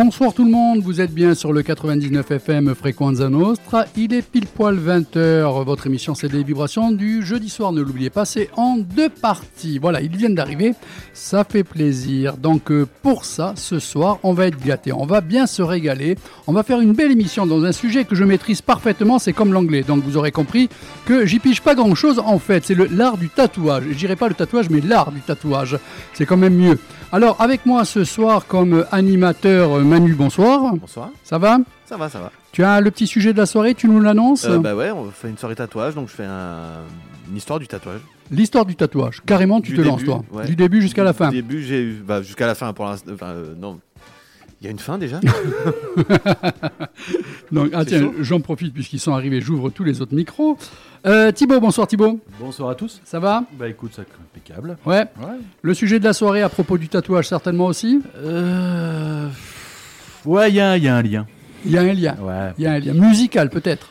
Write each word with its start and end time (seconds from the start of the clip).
Bonsoir 0.00 0.32
tout 0.32 0.44
le 0.44 0.50
monde, 0.52 0.78
vous 0.78 1.00
êtes 1.00 1.12
bien 1.12 1.34
sur 1.34 1.52
le 1.52 1.60
99 1.60 2.30
FM 2.30 2.72
Frequenza 2.76 3.28
Nostra. 3.28 3.84
Il 3.96 4.14
est 4.14 4.22
pile 4.22 4.46
poil 4.46 4.78
20h. 4.78 5.64
Votre 5.64 5.88
émission 5.88 6.14
c'est 6.14 6.28
des 6.28 6.44
vibrations 6.44 6.92
du 6.92 7.26
jeudi 7.26 7.48
soir, 7.48 7.72
ne 7.72 7.82
l'oubliez 7.82 8.08
pas, 8.08 8.24
c'est 8.24 8.48
en 8.54 8.76
deux 8.76 9.08
parties. 9.08 9.80
Voilà, 9.80 10.00
ils 10.00 10.16
viennent 10.16 10.36
d'arriver, 10.36 10.74
ça 11.14 11.42
fait 11.42 11.64
plaisir. 11.64 12.36
Donc 12.36 12.70
euh, 12.70 12.86
pour 13.02 13.24
ça, 13.24 13.54
ce 13.56 13.80
soir, 13.80 14.20
on 14.22 14.34
va 14.34 14.46
être 14.46 14.64
gâtés, 14.64 14.92
on 14.92 15.04
va 15.04 15.20
bien 15.20 15.48
se 15.48 15.62
régaler. 15.62 16.16
On 16.46 16.52
va 16.52 16.62
faire 16.62 16.78
une 16.78 16.92
belle 16.92 17.10
émission 17.10 17.44
dans 17.44 17.64
un 17.64 17.72
sujet 17.72 18.04
que 18.04 18.14
je 18.14 18.22
maîtrise 18.22 18.62
parfaitement, 18.62 19.18
c'est 19.18 19.32
comme 19.32 19.52
l'anglais. 19.52 19.82
Donc 19.82 20.04
vous 20.04 20.16
aurez 20.16 20.30
compris 20.30 20.68
que 21.06 21.26
j'y 21.26 21.40
pige 21.40 21.60
pas 21.60 21.74
grand 21.74 21.96
chose 21.96 22.22
en 22.24 22.38
fait, 22.38 22.64
c'est 22.64 22.76
l'art 22.92 23.18
du 23.18 23.30
tatouage. 23.30 23.82
Je 23.90 23.96
dirais 23.96 24.14
pas 24.14 24.28
le 24.28 24.34
tatouage, 24.34 24.70
mais 24.70 24.80
l'art 24.80 25.10
du 25.10 25.22
tatouage. 25.22 25.76
C'est 26.14 26.24
quand 26.24 26.36
même 26.36 26.54
mieux. 26.54 26.78
Alors, 27.10 27.36
avec 27.40 27.64
moi 27.64 27.86
ce 27.86 28.04
soir 28.04 28.46
comme 28.46 28.84
animateur, 28.92 29.82
Manu, 29.88 30.12
bonsoir. 30.14 30.74
Bonsoir. 30.76 31.10
Ça 31.24 31.38
va 31.38 31.58
Ça 31.86 31.96
va, 31.96 32.08
ça 32.08 32.18
va. 32.20 32.30
Tu 32.52 32.62
as 32.62 32.80
le 32.80 32.90
petit 32.90 33.06
sujet 33.06 33.32
de 33.32 33.38
la 33.38 33.46
soirée, 33.46 33.74
tu 33.74 33.88
nous 33.88 34.00
l'annonces 34.00 34.44
Euh, 34.44 34.58
bah 34.58 34.74
ouais, 34.74 34.90
on 34.90 35.10
fait 35.10 35.28
une 35.30 35.38
soirée 35.38 35.54
tatouage, 35.56 35.94
donc 35.94 36.08
je 36.08 36.14
fais 36.14 36.24
un- 36.26 36.82
une 37.30 37.36
histoire 37.36 37.58
du 37.58 37.66
tatouage. 37.68 38.00
L'histoire 38.30 38.66
du 38.66 38.76
tatouage. 38.76 39.22
Carrément, 39.24 39.60
tu 39.60 39.70
Du 39.70 39.76
te 39.76 39.82
début, 39.82 39.88
lances, 39.90 40.04
toi. 40.04 40.22
ouais. 40.32 40.44
Du 40.46 40.56
début 40.56 40.82
jusqu'à 40.82 41.04
la 41.04 41.12
fin. 41.14 41.30
Du 41.30 41.36
début, 41.36 41.62
j'ai 41.62 41.80
eu. 41.82 42.02
Bah, 42.06 42.20
jusqu'à 42.22 42.46
la 42.46 42.54
fin 42.54 42.72
pour 42.74 42.84
l'instant. 42.84 43.12
Enfin, 43.14 43.28
euh, 43.28 43.54
non. 43.58 43.80
Il 44.60 44.64
y 44.64 44.68
a 44.68 44.70
une 44.72 44.78
fin 44.80 44.98
déjà 44.98 45.20
Donc, 47.52 47.70
ah 47.72 47.84
tiens, 47.84 48.10
j'en 48.20 48.40
profite 48.40 48.74
puisqu'ils 48.74 48.98
sont 48.98 49.12
arrivés, 49.14 49.40
j'ouvre 49.40 49.70
tous 49.70 49.84
les 49.84 50.02
autres 50.02 50.14
micros. 50.16 50.58
Euh, 51.06 51.30
Thibaut, 51.30 51.60
bonsoir 51.60 51.86
Thibaut. 51.86 52.18
Bonsoir 52.40 52.70
à 52.70 52.74
tous. 52.74 53.00
Ça 53.04 53.20
va? 53.20 53.44
Bah 53.52 53.68
écoute, 53.68 53.92
ça 53.94 54.02
impeccable. 54.02 54.76
Ouais. 54.84 55.04
Ouais. 55.20 55.36
Le 55.62 55.74
sujet 55.74 56.00
de 56.00 56.04
la 56.04 56.12
soirée 56.12 56.42
à 56.42 56.48
propos 56.48 56.76
du 56.76 56.88
tatouage, 56.88 57.28
certainement 57.28 57.66
aussi? 57.66 58.02
Euh... 58.16 59.28
Ouais, 60.28 60.50
il 60.50 60.56
y, 60.56 60.60
a 60.60 60.70
un- 60.72 60.76
y 60.76 60.86
a 60.88 60.96
un 60.96 61.02
lien. 61.02 61.26
Il 61.64 61.72
y 61.72 61.78
a 61.78 61.80
un 61.80 61.92
lien. 61.92 62.16
Ouais. 62.20 62.52
Il 62.58 62.64
y 62.64 62.66
a 62.66 62.72
un 62.72 62.78
lien. 62.78 62.92
Musical, 62.92 63.48
peut-être. 63.48 63.88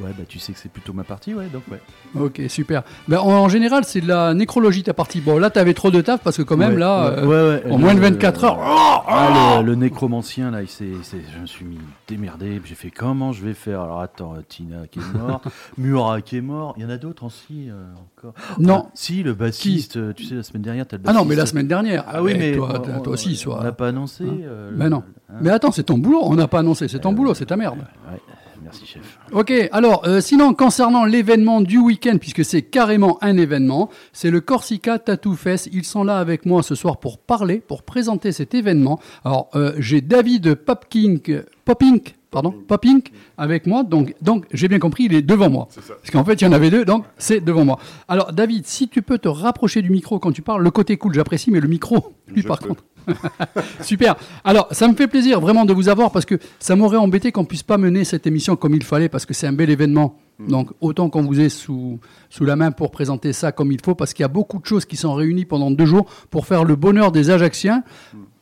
Ouais, 0.00 0.10
bah 0.18 0.24
tu 0.28 0.40
sais 0.40 0.52
que 0.52 0.58
c'est 0.58 0.70
plutôt 0.72 0.92
ma 0.92 1.04
partie, 1.04 1.34
ouais, 1.34 1.46
donc 1.52 1.62
ouais. 1.70 1.80
Ok, 2.20 2.40
super. 2.48 2.82
Ben, 3.06 3.18
en, 3.18 3.28
en 3.30 3.48
général, 3.48 3.84
c'est 3.84 4.00
de 4.00 4.08
la 4.08 4.34
nécrologie 4.34 4.82
ta 4.82 4.92
partie. 4.92 5.20
Bon, 5.20 5.38
là, 5.38 5.50
t'avais 5.50 5.72
trop 5.74 5.92
de 5.92 6.00
taf 6.00 6.20
parce 6.20 6.36
que 6.36 6.42
quand 6.42 6.56
même, 6.56 6.72
Ouais, 6.72 6.78
là, 6.80 7.10
ouais, 7.10 7.18
euh, 7.18 7.60
ouais, 7.62 7.70
en 7.72 7.76
le- 7.76 7.82
moins 7.84 7.94
de 7.94 8.00
24 8.00 8.42
heures. 8.44 8.58
Ah, 9.06 9.60
le, 9.60 9.66
le 9.66 9.74
nécromancien, 9.76 10.50
là, 10.50 10.62
il 10.62 10.68
s'est- 10.68 10.86
je 11.32 11.38
me 11.40 11.46
suis 11.46 11.64
mis 11.64 11.78
démerdé. 12.08 12.60
J'ai 12.64 12.74
fait 12.74 12.90
comment 12.90 13.32
je 13.32 13.44
vais 13.44 13.54
faire? 13.54 13.82
Alors 13.82 14.00
attends, 14.00 14.34
euh, 14.34 14.40
Tina 14.48 14.86
qui 14.90 14.98
est 14.98 15.18
morte, 15.18 15.44
Murat 15.78 16.22
qui 16.22 16.38
est 16.38 16.40
mort. 16.40 16.74
Il 16.76 16.82
y 16.82 16.86
en 16.86 16.90
a 16.90 16.96
d'autres 16.96 17.24
aussi 17.26 17.68
euh, 17.70 17.84
encore. 18.18 18.34
Non. 18.58 18.86
Ah, 18.86 18.90
si, 18.94 19.22
le 19.22 19.32
bassiste, 19.34 20.14
tu 20.16 20.24
sais, 20.24 20.34
la 20.34 20.42
semaine 20.42 20.62
dernière, 20.62 20.86
t'as 20.88 20.96
le 20.96 21.02
Ah 21.06 21.12
non, 21.12 21.20
bassiste. 21.20 21.28
mais 21.30 21.36
la 21.36 21.46
semaine 21.46 21.68
dernière. 21.68 22.04
Ah 22.08 22.20
oui, 22.20 22.32
Eh, 22.34 22.38
mais. 22.38 22.56
Toi, 22.56 22.80
toi 22.80 23.12
aussi, 23.12 23.36
soit. 23.36 23.58
On 23.60 23.62
n'a 23.62 23.70
pas 23.72 23.88
annoncé. 23.88 24.24
Hein 24.24 24.38
euh, 24.42 24.70
Ben 24.74 24.88
non. 24.88 25.04
hein. 25.30 25.34
Mais 25.40 25.50
attends, 25.50 25.70
c'est 25.70 25.84
ton 25.84 25.98
boulot. 25.98 26.20
On 26.24 26.34
n'a 26.34 26.48
pas 26.48 26.58
annoncé. 26.58 26.88
C'est 26.88 26.98
ton 26.98 27.12
boulot, 27.12 27.34
c'est 27.34 27.46
ta 27.46 27.56
merde. 27.56 27.78
Ouais, 27.78 28.18
merci, 28.64 28.86
chef. 28.86 29.18
Ok, 29.32 29.52
alors 29.72 30.02
euh, 30.06 30.20
sinon 30.20 30.54
concernant 30.54 31.04
l'événement 31.04 31.60
du 31.60 31.78
week-end, 31.78 32.16
puisque 32.18 32.44
c'est 32.44 32.62
carrément 32.62 33.18
un 33.22 33.36
événement, 33.36 33.90
c'est 34.12 34.30
le 34.30 34.40
Corsica 34.40 34.98
Tattoo 34.98 35.34
Fest. 35.34 35.68
Ils 35.72 35.84
sont 35.84 36.02
là 36.04 36.18
avec 36.18 36.46
moi 36.46 36.62
ce 36.62 36.74
soir 36.74 36.98
pour 36.98 37.18
parler, 37.18 37.60
pour 37.60 37.82
présenter 37.82 38.32
cet 38.32 38.54
événement. 38.54 38.98
Alors 39.24 39.50
euh, 39.54 39.74
j'ai 39.78 40.00
David 40.00 40.54
Popking, 40.54 41.42
Popink, 41.64 42.16
pardon, 42.30 42.52
Popink 42.66 43.12
avec 43.38 43.66
moi. 43.66 43.82
Donc, 43.84 44.14
donc 44.22 44.46
j'ai 44.52 44.68
bien 44.68 44.78
compris, 44.78 45.04
il 45.04 45.14
est 45.14 45.22
devant 45.22 45.50
moi. 45.50 45.68
Parce 45.74 46.10
qu'en 46.10 46.24
fait 46.24 46.40
il 46.40 46.44
y 46.44 46.46
en 46.48 46.52
avait 46.52 46.70
deux, 46.70 46.84
donc 46.84 47.04
c'est 47.18 47.40
devant 47.40 47.64
moi. 47.64 47.78
Alors 48.08 48.32
David, 48.32 48.66
si 48.66 48.88
tu 48.88 49.02
peux 49.02 49.18
te 49.18 49.28
rapprocher 49.28 49.82
du 49.82 49.90
micro 49.90 50.18
quand 50.18 50.32
tu 50.32 50.42
parles, 50.42 50.62
le 50.62 50.70
côté 50.70 50.96
cool 50.96 51.14
j'apprécie, 51.14 51.50
mais 51.50 51.60
le 51.60 51.68
micro, 51.68 52.14
lui 52.28 52.42
Je 52.42 52.48
par 52.48 52.58
peux. 52.58 52.68
contre. 52.68 52.84
Super. 53.80 54.16
Alors, 54.44 54.68
ça 54.70 54.88
me 54.88 54.94
fait 54.94 55.06
plaisir 55.08 55.40
vraiment 55.40 55.64
de 55.64 55.72
vous 55.72 55.88
avoir 55.88 56.10
parce 56.10 56.24
que 56.24 56.38
ça 56.58 56.76
m'aurait 56.76 56.96
embêté 56.96 57.32
qu'on 57.32 57.44
puisse 57.44 57.62
pas 57.62 57.78
mener 57.78 58.04
cette 58.04 58.26
émission 58.26 58.56
comme 58.56 58.74
il 58.74 58.84
fallait 58.84 59.08
parce 59.08 59.26
que 59.26 59.34
c'est 59.34 59.46
un 59.46 59.52
bel 59.52 59.70
événement. 59.70 60.16
Donc, 60.48 60.70
autant 60.80 61.10
qu'on 61.10 61.22
vous 61.22 61.40
ait 61.40 61.48
sous, 61.48 62.00
sous 62.28 62.44
la 62.44 62.56
main 62.56 62.72
pour 62.72 62.90
présenter 62.90 63.32
ça 63.32 63.52
comme 63.52 63.70
il 63.70 63.80
faut 63.84 63.94
parce 63.94 64.12
qu'il 64.12 64.24
y 64.24 64.24
a 64.24 64.28
beaucoup 64.28 64.58
de 64.58 64.66
choses 64.66 64.84
qui 64.84 64.96
sont 64.96 65.14
réunies 65.14 65.44
pendant 65.44 65.70
deux 65.70 65.86
jours 65.86 66.06
pour 66.30 66.46
faire 66.46 66.64
le 66.64 66.74
bonheur 66.74 67.12
des 67.12 67.30
Ajacciens 67.30 67.84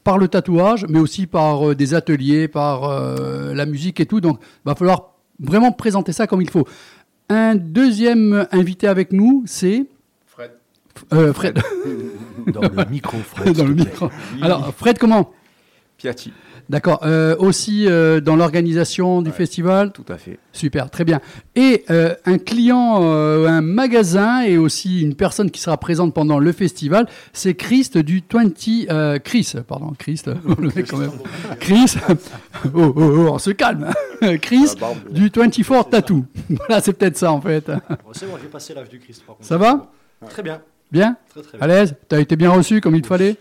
par 0.02 0.18
le 0.18 0.26
tatouage, 0.28 0.86
mais 0.88 0.98
aussi 0.98 1.26
par 1.26 1.70
euh, 1.70 1.74
des 1.74 1.94
ateliers, 1.94 2.48
par 2.48 2.84
euh, 2.84 3.54
la 3.54 3.66
musique 3.66 4.00
et 4.00 4.06
tout. 4.06 4.20
Donc, 4.20 4.40
va 4.64 4.74
falloir 4.74 5.14
vraiment 5.38 5.70
présenter 5.70 6.12
ça 6.12 6.26
comme 6.26 6.42
il 6.42 6.50
faut. 6.50 6.66
Un 7.28 7.54
deuxième 7.54 8.46
invité 8.52 8.88
avec 8.88 9.12
nous, 9.12 9.44
c'est 9.46 9.86
Fred. 10.26 10.50
euh, 11.12 11.32
Fred. 11.32 11.58
Dans 12.46 12.60
le 12.62 12.84
micro, 12.90 13.18
Fred. 13.18 13.56
Dans 13.56 13.64
le 13.66 13.74
micro. 13.74 14.10
Alors, 14.40 14.72
Fred, 14.74 14.98
comment 14.98 15.30
Piatti. 15.98 16.32
D'accord. 16.68 17.00
Euh, 17.02 17.34
aussi 17.38 17.86
euh, 17.86 18.20
dans 18.20 18.36
l'organisation 18.36 19.20
du 19.20 19.30
Ouais. 19.30 19.36
festival. 19.36 19.92
Tout 19.92 20.04
à 20.08 20.16
fait. 20.16 20.38
Super, 20.52 20.90
très 20.90 21.04
bien. 21.04 21.20
Et 21.56 21.84
euh, 21.90 22.14
un 22.24 22.38
client, 22.38 23.00
euh, 23.02 23.46
un 23.48 23.60
magasin 23.60 24.42
et 24.42 24.56
aussi 24.58 25.02
une 25.02 25.14
personne 25.16 25.50
qui 25.50 25.60
sera 25.60 25.76
présente 25.76 26.14
pendant 26.14 26.38
le 26.38 26.52
festival, 26.52 27.08
c'est 27.32 27.54
Christ 27.54 27.98
du 27.98 28.22
20... 28.32 28.52
Euh, 28.90 29.18
Chris, 29.18 29.52
pardon, 29.66 29.92
Christ, 29.98 30.30
le 30.58 30.68
mec 30.74 30.86
quand 30.88 30.98
même. 30.98 31.10
Chris, 31.60 31.96
oh, 32.08 32.68
oh, 32.74 32.92
oh, 32.96 33.28
on 33.32 33.38
se 33.38 33.50
calme. 33.50 33.90
Chris 34.40 34.66
La 34.74 34.80
barbe. 34.80 34.96
du 35.10 35.30
24 35.34 35.90
Tattoo. 35.90 36.24
Voilà, 36.48 36.80
c'est 36.80 36.92
peut-être 36.92 37.18
ça 37.18 37.32
en 37.32 37.40
fait. 37.40 37.66
Bon, 37.66 38.12
c'est 38.12 38.26
bon, 38.26 38.38
j'ai 38.40 38.48
passé 38.48 38.72
l'âge 38.72 38.88
du 38.88 38.98
Christ. 39.00 39.24
Par 39.26 39.36
contre. 39.36 39.48
Ça 39.48 39.58
va 39.58 39.90
Très 40.30 40.42
bien, 40.44 40.62
Bien 40.92 41.16
très 41.30 41.42
très 41.42 41.58
bien. 41.58 41.64
À 41.64 41.66
l'aise 41.66 41.96
T'as 42.08 42.20
été 42.20 42.36
bien 42.36 42.50
reçu 42.50 42.80
comme 42.80 42.94
il 42.94 43.02
te 43.02 43.06
fallait 43.06 43.36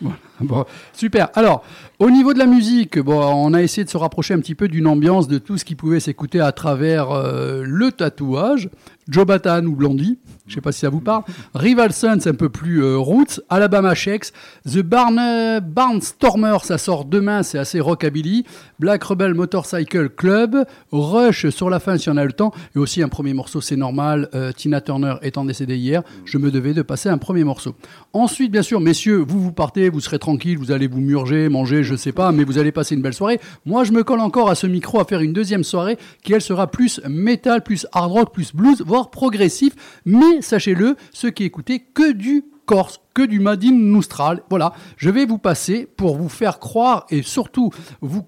Voilà. 0.00 0.18
Bon, 0.40 0.64
super. 0.92 1.28
Alors, 1.34 1.64
au 1.98 2.10
niveau 2.10 2.34
de 2.34 2.38
la 2.38 2.46
musique, 2.46 2.98
bon, 2.98 3.18
on 3.18 3.54
a 3.54 3.62
essayé 3.62 3.84
de 3.84 3.90
se 3.90 3.96
rapprocher 3.96 4.34
un 4.34 4.40
petit 4.40 4.54
peu 4.54 4.68
d'une 4.68 4.86
ambiance 4.86 5.28
de 5.28 5.38
tout 5.38 5.56
ce 5.56 5.64
qui 5.64 5.74
pouvait 5.74 6.00
s'écouter 6.00 6.40
à 6.40 6.52
travers 6.52 7.10
euh, 7.10 7.62
le 7.64 7.90
tatouage. 7.90 8.68
Joe 9.08 9.24
Batan 9.24 9.64
ou 9.66 9.76
Blondie, 9.76 10.18
je 10.48 10.54
sais 10.56 10.60
pas 10.60 10.72
si 10.72 10.80
ça 10.80 10.88
vous 10.88 11.00
parle. 11.00 11.22
Rival 11.54 11.92
Sons, 11.92 12.18
un 12.26 12.34
peu 12.34 12.48
plus 12.48 12.82
euh, 12.82 12.98
roots. 12.98 13.40
Alabama 13.48 13.94
Shakes. 13.94 14.32
The 14.68 14.80
Barn, 14.80 15.16
euh, 15.20 15.60
Barnstormer, 15.60 16.56
ça 16.64 16.76
sort 16.76 17.04
demain, 17.04 17.44
c'est 17.44 17.58
assez 17.58 17.78
rockabilly. 17.78 18.44
Black 18.80 19.04
Rebel 19.04 19.34
Motorcycle 19.34 20.08
Club. 20.08 20.66
Rush 20.90 21.48
sur 21.50 21.70
la 21.70 21.78
fin 21.78 21.96
si 21.98 22.10
on 22.10 22.16
a 22.16 22.24
le 22.24 22.32
temps. 22.32 22.52
Et 22.74 22.80
aussi 22.80 23.00
un 23.00 23.08
premier 23.08 23.32
morceau, 23.32 23.60
c'est 23.60 23.76
normal. 23.76 24.28
euh, 24.34 24.50
Tina 24.52 24.80
Turner 24.80 25.14
étant 25.22 25.44
décédée 25.44 25.76
hier, 25.76 26.02
je 26.24 26.38
me 26.38 26.50
devais 26.50 26.74
de 26.74 26.82
passer 26.82 27.08
un 27.08 27.18
premier 27.18 27.44
morceau. 27.44 27.74
Ensuite, 28.12 28.50
bien 28.50 28.62
sûr, 28.62 28.80
messieurs, 28.80 29.24
vous 29.26 29.40
vous 29.40 29.52
partez, 29.52 29.88
vous 29.88 30.00
serez 30.00 30.18
tranquilles, 30.26 30.58
vous 30.58 30.72
allez 30.72 30.88
vous 30.88 31.00
murger, 31.00 31.48
manger, 31.48 31.84
je 31.84 31.94
sais 31.94 32.10
pas, 32.10 32.32
mais 32.32 32.42
vous 32.42 32.58
allez 32.58 32.72
passer 32.72 32.96
une 32.96 33.00
belle 33.00 33.14
soirée. 33.14 33.38
Moi, 33.64 33.84
je 33.84 33.92
me 33.92 34.02
colle 34.02 34.18
encore 34.18 34.50
à 34.50 34.56
ce 34.56 34.66
micro 34.66 34.98
à 34.98 35.04
faire 35.04 35.20
une 35.20 35.32
deuxième 35.32 35.62
soirée 35.62 35.98
qui, 36.24 36.32
elle, 36.32 36.40
sera 36.40 36.66
plus 36.66 37.00
métal, 37.08 37.62
plus 37.62 37.86
hard 37.92 38.10
rock, 38.10 38.32
plus 38.32 38.52
blues, 38.52 38.82
voire 38.84 39.10
progressif. 39.10 39.74
Mais 40.04 40.42
sachez-le, 40.42 40.96
ceux 41.12 41.30
qui 41.30 41.44
écoutaient 41.44 41.78
que 41.78 42.10
du 42.10 42.42
Corse, 42.64 43.00
que 43.14 43.22
du 43.22 43.38
Madine 43.38 43.92
Noustral. 43.92 44.42
Voilà, 44.50 44.72
je 44.96 45.10
vais 45.10 45.26
vous 45.26 45.38
passer 45.38 45.86
pour 45.96 46.16
vous 46.16 46.28
faire 46.28 46.58
croire 46.58 47.06
et 47.10 47.22
surtout 47.22 47.70
vous 48.00 48.24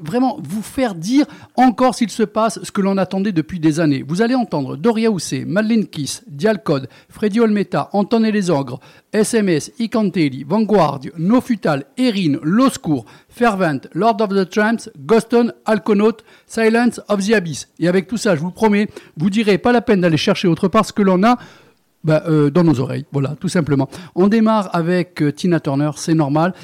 vraiment 0.00 0.38
vous 0.42 0.62
faire 0.62 0.94
dire 0.94 1.26
encore 1.56 1.94
s'il 1.94 2.10
se 2.10 2.22
passe 2.22 2.62
ce 2.62 2.70
que 2.70 2.80
l'on 2.80 2.96
attendait 2.96 3.32
depuis 3.32 3.60
des 3.60 3.80
années. 3.80 4.04
Vous 4.06 4.22
allez 4.22 4.34
entendre 4.34 4.76
Doria 4.76 5.10
Houssé, 5.10 5.44
Madeleine 5.44 5.86
Kiss, 5.86 6.22
Dialcode, 6.26 6.88
Freddy 7.08 7.40
Olmeta, 7.40 7.88
Anton 7.92 8.24
et 8.24 8.32
les 8.32 8.50
Ogres, 8.50 8.80
SMS, 9.12 9.72
Icantelli, 9.78 10.44
Vanguard, 10.44 11.00
No 11.16 11.40
Futal, 11.40 11.84
Erin, 11.96 12.38
Loscour, 12.42 13.04
Fervent, 13.28 13.80
Lord 13.92 14.20
of 14.20 14.30
the 14.30 14.48
Tramps, 14.48 14.90
Ghoston, 14.98 15.52
Alconaut, 15.64 16.18
Silence 16.46 17.00
of 17.08 17.26
the 17.26 17.32
Abyss. 17.32 17.68
Et 17.78 17.88
avec 17.88 18.06
tout 18.06 18.16
ça, 18.16 18.36
je 18.36 18.40
vous 18.40 18.50
promets, 18.50 18.88
vous 19.16 19.30
direz 19.30 19.58
pas 19.58 19.72
la 19.72 19.80
peine 19.80 20.00
d'aller 20.00 20.16
chercher 20.16 20.48
autre 20.48 20.68
part 20.68 20.84
ce 20.84 20.92
que 20.92 21.02
l'on 21.02 21.22
a 21.22 21.38
bah, 22.04 22.22
euh, 22.28 22.50
dans 22.50 22.64
nos 22.64 22.80
oreilles. 22.80 23.06
Voilà, 23.12 23.34
tout 23.40 23.48
simplement. 23.48 23.88
On 24.14 24.28
démarre 24.28 24.70
avec 24.74 25.22
euh, 25.22 25.32
Tina 25.32 25.60
Turner, 25.60 25.90
c'est 25.96 26.14
normal. 26.14 26.54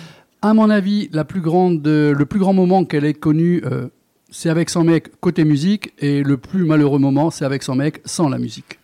À 0.45 0.53
mon 0.53 0.69
avis, 0.69 1.09
euh, 1.15 2.13
le 2.13 2.25
plus 2.27 2.39
grand 2.39 2.53
moment 2.53 2.85
qu'elle 2.85 3.07
ait 3.07 3.15
connu, 3.15 3.63
euh, 3.65 3.89
c'est 4.29 4.51
avec 4.51 4.69
son 4.69 4.85
mec 4.85 5.19
côté 5.23 5.43
musique, 5.43 5.95
et 6.01 6.23
le 6.23 6.37
plus 6.37 6.67
malheureux 6.67 6.99
moment, 6.99 7.31
c'est 7.31 7.47
avec 7.47 7.63
son 7.63 7.77
mec 7.77 8.03
sans 8.05 8.29
la 8.29 8.37
musique. 8.37 8.79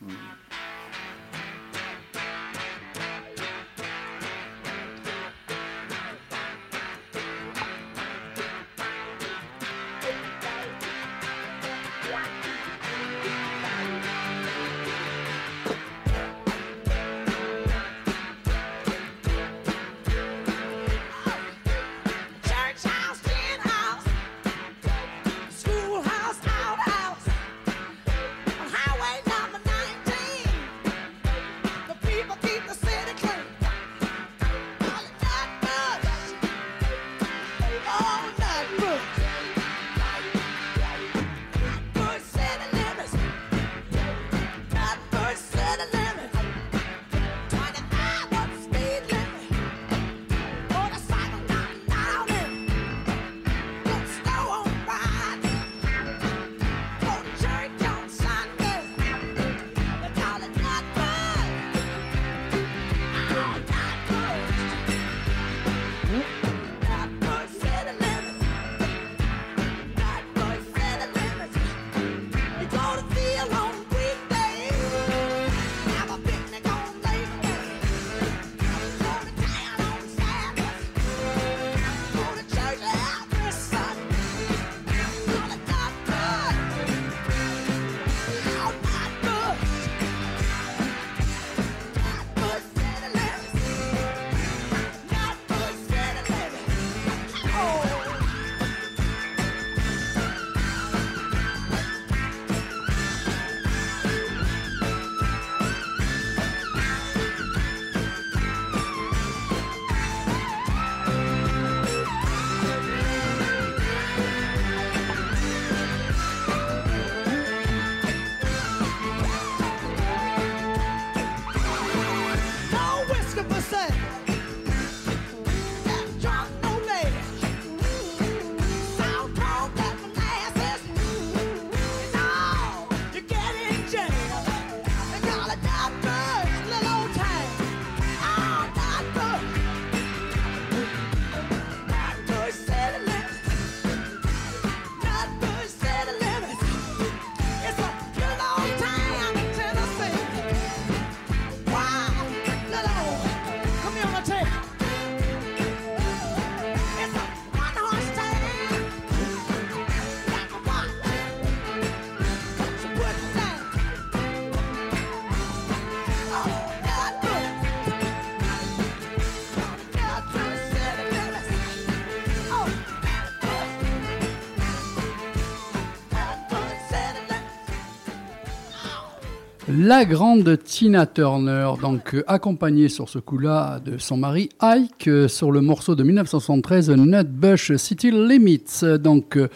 La 179.82 180.04
grande 180.04 180.58
Tina 180.62 181.06
Turner, 181.06 181.70
donc 181.80 182.14
euh, 182.14 182.22
accompagnée 182.26 182.90
sur 182.90 183.08
ce 183.08 183.18
coup-là 183.18 183.80
de 183.80 183.96
son 183.96 184.18
mari 184.18 184.50
Ike 184.60 185.08
euh, 185.08 185.26
sur 185.26 185.50
le 185.50 185.62
morceau 185.62 185.94
de 185.94 186.02
1973 186.02 186.90
Nutbush 186.90 187.74
City 187.76 188.10
Limits. 188.10 188.82
Donc 189.00 189.38
euh, 189.38 189.48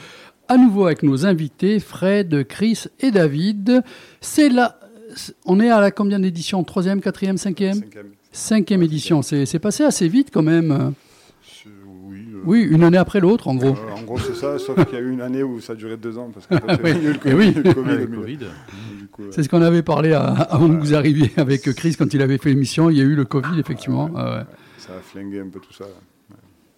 à 0.48 0.56
nouveau 0.56 0.86
avec 0.86 1.02
nos 1.02 1.26
invités 1.26 1.78
Fred, 1.78 2.46
Chris 2.48 2.84
et 3.00 3.10
David. 3.10 3.82
C'est 4.22 4.48
là, 4.48 4.80
on 5.44 5.60
est 5.60 5.68
à 5.68 5.78
la 5.78 5.90
combien 5.90 6.18
d'édition? 6.18 6.64
Troisième, 6.64 7.02
quatrième, 7.02 7.36
cinquième? 7.36 7.74
Cinquième. 7.74 8.06
Cinquième 8.32 8.82
édition. 8.82 9.20
C'est 9.20 9.44
c'est 9.44 9.58
passé 9.58 9.84
assez 9.84 10.08
vite 10.08 10.30
quand 10.32 10.42
même. 10.42 10.94
Oui. 12.08 12.24
Oui, 12.46 12.60
une 12.70 12.82
année 12.82 12.98
après 12.98 13.20
l'autre 13.20 13.48
en 13.48 13.56
gros. 13.56 13.68
euh, 13.68 13.94
en 13.98 14.02
gros, 14.02 14.18
c'est 14.18 14.34
ça, 14.34 14.58
sauf 14.58 14.84
qu'il 14.86 14.94
y 14.94 15.00
a 15.00 15.04
eu 15.04 15.10
une 15.12 15.22
année 15.22 15.42
où 15.42 15.60
ça 15.60 15.72
a 15.72 15.76
duré 15.76 15.96
deux 15.96 16.16
ans 16.18 16.30
parce 16.32 16.46
qu'il 16.46 16.56
y 16.92 16.96
a 16.96 17.10
eu 17.10 17.12
le 17.12 17.18
Covid. 17.18 17.34
oui. 17.36 17.54
le 17.54 18.06
Covid 18.06 18.38
Euh, 19.20 19.28
C'est 19.30 19.42
ce 19.42 19.48
qu'on 19.48 19.62
avait 19.62 19.82
parlé 19.82 20.12
à- 20.12 20.22
avant 20.50 20.68
que 20.68 20.74
vous 20.80 20.94
arriviez 20.94 21.30
avec 21.36 21.62
Chris 21.74 21.94
quand 21.98 22.12
il 22.14 22.22
avait 22.22 22.38
fait 22.38 22.48
l'émission. 22.50 22.90
Il 22.90 22.98
y 22.98 23.00
a 23.00 23.04
eu 23.04 23.14
le 23.14 23.24
Covid 23.24 23.58
effectivement. 23.58 24.10
Ah 24.16 24.38
ouais. 24.38 24.44
ça 24.78 24.94
a 24.94 25.00
flingué 25.00 25.40
un 25.40 25.48
peu 25.48 25.60
tout 25.60 25.72
ça. 25.72 25.84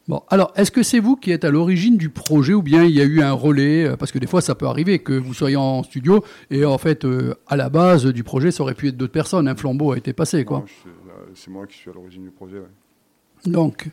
Bon, 0.08 0.22
alors, 0.28 0.52
est-ce 0.54 0.70
que 0.70 0.84
c'est 0.84 1.00
vous 1.00 1.16
qui 1.16 1.32
êtes 1.32 1.44
à 1.44 1.50
l'origine 1.50 1.96
du 1.96 2.10
projet 2.10 2.54
ou 2.54 2.62
bien 2.62 2.84
il 2.84 2.92
y 2.92 3.00
a 3.00 3.04
eu 3.04 3.22
un 3.22 3.32
relais? 3.32 3.86
Euh, 3.86 3.96
Parce 3.96 4.12
que 4.12 4.20
des 4.20 4.28
fois, 4.28 4.40
ça 4.40 4.54
peut 4.54 4.66
arriver 4.66 5.00
que 5.00 5.12
vous 5.12 5.34
soyez 5.34 5.56
en 5.56 5.82
studio 5.82 6.22
et 6.48 6.64
en 6.64 6.78
fait, 6.78 7.04
euh, 7.04 7.34
à 7.48 7.56
la 7.56 7.70
base 7.70 8.06
du 8.06 8.22
projet, 8.22 8.52
ça 8.52 8.62
aurait 8.62 8.74
pu 8.74 8.86
être 8.86 8.96
d'autres 8.96 9.10
personnes. 9.12 9.48
Un 9.48 9.56
flambeau 9.56 9.90
a 9.92 9.96
été 9.98 10.12
passé, 10.12 10.44
quoi. 10.44 10.64
Euh, 10.86 10.90
C'est 11.34 11.50
moi 11.50 11.66
qui 11.66 11.76
suis 11.78 11.90
à 11.90 11.94
l'origine 11.94 12.22
du 12.22 12.30
projet. 12.30 12.58
ouais. 12.58 13.50
Donc, 13.50 13.88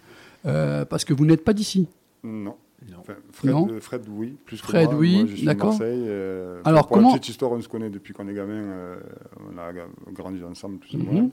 euh, 0.46 0.86
parce 0.86 1.04
que 1.04 1.16
vous 1.16 1.26
n'êtes 1.26 1.44
pas 1.44 1.54
d'ici? 1.54 1.88
Non. 2.24 2.56
Non. 2.92 2.98
Enfin, 3.00 3.14
Fred, 3.32 3.52
Non. 3.52 3.68
euh, 3.72 3.80
Fred, 3.80 4.04
oui. 4.10 4.36
Plus 4.46 4.62
que 4.62 4.68
Fred, 4.68 4.90
moi. 4.92 4.96
oui, 5.00 5.16
Moi, 5.18 5.26
je 5.28 5.32
suis 5.34 5.42
de 5.42 5.46
d'accord. 5.48 5.70
Marseille. 5.72 6.04
euh, 6.08 6.62
Alors, 6.66 6.88
pour 6.88 6.98
comment- 6.98 7.10
la 7.14 7.18
petite 7.18 7.30
histoire, 7.30 7.52
on 7.52 7.62
se 7.62 7.68
connaît 7.70 7.90
depuis 7.90 8.14
qu'on 8.14 8.28
est 8.28 8.34
gamin. 8.34 8.54
euh, 8.54 8.96
on 9.40 9.58
a 9.58 9.72
grandi 10.12 10.44
ensemble, 10.44 10.80
plus 10.80 10.96
ou 10.96 11.00
Mhm. 11.00 11.06
moins. 11.12 11.30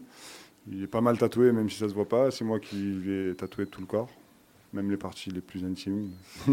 Il 0.71 0.83
est 0.83 0.87
pas 0.87 1.00
mal 1.00 1.19
tatoué, 1.19 1.52
même 1.52 1.69
si 1.71 1.78
ça 1.78 1.88
se 1.88 1.95
voit 1.95 2.09
pas. 2.09 2.30
C'est 2.30 2.45
moi 2.45 2.61
qui 2.61 2.76
lui 2.76 3.30
ai 3.30 3.35
tatoué 3.35 3.66
tout 3.66 3.80
le 3.80 3.87
corps, 3.87 4.09
même 4.73 4.90
les 4.90 4.97
parties 4.97 5.30
les 5.30 5.40
plus 5.40 5.64
intimes. 5.64 6.11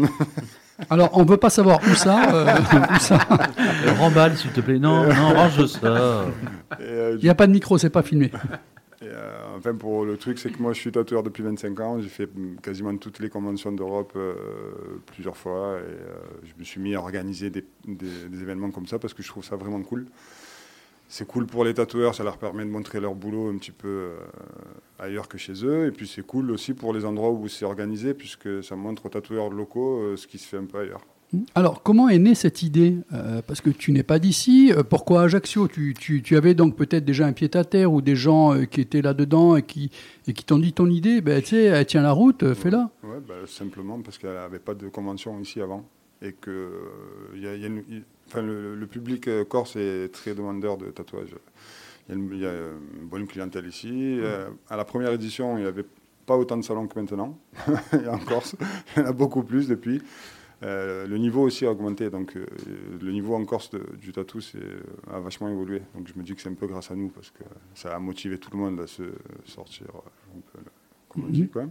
Alors, 0.90 1.10
on 1.12 1.24
ne 1.24 1.28
veut 1.28 1.36
pas 1.36 1.50
savoir 1.50 1.80
où 1.82 1.94
ça. 1.94 2.34
euh, 2.34 2.46
où 2.96 2.98
ça. 3.00 3.18
Remballe, 3.98 4.36
s'il 4.36 4.50
te 4.52 4.60
plaît. 4.60 4.78
Non, 4.78 5.04
non, 5.12 5.34
range 5.34 5.66
ça. 5.66 6.24
Il 6.80 7.18
n'y 7.22 7.28
a 7.28 7.34
pas 7.34 7.46
de 7.46 7.52
micro, 7.52 7.78
c'est 7.78 7.90
pas 7.90 8.02
filmé. 8.02 8.30
Euh, 9.08 9.56
enfin, 9.56 9.74
pour 9.74 10.04
le 10.04 10.16
truc, 10.16 10.38
c'est 10.38 10.50
que 10.50 10.60
moi, 10.62 10.72
je 10.72 10.80
suis 10.80 10.92
tatoueur 10.92 11.22
depuis 11.22 11.42
25 11.42 11.80
ans. 11.80 12.00
J'ai 12.00 12.08
fait 12.08 12.28
quasiment 12.62 12.96
toutes 12.96 13.18
les 13.20 13.28
conventions 13.30 13.72
d'Europe 13.72 14.12
euh, 14.16 14.34
plusieurs 15.06 15.36
fois. 15.36 15.78
Et 15.78 15.82
euh, 15.82 16.18
je 16.44 16.52
me 16.58 16.64
suis 16.64 16.80
mis 16.80 16.94
à 16.94 17.00
organiser 17.00 17.50
des, 17.50 17.64
des- 17.86 18.40
événements 18.42 18.70
comme 18.70 18.86
ça 18.86 18.98
parce 18.98 19.14
que 19.14 19.22
je 19.22 19.28
trouve 19.28 19.44
ça 19.44 19.56
vraiment 19.56 19.82
cool. 19.82 20.06
C'est 21.08 21.26
cool 21.26 21.46
pour 21.46 21.64
les 21.64 21.72
tatoueurs, 21.72 22.14
ça 22.14 22.22
leur 22.22 22.36
permet 22.36 22.64
de 22.64 22.70
montrer 22.70 23.00
leur 23.00 23.14
boulot 23.14 23.48
un 23.48 23.56
petit 23.56 23.72
peu 23.72 24.10
ailleurs 24.98 25.26
que 25.26 25.38
chez 25.38 25.64
eux. 25.64 25.86
Et 25.86 25.90
puis 25.90 26.06
c'est 26.06 26.20
cool 26.26 26.50
aussi 26.50 26.74
pour 26.74 26.92
les 26.92 27.06
endroits 27.06 27.30
où 27.30 27.48
c'est 27.48 27.64
organisé, 27.64 28.12
puisque 28.12 28.62
ça 28.62 28.76
montre 28.76 29.06
aux 29.06 29.08
tatoueurs 29.08 29.48
locaux 29.48 30.16
ce 30.16 30.26
qui 30.26 30.36
se 30.36 30.46
fait 30.46 30.58
un 30.58 30.66
peu 30.66 30.80
ailleurs. 30.80 31.00
Alors, 31.54 31.82
comment 31.82 32.08
est 32.08 32.18
née 32.18 32.34
cette 32.34 32.62
idée? 32.62 32.96
Euh, 33.12 33.42
Parce 33.46 33.60
que 33.60 33.68
tu 33.68 33.92
n'es 33.92 34.02
pas 34.02 34.18
d'ici. 34.18 34.72
Euh, 34.74 34.82
pourquoi 34.82 35.22
Ajaccio? 35.22 35.68
Tu, 35.68 35.92
tu- 35.98 36.22
tu 36.22 36.36
avais 36.36 36.54
donc 36.54 36.74
peut-être 36.74 37.04
déjà 37.04 37.26
un 37.26 37.32
pied 37.32 37.50
à 37.54 37.64
terre 37.64 37.92
ou 37.92 38.00
des 38.00 38.16
gens 38.16 38.54
euh, 38.54 38.64
qui 38.64 38.80
étaient 38.80 39.02
là-dedans 39.02 39.56
et 39.56 39.62
qui, 39.62 39.90
et 40.26 40.32
qui 40.32 40.44
t'ont 40.44 40.58
dit 40.58 40.72
ton 40.72 40.88
idée, 40.88 41.20
ben, 41.20 41.42
tu 41.42 41.48
sais, 41.50 41.64
elle 41.64 41.84
tient 41.86 42.02
la 42.02 42.12
route, 42.12 42.54
fais-la. 42.54 42.90
Ouais, 43.02 43.18
bah, 43.26 43.34
simplement 43.46 44.00
parce 44.00 44.16
qu'elle 44.16 44.32
n'avait 44.34 44.58
pas 44.58 44.74
de 44.74 44.88
convention 44.88 45.38
ici 45.40 45.60
avant. 45.60 45.86
Et 46.22 46.32
que 46.32 46.70
il 47.34 47.42
y 47.42 47.46
a- 47.46 47.54
il 47.54 47.60
y 47.60 47.64
a 47.64 47.68
une- 47.68 47.84
il- 47.90 48.04
enfin, 48.26 48.40
le, 48.42 48.74
le 48.74 48.86
public 48.86 49.28
corse 49.48 49.76
est 49.76 50.08
très 50.12 50.34
demandeur 50.34 50.78
de 50.78 50.86
tatouage. 50.86 51.34
Il 52.08 52.14
y 52.40 52.46
a 52.46 52.50
une, 52.50 53.06
bonne 53.08 53.26
clientèle 53.26 53.66
ici. 53.66 54.18
À 54.70 54.76
la 54.78 54.84
première 54.86 55.12
édition, 55.12 55.58
il 55.58 55.60
n'y 55.62 55.68
avait 55.68 55.84
pas 56.24 56.36
autant 56.38 56.56
de 56.56 56.62
salons 56.64 56.86
que 56.86 56.98
maintenant. 56.98 57.38
En 58.10 58.18
Corse, 58.18 58.56
il 58.96 59.00
y 59.02 59.04
en 59.04 59.08
a 59.08 59.12
beaucoup 59.12 59.42
plus 59.42 59.68
depuis. 59.68 60.00
Euh, 60.64 61.06
le 61.06 61.18
niveau 61.18 61.42
aussi 61.42 61.64
a 61.66 61.70
augmenté, 61.70 62.10
donc 62.10 62.36
euh, 62.36 62.44
le 63.00 63.12
niveau 63.12 63.34
en 63.36 63.44
Corse 63.44 63.70
de- 63.70 63.86
du 64.00 64.10
tatou 64.10 64.40
euh, 64.56 64.80
a 65.12 65.20
vachement 65.20 65.48
évolué. 65.48 65.82
Donc 65.94 66.08
je 66.12 66.18
me 66.18 66.24
dis 66.24 66.34
que 66.34 66.42
c'est 66.42 66.48
un 66.48 66.54
peu 66.54 66.66
grâce 66.66 66.90
à 66.90 66.96
nous 66.96 67.08
parce 67.10 67.30
que 67.30 67.44
ça 67.74 67.94
a 67.94 67.98
motivé 68.00 68.38
tout 68.38 68.50
le 68.52 68.58
monde 68.58 68.80
à 68.80 68.88
se 68.88 69.04
sortir 69.44 69.86
un 70.36 70.40
peu, 70.52 70.58
comme 71.08 71.24
on 71.26 71.28
dit, 71.28 71.46
quoi. 71.48 71.62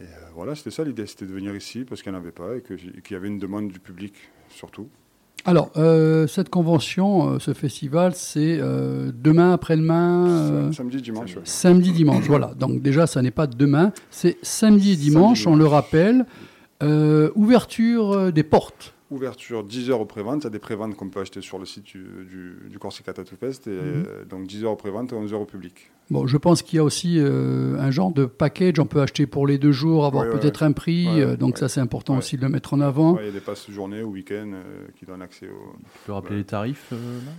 Et 0.00 0.02
euh, 0.02 0.06
voilà, 0.34 0.54
c'était 0.54 0.70
ça 0.72 0.84
l'idée, 0.84 1.06
c'était 1.06 1.24
de 1.24 1.32
venir 1.32 1.54
ici 1.56 1.84
parce 1.88 2.02
qu'il 2.02 2.12
n'y 2.12 2.18
en 2.18 2.20
avait 2.20 2.32
pas 2.32 2.56
et 2.56 2.62
qu'il 2.62 3.12
y 3.12 3.14
avait 3.14 3.28
une 3.28 3.38
demande 3.38 3.68
du 3.68 3.80
public 3.80 4.12
surtout. 4.50 4.88
Alors, 5.46 5.70
euh, 5.76 6.26
cette 6.26 6.48
convention, 6.50 7.30
euh, 7.34 7.38
ce 7.38 7.52
festival, 7.54 8.14
c'est 8.14 8.58
euh, 8.60 9.10
demain, 9.14 9.52
après-demain, 9.52 10.70
Samedi, 10.72 11.00
dimanche. 11.02 11.36
ouais. 11.36 11.42
samedi, 11.44 11.92
dimanche. 11.92 12.24
Voilà. 12.26 12.54
Donc 12.54 12.80
déjà, 12.82 13.06
ça 13.06 13.20
n'est 13.22 13.30
pas 13.30 13.46
demain, 13.46 13.92
c'est 14.10 14.36
samedi 14.42 14.92
et 14.92 14.96
dimanche, 14.96 15.44
Samedi, 15.44 15.54
on 15.54 15.56
le 15.58 15.66
rappelle. 15.66 16.26
Euh, 16.84 17.30
ouverture 17.34 18.12
euh, 18.12 18.30
des 18.30 18.42
portes. 18.42 18.94
Ouverture 19.10 19.64
10h 19.64 19.92
au 19.92 20.04
pré-vente, 20.06 20.40
il 20.42 20.44
y 20.44 20.46
a 20.48 20.50
des 20.50 20.58
pré-ventes 20.58 20.96
qu'on 20.96 21.08
peut 21.08 21.20
acheter 21.20 21.40
sur 21.40 21.58
le 21.58 21.66
site 21.66 21.84
du, 21.84 21.98
du, 22.28 22.68
du 22.68 22.78
Corsica 22.78 23.12
Tattoo 23.12 23.36
Fest. 23.36 23.66
Et 23.66 23.70
Mhm. 23.70 23.76
euh, 24.08 24.24
donc 24.24 24.46
10h 24.46 24.64
au 24.66 24.76
pré-vente 24.76 25.12
et 25.12 25.16
11h 25.16 25.34
au 25.34 25.44
public. 25.44 25.90
Bon, 26.10 26.26
je 26.26 26.36
pense 26.36 26.62
qu'il 26.62 26.76
y 26.76 26.80
a 26.80 26.84
aussi 26.84 27.18
euh, 27.18 27.78
un 27.78 27.90
genre 27.90 28.12
de 28.12 28.24
package. 28.24 28.78
On 28.80 28.86
peut 28.86 29.00
acheter 29.00 29.26
pour 29.26 29.46
les 29.46 29.56
deux 29.58 29.72
jours, 29.72 30.04
avoir 30.04 30.24
Ouais, 30.26 30.32
ouais, 30.32 30.38
peut-être 30.40 30.62
un 30.62 30.72
prix. 30.72 31.06
Ouais, 31.06 31.20
euh, 31.22 31.36
donc 31.36 31.54
ouais. 31.54 31.60
ça, 31.60 31.68
c'est 31.68 31.80
important 31.80 32.14
Ouais. 32.14 32.18
aussi 32.20 32.36
de 32.36 32.42
le 32.42 32.48
mettre 32.48 32.74
en 32.74 32.80
avant. 32.80 33.14
Ouais, 33.14 33.22
Il 33.22 33.26
y 33.26 33.30
a 33.30 33.32
des 33.32 33.40
passes 33.40 33.70
journée 33.70 34.02
ou 34.02 34.10
week-end 34.10 34.50
euh, 34.54 34.62
qui 34.98 35.06
donnent 35.06 35.22
accès 35.22 35.46
au. 35.48 35.76
Tu 35.78 35.98
peux 36.06 36.12
rappeler 36.12 36.36
les 36.38 36.44
tarifs 36.44 36.88
euh, 36.92 36.96
là? 37.24 37.32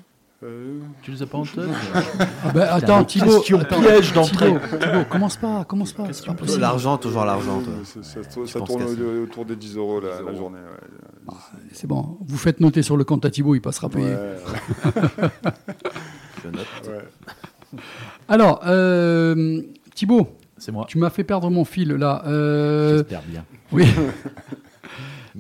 Euh, 0.44 0.80
Tu 1.02 1.12
les 1.12 1.24
as 1.24 1.26
pas 1.28 1.38
en 1.38 1.44
tête 1.44 1.64
Ah 2.44 2.52
ben, 2.54 2.68
attends, 2.70 3.04
Thibaut. 3.06 3.40
piège 3.42 4.14
d'entrée. 4.14 4.54
Thibaut, 4.54 5.06
commence 5.10 5.38
pas, 5.38 5.64
commence 5.64 5.94
pas. 5.94 6.12
c'est 6.12 6.26
pas 6.26 6.34
possible. 6.34 6.62
L'argent, 6.62 6.98
toujours 6.98 7.24
l'argent. 7.26 7.62
ça, 8.46 8.60
tourne 8.62 8.84
autour 9.24 9.46
des 9.46 9.56
10 9.56 9.78
euros 9.78 10.02
la, 10.02 10.10
10 10.10 10.14
la 10.18 10.22
euros. 10.24 10.36
journée. 10.38 10.58
ouais. 10.60 11.34
C'est 11.72 11.88
bon. 11.88 12.18
Vous 12.22 12.38
faites 12.38 12.60
noter 12.60 12.82
sur 12.82 12.98
le 12.98 13.04
compte 13.06 13.24
à 13.26 13.30
Thibaut, 13.32 13.56
il 13.56 13.62
passera 13.62 13.90
payer. 13.90 14.08
Ouais, 14.14 14.36
Je 16.44 16.50
note. 16.50 16.66
ouais. 16.88 17.80
Alors, 18.28 18.62
euh, 18.68 19.62
Thibaut, 19.96 20.28
C'est 20.58 20.72
moi. 20.72 20.86
tu 20.88 20.98
m'as 20.98 21.10
fait 21.10 21.24
perdre 21.24 21.50
mon 21.50 21.66
fil 21.66 21.94
là. 21.94 22.24
Euh, 22.28 22.98
J'espère 22.98 23.22
bien. 23.24 23.46
oui. 23.72 23.86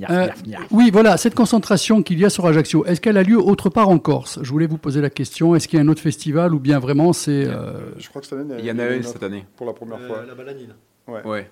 Euh. 0.10 0.28
Oui, 0.72 0.90
voilà, 0.92 1.18
cette 1.18 1.36
concentration 1.36 2.04
qu'il 2.04 2.20
y 2.20 2.26
a 2.26 2.30
sur 2.30 2.46
Ajaccio, 2.46 2.86
est-ce 2.86 3.00
qu'elle 3.00 3.18
a 3.18 3.24
lieu 3.24 3.38
autre 3.40 3.70
part 3.70 3.90
en 3.90 3.98
Corse? 3.98 4.40
Je 4.42 4.50
voulais 4.52 4.68
vous 4.68 4.78
poser 4.78 5.00
la 5.02 5.10
question, 5.10 5.56
est-ce 5.56 5.68
qu'il 5.68 5.78
y 5.78 5.82
a 5.82 5.86
un 5.86 5.88
autre 5.88 6.02
festival 6.02 6.54
ou 6.54 6.60
bien 6.60 6.80
vraiment 6.80 7.14
c'est... 7.14 7.46
euh, 7.48 7.80
Je 7.98 8.10
crois 8.10 8.22
que 8.22 8.28
cette 8.28 8.40
année, 8.40 8.56
Il 8.60 8.66
y 8.66 8.72
en 8.72 8.80
a 8.80 8.88
une 8.90 9.00
eu 9.02 9.04
cette 9.04 9.24
année. 9.24 9.46
pour 9.56 9.66
la 9.68 9.74
première 9.74 10.00
fois. 10.02 10.18
Euh, 10.18 10.28
la 10.28 10.36
balanine. 10.36 10.74
Ouais. 11.08 11.26
Ouais, 11.26 11.50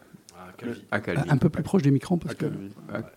À 0.91 0.99
Calvi. 0.99 1.21
un 1.29 1.37
peu 1.37 1.47
plus 1.49 1.63
proche 1.63 1.83
des 1.83 1.91
micros 1.91 2.17
parce 2.17 2.33
À 2.33 2.37
que... 2.37 2.45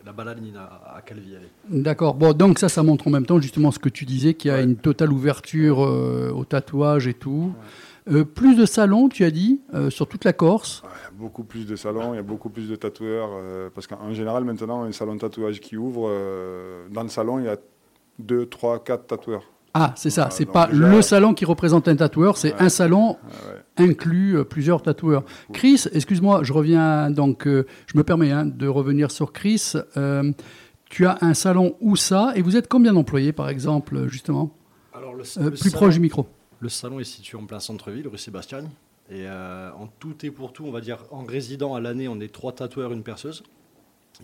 La 0.04 0.12
balanine 0.12 0.56
à, 0.56 1.00
Calvi. 1.04 1.34
D'accord, 1.70 2.14
bon, 2.14 2.32
donc 2.32 2.58
ça, 2.58 2.68
ça 2.68 2.82
montre 2.82 3.08
en 3.08 3.10
même 3.10 3.26
temps 3.26 3.40
justement 3.40 3.70
ce 3.72 3.78
que 3.78 3.88
tu 3.88 4.04
disais, 4.04 4.34
qu'il 4.34 4.50
y 4.50 4.54
a 4.54 4.58
Ouais. 4.58 4.64
une 4.64 4.76
totale 4.76 5.12
ouverture 5.12 5.84
euh, 5.84 6.30
au 6.34 6.44
tatouage 6.44 7.06
et 7.08 7.14
tout. 7.14 7.52
Euh, 8.08 8.24
plus 8.24 8.54
de 8.54 8.66
salons, 8.66 9.08
tu 9.08 9.24
as 9.24 9.30
dit, 9.32 9.60
euh, 9.74 9.90
sur 9.90 10.06
toute 10.06 10.24
la 10.24 10.32
Corse. 10.32 10.82
Ouais, 10.84 10.90
Il 11.00 11.04
y 11.04 11.06
a 11.16 11.18
beaucoup 11.20 11.42
plus 11.44 11.66
de 11.66 11.74
salons, 11.74 12.14
il 12.14 12.16
y 12.16 12.20
a 12.20 12.22
beaucoup 12.22 12.50
plus 12.50 12.68
de 12.68 12.76
tatoueurs. 12.76 13.30
euh, 13.32 13.68
parce 13.74 13.86
qu'en 13.88 14.12
général, 14.14 14.44
maintenant, 14.44 14.82
un 14.84 14.92
salon 14.92 15.14
de 15.16 15.20
tatouage 15.20 15.60
qui 15.60 15.76
ouvre, 15.76 16.06
euh, 16.08 16.86
dans 16.90 17.02
le 17.02 17.08
salon, 17.08 17.38
il 17.40 17.46
y 17.46 17.48
a 17.48 17.56
2, 18.20 18.46
3, 18.46 18.82
4 18.84 19.06
tatoueurs. 19.08 19.42
Ah, 19.74 19.92
c'est 19.96 20.08
ça. 20.10 20.28
C'est 20.30 20.46
pas 20.46 20.68
déjà- 20.68 20.88
le 20.88 21.02
salon 21.02 21.34
qui 21.34 21.44
représente 21.44 21.86
un 21.88 21.96
tatoueur, 21.96 22.38
c'est 22.38 22.54
Ouais. 22.54 22.62
un 22.62 22.68
salon 22.70 23.16
ouais. 23.78 23.84
inclut 23.90 24.38
euh, 24.38 24.44
plusieurs 24.44 24.80
tatoueurs. 24.82 25.24
Chris, 25.52 25.84
excuse-moi, 25.92 26.40
je 26.44 26.52
reviens 26.52 27.10
donc, 27.10 27.46
euh, 27.46 27.66
je 27.86 27.98
me 27.98 28.02
permets 28.04 28.30
hein, 28.30 28.46
de 28.46 28.68
revenir 28.68 29.10
sur 29.10 29.32
Chris. 29.32 29.72
Euh, 29.98 30.32
tu 30.88 31.04
as 31.06 31.18
un 31.20 31.34
salon 31.34 31.74
où 31.80 31.94
ça 31.96 32.32
et 32.36 32.40
vous 32.42 32.56
êtes 32.56 32.68
combien 32.68 32.92
d'employés 32.94 33.32
par 33.32 33.48
exemple 33.50 34.06
justement? 34.08 34.50
Alors, 34.94 35.12
le, 35.14 35.24
Euh, 35.36 35.42
le 35.44 35.50
Plus 35.50 35.58
salon- 35.70 35.76
proche 35.76 35.94
du 35.94 36.00
micro. 36.00 36.26
Le 36.60 36.68
salon 36.68 37.00
est 37.00 37.04
situé 37.04 37.36
en 37.38 37.44
plein 37.44 37.60
centre-ville, 37.60 38.08
rue 38.08 38.18
Sébastien. 38.18 38.60
Et 39.10 39.24
euh, 39.26 39.70
en 39.78 39.86
tout 39.86 40.14
et 40.24 40.30
pour 40.30 40.52
tout, 40.52 40.64
on 40.66 40.70
va 40.72 40.80
dire 40.80 40.98
en 41.10 41.24
résident 41.24 41.74
à 41.74 41.80
l'année, 41.80 42.08
on 42.08 42.18
est 42.20 42.32
trois 42.32 42.52
tatoueurs, 42.52 42.92
une 42.92 43.02
perceuse. 43.02 43.42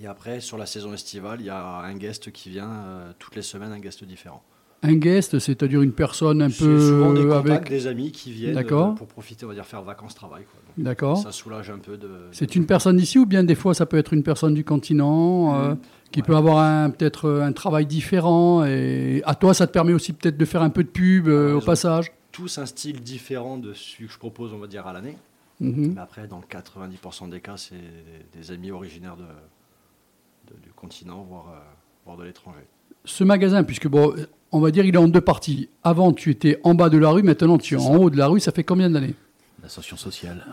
Et 0.02 0.06
après, 0.06 0.40
sur 0.40 0.56
la 0.56 0.66
saison 0.66 0.92
estivale, 0.94 1.40
il 1.40 1.46
y 1.46 1.50
a 1.50 1.62
un 1.78 1.94
guest 1.94 2.32
qui 2.32 2.48
vient 2.50 2.70
euh, 2.70 3.12
toutes 3.18 3.36
les 3.36 3.42
semaines, 3.42 3.72
un 3.72 3.78
guest 3.78 4.02
différent. 4.04 4.42
Un 4.84 4.94
guest, 4.94 5.38
c'est-à-dire 5.38 5.80
une 5.82 5.92
personne 5.92 6.42
un 6.42 6.48
peu 6.50 6.80
souvent 6.80 7.12
des 7.12 7.22
contacts, 7.22 7.46
avec. 7.50 7.68
des 7.68 7.86
amis 7.86 8.10
qui 8.10 8.32
viennent 8.32 8.54
D'accord. 8.54 8.88
euh, 8.88 8.94
pour 8.94 9.06
profiter, 9.06 9.44
on 9.44 9.48
va 9.48 9.54
dire 9.54 9.66
faire 9.66 9.82
vacances-travail. 9.82 10.42
quoi. 10.42 10.60
Donc, 10.76 10.84
D'accord. 10.84 11.18
Ça 11.18 11.30
soulage 11.30 11.70
un 11.70 11.78
peu 11.78 11.96
de. 11.96 12.08
C'est 12.32 12.56
une 12.56 12.66
personne 12.66 12.96
d'ici 12.96 13.18
ou 13.20 13.26
bien 13.26 13.44
des 13.44 13.54
fois 13.54 13.74
ça 13.74 13.86
peut 13.86 13.98
être 13.98 14.12
une 14.12 14.24
personne 14.24 14.54
du 14.54 14.64
continent 14.64 15.54
euh, 15.54 15.74
qui 16.10 16.18
Ouais. 16.20 16.26
peut 16.26 16.34
avoir 16.34 16.58
un- 16.58 16.90
peut-être 16.90 17.30
un 17.30 17.52
travail 17.52 17.86
différent 17.86 18.64
et 18.64 19.22
à 19.24 19.36
toi 19.36 19.54
ça 19.54 19.68
te 19.68 19.72
permet 19.72 19.92
aussi 19.92 20.14
peut-être 20.14 20.36
de 20.38 20.44
faire 20.44 20.62
un 20.62 20.70
peu 20.70 20.82
de 20.82 20.88
pub 20.88 21.28
euh, 21.28 21.54
au 21.54 21.60
passage? 21.60 22.10
Tous 22.32 22.58
un 22.58 22.66
style 22.66 23.02
différent 23.02 23.58
de 23.58 23.72
celui 23.74 24.06
que 24.06 24.12
je 24.12 24.18
propose, 24.18 24.52
on 24.52 24.58
va 24.58 24.66
dire, 24.66 24.86
à 24.86 24.92
l'année. 24.92 25.16
Mhm. 25.60 25.92
Mais 25.94 26.00
après, 26.00 26.26
dans 26.26 26.40
90% 26.40 27.28
des 27.28 27.40
cas, 27.40 27.56
c'est 27.56 27.76
des 28.32 28.50
amis 28.50 28.70
originaires 28.70 29.16
de, 29.16 29.22
de- 29.22 30.60
du 30.62 30.72
continent, 30.74 31.22
voire, 31.22 31.48
euh, 31.54 31.58
voire 32.04 32.16
de 32.16 32.24
l'étranger. 32.24 32.66
Ce 33.04 33.22
magasin, 33.22 33.62
puisque 33.64 33.86
bon, 33.88 34.14
on 34.50 34.60
va 34.60 34.70
dire 34.70 34.84
il 34.84 34.94
est 34.94 34.98
en 34.98 35.08
deux 35.08 35.20
parties. 35.20 35.68
Avant 35.84 36.12
tu 36.12 36.30
étais 36.30 36.60
en 36.64 36.74
bas 36.74 36.88
de 36.88 36.98
la 36.98 37.10
rue, 37.10 37.22
maintenant 37.22 37.58
tu 37.58 37.74
es 37.74 37.78
en 37.78 37.96
haut 37.96 38.10
de 38.10 38.16
la 38.16 38.26
rue. 38.28 38.40
Ça 38.40 38.50
fait 38.52 38.64
combien 38.64 38.88
d'années? 38.90 39.14
L'ascension 39.62 39.96
sociale. 39.96 40.44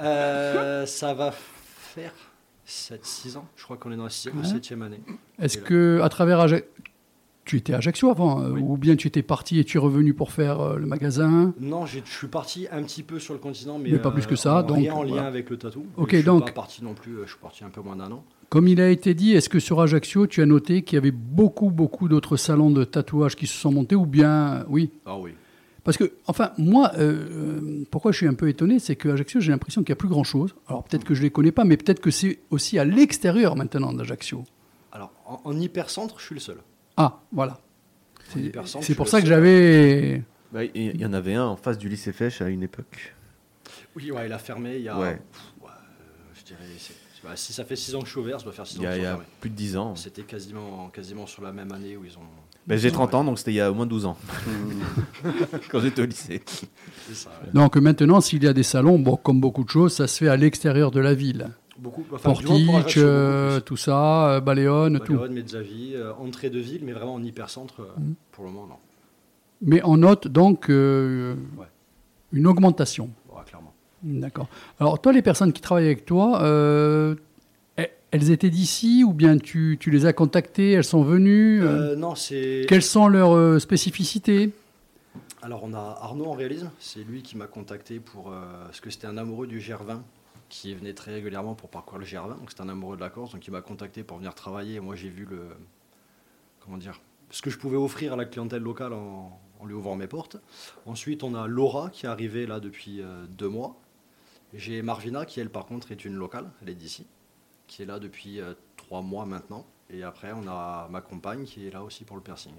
Euh, 0.00 0.86
ça 0.86 1.14
va 1.14 1.32
faire 1.32 2.12
7-6 2.66 3.36
ans. 3.36 3.46
Je 3.56 3.64
crois 3.64 3.76
qu'on 3.76 3.92
est 3.92 3.96
dans 3.96 4.02
la 4.04 4.08
6e 4.08 4.30
ou 4.34 4.40
Ouais. 4.40 4.46
7e 4.58 4.82
année. 4.82 5.00
Est-ce 5.40 5.58
que 5.58 6.00
à 6.02 6.08
travers 6.08 6.40
tu 7.44 7.56
étais 7.56 7.72
à 7.72 7.78
Ajaccio 7.78 8.08
avant 8.10 8.40
euh, 8.42 8.50
Oui. 8.50 8.62
ou 8.64 8.76
bien 8.76 8.94
tu 8.96 9.08
étais 9.08 9.22
parti 9.22 9.58
et 9.58 9.64
tu 9.64 9.76
es 9.76 9.80
revenu 9.80 10.14
pour 10.14 10.30
faire 10.32 10.60
euh, 10.60 10.76
le 10.78 10.86
magasin 10.86 11.52
Non, 11.60 11.86
je 11.86 11.98
suis 12.04 12.28
parti 12.28 12.68
un 12.70 12.82
petit 12.82 13.02
peu 13.02 13.18
sur 13.18 13.34
le 13.34 13.40
continent, 13.40 13.78
mais, 13.78 13.90
Mais 13.90 13.98
pas 13.98 14.10
plus 14.12 14.26
que 14.26 14.36
ça, 14.36 14.58
en- 14.58 14.62
donc, 14.62 14.78
rien 14.78 14.94
en 14.94 15.02
lien 15.02 15.08
voilà. 15.12 15.26
avec 15.26 15.50
le 15.50 15.56
tatou. 15.56 15.84
Ok, 15.96 16.14
je 16.16 16.22
donc- 16.24 16.44
suis 16.44 16.52
pas 16.52 16.60
parti 16.60 16.84
non 16.84 16.94
plus. 16.94 17.16
euh, 17.18 17.22
Je 17.24 17.30
suis 17.30 17.40
parti 17.40 17.64
un 17.64 17.70
peu 17.70 17.80
moins 17.80 17.96
d'un 17.96 18.10
an. 18.12 18.24
Comme 18.48 18.68
il 18.68 18.80
a 18.80 18.90
été 18.90 19.14
dit, 19.14 19.32
est-ce 19.32 19.48
que 19.48 19.58
sur 19.60 19.80
Ajaccio, 19.80 20.26
tu 20.26 20.42
as 20.42 20.46
noté 20.46 20.82
qu'il 20.82 20.96
y 20.96 20.98
avait 20.98 21.10
beaucoup, 21.10 21.70
beaucoup 21.70 22.06
d'autres 22.08 22.36
salons 22.36 22.70
de 22.70 22.84
tatouage 22.84 23.34
qui 23.34 23.46
se 23.46 23.54
sont 23.58 23.72
montés 23.72 23.96
ou 23.96 24.04
bien, 24.06 24.64
oui? 24.68 24.90
Ah 25.06 25.16
oui. 25.18 25.32
Parce 25.84 25.96
que, 25.96 26.12
enfin, 26.28 26.50
moi, 26.58 26.92
euh, 26.96 27.00
euh, 27.00 27.84
pourquoi 27.90 28.12
je 28.12 28.18
suis 28.18 28.28
un 28.28 28.34
peu 28.34 28.48
étonné, 28.48 28.78
c'est 28.78 28.94
qu'à 28.94 29.14
Ajaccio, 29.14 29.40
j'ai 29.40 29.50
l'impression 29.50 29.82
qu'il 29.82 29.90
n'y 29.90 29.94
a 29.94 29.96
plus 29.96 30.08
grand-chose. 30.08 30.54
Alors 30.68 30.84
peut-être 30.84 31.02
que 31.02 31.14
je 31.14 31.20
ne 31.20 31.24
les 31.24 31.30
connais 31.30 31.50
pas, 31.50 31.64
mais 31.64 31.76
peut-être 31.76 31.98
que 32.00 32.12
c'est 32.12 32.38
aussi 32.50 32.78
à 32.78 32.84
l'extérieur 32.84 33.56
maintenant 33.56 33.92
d'Ajaccio. 33.92 34.44
Alors, 34.92 35.10
en, 35.26 35.40
en 35.44 35.58
hypercentre, 35.58 36.20
je 36.20 36.24
suis 36.26 36.34
le 36.34 36.40
seul. 36.40 36.58
Ah, 36.96 37.20
voilà. 37.32 37.58
C'est- 38.80 38.94
pour 38.94 39.08
ça 39.08 39.20
que 39.20 39.26
j'avais... 39.26 40.22
Bah, 40.52 40.64
Il 40.64 41.00
y 41.00 41.06
en 41.06 41.12
avait 41.12 41.34
un 41.34 41.44
en 41.46 41.56
face 41.56 41.78
du 41.78 41.88
lycée 41.88 42.12
Fèche 42.12 42.42
à 42.42 42.48
une 42.48 42.62
époque. 42.62 43.14
Oui, 43.96 44.10
ouais, 44.10 44.26
il 44.26 44.32
a 44.32 44.38
fermé 44.38 44.76
il 44.76 44.82
y 44.82 44.88
a. 44.88 44.98
Ouais. 44.98 45.14
pff, 45.16 45.42
ouais, 45.62 45.68
euh, 45.68 46.32
je 46.34 46.44
dirais. 46.44 46.60
c'est- 46.78 46.94
bah, 47.24 47.30
si 47.36 47.52
ça 47.52 47.64
fait 47.64 47.76
6 47.76 47.94
ans 47.94 48.00
que 48.00 48.06
je 48.06 48.10
suis 48.10 48.20
ouvert, 48.20 48.38
ça 48.38 48.44
doit 48.44 48.52
faire 48.52 48.66
6 48.66 48.78
ans 48.78 48.82
Il 48.82 48.84
y 48.84 48.86
que 48.86 48.90
a, 48.90 48.94
je 48.94 48.98
il 48.98 49.00
y 49.00 49.04
suis 49.04 49.06
a 49.06 49.10
fermé. 49.16 49.24
plus 49.40 49.50
de 49.50 49.54
10 49.54 49.76
ans. 49.76 49.94
C'était 49.96 50.22
quasiment, 50.22 50.88
quasiment 50.88 51.26
sur 51.26 51.42
la 51.42 51.52
même 51.52 51.70
année 51.72 51.96
où 51.96 52.04
ils 52.04 52.16
ont. 52.18 52.22
Bah, 52.66 52.76
J'ai 52.76 52.90
30 52.92 53.14
ans, 53.14 53.24
donc 53.24 53.38
c'était 53.38 53.52
il 53.52 53.56
y 53.56 53.60
a 53.60 53.70
au 53.70 53.74
moins 53.74 53.86
12 53.86 54.06
ans, 54.06 54.16
quand 55.70 55.80
j'étais 55.80 56.02
au 56.02 56.06
lycée. 56.06 56.42
C'est 57.08 57.14
ça. 57.14 57.30
ouais. 57.44 57.50
Donc 57.52 57.76
maintenant, 57.76 58.20
s'il 58.20 58.42
y 58.44 58.46
a 58.48 58.52
des 58.52 58.62
salons, 58.62 58.98
bon, 58.98 59.16
comme 59.16 59.40
beaucoup 59.40 59.64
de 59.64 59.68
choses, 59.68 59.94
ça 59.94 60.06
se 60.06 60.18
fait 60.18 60.28
à 60.28 60.36
l'extérieur 60.36 60.90
de 60.90 61.00
la 61.00 61.14
ville. 61.14 61.50
Beaucoup. 61.82 62.04
Enfin, 62.12 62.32
euh, 62.96 63.58
tout 63.60 63.76
ça, 63.76 64.28
euh, 64.36 64.40
Baléone, 64.40 65.00
tout. 65.04 65.14
Baléone, 65.14 65.32
Mezzavi, 65.34 65.94
euh, 65.96 66.12
entrée 66.14 66.48
de 66.48 66.60
ville, 66.60 66.82
mais 66.84 66.92
vraiment 66.92 67.14
en 67.14 67.22
hypercentre, 67.24 67.80
euh, 67.80 67.86
Mhm. 68.00 68.14
pour 68.30 68.44
le 68.44 68.50
moment, 68.52 68.66
non. 68.68 68.76
Mais 69.62 69.80
on 69.82 69.96
note 69.96 70.28
donc 70.28 70.66
Ouais. 70.68 71.34
une 72.32 72.46
augmentation. 72.46 73.10
Ouais, 73.28 73.42
clairement. 73.44 73.72
D'accord. 74.04 74.46
Alors, 74.78 75.00
toi, 75.00 75.12
les 75.12 75.22
personnes 75.22 75.52
qui 75.52 75.60
travaillent 75.60 75.86
avec 75.86 76.04
toi, 76.06 76.40
e- 76.44 77.16
elles 78.12 78.30
étaient 78.30 78.50
d'ici 78.50 79.02
ou 79.04 79.12
bien 79.12 79.38
tu, 79.38 79.76
tu 79.80 79.90
les 79.90 80.06
as 80.06 80.12
contactées, 80.12 80.72
elles 80.72 80.84
sont 80.84 81.02
venues 81.02 81.62
non, 81.96 82.14
c'est. 82.14 82.64
Quelles 82.68 82.82
sont 82.82 83.08
leurs 83.08 83.60
spécificités? 83.60 84.50
Alors, 85.42 85.64
on 85.64 85.72
a 85.74 85.98
Arnaud 86.00 86.26
en 86.26 86.32
réalisme. 86.34 86.70
C'est 86.78 87.00
lui 87.02 87.22
qui 87.22 87.36
m'a 87.36 87.46
contacté 87.46 87.98
pour. 87.98 88.32
parce 88.66 88.80
que 88.80 88.90
c'était 88.90 89.06
un 89.08 89.16
amoureux 89.16 89.46
du 89.48 89.58
GR20 89.58 90.00
qui 90.52 90.74
venait 90.74 90.92
très 90.92 91.14
régulièrement 91.14 91.54
pour 91.54 91.70
parcourir 91.70 91.98
le 91.98 92.04
GR20. 92.04 92.38
Donc, 92.38 92.50
c'était 92.50 92.60
un 92.60 92.68
amoureux 92.68 92.96
de 92.96 93.00
la 93.00 93.08
Corse. 93.08 93.32
Donc, 93.32 93.46
il 93.46 93.50
m'a 93.50 93.62
contacté 93.62 94.04
pour 94.04 94.18
venir 94.18 94.34
travailler. 94.34 94.74
Et 94.74 94.80
moi, 94.80 94.94
j'ai 94.94 95.08
vu 95.08 95.24
le. 95.24 95.48
Comment 96.60 96.76
dire 96.76 97.00
Ce 97.30 97.40
que 97.40 97.48
je 97.48 97.56
pouvais 97.56 97.78
offrir 97.78 98.12
à 98.12 98.16
la 98.16 98.26
clientèle 98.26 98.62
locale 98.62 98.92
en, 98.92 99.40
en 99.58 99.64
lui 99.64 99.72
ouvrant 99.72 99.96
mes 99.96 100.06
portes. 100.06 100.36
Ensuite, 100.84 101.22
on 101.22 101.34
a 101.34 101.46
Laura 101.46 101.88
qui 101.88 102.04
est 102.04 102.08
arrivée 102.10 102.46
là 102.46 102.60
depuis 102.60 103.00
euh, 103.00 103.24
deux 103.30 103.48
mois. 103.48 103.80
J'ai 104.52 104.82
Marvina 104.82 105.24
qui, 105.24 105.40
elle, 105.40 105.48
par 105.48 105.64
contre, 105.64 105.90
est 105.90 106.04
une 106.04 106.16
locale. 106.16 106.50
Elle 106.60 106.68
est 106.68 106.74
d'ici. 106.74 107.06
Qui 107.66 107.82
est 107.82 107.86
là 107.86 107.98
depuis 107.98 108.38
euh, 108.38 108.52
trois 108.76 109.00
mois 109.00 109.24
maintenant. 109.24 109.64
Et 109.88 110.02
après, 110.02 110.32
on 110.32 110.46
a 110.48 110.86
ma 110.90 111.00
compagne 111.00 111.44
qui 111.44 111.66
est 111.66 111.70
là 111.70 111.82
aussi 111.82 112.04
pour 112.04 112.16
le 112.16 112.22
piercing. 112.22 112.52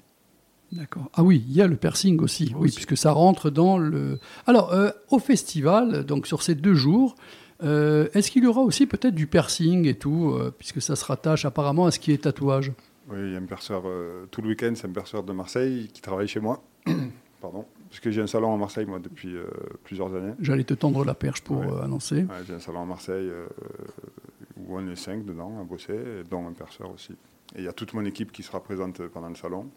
D'accord. 0.71 1.11
Ah 1.13 1.21
oui, 1.21 1.43
il 1.47 1.53
y 1.53 1.61
a 1.61 1.67
le 1.67 1.75
piercing 1.75 2.19
aussi, 2.21 2.51
oui, 2.57 2.71
puisque 2.71 2.97
ça 2.97 3.11
rentre 3.11 3.51
dans 3.51 3.77
le. 3.77 4.19
Alors, 4.47 4.73
euh, 4.73 4.89
au 5.11 5.19
festival, 5.19 6.03
donc 6.03 6.25
sur 6.25 6.41
ces 6.41 6.55
deux 6.55 6.73
jours, 6.73 7.15
euh, 7.61 8.07
est-ce 8.13 8.31
qu'il 8.31 8.43
y 8.43 8.47
aura 8.47 8.61
aussi 8.61 8.85
peut-être 8.87 9.13
du 9.15 9.27
piercing 9.27 9.85
et 9.87 9.95
tout, 9.95 10.31
euh, 10.33 10.51
puisque 10.57 10.81
ça 10.81 10.95
se 10.95 11.05
rattache 11.05 11.45
apparemment 11.45 11.85
à 11.85 11.91
ce 11.91 11.99
qui 11.99 12.11
est 12.11 12.23
tatouage? 12.23 12.71
Oui, 13.09 13.17
il 13.19 13.33
y 13.33 13.35
a 13.35 13.39
un 13.39 13.45
perceur, 13.45 13.83
euh, 13.85 14.25
tout 14.31 14.41
le 14.41 14.49
week-end, 14.49 14.73
c'est 14.75 14.87
un 14.87 14.91
perceur 14.91 15.23
de 15.23 15.33
Marseille 15.33 15.89
qui 15.93 16.01
travaille 16.01 16.27
chez 16.27 16.39
moi. 16.39 16.63
Pardon. 17.41 17.65
Parce 17.89 17.99
que 17.99 18.09
j'ai 18.09 18.21
un 18.21 18.27
salon 18.27 18.53
à 18.53 18.57
Marseille, 18.57 18.85
moi, 18.85 18.99
depuis 18.99 19.35
plusieurs 19.83 20.15
années. 20.15 20.33
J'allais 20.39 20.63
te 20.63 20.73
tendre 20.73 21.03
la 21.05 21.13
perche 21.13 21.41
pour 21.43 21.57
Ouais. 21.59 21.83
annoncer. 21.83 22.23
Ouais, 22.23 22.43
j'ai 22.47 22.53
un 22.55 22.59
salon 22.59 22.81
à 22.81 22.85
Marseille 22.85 23.29
où 24.57 24.77
on 24.79 24.87
est 24.87 24.95
cinq 24.95 25.25
dedans 25.25 25.59
à 25.61 25.63
bosser, 25.63 25.99
dont 26.29 26.47
un 26.47 26.53
perceur 26.53 26.89
aussi. 26.91 27.11
Et 27.55 27.59
il 27.59 27.63
y 27.65 27.67
a 27.67 27.73
toute 27.73 27.93
mon 27.93 28.03
équipe 28.05 28.31
qui 28.31 28.41
sera 28.43 28.63
présente 28.63 29.05
pendant 29.09 29.29
le 29.29 29.35
salon. 29.35 29.67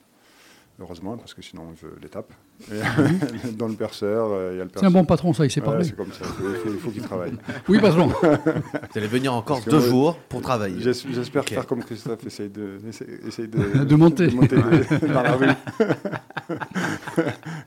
Heureusement, 0.79 1.17
parce 1.17 1.33
que 1.33 1.41
sinon 1.41 1.73
je 1.81 1.87
les 2.03 2.09
tape. 2.11 2.31
Et 2.71 3.53
dans 3.53 3.67
le 3.69 3.75
perceur, 3.75 4.29
euh, 4.31 4.51
il 4.53 4.59
y 4.59 4.61
a 4.61 4.65
le 4.65 4.69
C'est 4.69 4.75
perceur. 4.75 4.89
un 4.91 4.93
bon 4.93 5.05
patron, 5.07 5.33
ça, 5.33 5.47
il 5.47 5.51
sait 5.51 5.61
Ouais, 5.61 5.67
parler. 5.67 5.85
c'est 5.85 5.97
comme 5.97 6.13
ça, 6.13 6.25
il 6.25 6.55
faut, 6.57 6.69
il 6.71 6.79
faut 6.79 6.91
qu'il 6.91 7.03
travaille. 7.03 7.33
Oui, 7.69 7.81
patron. 7.81 8.09
Vous 8.23 8.99
allez 8.99 9.07
venir 9.07 9.33
en 9.33 9.41
Corse 9.41 9.65
que 9.65 9.71
deux 9.71 9.79
moi, 9.79 9.87
jours 9.89 10.19
pour 10.29 10.43
travailler. 10.43 10.77
J'es- 10.83 11.07
J'espère 11.13 11.45
faire 11.47 11.67
comme 11.67 11.83
Christophe, 11.83 12.27
essaye 12.27 12.51
de, 12.51 12.79
essaye, 12.87 13.09
essaye 13.27 13.49
de, 13.49 13.85
De 13.85 13.95
monter. 13.97 14.27
de- 14.27 15.07
dans 15.13 15.23
la 15.23 15.33
rue. 15.33 15.47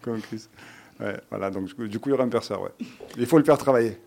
comme 0.02 0.22
Chris. 0.22 0.48
Ouais, 1.00 1.20
voilà, 1.30 1.50
donc 1.50 1.66
du 1.88 2.00
coup, 2.00 2.10
il 2.10 2.12
y 2.12 2.14
aura 2.14 2.24
un 2.26 2.30
perceur, 2.30 2.62
ouais. 2.62 2.72
Il 3.18 3.26
faut 3.26 3.38
le 3.38 3.44
faire 3.44 3.58
travailler 3.58 3.98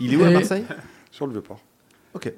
Il 0.00 0.12
est 0.12 0.16
où 0.16 0.24
à 0.24 0.30
Marseille? 0.30 0.64
Sur 1.10 1.26
le 1.26 1.32
Vieux-Port. 1.32 1.60
Ok. 2.14 2.32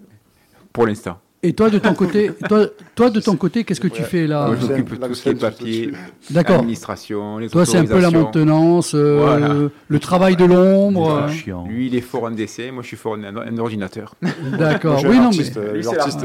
Pour 0.72 0.86
l'instant. 0.86 1.20
Et 1.46 1.52
toi, 1.52 1.70
de 1.70 1.78
ton 1.78 1.94
côté, 2.02 2.32
toi, 2.48 2.66
toi, 2.96 3.08
de 3.08 3.20
ton 3.20 3.36
côté, 3.36 3.62
qu'est-ce 3.62 3.80
que 3.80 3.86
tu 3.86 4.02
fais 4.02 4.26
là 4.26 4.46
Moi, 4.48 4.56
je 4.60 4.66
j'occupe 4.66 5.00
la 5.00 5.06
tout 5.06 5.14
ce 5.14 5.22
qui 5.22 5.28
est 5.28 5.34
papier, 5.34 5.90
suis 6.20 6.34
D'accord. 6.34 6.56
administration, 6.56 7.38
les 7.38 7.48
Toi, 7.48 7.64
c'est 7.64 7.78
un 7.78 7.84
peu 7.84 8.00
la 8.00 8.10
maintenance, 8.10 8.94
euh, 8.96 9.20
Voilà. 9.20 9.54
le 9.86 9.98
travail 10.00 10.34
de 10.34 10.44
l'ombre. 10.44 11.12
Euh, 11.12 11.28
chiant. 11.28 11.66
Lui, 11.68 11.86
il 11.86 11.94
est 11.94 12.00
fort 12.00 12.24
en 12.24 12.30
moi, 12.30 12.82
je 12.82 12.86
suis 12.86 12.96
fort 12.96 13.16
en 13.16 13.58
ordinateur. 13.58 14.14
D'accord. 14.58 15.00
Oui, 15.06 15.18
non, 15.20 15.30
mais 15.30 15.44
euh, 15.56 15.72
Lui, 15.74 15.82
les 15.82 15.82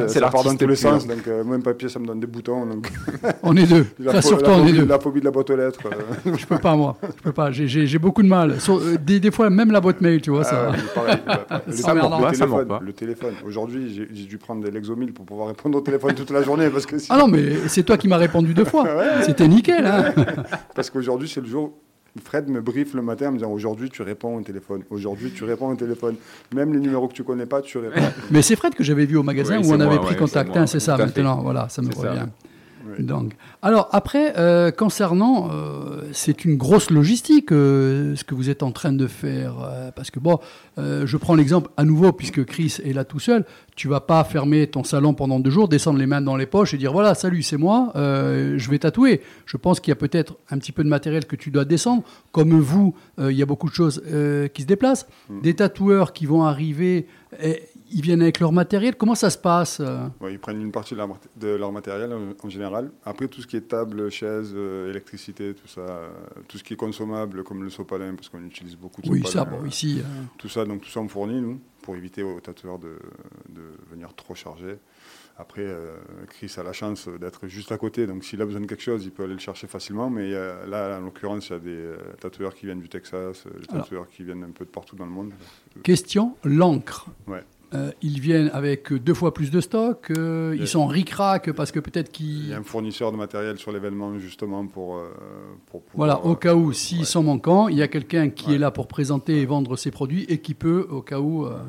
c'est 0.08 0.20
part 0.22 0.32
dans 0.32 0.40
l'artiste 0.40 0.60
tous 0.60 0.68
les 0.68 0.76
sens, 0.76 1.06
donc 1.06 1.28
euh, 1.28 1.44
moi, 1.44 1.56
un 1.56 1.60
papier, 1.60 1.88
ça 1.88 2.00
me 2.00 2.08
donne 2.08 2.20
des 2.20 2.26
boutons. 2.26 2.66
Donc, 2.66 2.88
on 3.44 3.56
est 3.56 3.68
deux. 3.68 3.86
la, 4.00 4.14
Ça, 4.14 4.22
surtout, 4.24 4.50
la 4.50 4.58
on 4.58 4.64
est 4.64 4.68
phobie, 4.70 4.80
deux. 4.80 4.86
la 4.88 5.00
phobie 5.00 5.20
de 5.20 5.26
la 5.26 5.32
boîte 5.32 5.50
aux 5.52 5.56
lettres. 5.56 5.82
Je 6.26 6.46
peux 6.48 6.58
pas, 6.58 6.76
moi. 6.76 6.98
Je 7.04 7.22
peux 7.22 7.32
pas. 7.32 7.52
J'ai- 7.52 8.00
beaucoup 8.00 8.24
de 8.24 8.28
mal. 8.28 8.56
Euh, 8.70 8.98
des, 9.00 9.20
des 9.20 9.30
fois, 9.30 9.52
même 9.52 9.72
la 9.72 9.82
boîte 9.82 10.02
mail, 10.02 10.20
tu 10.22 10.32
vois, 10.32 10.44
ça. 10.44 10.72
le, 12.82 12.94
téléphone. 12.94 13.34
Aujourd'hui, 13.46 14.08
j'ai 14.12 14.26
dû 14.26 14.38
prendre 14.40 14.64
des 14.64 14.72
Pour 15.12 15.26
pouvoir 15.26 15.48
répondre 15.48 15.78
au 15.78 15.82
téléphone 15.82 16.14
toute 16.16 16.32
la 16.32 16.42
journée 16.44 16.70
parce 16.70 16.86
que 16.86 16.96
Ah 17.10 17.18
non, 17.18 17.28
mais 17.28 17.68
c'est 17.68 17.84
toi 17.84 17.98
qui 17.98 18.08
m'as 18.08 18.18
répondu 18.18 18.54
deux 18.54 18.66
fois. 18.66 18.88
C'était 19.24 19.48
nickel, 19.48 19.86
hein 19.86 20.14
Parce 20.76 20.90
qu'aujourd'hui, 20.90 21.28
c'est 21.28 21.42
le 21.42 21.48
jour. 21.48 21.74
Fred 22.22 22.50
me 22.50 22.60
briefe 22.60 22.94
le 22.94 23.02
matin 23.02 23.28
en 23.28 23.32
me 23.32 23.38
disant 23.38 23.52
aujourd'hui 23.52 23.90
tu 23.90 24.02
réponds 24.02 24.36
au 24.36 24.42
téléphone, 24.42 24.84
aujourd'hui 24.90 25.32
tu 25.32 25.46
réponds 25.46 25.70
au 25.70 25.76
téléphone. 25.76 26.16
Même 26.54 26.74
les 26.74 26.80
numéros 26.82 27.08
que 27.08 27.14
tu 27.14 27.24
connais 27.24 27.46
pas, 27.46 27.62
tu 27.62 27.78
réponds. 27.78 28.02
Mais 28.32 28.42
c'est 28.42 28.58
Fred 28.58 28.76
que 28.76 28.84
j'avais 28.84 29.06
vu 29.06 29.16
au 29.16 29.24
magasin 29.24 29.60
Oui, 29.60 29.68
où 29.68 29.72
on 29.72 29.80
avait 29.80 29.96
moi, 29.96 30.02
pris 30.02 30.16
ouais, 30.16 30.20
contact. 30.20 30.52
c'est 30.66 30.76
hein, 30.76 30.80
ça, 30.80 30.96
tout 30.96 31.04
maintenant. 31.04 31.42
Voilà, 31.42 31.70
ça 31.70 31.82
me 31.82 31.92
ça. 31.92 32.28
Oui. 32.86 33.04
Donc, 33.04 33.34
alors 33.62 33.90
après, 33.92 34.34
euh, 34.38 34.72
concernant, 34.72 35.50
euh, 35.52 36.10
c'est 36.14 36.46
une 36.46 36.58
grosse 36.58 36.90
logistique 36.90 37.52
euh, 37.52 38.16
ce 38.16 38.24
que 38.24 38.36
vous 38.36 38.50
êtes 38.50 38.64
en 38.64 38.72
train 38.72 38.94
de 38.94 39.08
faire, 39.08 39.54
parce 39.96 40.12
que 40.12 40.20
bon, 40.20 40.40
je 40.78 41.18
prends 41.18 41.36
l'exemple 41.36 41.70
à 41.78 41.84
nouveau 41.84 42.12
puisque 42.12 42.44
Chris 42.46 42.78
est 42.84 42.94
là 42.94 43.04
tout 43.04 43.20
seul. 43.20 43.46
Tu 43.76 43.88
vas 43.88 44.02
pas 44.02 44.24
fermer 44.24 44.68
ton 44.68 44.84
salon 44.84 45.14
pendant 45.14 45.40
deux 45.40 45.50
jours, 45.50 45.68
descendre 45.68 46.00
les 46.00 46.06
mains 46.06 46.22
dans 46.22 46.36
les 46.36 46.46
poches 46.46 46.74
et 46.74 46.78
dire 46.78 46.92
voilà, 46.92 47.16
salut, 47.16 47.44
c'est 47.44 47.58
moi, 47.58 47.92
je 47.96 48.70
vais 48.70 48.80
tatouer. 48.80 49.22
Je 49.46 49.58
pense 49.58 49.80
qu'il 49.80 49.92
y 49.92 49.94
a 49.94 49.96
peut-être 49.96 50.38
un 50.50 50.58
petit 50.58 50.72
peu 50.72 50.84
de 50.84 50.90
matériel 50.90 51.26
que 51.26 51.36
tu 51.36 51.52
dois 51.52 51.66
descendre. 51.66 52.04
Comme 52.32 52.60
vous, 52.60 52.96
il 53.20 53.32
y 53.32 53.42
a 53.42 53.46
beaucoup 53.46 53.70
de 53.70 53.76
choses 53.76 54.02
qui 54.54 54.62
se 54.62 54.68
déplacent. 54.68 55.08
Des 55.44 55.56
tatoueurs 55.56 56.14
qui 56.14 56.26
vont 56.26 56.44
arriver, 56.44 57.08
ils 57.94 58.02
viennent 58.02 58.22
avec 58.22 58.40
leur 58.40 58.52
matériel. 58.52 58.96
Comment 58.96 59.16
ça 59.16 59.30
se 59.30 59.38
passe 59.38 59.80
euh 59.80 60.08
Ouais, 60.20 60.34
ils 60.34 60.40
prennent 60.40 60.62
une 60.62 60.72
partie 60.72 60.94
de 60.94 61.00
leur, 61.00 61.08
mat- 61.08 61.28
de 61.38 61.50
leur 61.50 61.72
matériel 61.72 62.12
en, 62.14 62.34
en 62.46 62.50
général. 62.50 62.92
Après, 63.04 63.28
tout 63.28 63.42
ce 63.42 63.48
qui 63.48 63.58
est 63.58 63.62
table, 63.68 64.10
chaise, 64.10 64.52
euh, 64.56 64.90
électricité, 64.90 65.54
tout 65.54 65.68
ça, 65.68 65.82
euh, 65.82 66.10
tout 66.48 66.58
ce 66.58 66.64
qui 66.64 66.74
est 66.74 66.78
consommable, 66.78 67.44
comme 67.44 67.64
le 67.64 67.70
sopalin, 67.70 68.16
parce 68.16 68.30
qu'on 68.30 68.44
utilise 68.44 68.76
beaucoup 68.76 69.02
de 69.02 69.10
Oui, 69.10 69.24
ça, 69.24 69.40
sopalin. 69.40 69.58
bon, 69.62 69.66
ici. 69.68 70.00
euh, 70.00 70.24
Tout 70.38 70.50
ça, 70.50 70.66
donc 70.66 70.82
tout 70.82 70.90
ça, 70.90 71.00
on 71.00 71.08
fournit, 71.08 71.42
nous, 71.42 71.60
pour 71.82 71.96
éviter 71.96 72.24
aux 72.24 72.40
tatoueurs 72.40 72.80
de, 72.80 72.98
de 73.50 73.62
venir 73.90 74.14
trop 74.16 74.36
chargés. 74.36 74.78
Après, 75.38 75.66
Chris 76.30 76.54
a 76.58 76.62
la 76.64 76.74
chance 76.74 77.08
d'être 77.08 77.48
juste 77.48 77.72
à 77.72 77.78
côté, 77.80 78.06
donc 78.06 78.24
s'il 78.24 78.40
a 78.44 78.46
besoin 78.46 78.62
de 78.62 78.68
quelque 78.68 78.84
chose, 78.84 79.06
il 79.06 79.12
peut 79.12 79.24
aller 79.24 79.34
le 79.34 79.40
chercher 79.40 79.66
facilement. 79.66 80.10
Mais 80.12 80.30
là, 80.32 81.00
en 81.00 81.06
l'occurrence, 81.06 81.50
il 81.50 81.54
y 81.54 81.56
a 81.56 81.60
des 81.60 81.90
tatoueurs 82.20 82.54
qui 82.54 82.68
viennent 82.68 82.82
du 82.82 82.90
Texas, 82.90 83.46
des 83.48 83.68
Alors. 83.72 83.84
tatoueurs 83.86 84.08
qui 84.08 84.24
viennent 84.24 84.44
un 84.44 84.52
peu 84.52 84.66
de 84.66 84.70
partout 84.70 84.96
dans 84.96 85.06
le 85.06 85.12
monde. 85.12 85.32
Question, 85.82 86.36
l'encre. 86.44 87.08
Ouais. 87.28 87.44
Euh, 87.74 87.92
ils 88.02 88.20
viennent 88.20 88.50
avec 88.54 88.92
deux 88.92 89.14
fois 89.14 89.34
plus 89.34 89.50
de 89.50 89.62
stock, 89.62 90.12
euh, 90.12 90.52
ils 90.56 90.62
Ouais. 90.62 90.66
sont 90.68 90.88
ric-rac 90.88 91.52
parce 91.54 91.72
que 91.72 91.80
peut-être 91.80 92.20
Il 92.20 92.26
y 92.26 92.42
qu'ils... 92.44 92.54
a 92.54 92.58
un 92.58 92.64
fournisseur 92.64 93.14
de 93.14 93.18
matériel 93.18 93.58
sur 93.58 93.72
l'événement, 93.72 94.20
justement, 94.20 94.68
pour, 94.68 94.98
euh, 94.98 95.10
pour 95.68 95.82
pouvoir... 95.82 96.08
Voilà, 96.20 96.26
au 96.26 96.36
cas 96.36 96.54
où, 96.54 96.74
s'ils 96.74 97.00
ouais. 97.00 97.06
sont 97.06 97.24
manquants, 97.24 97.70
il 97.70 97.78
y 97.78 97.82
a 97.82 97.88
quelqu'un 97.88 98.30
qui 98.30 98.50
Ouais. 98.50 98.56
est 98.56 98.58
là 98.58 98.72
pour 98.72 98.88
présenter 98.88 99.40
et 99.42 99.46
vendre 99.46 99.78
ses 99.78 99.90
produits 99.90 100.26
et 100.28 100.40
qui 100.40 100.54
peut, 100.54 100.86
au 100.92 101.02
cas 101.02 101.20
où... 101.22 101.46
euh, 101.46 101.60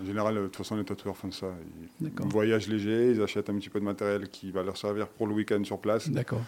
En 0.00 0.06
général, 0.06 0.36
de 0.36 0.44
toute 0.44 0.56
façon, 0.56 0.74
les 0.76 0.84
tatoueurs 0.84 1.16
font 1.18 1.30
ça. 1.30 1.48
Ils 2.00 2.10
voyagent 2.30 2.68
léger, 2.68 3.10
ils 3.10 3.20
achètent 3.22 3.50
un 3.50 3.54
petit 3.58 3.68
peu 3.68 3.78
de 3.78 3.84
matériel 3.84 4.28
qui 4.30 4.50
va 4.52 4.62
leur 4.62 4.78
servir 4.78 5.06
pour 5.08 5.26
le 5.26 5.34
week-end 5.34 5.62
sur 5.64 5.78
place. 5.78 6.08
D'accord. 6.08 6.40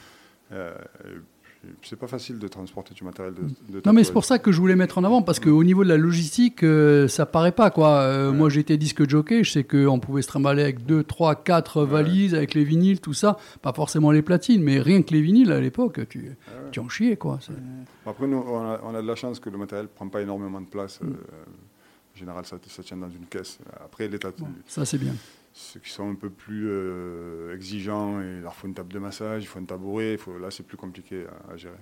C'est 1.83 1.97
pas 1.99 2.07
facile 2.07 2.39
de 2.39 2.49
transporter 2.49 2.95
du 2.95 3.05
matériel 3.05 3.35
de, 3.35 3.73
de 3.75 3.83
Non, 3.85 3.93
mais 3.93 4.05
c'est 4.05 4.13
pour 4.13 4.25
ça 4.25 4.39
que 4.39 4.53
je 4.53 4.59
voulais 4.61 4.77
mettre 4.77 4.99
en 4.99 5.05
avant, 5.05 5.23
parce 5.23 5.41
qu'au 5.41 5.63
niveau 5.65 5.85
de 5.85 5.89
la 5.89 5.97
logistique, 5.97 6.63
euh, 6.63 7.09
ça 7.09 7.27
paraît 7.27 7.53
pas, 7.53 7.71
quoi. 7.71 8.01
Euh, 8.01 8.31
Ouais. 8.31 8.37
Moi, 8.37 8.49
j'étais 8.49 8.77
disque 8.77 9.09
jockey, 9.09 9.45
je 9.45 9.51
sais 9.53 9.65
qu'on 9.65 10.01
pouvait 10.01 10.23
se 10.23 10.29
trimballer 10.29 10.63
avec 10.63 10.87
deux, 10.87 11.03
trois, 11.05 11.35
quatre 11.35 11.85
valises, 11.85 12.35
avec 12.35 12.55
les 12.55 12.65
vinyles, 12.65 13.01
tout 13.01 13.13
ça. 13.15 13.37
Pas 13.63 13.73
forcément 13.73 14.11
les 14.11 14.23
platines, 14.23 14.63
mais 14.63 14.81
rien 14.81 15.03
que 15.03 15.13
les 15.13 15.21
vinyles, 15.21 15.53
à 15.53 15.61
l'époque, 15.61 16.09
tu, 16.09 16.31
Ah 16.47 16.51
ouais. 16.65 16.71
tu 16.73 16.81
en 16.81 16.89
chiais, 16.89 17.17
quoi. 17.17 17.39
Après, 18.07 18.27
nous, 18.27 18.37
on 18.47 18.59
a, 18.61 18.81
on 18.83 18.95
a 18.95 19.03
de 19.03 19.07
la 19.07 19.15
chance 19.15 19.41
que 19.41 19.51
le 19.51 19.59
matériel 19.59 19.89
prend 19.89 20.09
pas 20.09 20.23
énormément 20.23 20.61
de 20.61 20.67
place. 20.67 21.01
Mm. 21.01 21.07
Euh, 21.07 21.11
en 22.15 22.19
général, 22.19 22.47
ça, 22.47 22.57
ça 22.69 22.83
tient 22.83 22.97
dans 22.97 23.11
une 23.11 23.27
caisse. 23.27 23.59
Après, 23.85 24.07
les 24.09 24.19
tatous, 24.19 24.47
Ça, 24.67 24.85
c'est 24.85 24.99
bien. 24.99 25.15
Ceux 25.55 25.79
qui 25.79 25.91
sont 25.91 26.11
un 26.11 26.17
peu 26.17 26.31
plus 26.31 26.69
euh, 26.69 27.55
exigeants, 27.55 28.21
il 28.21 28.41
leur 28.41 28.55
faut 28.55 28.67
une 28.67 28.75
table 28.75 28.93
de 28.93 28.99
massage, 28.99 29.45
il 29.45 29.47
faut 29.47 29.61
un 29.61 29.65
tabouret. 29.65 30.19
là, 30.41 30.51
c'est 30.51 30.65
plus 30.65 30.77
compliqué 30.77 31.27
à 31.49 31.57
gérer. 31.57 31.79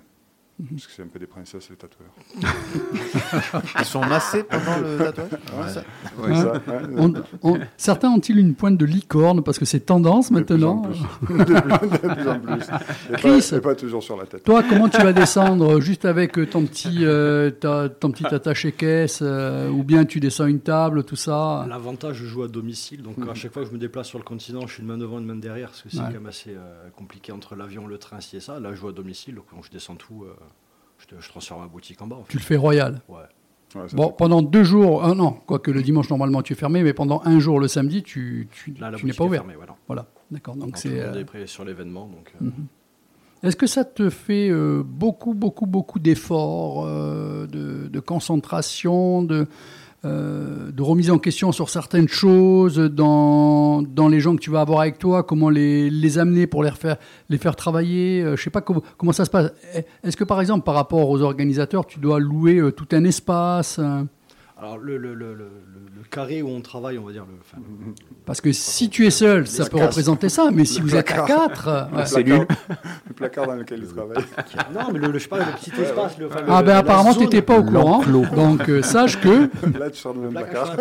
Mhm. 0.61 0.69
Parce 0.77 0.87
que 0.87 0.93
c'est 0.93 1.03
un 1.03 1.07
peu 1.07 1.19
des 1.19 1.27
princesses, 1.27 1.71
les 1.71 1.77
tatoueurs. 1.77 2.11
Ils 3.79 3.85
sont 3.85 4.05
massés 4.05 4.45
pendant 4.45 4.79
le 4.79 4.99
tatouage 4.99 5.31
Ouais. 5.59 5.69
Ça- 5.69 5.83
Ouais, 6.19 6.31
Hein 6.31 6.43
ça, 6.43 6.53
ouais. 6.53 6.83
On- 6.97 7.15
on- 7.43 7.59
certains 7.77 8.11
ont-ils 8.11 8.39
une 8.39 8.55
pointe 8.55 8.77
de 8.77 8.85
licorne 8.85 9.43
parce 9.43 9.59
que 9.59 9.65
c'est 9.65 9.81
tendance 9.81 10.31
De 10.31 10.41
plus 10.43 10.65
en 10.65 10.77
maintenant 10.77 10.83
plus. 10.83 11.37
de, 11.45 11.45
plus, 11.45 11.45
de 12.09 12.15
plus 12.15 12.29
en 12.29 12.41
plus. 12.41 12.63
Et 13.11 13.17
Chris. 13.17 13.49
pas, 13.51 13.57
et 13.57 13.61
pas 13.61 13.75
toujours 13.75 14.03
sur 14.03 14.17
la 14.17 14.27
tête. 14.27 14.45
Toi, 14.45 14.63
comment 14.69 14.89
tu 14.89 14.99
vas 14.99 15.13
descendre 15.13 15.81
juste 15.81 16.05
avec 16.05 16.39
euh, 16.39 16.47
ton 16.47 16.65
petit, 16.67 16.99
euh, 17.05 17.51
ta- 17.51 17.89
ton 17.89 18.11
petit 18.13 18.27
attaché 18.27 18.73
caisse 18.73 19.21
euh, 19.23 19.69
ou 19.71 19.83
bien 19.83 20.05
tu 20.05 20.21
descends 20.21 20.47
une 20.47 20.61
table, 20.61 21.05
tout 21.05 21.17
ça 21.17 21.65
L'avantage, 21.69 22.17
je 22.17 22.27
joue 22.27 22.43
à 22.43 22.49
domicile, 22.49 23.03
donc 23.03 23.17
à 23.29 23.35
chaque 23.35 23.53
fois 23.53 23.63
que 23.63 23.69
je 23.69 23.75
me 23.75 23.79
déplace 23.79 24.07
sur 24.09 24.19
le 24.19 24.25
continent, 24.25 24.67
je 24.67 24.75
suis 24.75 24.83
une 24.83 24.89
main 24.89 24.99
devant, 24.99 25.19
une 25.19 25.27
main 25.27 25.35
derrière, 25.37 25.69
parce 25.71 25.83
que 25.83 25.89
c'est 25.91 25.99
Ouais. 25.99 26.05
quand 26.09 26.13
même 26.15 26.27
assez 26.27 26.51
euh, 26.51 26.89
compliqué 26.97 27.33
entre 27.33 27.57
l'avion, 27.57 27.87
le 27.87 27.99
train, 27.99 28.21
ci 28.21 28.37
et 28.37 28.41
ça. 28.41 28.61
Là, 28.61 28.71
je 28.73 28.77
joue 28.77 28.89
à 28.89 28.93
domicile, 28.93 29.35
donc 29.37 29.45
quand 29.51 29.63
je 29.63 29.71
descends 29.71 29.95
tout, 29.97 30.25
euh, 30.25 30.33
je, 31.11 31.17
je 31.21 31.29
transfère 31.29 31.59
ma 31.59 31.67
boutique 31.67 32.01
en 32.03 32.09
fait. 32.09 32.15
Tu 32.29 32.37
le 32.39 32.43
fais 32.43 32.57
royal. 32.57 33.01
Ouais. 33.09 33.23
Bon, 33.95 34.11
pendant 34.11 34.43
deux 34.43 34.65
jours, 34.65 35.03
ah 35.03 35.15
non, 35.15 35.33
quoique 35.47 35.71
le 35.71 35.81
dimanche 35.83 36.11
normalement 36.11 36.43
tu 36.43 36.53
es 36.53 36.57
fermé, 36.57 36.83
mais 36.83 36.93
pendant 36.93 37.23
un 37.25 37.39
jour 37.39 37.59
le 37.59 37.69
samedi 37.69 38.03
tu, 38.03 38.49
n'es 38.69 38.75
boutique 38.91 39.17
pas 39.17 39.25
est 39.25 39.27
ouvert. 39.27 39.41
fermée, 39.41 39.55
voilà. 39.57 39.77
Voilà, 39.87 40.07
d'accord. 40.31 40.57
Donc 40.57 40.77
c'est. 40.77 41.01
euh, 41.01 41.15
est 41.15 41.25
prêt 41.25 41.47
sur 41.47 41.65
l'événement, 41.65 42.07
donc. 42.07 42.33
euh, 42.41 42.45
Mhm. 42.47 42.67
Est-ce 43.43 43.57
que 43.57 43.67
ça 43.67 43.85
te 43.85 44.09
fait 44.09 44.51
euh, 44.51 44.85
beaucoup, 44.87 45.35
beaucoup, 45.35 45.67
beaucoup 45.67 45.99
d'efforts, 45.99 46.85
euh, 46.87 47.47
de, 47.49 47.89
de 47.89 48.01
concentration, 48.01 49.23
de, 49.23 49.47
euh, 50.05 50.73
de 50.73 50.83
remise 50.83 51.13
en 51.13 51.19
question 51.19 51.53
sur 51.53 51.71
certaines 51.71 52.09
choses 52.09 52.77
dans, 52.77 53.83
dans 53.83 54.09
les 54.09 54.19
gens 54.19 54.35
que 54.35 54.41
tu 54.41 54.51
vas 54.51 54.61
avoir 54.61 54.81
avec 54.81 54.99
toi 54.99 55.23
Comment 55.23 55.49
les, 55.49 55.91
les 55.91 56.19
amener 56.19 56.49
pour 56.49 56.65
les, 56.65 56.71
refaire, 56.71 56.97
les 57.29 57.39
faire 57.39 57.55
travailler 57.55 58.21
euh, 58.23 58.37
Je 58.37 58.43
sais 58.43 58.51
pas 58.51 58.63
comment, 58.63 58.83
comment 58.97 59.13
ça 59.13 59.25
se 59.25 59.31
passe. 59.31 59.53
Est-ce 60.03 60.17
que 60.17 60.25
par 60.25 60.41
exemple, 60.41 60.65
par 60.65 60.75
rapport 60.75 61.09
aux 61.09 61.23
organisateurs, 61.23 61.87
tu 61.87 62.01
dois 62.01 62.19
louer 62.19 62.59
euh, 62.59 62.73
tout 62.73 62.89
un 62.93 63.05
espace 63.05 63.79
Alors, 64.59 64.79
le 64.79 64.99
carré 66.13 66.43
où 66.43 66.49
on 66.49 66.61
travaille, 66.61 66.99
on 66.99 67.05
va 67.05 67.11
dire, 67.13 67.25
le, 67.25 67.35
enfin, 67.41 67.57
Parce 68.27 68.41
que 68.41 68.53
si 68.53 68.89
tu 68.91 69.07
es 69.07 69.11
seul, 69.11 69.47
ça 69.49 69.65
peut 69.65 69.79
représenter 69.79 70.29
ça, 70.29 70.51
mais 70.53 70.65
si 70.65 70.79
Le 70.81 70.85
vous 70.87 70.95
êtes 70.95 71.11
à 71.11 71.25
quatre, 71.27 71.69
ouais. 71.93 72.23
le, 72.23 72.45
placard, 72.45 72.47
le 73.09 73.13
placard 73.15 73.47
dans 73.47 73.55
lequel 73.55 73.81
il 73.83 73.89
travaille. 73.89 74.25
Non, 74.75 74.93
mais 74.93 74.99
le, 74.99 75.09
le- 75.11 75.19
je 75.19 75.23
sais 75.25 75.29
pas, 75.29 75.39
le 75.39 75.53
petit 75.57 75.73
espace. 75.81 76.19
Le, 76.19 76.27
enfin, 76.27 76.41
le- 76.43 76.47
ah 76.51 76.63
ben 76.63 76.77
apparemment 76.77 77.15
tu 77.15 77.21
n'étais 77.21 77.43
pas 77.43 77.59
au 77.59 77.65
courant, 77.65 78.03
donc 78.05 78.69
euh, 78.69 78.83
sache 78.83 79.19
que 79.21 79.49
Là, 79.79 79.91
tu 79.91 79.99
sors 79.99 80.15
de 80.15 80.21
même 80.21 80.33
Placard, 80.33 80.77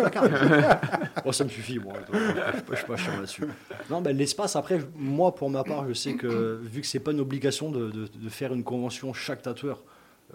bon, 1.24 1.32
ça 1.32 1.44
me 1.44 1.48
suffit, 1.48 1.78
moi. 1.78 1.94
Je 2.12 2.70
ne 2.70 2.76
suis 2.76 2.86
pas 2.86 2.96
chiant 2.96 3.12
là-dessus. 3.16 3.44
Non, 3.90 4.00
ben, 4.02 4.16
l'espace, 4.16 4.54
après, 4.54 4.80
moi, 4.96 5.34
pour 5.34 5.50
ma 5.50 5.64
part, 5.64 5.86
je 5.88 5.94
sais 5.94 6.14
que 6.14 6.60
vu 6.62 6.82
que 6.82 6.86
c'est 6.86 7.00
pas 7.00 7.12
une 7.12 7.20
obligation 7.20 7.70
de, 7.70 7.90
de- 7.90 8.08
de 8.14 8.28
faire 8.28 8.52
une 8.52 8.64
convention, 8.64 9.12
chaque 9.12 9.42
tatoueur 9.42 9.82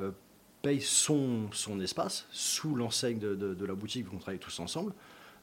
euh, 0.02 0.10
paye 0.62 0.82
son, 0.82 1.48
son 1.52 1.80
espace 1.80 2.26
sous 2.32 2.76
l'enseigne 2.76 3.20
de, 3.20 3.36
de- 3.36 3.54
de 3.54 3.66
la 3.66 3.74
boutique, 3.76 4.06
vu 4.06 4.10
qu'on 4.12 4.18
travaille 4.18 4.40
tous 4.40 4.60
ensemble. 4.60 4.92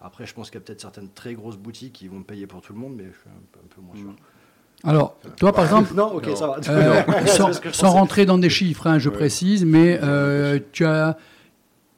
Après, 0.01 0.27
je 0.27 0.35
pense 0.35 0.51
qu'il 0.51 0.59
y 0.61 0.63
a 0.63 0.67
peut-être 0.67 0.81
certaines 0.81 1.09
très 1.09 1.35
grosses 1.35 1.57
boutiques 1.57 1.95
qui 1.95 2.09
vont 2.09 2.23
payer 2.23 2.47
pour 2.47 2.61
tout 2.61 2.73
le 2.73 2.79
monde, 2.79 2.95
mais 2.97 3.05
je 3.05 3.19
suis 3.19 3.29
un 3.29 3.43
peu, 3.53 3.61
un 3.65 3.69
peu 3.75 3.81
moins 3.81 3.97
sûr. 3.97 4.15
alors 4.85 5.17
toi 5.39 5.53
par 5.53 5.65
exemple 5.65 5.95
Non, 5.95 6.13
ok, 6.15 6.29
ça 6.37 6.47
va. 6.49 6.59
Euh, 6.69 7.03
sans, 7.73 7.91
rentrer 7.93 8.27
dans 8.27 8.37
des 8.37 8.51
chiffres, 8.51 8.87
hein, 8.87 8.99
je 8.99 9.09
Ouais. 9.09 9.15
précise, 9.15 9.65
mais 9.65 9.99
euh, 10.03 10.59
tu 10.73 10.85
as, 10.85 11.17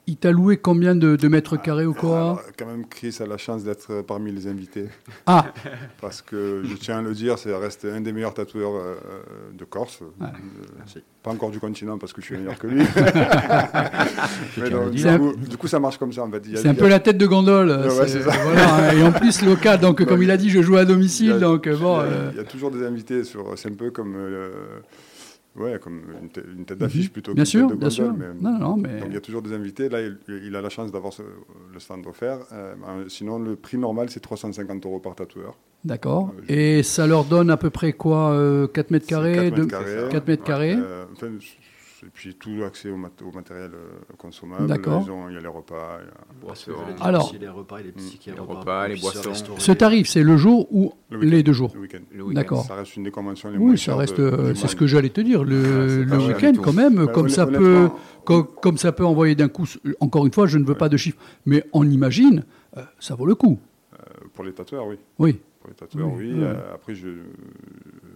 il 0.09 0.15
t'a 0.17 0.31
loué 0.31 0.55
combien 0.57 0.95
de, 0.95 1.15
de 1.17 1.27
mètres 1.27 1.57
carrés 1.61 1.85
ou 1.85 1.93
quoi 1.93 2.17
Alors, 2.17 2.41
quand 2.57 2.65
même, 2.65 2.85
Chris 2.87 3.15
a 3.19 3.25
la 3.25 3.37
chance 3.37 3.63
d'être 3.65 4.01
parmi 4.03 4.31
les 4.31 4.47
invités. 4.47 4.85
Ah, 5.25 5.47
Parce 6.01 6.21
que, 6.21 6.63
je 6.65 6.75
tiens 6.75 6.99
à 6.99 7.01
le 7.01 7.13
dire, 7.13 7.37
ça 7.37 7.57
reste 7.59 7.85
un 7.85 7.99
des 8.01 8.13
meilleurs 8.13 8.33
tatoueurs 8.33 8.75
euh, 8.75 8.95
de 9.57 9.65
Corse. 9.65 9.99
Euh, 10.01 10.25
Merci. 10.77 11.03
pas 11.21 11.31
encore 11.31 11.51
du 11.51 11.59
continent, 11.59 11.97
parce 11.97 12.13
que 12.13 12.21
je 12.21 12.27
suis 12.27 12.37
meilleur 12.37 12.57
que 12.57 12.67
lui. 12.67 12.83
Mais 14.57 14.69
donc, 14.69 14.91
du, 14.91 15.03
coup, 15.05 15.35
du 15.35 15.57
coup, 15.57 15.67
ça 15.67 15.79
marche 15.79 15.97
comme 15.97 16.13
ça, 16.13 16.23
en 16.23 16.31
fait. 16.31 16.41
Il 16.47 16.57
c'est 16.57 16.67
un 16.69 16.73
il 16.73 16.77
a- 16.77 16.79
peu 16.79 16.87
la 16.87 16.99
tête 16.99 17.17
de 17.17 17.27
gondole. 17.27 17.69
Ouais, 17.69 17.89
c'est- 17.89 18.07
c'est 18.07 18.21
ça. 18.23 18.31
voilà, 18.43 18.75
hein, 18.89 18.91
et 18.95 19.03
en 19.03 19.11
plus 19.11 19.41
local, 19.43 19.79
donc 19.79 20.03
comme 20.05 20.23
il 20.23 20.31
a 20.31 20.37
dit, 20.37 20.49
je 20.49 20.61
joue 20.61 20.77
à 20.77 20.81
il 20.83 20.87
domicile, 20.87 21.33
a- 21.33 21.39
donc 21.39 21.67
euh, 21.67 21.75
bon. 21.75 21.99
il 22.01 22.09
y 22.09 22.13
a- 22.13 22.13
euh, 22.13 22.29
Il 22.33 22.37
y 22.37 22.41
a 22.41 22.43
toujours 22.45 22.71
des 22.71 22.85
invités 22.85 23.23
sur. 23.23 23.57
C'est 23.57 23.69
un 23.69 23.75
peu 23.75 23.91
comme. 23.91 24.15
Euh, 25.59 25.63
ouais, 25.73 25.79
comme 25.79 26.01
une, 26.21 26.29
tête- 26.29 26.45
une 26.57 26.65
tête 26.65 26.77
d'affiche 26.77 27.11
plutôt 27.11 27.31
Mhm. 27.31 27.35
bien 27.35 27.45
sûr, 27.45 27.67
tête 27.67 27.75
de 27.75 27.79
bien 27.81 27.89
sûr. 27.89 28.13
mais- 28.13 28.33
Non, 28.41 28.57
non, 28.59 28.77
mais 28.77 28.99
Donc 28.99 29.07
il 29.09 29.13
y 29.13 29.17
a 29.17 29.21
toujours 29.21 29.41
des 29.41 29.53
invités. 29.53 29.89
Là, 29.89 30.01
il, 30.01 30.17
il 30.45 30.55
a 30.55 30.61
la 30.61 30.69
chance 30.69 30.91
d'avoir 30.91 31.13
le 31.73 31.79
stand 31.79 32.05
offert. 32.07 32.39
Euh, 32.51 32.75
sinon, 33.07 33.39
le 33.39 33.55
prix 33.55 33.77
normal, 33.77 34.09
c'est 34.09 34.19
350 34.19 34.85
euros 34.85 34.99
par 34.99 35.15
tatoueur. 35.15 35.57
d'accord. 35.85 36.33
Euh, 36.49 36.53
Et 36.79 36.83
ça 36.83 37.07
leur 37.07 37.23
donne 37.25 37.49
à 37.49 37.57
peu 37.57 37.69
près 37.69 37.93
quoi 37.93 38.31
euh, 38.31 38.67
4 38.67 38.91
mètres 38.91 39.07
carrés 39.07 39.33
4 39.35 39.55
deux- 39.55 39.61
mètres 39.63 39.67
carrés. 39.79 40.09
4 40.11 40.27
mètres 40.27 40.41
Ouais, 40.43 40.47
carrés. 40.47 40.75
euh, 40.77 41.05
enfin, 41.13 41.27
et 42.03 42.09
puis 42.13 42.35
tout 42.35 42.63
accès 42.65 42.89
au, 42.89 42.97
mat- 42.97 43.21
au 43.21 43.31
matériel 43.31 43.71
euh, 43.73 43.89
consommable. 44.17 44.67
D'accord. 44.67 45.05
Il 45.29 45.33
y 45.33 45.37
a 45.37 45.39
les 45.39 45.47
repas. 45.47 45.99
il 46.01 46.05
y 46.05 46.51
a- 46.51 46.93
dit 46.93 47.01
Alors- 47.01 47.33
les 47.39 47.47
repas, 47.47 47.79
et 47.79 47.83
les 47.83 47.91
petits 47.91 48.17
qui 48.17 48.29
Les 48.31 48.37
repas, 48.39 48.59
repas, 48.59 48.87
les 48.87 48.95
boissons. 48.99 49.33
Ce 49.57 49.71
tarif, 49.71 50.07
c'est 50.07 50.23
le 50.23 50.37
jour 50.37 50.67
ou 50.71 50.93
Le 51.09 51.19
les 51.19 51.43
deux 51.43 51.53
jours 51.53 51.71
Le 51.73 51.81
week-end. 51.81 51.99
Le 52.11 52.23
week-end. 52.23 52.35
D'accord. 52.35 52.63
Ça 52.65 52.75
reste 52.75 52.95
une 52.95 53.03
des 53.03 53.11
conventions 53.11 53.49
les 53.49 53.57
moins 53.57 53.71
Oui, 53.71 53.77
ça 53.77 53.95
reste. 53.95 54.19
euh, 54.19 54.53
c'est 54.55 54.67
ce 54.67 54.75
que 54.75 54.87
j'allais 54.87 55.09
te 55.09 55.21
dire. 55.21 55.43
Le, 55.43 56.05
cher 56.07 56.27
week-end, 56.27 56.53
quand 56.61 56.73
même, 56.73 57.05
Bah, 57.05 57.11
comme 57.11 57.29
ça 57.29 57.47
peut, 57.47 57.89
comme, 58.25 58.77
ça 58.77 58.91
peut 58.91 59.05
envoyer 59.05 59.35
d'un 59.35 59.47
coup. 59.49 59.65
Encore 59.99 60.25
une 60.25 60.33
fois, 60.33 60.47
je 60.47 60.57
ne 60.57 60.65
veux 60.65 60.75
pas 60.75 60.89
de 60.89 60.97
chiffres, 60.97 61.17
mais 61.45 61.63
on 61.73 61.89
imagine, 61.89 62.43
euh, 62.77 62.81
ça 62.99 63.15
vaut 63.15 63.25
le 63.25 63.35
coup. 63.35 63.59
euh, 63.93 63.97
Pour 64.33 64.43
les 64.43 64.53
tatoueurs, 64.53 64.85
oui. 64.87 64.97
Oui. 65.19 65.39
Pour 65.61 65.69
les 65.69 65.75
tatoueurs, 65.75 66.07
Oui, 66.13 66.25
oui. 66.27 66.33
oui. 66.35 66.43
Euh, 66.43 66.73
après, 66.75 66.93
je, 66.95 67.07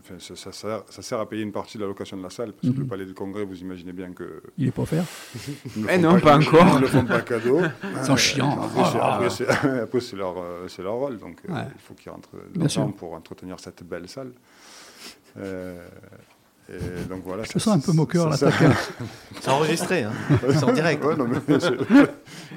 enfin, 0.04 0.16
ça, 0.20 0.36
ça 0.36 0.52
sert, 0.52 0.84
ça 0.90 1.02
sert 1.02 1.20
à 1.20 1.28
payer 1.30 1.44
une 1.44 1.52
partie 1.52 1.78
de 1.78 1.84
la 1.84 1.88
location 1.88 2.18
de 2.18 2.24
la 2.24 2.30
salle, 2.30 2.52
parce 2.54 2.68
que 2.68 2.78
Mhm. 2.78 2.84
le 2.84 2.88
palais 2.88 3.06
du 3.06 3.14
congrès, 3.14 3.44
vous 3.46 3.60
imaginez 3.60 3.94
bien 3.94 4.12
que. 4.12 4.42
Il 4.58 4.68
est 4.68 4.72
pas 4.72 4.82
offert. 4.84 5.04
Eh 5.90 5.98
non, 5.98 6.20
pas 6.20 6.38
encore. 6.38 6.68
Ils 6.76 6.82
ne 6.82 6.88
font 6.88 7.06
pas 7.06 7.22
cadeau. 7.22 7.62
Ils 8.00 8.06
sont 8.06 8.16
chiants. 8.18 8.62
Après, 8.64 8.84
c'est- 8.92 8.98
Ah. 9.02 9.14
après, 9.16 9.30
c'est 9.30 9.48
après, 9.84 10.00
c'est 10.02 10.16
leur, 10.16 10.36
euh, 10.38 10.68
c'est 10.68 10.82
leur 10.84 10.94
rôle, 10.96 11.18
donc 11.18 11.38
euh, 11.50 11.54
Ouais. 11.54 11.68
il 11.76 11.82
faut 11.82 11.94
qu'ils 11.94 12.12
rentrent 12.12 12.30
Bien 12.54 12.62
l'argent 12.62 12.90
pour 12.92 13.14
entretenir 13.14 13.60
cette 13.60 13.84
belle 13.84 14.08
salle. 14.08 14.32
Euh, 15.40 15.88
et 16.70 17.04
donc 17.10 17.24
voilà. 17.26 17.44
Je 17.44 17.50
te 17.52 17.60
sens 17.60 17.76
un 17.76 17.80
peu 17.80 17.92
moqueur 17.92 18.30
là. 18.30 18.38
C'est 18.38 19.50
enregistré, 19.50 20.04
hein. 20.04 20.12
C'est 20.50 20.64
en 20.64 20.72
direct. 20.72 21.04
Ouais, 21.04 21.16
non, 21.18 21.28
mais 21.28 21.60
je- 21.60 22.06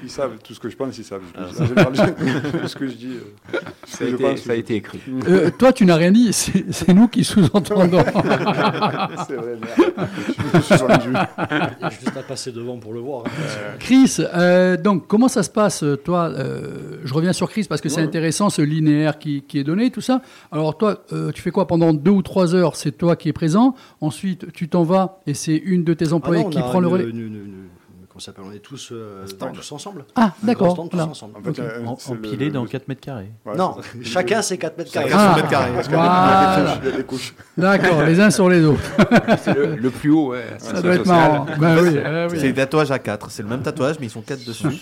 ils 0.03 0.09
savent 0.09 0.37
tout 0.43 0.53
ce 0.53 0.59
que 0.59 0.69
je 0.69 0.75
pense, 0.77 0.97
ils 0.97 1.03
savent. 1.03 1.21
En 1.37 1.65
général, 1.65 1.93
je- 1.95 2.67
ce 2.67 2.75
que 2.75 2.87
je 2.87 2.93
dis, 2.95 3.17
euh, 3.53 3.59
Ça 3.97 4.03
a, 4.05 4.07
été, 4.07 4.23
pense. 4.23 4.39
ça 4.41 4.51
a 4.51 4.55
été 4.55 4.75
écrit. 4.75 4.99
Euh, 5.27 5.49
toi, 5.57 5.71
tu 5.73 5.85
n'as 5.85 5.95
rien 5.95 6.11
dit, 6.11 6.31
c'est 6.33 6.93
nous 6.93 7.07
qui 7.07 7.23
sous-entendons. 7.23 8.03
C'est 9.27 9.35
vrai, 9.35 9.57
merde. 9.61 10.09
Je 10.53 11.89
suis 11.95 12.05
juste 12.05 12.17
à 12.17 12.23
passer 12.23 12.51
devant 12.51 12.77
pour 12.77 12.93
le 12.93 12.99
voir. 12.99 13.23
hein. 13.25 13.75
Chris, 13.79 14.17
euh, 14.33 14.77
donc 14.77 15.07
comment 15.07 15.27
ça 15.27 15.43
se 15.43 15.49
passe, 15.49 15.83
euh, 15.83 15.95
toi 15.95 16.29
euh, 16.29 16.97
Je 17.03 17.13
reviens 17.13 17.33
sur 17.33 17.49
Chris 17.49 17.65
parce 17.67 17.81
que 17.81 17.89
c'est 17.89 18.01
intéressant 18.01 18.49
ce 18.49 18.61
linéaire 18.61 19.17
qui, 19.19 19.41
qui 19.43 19.59
est 19.59 19.63
donné, 19.63 19.89
tout 19.91 20.01
ça. 20.01 20.21
Alors 20.51 20.77
toi, 20.77 21.03
euh, 21.13 21.31
tu 21.31 21.41
fais 21.41 21.51
quoi 21.51 21.67
pendant 21.67 21.93
deux 21.93 22.11
ou 22.11 22.21
trois 22.21 22.55
heures? 22.55 22.75
C'est 22.75 22.91
toi 22.97 23.15
qui 23.15 23.29
es 23.29 23.33
présent. 23.33 23.75
Ensuite, 24.01 24.51
tu 24.53 24.67
t'en 24.69 24.83
vas 24.83 25.19
et 25.27 25.33
c'est 25.33 25.55
une 25.55 25.83
de 25.83 25.93
tes 25.93 26.07
Ah 26.11 26.15
employés 26.15 26.41
non, 26.43 26.47
on 26.47 26.51
qui 26.51 26.59
prend 26.59 26.79
le 26.79 26.87
une- 26.87 26.93
relais. 26.93 27.03
une- 27.05 27.17
une- 27.19 27.25
une- 27.35 27.67
comment 28.15 28.21
ça 28.21 28.25
s'appelle 28.27 28.45
On 28.47 28.53
est 28.53 28.59
tous, 28.59 28.89
euh, 28.93 29.27
stand. 29.27 29.53
tous 29.53 29.71
ensemble. 29.73 30.05
Ah, 30.15 30.31
d'accord. 30.41 30.73
tous 30.75 30.87
voilà. 30.89 31.09
ensemble. 31.11 31.37
En 31.37 31.41
fait, 31.43 31.49
Ok. 31.49 31.59
euh, 31.59 31.79
c'est 31.99 32.11
le- 32.13 32.17
Empilé 32.17 32.49
dans 32.49 32.63
le- 32.63 32.69
4 32.69 32.87
mètres 32.87 33.01
carrés. 33.01 33.29
ouais, 33.45 33.57
Non, 33.57 33.75
chacun 34.03 34.41
ses 34.41 34.57
4 34.57 34.77
mètres 34.77 34.91
carrés. 34.91 35.09
Chacun 35.09 35.19
Ah. 35.21 35.29
son 35.31 35.35
mètre 35.35 35.49
carré. 35.49 35.71
Parce 35.73 35.87
qu'il 35.87 35.97
y 35.97 35.99
a 35.99 36.03
des 36.03 36.07
Voilà. 36.07 36.55
couches, 36.55 36.79
il 36.81 36.89
y 36.89 36.93
a 36.93 36.97
des 36.97 37.03
couches. 37.03 37.35
D'accord, 37.57 38.03
les 38.03 38.19
uns 38.21 38.29
sur 38.31 38.47
les 38.49 38.63
autres. 38.63 38.79
C'est 39.39 39.53
le, 39.53 39.75
le 39.75 39.89
plus 39.89 40.11
haut, 40.11 40.29
ouais. 40.29 40.45
Ça 40.59 40.81
doit 40.81 40.95
être 40.95 41.05
marrant. 41.05 41.45
Ben 41.59 41.77
oui, 41.83 41.89
oui. 42.31 42.37
C'est 42.39 42.47
des 42.47 42.53
tatouages 42.53 42.91
à 42.91 42.99
4. 42.99 43.29
C'est 43.31 43.43
le 43.43 43.49
même 43.49 43.61
tatouage, 43.61 43.97
mais 43.99 44.05
ils 44.05 44.09
sont 44.11 44.21
4 44.21 44.45
dessus. 44.45 44.81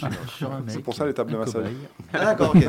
C'est 0.68 0.80
pour 0.84 0.94
ça 0.94 1.06
les 1.08 1.14
tables 1.16 1.32
de 1.32 1.38
massage. 1.38 1.66
Ah, 2.14 2.26
d'accord, 2.26 2.54
ok. 2.56 2.68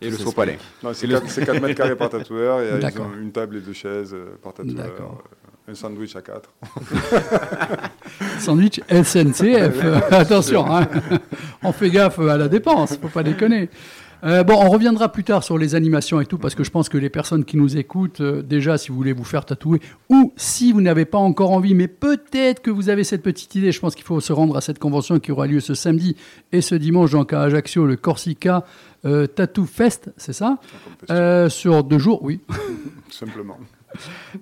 Et 0.00 0.10
le 0.10 0.16
saut 0.16 0.32
palais. 0.32 0.58
Non, 0.82 0.90
c'est 0.94 1.06
4, 1.08 1.60
mètres 1.60 1.74
carrés 1.76 1.94
par 1.96 2.08
tatoueur, 2.10 2.60
et 2.60 2.70
ils 2.74 2.80
D'accord. 2.80 3.06
ont 3.06 3.20
une 3.20 3.30
table 3.30 3.56
et 3.56 3.60
deux 3.60 3.72
chaises 3.72 4.14
euh, 4.14 4.36
par 4.42 4.52
tatoueur. 4.54 5.22
Un 5.68 5.74
sandwich 5.74 6.16
à 6.16 6.22
4. 6.22 6.50
Sandwich 8.38 8.80
SNCF. 8.88 9.84
Attention, 10.10 10.64
hein. 10.66 10.88
on 11.62 11.72
fait 11.72 11.90
gaffe 11.90 12.18
à 12.20 12.38
la 12.38 12.48
dépense, 12.48 12.96
faut 12.96 13.08
pas 13.08 13.22
déconner. 13.22 13.68
Euh, 14.24 14.42
bon, 14.44 14.54
on 14.54 14.70
reviendra 14.70 15.12
plus 15.12 15.24
tard 15.24 15.44
sur 15.44 15.58
les 15.58 15.74
animations 15.74 16.22
et 16.22 16.26
tout, 16.26 16.38
parce 16.38 16.54
que 16.54 16.64
je 16.64 16.70
pense 16.70 16.88
que 16.88 16.96
les 16.96 17.10
personnes 17.10 17.44
qui 17.44 17.58
nous 17.58 17.76
écoutent, 17.76 18.22
euh, 18.22 18.40
déjà, 18.40 18.78
si 18.78 18.88
vous 18.88 18.96
voulez 18.96 19.12
vous 19.12 19.24
faire 19.24 19.44
tatouer, 19.44 19.80
ou 20.08 20.32
si 20.36 20.72
vous 20.72 20.80
n'avez 20.80 21.04
pas 21.04 21.18
encore 21.18 21.52
envie, 21.52 21.74
mais 21.74 21.86
peut-être 21.86 22.62
que 22.62 22.70
vous 22.70 22.88
avez 22.88 23.04
cette 23.04 23.22
petite 23.22 23.54
idée, 23.54 23.70
je 23.70 23.78
pense 23.78 23.94
qu'il 23.94 24.06
faut 24.06 24.20
se 24.20 24.32
rendre 24.32 24.56
à 24.56 24.62
cette 24.62 24.78
convention 24.78 25.20
qui 25.20 25.32
aura 25.32 25.46
lieu 25.46 25.60
ce 25.60 25.74
samedi 25.74 26.16
et 26.50 26.62
ce 26.62 26.76
dimanche, 26.76 27.10
donc 27.10 27.34
à 27.34 27.42
Ajaccio, 27.42 27.84
le 27.84 27.96
Corsica 27.96 28.64
euh, 29.04 29.26
Tattoo 29.26 29.66
Fest, 29.66 30.10
c'est 30.16 30.32
ça? 30.32 30.56
Sur 31.50 31.84
deux 31.84 31.98
jours, 31.98 32.22
oui. 32.22 32.40
Simplement. 33.10 33.58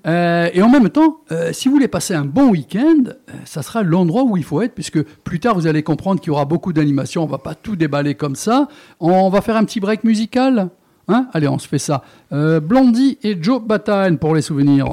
Euh, 0.07 0.51
et 0.53 0.63
en 0.63 0.69
même 0.69 0.89
temps, 0.91 1.19
euh, 1.33 1.53
si 1.53 1.69
vous 1.69 1.75
voulez 1.75 1.89
passer 1.89 2.15
un 2.15 2.25
bon 2.25 2.51
week-end, 2.51 3.05
euh, 3.07 3.33
ça 3.45 3.63
sera 3.63 3.83
l'endroit 3.83 4.23
où 4.23 4.37
il 4.37 4.45
faut 4.45 4.63
être, 4.63 4.75
puisque 4.75 5.03
plus 5.03 5.41
tard 5.41 5.55
vous 5.55 5.67
allez 5.67 5.83
comprendre 5.83 6.21
qu'il 6.21 6.29
y 6.29 6.31
aura 6.31 6.45
beaucoup 6.45 6.73
d'animations. 6.73 7.25
On 7.25 7.27
va 7.27 7.39
pas 7.39 7.55
tout 7.55 7.75
déballer 7.75 8.15
comme 8.15 8.37
ça. 8.37 8.69
On 9.01 9.29
va 9.31 9.41
faire 9.41 9.57
un 9.57 9.65
petit 9.65 9.81
break 9.81 10.05
musical. 10.05 10.69
Hein? 11.09 11.29
Allez, 11.33 11.49
on 11.49 11.59
se 11.59 11.67
fait 11.67 11.79
ça. 11.79 12.03
Blondie 12.31 13.19
et 13.23 13.41
Joe 13.41 13.61
Batan 13.61 14.17
pour 14.17 14.35
les 14.35 14.43
souvenirs. 14.43 14.87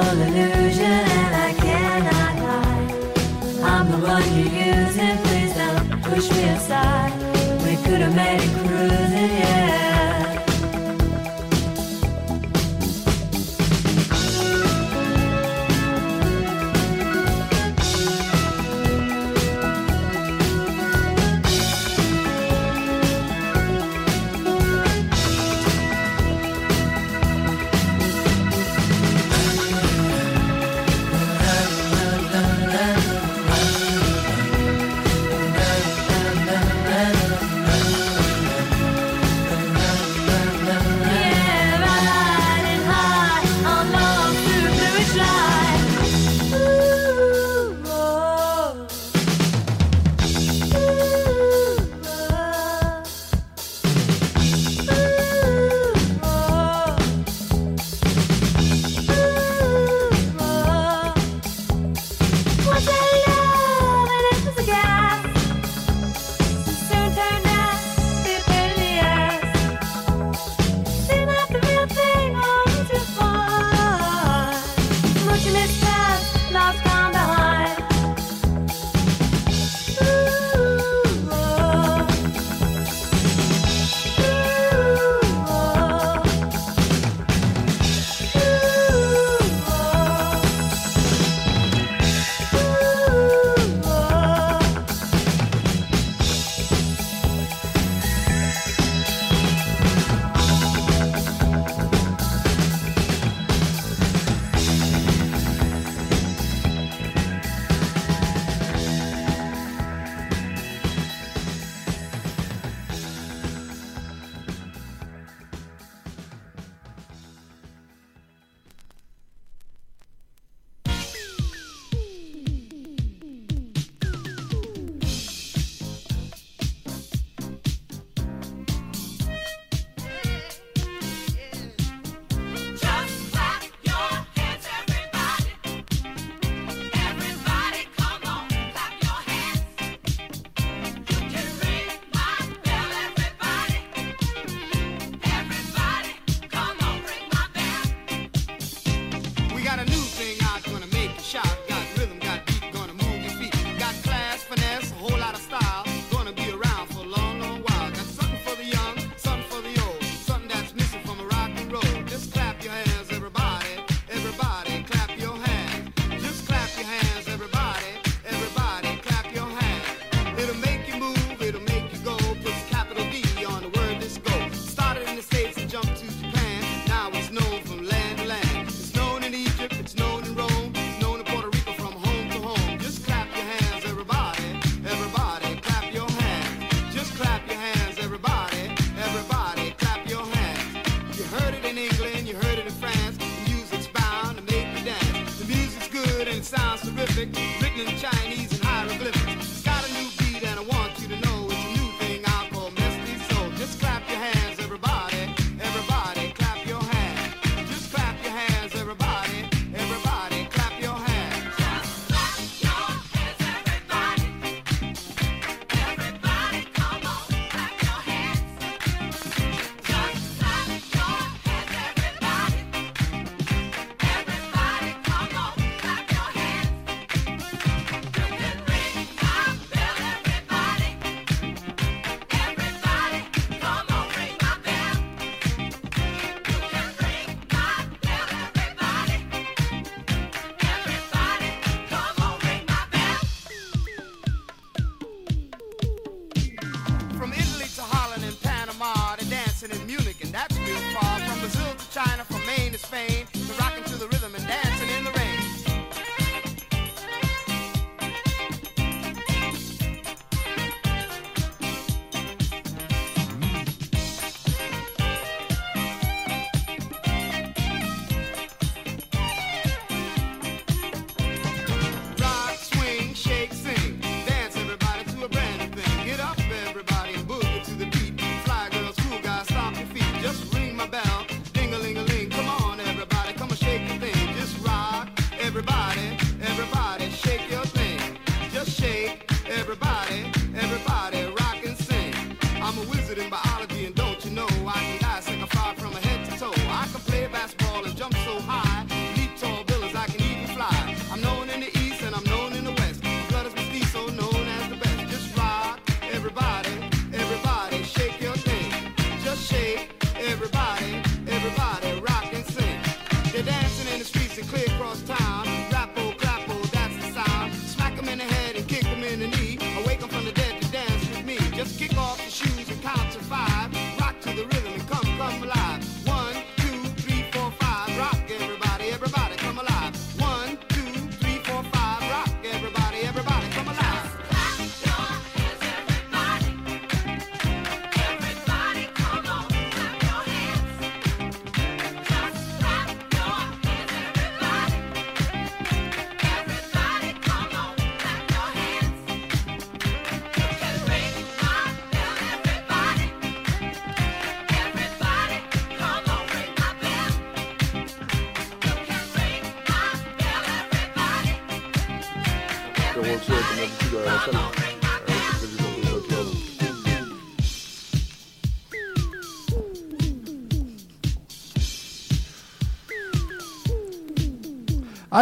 Horrible 0.00 0.22
illusion, 0.22 0.84
and 0.84 1.34
I 1.36 1.52
cannot 1.54 2.34
hide. 2.44 2.92
I'm 3.62 3.90
the 3.90 3.98
one 3.98 4.22
you're 4.34 4.54
using, 4.76 5.16
please 5.24 5.54
don't 5.54 6.02
push 6.02 6.30
me 6.30 6.44
aside. 6.48 7.12
We 7.64 7.76
could 7.84 8.00
have 8.00 8.14
made 8.14 8.40
it 8.42 8.52
cruising, 8.66 9.39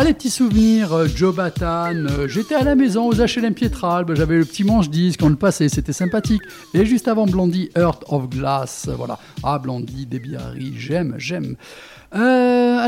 Ah, 0.00 0.04
les 0.04 0.14
petits 0.14 0.30
souvenirs, 0.30 0.92
euh, 0.92 1.08
Joe 1.08 1.34
Batan, 1.34 2.06
euh, 2.06 2.28
j'étais 2.28 2.54
à 2.54 2.62
la 2.62 2.76
maison 2.76 3.08
aux 3.08 3.14
HLM 3.14 3.52
Pietralbe, 3.52 4.14
j'avais 4.14 4.36
le 4.36 4.44
petit 4.44 4.62
manche 4.62 4.88
disque, 4.90 5.18
on 5.24 5.28
le 5.28 5.34
passait, 5.34 5.68
c'était 5.68 5.92
sympathique. 5.92 6.42
Et 6.72 6.86
juste 6.86 7.08
avant 7.08 7.26
Blondie, 7.26 7.68
Earth 7.76 8.04
of 8.06 8.28
Glass, 8.28 8.88
voilà. 8.96 9.18
Ah, 9.42 9.58
Blondie, 9.58 10.06
Debbie 10.06 10.36
Harry, 10.36 10.72
j'aime, 10.76 11.16
j'aime. 11.18 11.56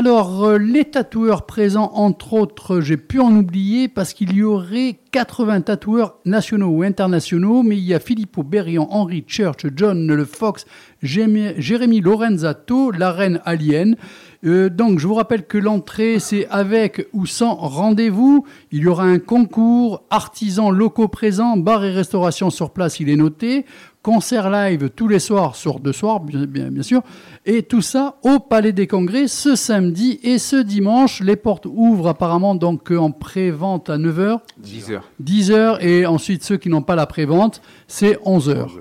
Alors, 0.03 0.45
euh, 0.45 0.57
les 0.57 0.85
tatoueurs 0.85 1.45
présents, 1.45 1.91
entre 1.93 2.33
autres, 2.33 2.81
j'ai 2.81 2.97
pu 2.97 3.19
en 3.19 3.35
oublier 3.35 3.87
parce 3.87 4.15
qu'il 4.15 4.33
y 4.33 4.41
aurait 4.41 4.97
80 5.11 5.61
tatoueurs 5.61 6.15
nationaux 6.25 6.69
ou 6.69 6.81
internationaux, 6.81 7.61
mais 7.61 7.77
il 7.77 7.83
y 7.83 7.93
a 7.93 7.99
Filippo 7.99 8.41
Berrian, 8.41 8.87
Henry 8.89 9.23
Church, 9.27 9.67
John 9.75 10.11
Le 10.11 10.25
Fox, 10.25 10.65
Jérémy 11.03 11.53
Jérémy 11.57 12.01
Lorenzato, 12.01 12.89
la 12.89 13.11
reine 13.11 13.41
alien. 13.45 13.95
Euh, 14.43 14.69
donc, 14.69 14.97
je 14.97 15.05
vous 15.05 15.13
rappelle 15.13 15.45
que 15.45 15.59
l'entrée, 15.59 16.17
c'est 16.17 16.47
avec 16.47 17.07
ou 17.13 17.27
sans 17.27 17.53
rendez-vous. 17.53 18.47
Il 18.71 18.79
y 18.79 18.87
aura 18.87 19.03
un 19.03 19.19
concours, 19.19 20.01
artisans 20.09 20.71
locaux 20.71 21.09
présents, 21.09 21.57
bar 21.57 21.85
et 21.85 21.91
restauration 21.91 22.49
sur 22.49 22.71
place, 22.71 22.99
il 22.99 23.09
est 23.09 23.15
noté. 23.15 23.65
Concert 24.03 24.49
live 24.49 24.89
tous 24.89 25.07
les 25.07 25.19
soirs 25.19 25.55
sur 25.55 25.79
deux 25.79 25.93
soirs, 25.93 26.19
bien, 26.21 26.45
bien, 26.45 26.71
bien 26.71 26.81
sûr. 26.81 27.03
Et 27.45 27.61
tout 27.61 27.81
ça 27.81 28.15
au 28.23 28.39
Palais 28.39 28.71
des 28.71 28.87
Congrès 28.87 29.27
ce 29.27 29.55
samedi 29.55 30.19
et 30.23 30.39
ce 30.39 30.55
dimanche. 30.55 31.21
Les 31.21 31.35
portes 31.35 31.67
ouvrent 31.67 32.07
apparemment 32.07 32.55
donc 32.55 32.89
en 32.89 33.11
pré-vente 33.11 33.91
à 33.91 33.97
9h, 33.97 34.39
10 34.57 34.91
heures. 34.91 35.09
10h 35.23 35.81
et 35.81 36.05
ensuite 36.07 36.43
ceux 36.43 36.57
qui 36.57 36.69
n'ont 36.69 36.81
pas 36.81 36.95
la 36.95 37.05
pré-vente, 37.05 37.61
c'est 37.87 38.13
11h. 38.13 38.25
11 38.25 38.49
heures. 38.49 38.71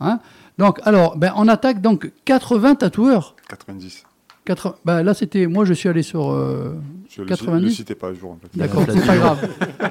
Hein? 0.00 0.20
Donc, 0.58 0.80
alors, 0.84 1.16
ben, 1.16 1.32
on 1.36 1.48
attaque 1.48 1.80
donc 1.80 2.12
80 2.24 2.76
tatoueurs. 2.76 3.34
90. 3.48 4.04
80, 4.48 4.74
ben, 4.84 5.02
là, 5.02 5.14
c'était. 5.14 5.46
Moi, 5.46 5.64
je 5.64 5.72
suis 5.74 5.88
allé 5.88 6.02
sur. 6.02 6.30
euh, 6.32 6.74
Je 7.08 7.22
le, 7.22 7.28
90? 7.28 7.64
le 7.64 7.70
citais 7.70 7.94
pas 7.94 8.08
à 8.08 8.14
jour 8.14 8.30
en 8.32 8.38
fait. 8.40 8.48
D'accord, 8.58 8.84
c'est 8.88 9.06
pas 9.06 9.16
grave. 9.16 9.48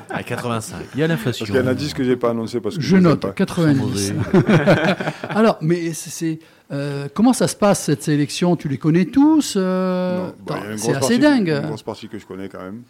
À 0.10 0.24
85. 0.24 0.76
Il 0.96 1.00
y 1.00 1.04
a 1.04 1.08
l'inflation. 1.08 1.46
Parce 1.46 1.52
qu'il 1.58 1.65
y 1.65 1.67
en 1.67 1.72
a 1.72 1.74
10 1.76 1.93
que 1.93 2.04
j'ai 2.04 2.15
pas 2.15 2.32
annoncé 2.32 2.60
parce 2.60 2.76
que 2.78 2.82
Je 2.82 2.98
note, 2.98 3.20
pas. 3.22 3.30
90. 3.32 4.13
Alors, 5.30 5.58
mais 5.62 5.93
c'est- 5.93 6.39
euh, 6.72 7.08
comment 7.13 7.34
ça 7.34 7.48
se 7.48 7.56
passe 7.56 7.84
cette 7.84 8.04
sélection? 8.04 8.56
Tu 8.56 8.67
les 8.67 8.78
connais 8.78 9.06
tous 9.06 9.54
euh, 9.56 10.28
Non, 10.28 10.34
bah, 10.46 10.56
il 10.72 10.80
C'est 10.80 10.89
assez 10.91 11.00
partie- 11.00 11.20
dingue. 11.20 11.48
Une 11.62 11.67
grosse 11.67 11.84
partie 11.84 12.08
que 12.08 12.20
je 12.20 12.26
connais 12.26 12.50
quand 12.50 12.62
même. 12.62 12.82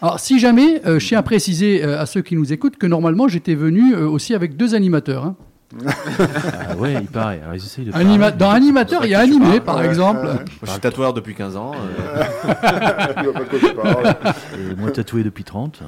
Alors, 0.00 0.18
si 0.20 0.38
jamais, 0.40 0.82
euh, 0.86 0.98
je 0.98 1.06
tiens 1.06 1.18
à 1.20 1.22
préciser 1.22 1.84
euh, 1.84 2.00
à 2.00 2.06
ceux 2.06 2.22
qui 2.22 2.34
nous 2.34 2.52
écoutent 2.52 2.76
que 2.76 2.86
normalement 2.88 3.28
j'étais 3.28 3.54
venu 3.54 3.94
euh, 3.94 4.08
aussi 4.08 4.34
avec 4.34 4.56
deux 4.56 4.74
animateurs. 4.74 5.24
hein. 5.24 5.36
Ah 5.84 6.76
ouais, 6.76 6.94
il 7.00 7.06
paraît. 7.06 7.40
Alors, 7.42 7.54
ils 7.54 7.64
essayent 7.64 7.84
de 7.86 7.92
Anima- 7.92 8.26
parler. 8.30 8.36
dans 8.36 8.50
animateur, 8.50 9.04
il 9.04 9.10
y 9.10 9.14
a 9.14 9.20
animé, 9.20 9.60
par 9.60 9.78
Ouais, 9.78 9.86
exemple. 9.86 10.20
ouais. 10.26 10.34
Moi, 10.34 10.44
je 10.64 10.70
suis 10.70 10.80
tatoueur 10.80 11.12
depuis 11.14 11.34
15 11.34 11.56
ans. 11.56 11.72
euh. 11.74 12.22
Et 14.72 14.74
moi 14.76 14.90
tatoué 14.90 15.22
depuis 15.22 15.44
30. 15.44 15.80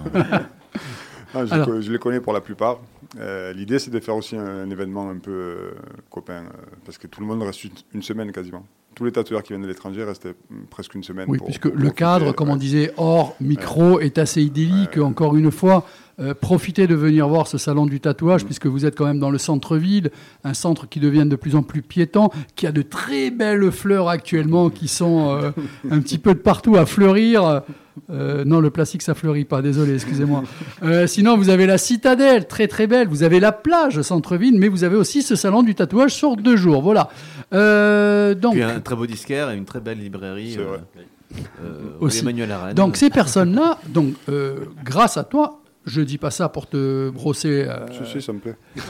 Ah, 1.36 1.44
je, 1.46 1.52
Alors. 1.52 1.66
co- 1.66 1.80
je 1.80 1.90
les 1.90 1.98
connais 1.98 2.20
pour 2.20 2.32
la 2.32 2.40
plupart. 2.40 2.78
Euh, 3.18 3.52
L'idée, 3.52 3.78
c'est 3.80 3.90
de 3.90 3.98
faire 4.00 4.14
aussi 4.16 4.36
un, 4.36 4.44
un 4.62 4.70
événement 4.70 5.10
un 5.10 5.18
peu 5.18 5.30
euh, 5.32 5.70
copain, 6.10 6.32
euh, 6.44 6.62
parce 6.84 6.96
que 6.98 7.06
tout 7.08 7.20
le 7.20 7.26
monde 7.26 7.42
reste 7.42 7.64
une, 7.64 7.70
une 7.94 8.02
semaine 8.02 8.30
quasiment. 8.32 8.64
Tous 8.94 9.04
les 9.04 9.10
tatoueurs 9.12 9.42
qui 9.42 9.48
viennent 9.52 9.62
de 9.62 9.66
l'étranger 9.66 10.04
restaient 10.04 10.34
presque 10.70 10.94
une 10.94 11.02
semaine. 11.02 11.26
Oui, 11.28 11.38
pour- 11.38 11.46
puisque 11.48 11.62
pour 11.62 11.72
le 11.72 11.76
profiter, 11.78 11.98
cadre, 11.98 12.32
comme 12.32 12.50
on 12.50 12.56
disait, 12.56 12.92
hors 12.96 13.34
micro, 13.40 13.98
est 13.98 14.18
assez 14.18 14.42
idyllique. 14.42 14.98
Encore 14.98 15.34
une 15.36 15.50
fois, 15.50 15.84
euh, 16.20 16.34
profitez 16.34 16.86
de 16.86 16.94
venir 16.94 17.28
voir 17.28 17.46
ce 17.46 17.58
salon 17.58 17.86
du 17.86 18.00
tatouage, 18.00 18.44
puisque 18.44 18.66
vous 18.66 18.86
êtes 18.86 18.96
quand 18.96 19.06
même 19.06 19.18
dans 19.18 19.30
le 19.30 19.38
centre-ville, 19.38 20.10
un 20.44 20.54
centre 20.54 20.88
qui 20.88 21.00
devient 21.00 21.26
de 21.26 21.36
plus 21.36 21.56
en 21.56 21.62
plus 21.62 21.82
piétant, 21.82 22.30
qui 22.56 22.66
a 22.66 22.72
de 22.72 22.82
très 22.82 23.30
belles 23.30 23.70
fleurs 23.70 24.08
actuellement 24.08 24.70
qui 24.70 24.88
sont 24.88 25.30
euh, 25.30 25.50
un 25.90 26.00
petit 26.00 26.18
peu 26.18 26.34
de 26.34 26.40
partout 26.40 26.76
à 26.76 26.86
fleurir. 26.86 27.62
Euh, 28.10 28.44
non, 28.44 28.60
le 28.60 28.70
plastique, 28.70 29.02
ça 29.02 29.14
fleurit 29.14 29.44
pas, 29.44 29.62
désolé, 29.62 29.94
excusez-moi. 29.94 30.42
Euh, 30.82 31.06
sinon, 31.06 31.36
vous 31.36 31.48
avez 31.48 31.66
la 31.66 31.78
citadelle, 31.78 32.46
très 32.46 32.66
très 32.66 32.86
belle. 32.86 33.08
Vous 33.08 33.22
avez 33.22 33.40
la 33.40 33.52
plage, 33.52 34.02
centre-ville, 34.02 34.58
mais 34.58 34.68
vous 34.68 34.84
avez 34.84 34.96
aussi 34.96 35.22
ce 35.22 35.36
salon 35.36 35.62
du 35.62 35.74
tatouage 35.74 36.12
sur 36.12 36.36
deux 36.36 36.56
jours. 36.56 36.82
Voilà. 36.82 37.08
Euh, 37.52 38.34
donc, 38.34 38.54
Puis 38.54 38.62
un 38.62 38.80
très 38.80 38.96
beau 38.96 39.06
disquaire 39.06 39.50
et 39.50 39.56
une 39.56 39.64
très 39.64 39.80
belle 39.80 39.98
librairie. 39.98 40.58
Euh, 40.58 41.96
Aussi. 42.00 42.20
Emmanuel 42.20 42.52
Arène. 42.52 42.74
donc 42.74 42.96
ces 42.96 43.10
personnes-là, 43.10 43.78
donc, 43.88 44.14
euh, 44.28 44.66
grâce 44.84 45.16
à 45.16 45.24
toi, 45.24 45.60
je 45.86 46.00
dis 46.02 46.18
pas 46.18 46.30
ça 46.30 46.48
pour 46.48 46.66
te 46.68 47.10
brosser. 47.10 47.66
euh, 47.68 47.86
Si, 48.04 48.10
si, 48.12 48.22
ça 48.22 48.32
me 48.32 48.38
plaît. 48.38 48.56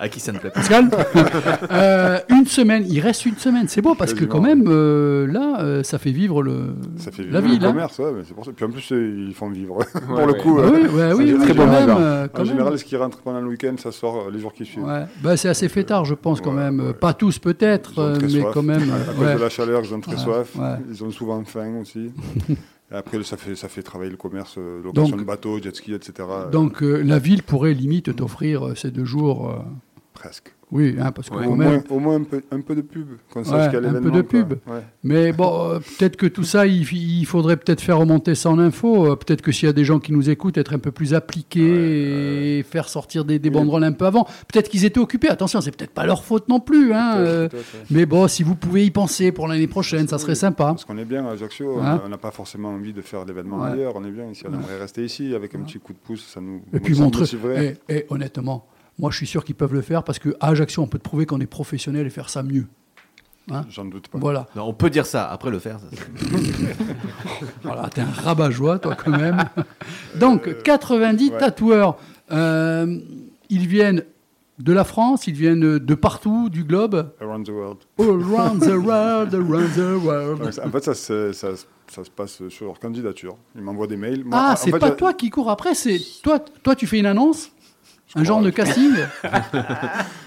À 0.00 0.08
qui 0.08 0.20
ça 0.20 0.30
ne 0.30 0.38
plaît 0.38 0.50
pas 0.50 0.60
Pascal. 0.60 0.88
Euh, 1.72 2.20
une 2.28 2.46
semaine, 2.46 2.84
il 2.88 3.00
reste 3.00 3.26
une 3.26 3.34
semaine, 3.36 3.66
c'est 3.66 3.82
beau 3.82 3.96
parce 3.96 4.14
que 4.14 4.24
quand 4.24 4.40
même, 4.40 4.62
euh, 4.68 5.26
là, 5.26 5.60
euh, 5.60 5.82
ça 5.82 5.98
fait 5.98 6.12
vivre 6.12 6.40
le, 6.40 6.76
Ça 6.98 7.10
fait 7.10 7.24
la 7.24 7.40
vivre 7.40 7.52
ville. 7.54 7.62
le 7.62 7.66
hein. 7.66 7.72
commerce, 7.72 7.98
ouais, 7.98 8.12
mais 8.16 8.22
c'est 8.24 8.32
pour 8.32 8.44
ça. 8.44 8.52
Puis 8.54 8.64
en 8.64 8.70
plus, 8.70 8.88
ils 8.92 9.34
font 9.34 9.50
vivre. 9.50 9.78
pour 10.06 10.16
Ouais, 10.18 10.26
le 10.26 10.34
coup, 10.34 10.60
Ah 10.62 10.66
euh, 10.66 10.70
oui, 10.72 10.86
ouais, 10.86 11.12
oui, 11.14 11.34
oui, 11.36 11.44
très 11.44 11.52
bon 11.52 11.66
même. 11.66 11.90
euh, 11.90 12.28
en 12.32 12.36
même. 12.38 12.46
général, 12.46 12.78
ce 12.78 12.84
qui 12.84 12.94
rentre 12.96 13.18
pendant 13.22 13.40
le 13.40 13.48
week-end, 13.48 13.74
ça 13.76 13.90
sort 13.90 14.30
les 14.30 14.38
jours 14.38 14.52
qui 14.52 14.64
suivent. 14.66 14.84
Ouais. 14.84 15.02
Bah, 15.20 15.36
c'est 15.36 15.48
assez 15.48 15.68
fêtard, 15.68 16.04
je 16.04 16.14
pense, 16.14 16.40
quand 16.40 16.50
Ouais, 16.54 16.70
même. 16.70 16.78
ouais. 16.78 16.94
Pas 16.94 17.12
tous, 17.12 17.40
peut-être, 17.40 18.20
mais 18.22 18.28
soif. 18.28 18.50
quand 18.54 18.62
même. 18.62 18.82
À 18.92 19.12
cause 19.14 19.26
ouais. 19.26 19.34
de 19.34 19.40
la 19.40 19.48
chaleur, 19.48 19.82
ils 19.84 19.92
ont 19.94 20.00
très 20.00 20.12
Ouais, 20.12 20.18
soif. 20.18 20.54
ouais. 20.54 20.76
Ils 20.92 21.02
ont 21.02 21.10
souvent 21.10 21.42
faim 21.44 21.72
aussi. 21.82 22.12
Après, 22.90 23.22
ça 23.22 23.36
fait, 23.36 23.54
ça 23.54 23.68
fait 23.68 23.82
travailler 23.82 24.10
le 24.10 24.16
commerce, 24.16 24.56
euh, 24.58 24.82
location 24.82 25.10
Donc- 25.10 25.20
de 25.20 25.24
bateaux, 25.26 25.60
jet 25.62 25.74
ski, 25.76 25.92
etc. 25.92 26.26
Donc, 26.50 26.82
euh, 26.82 27.02
la 27.02 27.18
ville 27.18 27.42
pourrait 27.42 27.74
limite 27.74 28.16
t'offrir 28.16 28.68
euh, 28.68 28.74
ces 28.74 28.90
deux 28.90 29.04
jours. 29.04 29.54
presque. 30.14 30.54
Oui, 30.70 30.96
hein, 31.00 31.12
parce 31.12 31.30
Ouais. 31.30 31.46
Au 31.46 31.54
même. 31.54 31.68
moins, 31.70 31.82
au 31.90 31.98
moins 31.98 32.14
un, 32.16 32.24
peu, 32.24 32.42
un 32.50 32.60
peu 32.60 32.74
de 32.74 32.82
pub, 32.82 33.06
qu'on 33.32 33.40
Ouais, 33.40 33.44
sache 33.46 33.70
qu'il 33.70 33.82
y 33.82 33.86
a 33.86 33.88
un 33.90 34.02
peu 34.02 34.10
de 34.10 34.20
quoi. 34.20 34.22
pub. 34.22 34.52
Ouais. 34.66 34.82
Mais 35.02 35.32
bon, 35.32 35.70
euh, 35.70 35.78
peut-être 35.78 36.16
que 36.16 36.26
tout 36.26 36.42
ça, 36.44 36.66
il, 36.66 36.82
il 36.92 37.24
faudrait 37.26 37.56
peut-être 37.56 37.80
faire 37.80 37.98
remonter 37.98 38.34
ça 38.34 38.50
en 38.50 38.58
info. 38.58 39.06
Euh, 39.06 39.16
peut-être 39.16 39.40
que 39.40 39.50
s'il 39.50 39.66
y 39.66 39.70
a 39.70 39.72
des 39.72 39.84
gens 39.84 39.98
qui 39.98 40.12
nous 40.12 40.28
écoutent, 40.28 40.58
être 40.58 40.74
un 40.74 40.78
peu 40.78 40.90
plus 40.90 41.14
appliqués 41.14 42.58
et 42.58 42.62
faire 42.62 42.88
sortir 42.88 43.24
des, 43.24 43.38
banderoles 43.50 43.84
un 43.84 43.92
peu 43.92 44.04
avant. 44.06 44.24
Peut-être 44.52 44.68
qu'ils 44.68 44.84
étaient 44.84 45.00
occupés. 45.00 45.28
Attention, 45.28 45.60
c'est 45.60 45.74
peut-être 45.74 45.92
pas 45.94 46.04
leur 46.04 46.22
faute 46.24 46.48
non 46.48 46.60
plus. 46.60 46.92
Hein, 46.92 47.14
euh, 47.16 47.48
ouais. 47.50 47.58
mais 47.90 48.04
bon, 48.06 48.28
si 48.28 48.42
vous 48.42 48.54
pouvez 48.54 48.84
y 48.84 48.90
penser 48.90 49.32
pour 49.32 49.48
l'année 49.48 49.68
prochaine, 49.68 50.06
ça 50.08 50.18
serait 50.18 50.34
sympa. 50.34 50.66
Parce 50.66 50.84
qu'on 50.84 50.98
est 50.98 51.04
bien 51.04 51.26
à 51.26 51.32
Ajaccio, 51.32 51.76
on 51.78 51.82
Hein 51.82 52.02
on 52.04 52.08
n'a 52.08 52.18
pas 52.18 52.30
forcément 52.30 52.68
envie 52.70 52.92
de 52.92 53.00
faire 53.02 53.24
l'événement 53.24 53.58
Ouais. 53.60 53.70
ailleurs, 53.70 53.94
on 53.96 54.04
est 54.04 54.10
bien 54.10 54.26
ici, 54.30 54.44
on 54.48 54.52
aimerait 54.52 54.78
rester 54.78 55.04
ici 55.04 55.34
avec 55.34 55.54
un 55.54 55.60
petit 55.60 55.78
coup 55.78 55.92
de 55.92 55.98
pouce, 55.98 56.26
ça 56.26 56.40
nous 56.40 56.60
Et 56.72 56.80
puis 56.80 56.98
montrer. 56.98 57.24
et 57.88 58.06
honnêtement, 58.10 58.66
moi, 58.98 59.10
je 59.10 59.16
suis 59.16 59.26
sûr 59.26 59.44
qu'ils 59.44 59.54
peuvent 59.54 59.74
le 59.74 59.80
faire 59.82 60.02
parce 60.02 60.18
qu'à 60.18 60.30
Ajaccio, 60.40 60.82
on 60.82 60.86
peut 60.86 60.98
te 60.98 61.04
prouver 61.04 61.26
qu'on 61.26 61.40
est 61.40 61.46
professionnel 61.46 62.06
et 62.06 62.10
faire 62.10 62.28
ça 62.30 62.42
mieux. 62.42 62.66
J'en 63.70 63.86
doute 63.86 64.08
pas. 64.08 64.18
Voilà. 64.18 64.46
Non, 64.54 64.64
on 64.64 64.74
peut 64.74 64.90
dire 64.90 65.06
ça, 65.06 65.26
après 65.30 65.50
le 65.50 65.58
faire. 65.58 65.78
ça, 65.80 65.86
Voilà, 67.62 67.88
t'es 67.88 68.02
un 68.02 68.10
rabat-joie, 68.10 68.78
toi, 68.78 68.94
quand 68.94 69.10
même. 69.10 69.42
Donc, 70.16 70.62
90 70.62 71.30
ouais. 71.30 71.38
tatoueurs. 71.38 71.96
Euh, 72.30 72.98
ils 73.48 73.66
viennent 73.66 74.04
de 74.58 74.72
la 74.72 74.84
France, 74.84 75.26
ils 75.28 75.34
viennent 75.34 75.78
de 75.78 75.94
partout, 75.94 76.48
du 76.50 76.64
globe. 76.64 77.10
Around 77.22 77.46
the 77.46 77.50
world. 77.50 77.78
All 77.98 78.20
around 78.22 78.60
the 78.60 78.74
world, 78.84 79.34
around 79.34 79.70
the 79.74 80.04
world. 80.04 80.40
Donc, 80.42 80.66
en 80.66 80.70
fait, 80.70 80.84
ça, 80.84 80.94
se- 80.94 81.32
ça, 81.32 81.56
se- 81.56 81.64
ça 81.90 82.04
se 82.04 82.10
passe 82.10 82.46
sur 82.48 82.66
leur 82.66 82.78
candidature. 82.78 83.36
Ils 83.54 83.62
m'envoient 83.62 83.86
des 83.86 83.96
mails. 83.96 84.24
Moi, 84.26 84.38
Ah, 84.38 84.56
c'est 84.56 84.72
pas 84.72 84.90
toi 84.90 85.14
qui 85.14 85.30
cours 85.30 85.48
après, 85.50 85.74
c'est 85.74 85.98
toi, 86.22 86.38
toi, 86.62 86.74
tu 86.74 86.86
fais 86.86 86.98
une 86.98 87.06
annonce 87.06 87.50
un 88.14 88.24
genre 88.24 88.40
de 88.42 88.50
casting? 88.50 88.92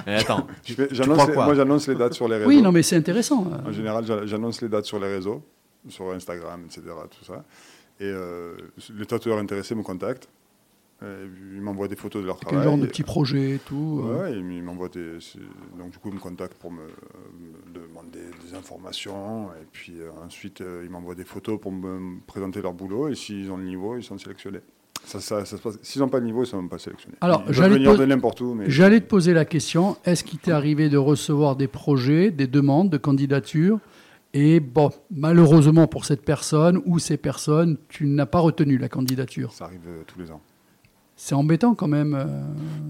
Attends, 0.05 0.47
je 0.65 0.73
fais- 0.73 0.87
crois 0.87 0.95
j'annonce 0.95 1.27
les- 1.27 1.33
Moi, 1.35 1.53
j'annonce 1.55 1.87
les 1.87 1.95
dates 1.95 2.13
sur 2.13 2.27
les 2.27 2.37
réseaux. 2.37 2.47
Oui, 2.49 2.61
non, 2.61 2.71
mais 2.71 2.83
c'est 2.83 2.95
intéressant. 2.95 3.45
En 3.65 3.71
général, 3.71 4.05
j'a- 4.05 4.25
j'annonce 4.25 4.61
les 4.61 4.69
dates 4.69 4.85
sur 4.85 4.99
les 4.99 5.07
réseaux, 5.13 5.43
sur 5.89 6.11
Instagram, 6.11 6.63
etc. 6.65 6.81
Tout 7.09 7.25
ça. 7.25 7.43
Et 7.99 8.05
euh, 8.05 8.55
les 8.95 9.05
tatoueurs 9.05 9.37
intéressés 9.37 9.75
me 9.75 9.83
contactent. 9.83 10.27
Et 11.03 11.05
ils 11.55 11.61
m'envoient 11.61 11.87
des 11.87 11.95
photos 11.95 12.21
de 12.21 12.27
leur 12.27 12.37
Quel 12.37 12.49
travail. 12.49 12.63
genre 12.65 12.77
de 12.77 12.85
petits 12.85 13.01
projets 13.01 13.55
et 13.55 13.57
tout. 13.57 14.03
euh? 14.05 14.21
Ouais, 14.21 14.33
ils 14.37 14.61
m'envoient 14.61 14.87
des. 14.89 15.17
Donc, 15.77 15.89
du 15.91 15.97
coup, 15.97 16.09
ils 16.09 16.13
me 16.13 16.19
contactent 16.19 16.53
pour 16.59 16.71
me, 16.71 16.81
me 16.83 17.73
demander 17.73 18.19
des 18.47 18.55
informations. 18.55 19.47
Et 19.59 19.65
puis 19.71 19.99
euh, 19.99 20.11
ensuite, 20.23 20.61
euh, 20.61 20.83
ils 20.85 20.91
m'envoient 20.91 21.15
des 21.15 21.23
photos 21.23 21.59
pour 21.59 21.71
me 21.71 22.19
présenter 22.27 22.61
leur 22.61 22.73
boulot. 22.73 23.07
Et 23.09 23.15
s'ils 23.15 23.51
ont 23.51 23.57
le 23.57 23.63
niveau, 23.63 23.97
ils 23.97 24.03
sont 24.03 24.19
sélectionnés. 24.19 24.59
Ça, 25.05 25.19
ça, 25.19 25.43
ça 25.45 25.57
se 25.57 25.61
passe- 25.61 25.79
S'ils 25.81 26.01
n'ont 26.01 26.09
pas 26.09 26.19
le 26.19 26.25
niveau, 26.25 26.39
ils 26.39 26.41
ne 26.41 26.45
sont 26.45 26.57
même 26.57 26.69
pas 26.69 26.77
sélectionnés. 26.77 27.15
Alors, 27.21 27.43
j'allais 27.49 27.69
te 27.69 27.79
venir 27.79 27.91
pos- 27.91 27.97
de 27.97 28.05
n'importe 28.05 28.41
où. 28.41 28.53
Mais 28.53 28.69
J'allais 28.69 29.01
te 29.01 29.07
poser 29.07 29.33
la 29.33 29.45
question, 29.45 29.97
est-ce 30.05 30.23
qu'il 30.23 30.39
t'est 30.39 30.51
arrivé 30.51 30.89
de 30.89 30.97
recevoir 30.97 31.55
des 31.55 31.67
projets, 31.67 32.31
des 32.31 32.47
demandes 32.47 32.89
de 32.89 32.97
candidature 32.97 33.79
Et 34.33 34.59
bon, 34.61 34.91
malheureusement 35.09 35.87
pour 35.87 36.05
cette 36.05 36.23
personne 36.23 36.81
ou 36.85 36.99
ces 36.99 37.17
personnes, 37.17 37.77
tu 37.89 38.05
n'as 38.05 38.25
pas 38.25 38.39
retenu 38.39 38.77
la 38.77 38.87
candidature. 38.87 39.51
ça 39.51 39.65
arrive 39.65 39.81
euh, 39.87 40.03
tous 40.07 40.19
les 40.19 40.31
ans. 40.31 40.39
C'est 41.23 41.35
embêtant 41.35 41.75
quand 41.75 41.87
même. 41.87 42.15
euh. 42.15 42.25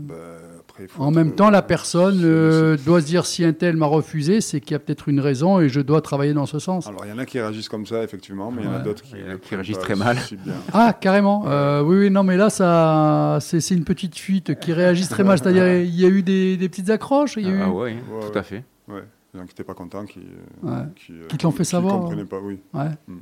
Bah, 0.08 0.16
après, 0.62 0.84
il 0.84 0.88
faut 0.88 1.04
En 1.04 1.12
même 1.12 1.34
temps, 1.36 1.50
la 1.50 1.62
personne 1.62 2.22
euh, 2.24 2.78
doit 2.86 3.02
se 3.02 3.06
dire 3.06 3.26
si 3.26 3.44
un 3.44 3.52
tel 3.52 3.76
m'a 3.76 3.88
refusé, 3.88 4.40
c'est 4.40 4.62
qu'il 4.62 4.72
y 4.72 4.76
a 4.76 4.80
peut-être 4.80 5.10
une 5.10 5.20
raison 5.20 5.60
et 5.60 5.68
je 5.68 5.82
dois 5.82 6.00
travailler 6.00 6.34
dans 6.34 6.46
ce 6.46 6.58
sens. 6.58 6.88
Alors, 6.88 7.06
il 7.06 7.10
y 7.10 7.12
en 7.12 7.18
a 7.18 7.26
qui 7.26 7.42
réagissent 7.42 7.68
comme 7.68 7.86
ça, 7.86 8.02
effectivement, 8.04 8.50
mais 8.50 8.62
il 8.62 8.70
y 8.70 8.70
en 8.70 8.76
a 8.76 8.80
d'autres 8.80 9.04
qui, 9.04 9.16
réagissent 9.50 9.80
très 9.80 9.96
mal. 9.96 10.16
Ah, 10.72 10.94
carrément. 10.94 11.44
Euh, 11.46 11.84
oui, 11.84 11.98
oui, 11.98 12.10
non, 12.10 12.24
mais 12.24 12.38
là, 12.38 12.50
ça, 12.50 13.40
c'est 13.42 13.60
c'est 13.60 13.76
une 13.76 13.84
petite 13.84 14.18
fuite 14.18 14.58
qui 14.62 14.72
réagit 14.72 15.10
très 15.10 15.26
mal. 15.26 15.38
C'est-à-dire, 15.38 15.68
il 15.82 15.94
y 16.00 16.06
a 16.06 16.08
eu 16.10 16.24
des, 16.24 16.56
des 16.56 16.70
petites 16.70 16.90
accroches. 16.90 17.36
Il 17.36 17.44
y 17.44 17.50
a 17.50 17.52
eu... 17.52 17.62
Ah 17.62 17.70
ouais, 17.70 17.98
tout 18.22 18.32
ouais. 18.32 18.38
à 18.38 18.44
fait. 18.44 18.64
Ouais, 18.88 19.04
les 19.34 19.40
gens 19.42 19.46
qui 19.46 19.52
n'étaient 19.52 19.66
pas 19.66 19.74
contents, 19.74 20.06
qui, 20.06 20.20
Ouais. 20.64 20.72
qui, 20.96 21.12
euh, 21.12 21.28
Qui 21.28 21.36
te 21.38 21.44
l'ont 21.44 21.52
fait 21.52 21.64
qui 21.64 21.70
savoir, 21.70 22.00
comprenaient 22.00 22.24
pas, 22.24 22.40
oui. 22.42 22.60
Ouais. 22.74 22.86
Mais, 23.10 23.16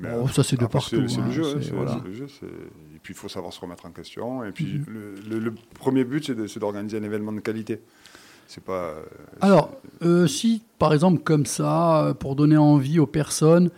Bon, 0.00 0.26
ça, 0.28 0.42
c'est 0.42 0.58
de 0.58 0.66
partout. 0.66 1.06
C'est 1.08 1.18
hein, 1.20 1.24
le 1.26 1.32
jeu, 1.32 1.44
hein, 1.44 1.60
c'est- 1.62 1.70
voilà. 1.74 2.00
le 2.04 2.12
jeu. 2.14 2.26
Et 2.42 2.98
puis, 3.02 3.12
il 3.12 3.16
faut 3.16 3.28
savoir 3.28 3.52
se 3.52 3.60
remettre 3.60 3.84
en 3.86 3.90
question. 3.90 4.44
Et 4.44 4.52
puis, 4.52 4.64
Mhm. 4.78 4.84
le, 4.88 5.14
le- 5.28 5.38
le 5.40 5.54
premier 5.74 6.04
but, 6.04 6.32
c'est 6.48 6.58
d'organiser 6.58 6.96
un 6.98 7.02
événement 7.02 7.32
de 7.32 7.40
qualité. 7.40 7.80
C'est 8.46 8.64
pas. 8.64 8.72
euh, 8.96 9.02
Alors, 9.42 9.70
euh, 10.02 10.26
si 10.26 10.62
par 10.78 10.92
exemple 10.92 11.22
comme 11.22 11.46
ça, 11.46 12.04
euh, 12.06 12.14
pour 12.14 12.34
donner 12.34 12.56
envie 12.56 12.98
aux 12.98 13.06
personnes, 13.06 13.70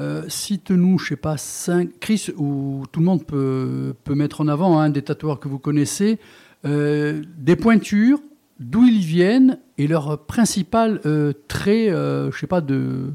euh, 0.00 0.22
cite-nous, 0.28 0.98
je 0.98 1.08
sais 1.08 1.16
pas, 1.16 1.36
cinq, 1.36 1.90
Chris, 2.00 2.28
ou 2.36 2.84
tout 2.92 3.00
le 3.00 3.06
monde 3.06 3.26
peut, 3.26 3.94
peut 4.04 4.14
mettre 4.14 4.40
en 4.40 4.48
avant 4.48 4.78
hein, 4.78 4.88
des 4.88 5.02
tatoueurs 5.02 5.38
que 5.40 5.48
vous 5.48 5.58
connaissez, 5.58 6.18
euh, 6.64 7.22
des 7.38 7.56
pointures, 7.56 8.20
d'où 8.60 8.84
ils 8.84 9.00
viennent 9.04 9.58
et 9.78 9.86
leur 9.86 10.18
principal 10.24 11.00
trait, 11.48 11.88
je 11.88 12.30
sais 12.38 12.46
pas, 12.46 12.60
de, 12.62 13.12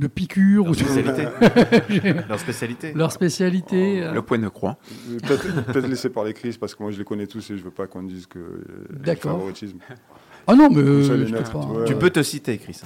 de 0.00 0.06
piqûre 0.06 0.64
ou 0.64 0.66
leur 0.72 0.74
spécialité. 0.74 1.24
leur 2.28 2.40
spécialité. 2.40 2.92
leur 2.94 3.12
spécialité. 3.12 4.02
euh. 4.02 4.12
Le 4.12 4.22
point 4.22 4.38
de 4.38 4.48
croix. 4.48 4.78
Peut-être 5.22 5.64
peut-être 5.66 5.86
laisser 5.86 6.08
parler 6.10 6.32
Chris, 6.32 6.56
parce 6.58 6.74
que 6.74 6.82
moi, 6.82 6.90
je 6.90 6.98
les 6.98 7.04
connais 7.04 7.26
tous 7.26 7.50
et 7.50 7.56
je 7.58 7.62
veux 7.62 7.70
pas 7.70 7.86
qu'on 7.86 8.02
dise 8.02 8.26
que. 8.26 8.38
euh, 8.38 8.64
D'accord. 8.90 9.32
favoritisme. 9.32 9.78
Ah 10.46 10.54
non, 10.54 10.68
mais 10.70 10.78
euh, 10.82 11.26
je 11.26 11.34
peux 11.34 11.42
pas. 11.42 11.84
Tu 11.86 11.94
peux 11.94 12.10
te 12.10 12.22
citer, 12.22 12.56
Chris. 12.58 12.80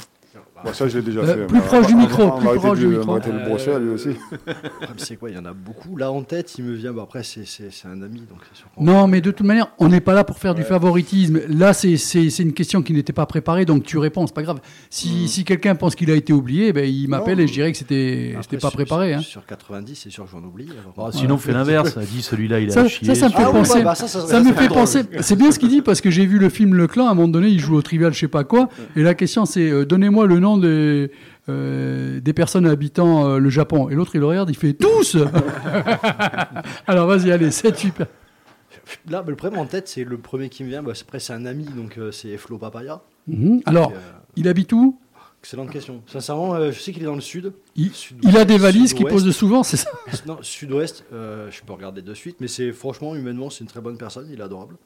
Bon, 0.64 0.72
ça, 0.72 0.88
je 0.88 0.98
l'ai 0.98 1.04
déjà 1.04 1.20
Euh, 1.20 1.26
fait. 1.26 1.46
plus 1.46 1.56
mais 1.58 1.62
proche 1.62 1.84
on 1.84 1.88
du 1.88 1.94
micro, 1.94 2.22
on 2.22 2.38
plus 2.38 2.58
proche 2.58 2.78
du 2.78 2.86
on 2.86 2.90
micro. 2.90 3.14
le 3.16 3.48
brosser 3.48 3.70
à 3.72 3.78
lui 3.78 3.90
aussi. 3.90 4.08
Problème, 4.10 4.94
c'est 4.96 5.16
quoi? 5.16 5.30
Il 5.30 5.36
y 5.36 5.38
en 5.38 5.44
a 5.44 5.52
beaucoup. 5.52 5.96
Là, 5.96 6.10
en 6.10 6.22
tête, 6.22 6.54
il 6.58 6.64
me 6.64 6.72
vient. 6.74 6.92
bah, 6.92 7.02
après, 7.04 7.22
c'est 7.22 7.42
un 7.86 8.02
ami, 8.02 8.20
donc 8.20 8.38
c'est 8.54 8.62
Non, 8.82 9.06
mais 9.06 9.20
de 9.20 9.30
toute 9.30 9.46
manière, 9.46 9.68
on 9.78 9.88
n'est 9.88 10.00
pas 10.00 10.14
là 10.14 10.24
pour 10.24 10.38
faire 10.38 10.54
du 10.54 10.62
favoritisme. 10.62 11.40
Là, 11.48 11.72
c'est- 11.72 11.96
c'est 11.96 12.30
c'est 12.30 12.42
une 12.42 12.52
question 12.52 12.82
qui 12.82 12.92
n'était 12.92 13.12
pas 13.12 13.26
préparée, 13.26 13.64
donc 13.64 13.84
tu 13.84 13.98
réponds, 13.98 14.26
c'est 14.26 14.34
pas 14.34 14.42
grave. 14.42 14.60
Si, 14.90 15.28
si 15.28 15.44
quelqu'un 15.44 15.74
pense 15.74 15.94
qu'il 15.94 16.10
a 16.10 16.14
été 16.14 16.32
oublié, 16.32 16.72
ben, 16.72 16.84
il 16.88 17.08
m'appelle 17.08 17.40
et 17.40 17.46
je 17.46 17.52
dirais 17.52 17.70
que 17.72 17.78
c'était 17.78 18.36
pas 18.60 18.70
préparé. 18.70 19.10
Sur, 19.10 19.18
hein. 19.18 19.22
sur 19.22 19.46
90, 19.46 19.94
c'est 20.04 20.10
sûr 20.10 20.24
que 20.24 20.30
j'en 20.30 20.42
oublie. 20.42 20.68
alors. 20.70 20.92
Bon, 21.12 21.16
sinon, 21.18 21.36
fais 21.36 21.52
l'inverse. 21.52 21.98
Dis 21.98 22.22
celui-là, 22.22 22.60
il 22.60 22.70
a 22.70 22.72
Ça, 22.72 22.88
chier. 22.88 23.06
ça, 23.06 23.14
ça 23.14 23.26
me 23.28 23.32
fait 23.32 23.42
Ah 23.46 23.50
penser. 23.50 23.78
bah, 23.82 23.84
bah, 23.84 23.94
ça, 23.94 24.40
me 24.40 24.52
fait 24.52 24.62
c'est 24.62 24.68
penser. 24.68 25.00
C'est 25.20 25.36
bien 25.36 25.50
ce 25.50 25.58
qu'il 25.58 25.68
dit 25.68 25.82
parce 25.82 26.00
que 26.00 26.10
j'ai 26.10 26.26
vu 26.26 26.38
le 26.38 26.48
film 26.48 26.74
Le 26.74 26.86
Clan. 26.86 27.06
À 27.08 27.10
un 27.10 27.14
moment 27.14 27.28
donné, 27.28 27.48
il 27.48 27.60
joue 27.60 27.74
au 27.76 27.82
trivial, 27.82 28.12
je 28.14 28.18
sais 28.20 28.28
pas 28.28 28.44
quoi. 28.44 28.68
Et 28.96 29.02
la 29.02 29.14
question, 29.14 29.44
c'est 29.44 29.68
euh, 29.70 29.84
donnez-moi 29.84 30.26
le 30.26 30.38
nom 30.38 30.53
des 30.58 31.10
euh, 31.48 32.20
des 32.20 32.32
personnes 32.32 32.66
habitant 32.66 33.26
euh, 33.28 33.38
le 33.38 33.50
Japon. 33.50 33.88
Et 33.90 33.94
l'autre, 33.94 34.12
il 34.14 34.20
le 34.20 34.26
regarde, 34.26 34.48
il 34.50 34.56
fait 34.56 34.72
tous. 34.72 35.16
Alors 36.86 37.06
vas-y, 37.06 37.30
allez, 37.32 37.50
c'est 37.50 37.76
super. 37.76 38.06
Là, 39.08 39.22
bah, 39.22 39.30
le 39.30 39.36
problème 39.36 39.60
en 39.60 39.66
tête, 39.66 39.88
c'est 39.88 40.04
le 40.04 40.18
premier 40.18 40.48
qui 40.48 40.64
me 40.64 40.68
vient. 40.68 40.82
Bah, 40.82 40.92
c'est 40.94 41.02
après, 41.04 41.20
c'est 41.20 41.32
un 41.32 41.46
ami, 41.46 41.64
donc 41.64 41.98
euh, 41.98 42.10
c'est 42.12 42.36
Flo 42.36 42.58
Papaya. 42.58 43.02
Mhm. 43.26 43.60
Alors, 43.66 43.92
il 44.36 44.48
habite 44.48 44.72
où? 44.72 44.98
Excellente 45.40 45.70
question. 45.70 46.02
Sincèrement, 46.06 46.70
je 46.70 46.78
sais 46.78 46.92
qu'il 46.92 47.02
est 47.02 47.06
dans 47.06 47.14
le 47.14 47.20
sud. 47.20 47.52
il, 47.76 47.92
Sud- 47.92 48.16
il 48.22 48.34
a 48.38 48.46
des 48.46 48.56
valises 48.56 48.94
qu'il 48.94 49.06
pose 49.06 49.30
souvent, 49.30 49.62
c'est 49.62 49.76
ça? 49.76 49.90
Non, 50.26 50.38
sud-ouest, 50.40 51.04
je 51.12 51.62
peux 51.66 51.72
regarder 51.74 52.00
de 52.00 52.14
suite, 52.14 52.36
mais 52.40 52.48
c'est 52.48 52.72
franchement, 52.72 53.14
humainement, 53.14 53.50
c'est 53.50 53.60
une 53.60 53.66
très 53.68 53.82
bonne 53.82 53.98
personne, 53.98 54.26
il 54.32 54.40
est 54.40 54.42
adorable. 54.42 54.76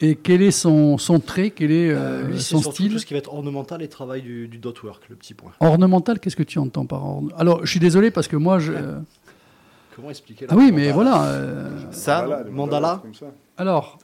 Et 0.00 0.14
quel 0.14 0.42
est 0.42 0.52
son, 0.52 0.96
son 0.96 1.18
trait 1.18 1.50
Quel 1.50 1.72
est 1.72 1.90
euh, 1.90 1.96
Euh, 2.24 2.28
lui, 2.28 2.40
son 2.40 2.62
style 2.62 2.92
tout 2.92 2.98
ce 2.98 3.06
qui 3.06 3.14
va 3.14 3.18
être 3.18 3.32
ornemental 3.34 3.82
et 3.82 3.88
travail 3.88 4.22
du, 4.22 4.46
du 4.46 4.58
dot 4.58 4.80
work, 4.84 5.02
le 5.10 5.16
petit 5.16 5.34
point. 5.34 5.50
Ornemental, 5.60 6.20
qu'est-ce 6.20 6.36
que 6.36 6.44
tu 6.44 6.58
entends 6.60 6.86
par 6.86 7.04
ornemental 7.04 7.40
Alors, 7.40 7.60
je 7.66 7.70
suis 7.70 7.80
désolé 7.80 8.10
parce 8.12 8.28
que 8.28 8.36
moi, 8.36 8.58
je, 8.60 8.72
euh, 8.72 8.98
Comment 9.96 10.10
expliquer 10.10 10.46
Ah 10.48 10.54
oui, 10.56 10.70
mais 10.72 10.92
voilà. 10.92 11.24
euh, 11.24 11.70
Ça, 11.90 12.44
mandala. 12.52 13.00
comme 13.02 13.14
ça. 13.14 13.26
alors, 13.56 13.98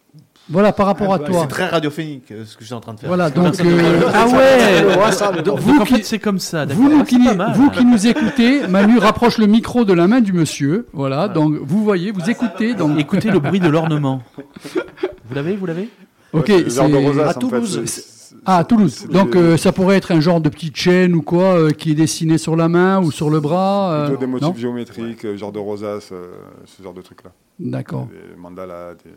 voilà, 0.51 0.73
par 0.73 0.87
rapport 0.87 1.15
à 1.15 1.19
bah, 1.19 1.25
toi. 1.27 1.41
c'est 1.43 1.47
très 1.49 1.67
radiophonique 1.69 2.31
euh, 2.33 2.45
ce 2.45 2.57
que 2.57 2.63
je 2.63 2.67
suis 2.67 2.75
en 2.75 2.81
train 2.81 2.95
de 2.95 2.99
faire. 3.01 3.09
Voilà, 3.09 3.31
donc. 3.31 3.59
Euh, 3.61 4.03
ah 4.13 4.27
ouais. 4.27 5.43
Donc, 5.45 5.61
Vous 5.61 5.79
en 5.81 5.85
qui- 5.85 5.95
fait, 5.95 6.03
c'est 6.03 6.19
comme 6.19 6.41
ça. 6.41 6.67
Vous, 6.67 7.05
qui, 7.05 7.19
mal. 7.19 7.53
vous 7.55 7.71
qui 7.71 7.85
nous 7.85 8.07
écoutez, 8.09 8.67
Manu 8.67 8.99
rapproche 8.99 9.39
le 9.39 9.47
micro 9.47 9.85
de 9.85 9.93
la 9.93 10.07
main 10.09 10.21
du 10.21 10.33
monsieur. 10.33 10.87
Voilà, 10.93 11.29
donc 11.29 11.55
vous 11.63 11.83
voyez, 11.85 12.11
vous 12.11 12.29
écoutez. 12.29 12.75
Donc, 12.75 12.99
Écoutez 12.99 13.31
le 13.31 13.39
bruit 13.39 13.61
de 13.61 13.69
l'ornement. 13.69 14.21
Vous 15.29 15.35
l'avez, 15.35 15.57
vous 15.57 15.66
l'avez 15.66 15.89
ok, 16.33 16.49
Ouais, 16.49 16.64
c'est 16.68 16.81
à 16.81 16.85
en 16.85 16.89
fait, 16.89 17.39
Toulouse. 17.39 17.83
c'est- 17.87 18.05
Ah, 18.47 18.59
à 18.59 18.64
Toulouse. 18.64 19.07
Donc 19.11 19.37
euh, 19.37 19.57
ça 19.57 19.70
pourrait 19.72 19.97
être 19.97 20.11
un 20.12 20.20
genre 20.20 20.41
de 20.41 20.49
petite 20.49 20.77
chaîne 20.77 21.14
ou 21.14 21.22
quoi 21.22 21.57
euh, 21.59 21.70
qui 21.70 21.93
est 21.93 21.95
dessiné 21.95 22.37
sur 22.37 22.57
la 22.57 22.68
main 22.68 23.01
ou 23.01 23.11
sur 23.12 23.31
le 23.31 23.39
bras. 23.41 23.93
euh, 23.93 24.07
Plutôt 24.07 24.20
des 24.20 24.27
motifs 24.27 24.49
non 24.49 24.55
géométriques, 24.57 25.25
euh, 25.25 25.37
genre 25.37 25.53
de 25.53 25.61
rosace, 25.61 26.11
euh, 26.12 26.33
ce 26.66 26.83
genre 26.83 26.93
de 26.95 27.01
trucs-là. 27.03 27.31
D'accord. 27.61 28.07
Des 28.09 28.37
mandalas, 28.37 28.95
des. 28.95 29.11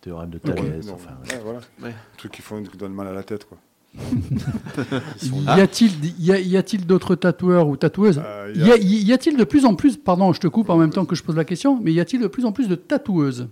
Théorème 0.00 0.30
de. 0.30 0.38
Thalès. 0.38 0.86
non, 0.86 0.94
Enfin, 0.94 1.10
ouais, 1.30 1.40
voilà. 1.44 1.58
Ouais. 1.82 1.90
Des 1.90 2.16
trucs 2.16 2.32
qui 2.32 2.42
font 2.42 2.62
qui 2.62 2.76
donnent 2.76 2.94
mal 2.94 3.06
à 3.08 3.12
la 3.12 3.22
tête, 3.22 3.44
quoi. 3.46 3.58
Y 5.22 5.60
a-t-il 5.60 5.92
y 6.24 6.32
a- 6.32 6.38
y 6.40 6.56
a-t-il 6.56 6.86
d'autres 6.86 7.14
tatoueurs 7.14 7.68
ou 7.68 7.76
tatoueuses 7.76 8.20
Euh, 8.24 8.52
Y 8.56 8.72
a- 8.72 8.76
y 8.78 9.12
a-t-il 9.12 9.36
de 9.36 9.44
plus 9.44 9.64
en 9.66 9.74
plus, 9.74 9.96
pardon, 9.96 10.32
je 10.32 10.40
te 10.40 10.48
coupe 10.48 10.68
en 10.70 10.76
même 10.76 10.90
temps 10.90 11.04
que 11.04 11.14
je 11.14 11.22
pose 11.22 11.36
la 11.36 11.44
question, 11.44 11.78
mais 11.80 11.92
y 11.92 12.00
a-t-il 12.00 12.20
de 12.22 12.26
plus 12.26 12.44
en 12.44 12.52
plus 12.52 12.68
de 12.68 12.74
tatoueuses? 12.74 13.48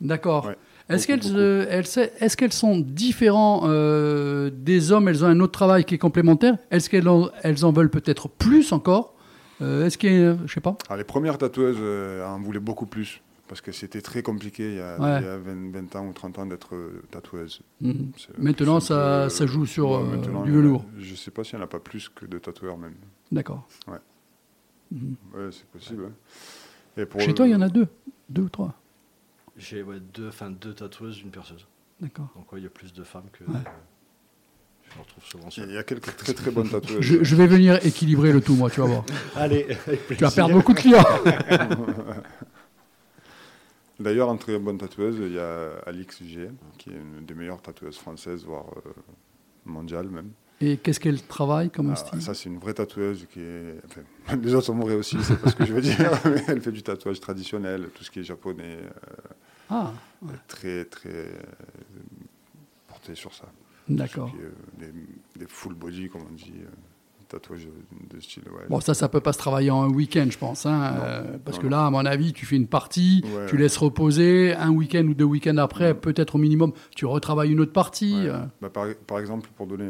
D'accord. 0.00 0.46
Ouais. 0.46 0.56
Est-ce 0.88 1.06
Beaucoup, 1.06 1.20
qu'elles 1.20 1.30
beaucoup. 1.32 1.40
euh, 1.42 2.08
est-ce 2.20 2.36
qu'elles 2.36 2.52
sont 2.52 2.78
différentes 2.78 3.64
euh, 3.64 4.50
des 4.52 4.90
hommes? 4.92 5.08
Elles 5.08 5.24
ont 5.24 5.28
un 5.28 5.38
autre 5.40 5.52
travail 5.52 5.84
qui 5.84 5.94
est 5.94 5.98
complémentaire? 5.98 6.56
Est-ce 6.70 6.90
qu'elles 6.90 7.08
en, 7.08 7.30
elles 7.42 7.64
en 7.64 7.70
veulent 7.72 7.90
peut-être 7.90 8.28
plus 8.28 8.72
encore? 8.72 9.14
Euh, 9.62 9.86
Est-ce 9.86 9.98
qu'il 9.98 10.12
y 10.12 10.24
a, 10.24 10.36
je 10.46 10.52
sais 10.52 10.60
pas 10.60 10.76
Alors, 10.88 10.96
les 10.98 11.04
premières 11.04 11.38
tatoueuses 11.38 11.76
euh, 11.78 12.26
en 12.26 12.40
voulaient 12.40 12.58
beaucoup 12.60 12.86
plus. 12.86 13.20
Parce 13.46 13.60
que 13.60 13.72
c'était 13.72 14.00
très 14.00 14.22
compliqué 14.22 14.68
il 14.70 14.76
y 14.76 14.80
a, 14.80 14.98
Ouais. 15.00 15.18
il 15.20 15.24
y 15.24 15.28
a 15.28 15.36
20, 15.36 15.72
20 15.72 15.96
ans 15.96 16.06
ou 16.06 16.12
30 16.12 16.38
ans 16.38 16.46
d'être 16.46 16.70
tatoueuse. 17.10 17.60
Mhm. 17.80 18.12
Maintenant, 18.38 18.78
ça, 18.80 19.22
peu- 19.24 19.28
ça 19.28 19.46
joue 19.46 19.66
sur 19.66 19.90
Ouais, 19.90 20.18
du 20.18 20.28
a- 20.52 20.54
velours. 20.54 20.84
Je 20.98 21.14
sais 21.16 21.32
pas 21.32 21.42
s'il 21.44 21.56
n'y 21.58 21.62
en 21.62 21.64
a 21.64 21.68
pas 21.68 21.80
plus 21.80 22.08
que 22.08 22.26
de 22.26 22.38
tatoueurs 22.38 22.78
même. 22.78 22.94
D'accord. 23.32 23.66
Ouais, 23.88 23.98
c'est 25.50 25.66
possible. 25.66 26.04
hein. 26.08 26.12
Et 26.96 27.06
pour 27.06 27.20
Chez 27.20 27.28
le- 27.28 27.34
toi, 27.34 27.46
il 27.46 27.50
y 27.50 27.54
en 27.54 27.60
a 27.60 27.68
deux, 27.68 27.86
deux 28.28 28.42
ou 28.42 28.48
trois. 28.48 28.74
J'ai 29.56 29.82
ouais, 29.82 30.00
deux, 30.00 30.28
enfin, 30.28 30.50
deux 30.50 30.74
tatoueuses, 30.74 31.20
une 31.20 31.30
perceuse. 31.30 31.66
D'accord. 32.00 32.28
Donc 32.34 32.52
ouais, 32.52 32.60
il 32.60 32.64
y 32.64 32.66
a 32.66 32.70
plus 32.70 32.92
de 32.92 33.04
femmes 33.04 33.28
que. 33.32 33.44
Ouais. 33.44 33.58
je 34.90 34.96
me 34.96 35.02
retrouve 35.02 35.24
souvent 35.24 35.48
Il 35.56 35.72
y 35.72 35.76
a 35.76 35.82
quelques 35.82 36.16
très 36.16 36.32
très 36.34 36.50
bonnes 36.50 36.70
tatoueuses. 36.70 37.00
Je, 37.00 37.22
je 37.22 37.36
vais 37.36 37.46
venir 37.46 37.84
équilibrer 37.84 38.32
le 38.32 38.40
tout, 38.40 38.54
moi, 38.54 38.70
tu 38.70 38.80
vas 38.80 38.86
voir. 38.86 39.04
Allez, 39.36 39.66
avec 39.86 40.06
Tu 40.08 40.14
vas 40.14 40.30
perdre 40.30 40.54
beaucoup 40.54 40.72
de 40.72 40.80
clients. 40.80 41.04
D'ailleurs, 44.00 44.30
entre 44.30 44.50
les 44.50 44.58
bonnes 44.58 44.78
tatoueuses, 44.78 45.18
il 45.20 45.34
y 45.34 45.38
a 45.38 45.72
Alix 45.86 46.24
G, 46.24 46.48
qui 46.78 46.88
est 46.88 46.94
une 46.94 47.26
des 47.26 47.34
meilleures 47.34 47.60
tatoueuses 47.60 47.98
françaises, 47.98 48.44
voire 48.44 48.64
euh, 48.86 48.92
mondiales 49.66 50.08
même. 50.08 50.30
Et 50.62 50.76
qu'est-ce 50.76 51.00
qu'elle 51.00 51.22
travaille 51.22 51.70
comme 51.70 51.90
Ah, 51.90 51.96
style 51.96 52.20
ça, 52.20 52.34
c'est 52.34 52.48
une 52.50 52.58
vraie 52.58 52.74
tatoueuse 52.74 53.26
qui 53.32 53.40
est. 53.40 53.76
enfin, 53.86 54.36
les 54.42 54.54
autres 54.54 54.66
sont 54.66 54.74
vraies 54.78 54.94
aussi, 54.94 55.16
c'est 55.22 55.40
pas 55.40 55.50
ce 55.50 55.56
que 55.56 55.64
je 55.64 55.72
veux 55.72 55.80
dire. 55.80 55.96
mais 56.26 56.44
elle 56.48 56.60
fait 56.60 56.72
du 56.72 56.82
tatouage 56.82 57.18
traditionnel, 57.20 57.88
tout 57.94 58.04
ce 58.04 58.10
qui 58.10 58.20
est 58.20 58.24
japonais, 58.24 58.76
euh, 58.78 59.30
Ah, 59.70 59.92
très 60.48 60.84
très 60.84 61.08
euh, 61.08 61.32
porté 62.88 63.14
sur 63.14 63.32
ça. 63.34 63.46
d'accord. 63.88 64.32
Euh, 64.38 64.86
des, 65.38 65.46
full 65.46 65.74
body, 65.74 66.10
comme 66.10 66.22
on 66.30 66.34
dit, 66.34 66.52
euh, 66.58 66.68
tatouage 67.28 67.66
de 68.12 68.20
style. 68.20 68.42
Ouais, 68.50 68.66
Bon, 68.68 68.80
ça, 68.80 68.92
ça 68.92 69.08
peut 69.08 69.20
pas 69.20 69.32
se 69.32 69.38
travailler 69.38 69.70
en 69.70 69.84
un 69.84 69.88
week-end, 69.88 70.26
je 70.28 70.36
pense. 70.36 70.66
hein, 70.66 71.22
Non, 71.24 71.38
parce 71.42 71.56
non, 71.56 71.62
que 71.62 71.68
là, 71.68 71.86
à 71.86 71.90
mon 71.90 72.04
avis, 72.04 72.34
tu 72.34 72.44
fais 72.44 72.56
une 72.56 72.66
partie, 72.66 73.22
Ouais, 73.24 73.46
tu 73.46 73.56
laisses 73.56 73.78
reposer, 73.78 74.52
un 74.54 74.70
week-end 74.72 75.04
ou 75.06 75.14
deux 75.14 75.24
week-ends 75.24 75.56
après, 75.56 75.94
peut-être 75.94 76.34
au 76.34 76.38
minimum, 76.38 76.72
tu 76.94 77.06
retravailles 77.06 77.50
une 77.52 77.60
autre 77.60 77.72
partie. 77.72 78.26
Bah, 78.60 78.68
par, 78.68 78.86
par 79.06 79.20
exemple, 79.20 79.48
pour 79.56 79.66
donner 79.66 79.88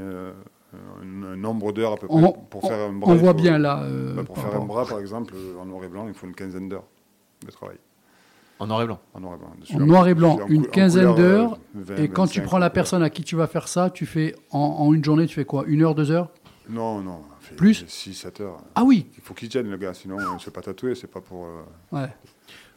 un, 0.72 1.22
un 1.32 1.36
nombre 1.36 1.72
d'heures 1.72 1.92
à 1.92 1.96
peu 1.96 2.06
près, 2.06 2.16
On, 2.16 2.32
pour 2.32 2.62
faire 2.62 2.78
un 2.88 2.92
bras. 2.92 3.12
on 3.12 3.16
voit 3.16 3.32
faut- 3.32 3.38
bien 3.38 3.58
là. 3.58 3.82
euh, 3.82 4.14
bah, 4.14 4.22
pour 4.24 4.34
par 4.36 4.44
faire 4.50 4.60
un 4.60 4.64
bras, 4.64 4.84
par 4.86 4.98
exemple, 5.00 5.34
euh, 5.36 5.58
en 5.60 5.66
noir 5.66 5.84
et 5.84 5.88
blanc, 5.88 6.06
il 6.08 6.14
faut 6.14 6.26
une 6.26 6.34
quinzaine 6.34 6.68
d'heures 6.68 6.86
de 7.44 7.50
travail. 7.50 7.76
En 8.58 8.66
noir 8.66 8.82
et 8.82 8.86
blanc. 8.86 8.98
En 9.14 9.20
noir 9.20 9.34
et 9.34 9.38
blanc. 9.38 9.50
En 9.74 9.86
noir 9.86 10.08
et 10.08 10.14
blanc, 10.14 10.38
une 10.48 10.66
quinzaine 10.66 11.08
euh, 11.08 11.14
d'heures. 11.14 11.58
20, 11.74 11.96
Et 11.96 12.08
quand 12.08 12.26
tu 12.26 12.40
25, 12.40 12.44
prends 12.44 12.58
la 12.58 12.68
personne 12.70 13.02
à 13.02 13.08
qui 13.10 13.22
tu 13.24 13.34
vas 13.36 13.46
faire 13.46 13.68
ça, 13.68 13.88
tu 13.90 14.04
fais 14.06 14.34
en, 14.50 14.58
en 14.58 14.92
une 14.92 15.02
journée, 15.02 15.26
tu 15.26 15.34
fais 15.34 15.46
quoi 15.46 15.64
Une 15.66 15.82
heure, 15.82 15.94
deux 15.94 16.10
heures? 16.10 16.28
Non, 16.68 17.00
non. 17.00 17.22
Plus? 17.56 17.84
6-7 17.84 18.42
heures. 18.42 18.58
Ah 18.76 18.84
oui 18.84 19.06
Il 19.16 19.22
faut 19.24 19.34
qu'il 19.34 19.48
tienne, 19.48 19.68
le 19.68 19.76
gars, 19.76 19.92
sinon 19.94 20.16
on 20.18 20.34
ne 20.34 20.38
se 20.38 20.44
fait 20.44 20.50
pas 20.52 20.60
tatouer, 20.60 20.94
c'est 20.94 21.08
pas 21.08 21.20
pour. 21.20 21.46
euh, 21.46 21.62
Ouais. 21.90 22.08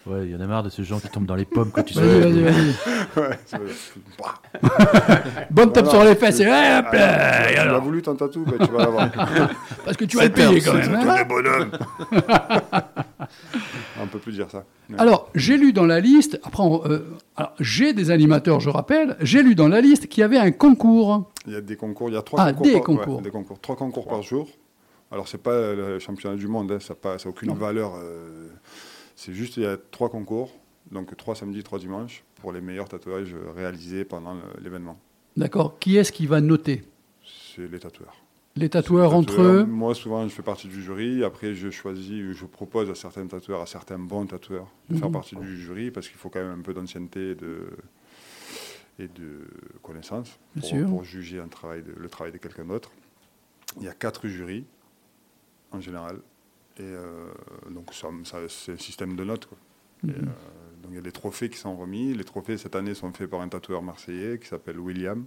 Ouais, 0.05 0.25
il 0.25 0.31
y 0.31 0.35
en 0.35 0.41
a 0.41 0.47
marre 0.47 0.63
de 0.63 0.69
ces 0.69 0.83
gens 0.83 0.99
qui 0.99 1.07
tombent 1.07 1.25
dans 1.25 1.35
les 1.35 1.45
pommes 1.45 1.71
quand 1.71 1.81
tu 1.83 1.93
Vas-y, 1.93 2.05
sais. 2.09 2.19
vas-y, 2.19 2.41
vas-y. 2.43 2.75
ouais, 3.21 3.39
c'est- 3.45 3.57
Bonne 5.51 5.71
tape 5.71 5.87
sur 5.87 6.03
les 6.03 6.15
fesses 6.15 6.41
et 6.41 6.45
hop 6.47 6.51
ah, 6.51 6.91
là, 6.93 7.47
tu 7.53 7.57
as 7.57 7.77
voulu 7.79 8.01
ton 8.01 8.13
tatou, 8.15 8.43
bah, 8.45 8.65
tu 8.65 8.71
vas 8.71 8.79
l'avoir. 8.79 9.09
Parce 9.85 9.95
que 9.95 10.03
tu 10.03 10.17
vas 10.17 10.25
le 10.25 10.31
payer 10.33 10.59
quand 10.59 10.73
même. 10.73 10.93
hein. 10.93 11.15
des 11.19 11.23
bonhommes 11.23 11.71
On 14.01 14.07
peut 14.07 14.19
plus 14.19 14.33
dire 14.33 14.49
ça. 14.51 14.65
Ouais. 14.89 14.95
Alors, 14.99 15.29
j'ai 15.35 15.57
lu 15.57 15.71
dans 15.71 15.85
la 15.85 16.01
liste, 16.01 16.37
après, 16.43 16.63
euh, 16.63 16.99
alors, 17.37 17.53
j'ai 17.61 17.93
des 17.93 18.11
animateurs, 18.11 18.59
je 18.59 18.69
rappelle, 18.69 19.15
j'ai 19.21 19.41
lu 19.41 19.55
dans 19.55 19.69
la 19.69 19.79
liste 19.79 20.07
qu'il 20.07 20.19
y 20.21 20.23
avait 20.25 20.37
un 20.37 20.51
concours. 20.51 21.31
Il 21.47 21.53
y 21.53 21.55
a 21.55 21.61
des 21.61 21.77
concours, 21.77 22.09
il 22.09 22.15
y 22.15 22.17
a 22.17 22.21
trois 22.21 22.41
Ah, 22.41 22.51
concours. 22.51 22.65
des 22.65 22.73
par, 22.73 22.83
concours. 22.83 23.15
ouais, 23.17 23.21
des 23.23 23.31
concours. 23.31 23.59
Trois 23.61 23.75
concours 23.77 24.07
par 24.07 24.21
jour. 24.21 24.49
Alors, 25.11 25.27
c'est 25.29 25.41
pas 25.41 25.73
le 25.73 25.99
championnat 25.99 26.35
du 26.35 26.47
monde, 26.47 26.71
hein, 26.73 26.79
ça 26.81 26.93
n'a 27.01 27.15
aucune 27.29 27.49
Non. 27.49 27.55
valeur. 27.55 27.93
euh, 27.95 28.47
c'est 29.15 29.33
juste, 29.33 29.57
il 29.57 29.63
y 29.63 29.65
a 29.65 29.77
trois 29.77 30.09
concours, 30.09 30.51
donc 30.91 31.15
trois 31.17 31.35
samedis, 31.35 31.63
trois 31.63 31.79
dimanches, 31.79 32.23
pour 32.35 32.51
les 32.51 32.61
meilleurs 32.61 32.89
tatouages 32.89 33.35
réalisés 33.55 34.05
pendant 34.05 34.37
l'événement. 34.61 34.99
D'accord. 35.37 35.79
Qui 35.79 35.97
est-ce 35.97 36.11
qui 36.11 36.27
va 36.27 36.41
noter? 36.41 36.83
C'est 37.55 37.67
les 37.71 37.79
tatoueurs. 37.79 38.15
Les 38.55 38.69
tatoueurs 38.69 39.13
entre 39.15 39.29
Tatoueurs, 39.35 39.55
eux? 39.55 39.65
Moi, 39.65 39.95
souvent, 39.95 40.27
je 40.27 40.33
fais 40.33 40.43
partie 40.43 40.67
du 40.67 40.79
jury. 40.83 41.23
Après, 41.23 41.55
je 41.55 41.71
choisis, 41.71 42.33
je 42.33 42.45
propose 42.45 42.87
à 42.91 42.93
certains 42.95 43.25
tatoueurs, 43.25 43.61
à 43.61 43.65
certains 43.65 43.97
bons 43.97 44.27
tatoueurs, 44.27 44.67
de 44.89 44.95
faire 44.95 45.07
Mhm. 45.07 45.13
partie 45.13 45.35
du 45.35 45.57
jury 45.59 45.89
parce 45.89 46.07
qu'il 46.07 46.17
faut 46.17 46.29
quand 46.29 46.39
même 46.43 46.59
un 46.59 46.61
peu 46.61 46.71
d'ancienneté 46.73 47.31
et 47.31 47.35
de, 47.35 47.67
et 48.99 49.07
de 49.07 49.41
connaissances 49.81 50.37
Bien 50.55 50.83
pour, 50.85 51.03
juger 51.03 51.39
un 51.39 51.47
travail 51.47 51.81
de- 51.81 51.93
le 51.97 52.09
travail 52.09 52.31
de 52.31 52.37
quelqu'un 52.37 52.65
d'autre. 52.65 52.91
Il 53.77 53.83
y 53.83 53.87
a 53.87 53.93
quatre 53.93 54.27
jurys 54.27 54.65
en 55.71 55.81
général. 55.81 56.19
Et 56.79 56.81
euh, 56.83 57.27
donc, 57.69 57.93
ça- 57.93 58.07
ça- 58.23 58.37
c'est 58.49 58.73
un 58.73 58.77
système 58.77 59.15
de 59.15 59.23
notes. 59.23 59.45
quoi. 59.45 59.57
Et, 60.03 60.07
Mhm. 60.07 60.13
euh, 60.15 60.81
donc, 60.81 60.91
il 60.91 60.95
y 60.95 60.97
a 60.97 61.01
des 61.01 61.11
trophées 61.11 61.49
qui 61.49 61.57
sont 61.57 61.75
remis. 61.77 62.13
Les 62.13 62.23
trophées, 62.23 62.57
cette 62.57 62.75
année, 62.75 62.93
sont 62.93 63.11
faits 63.13 63.29
par 63.29 63.41
un 63.41 63.47
tatoueur 63.47 63.81
marseillais 63.81 64.37
qui 64.39 64.47
s'appelle 64.47 64.79
William. 64.79 65.25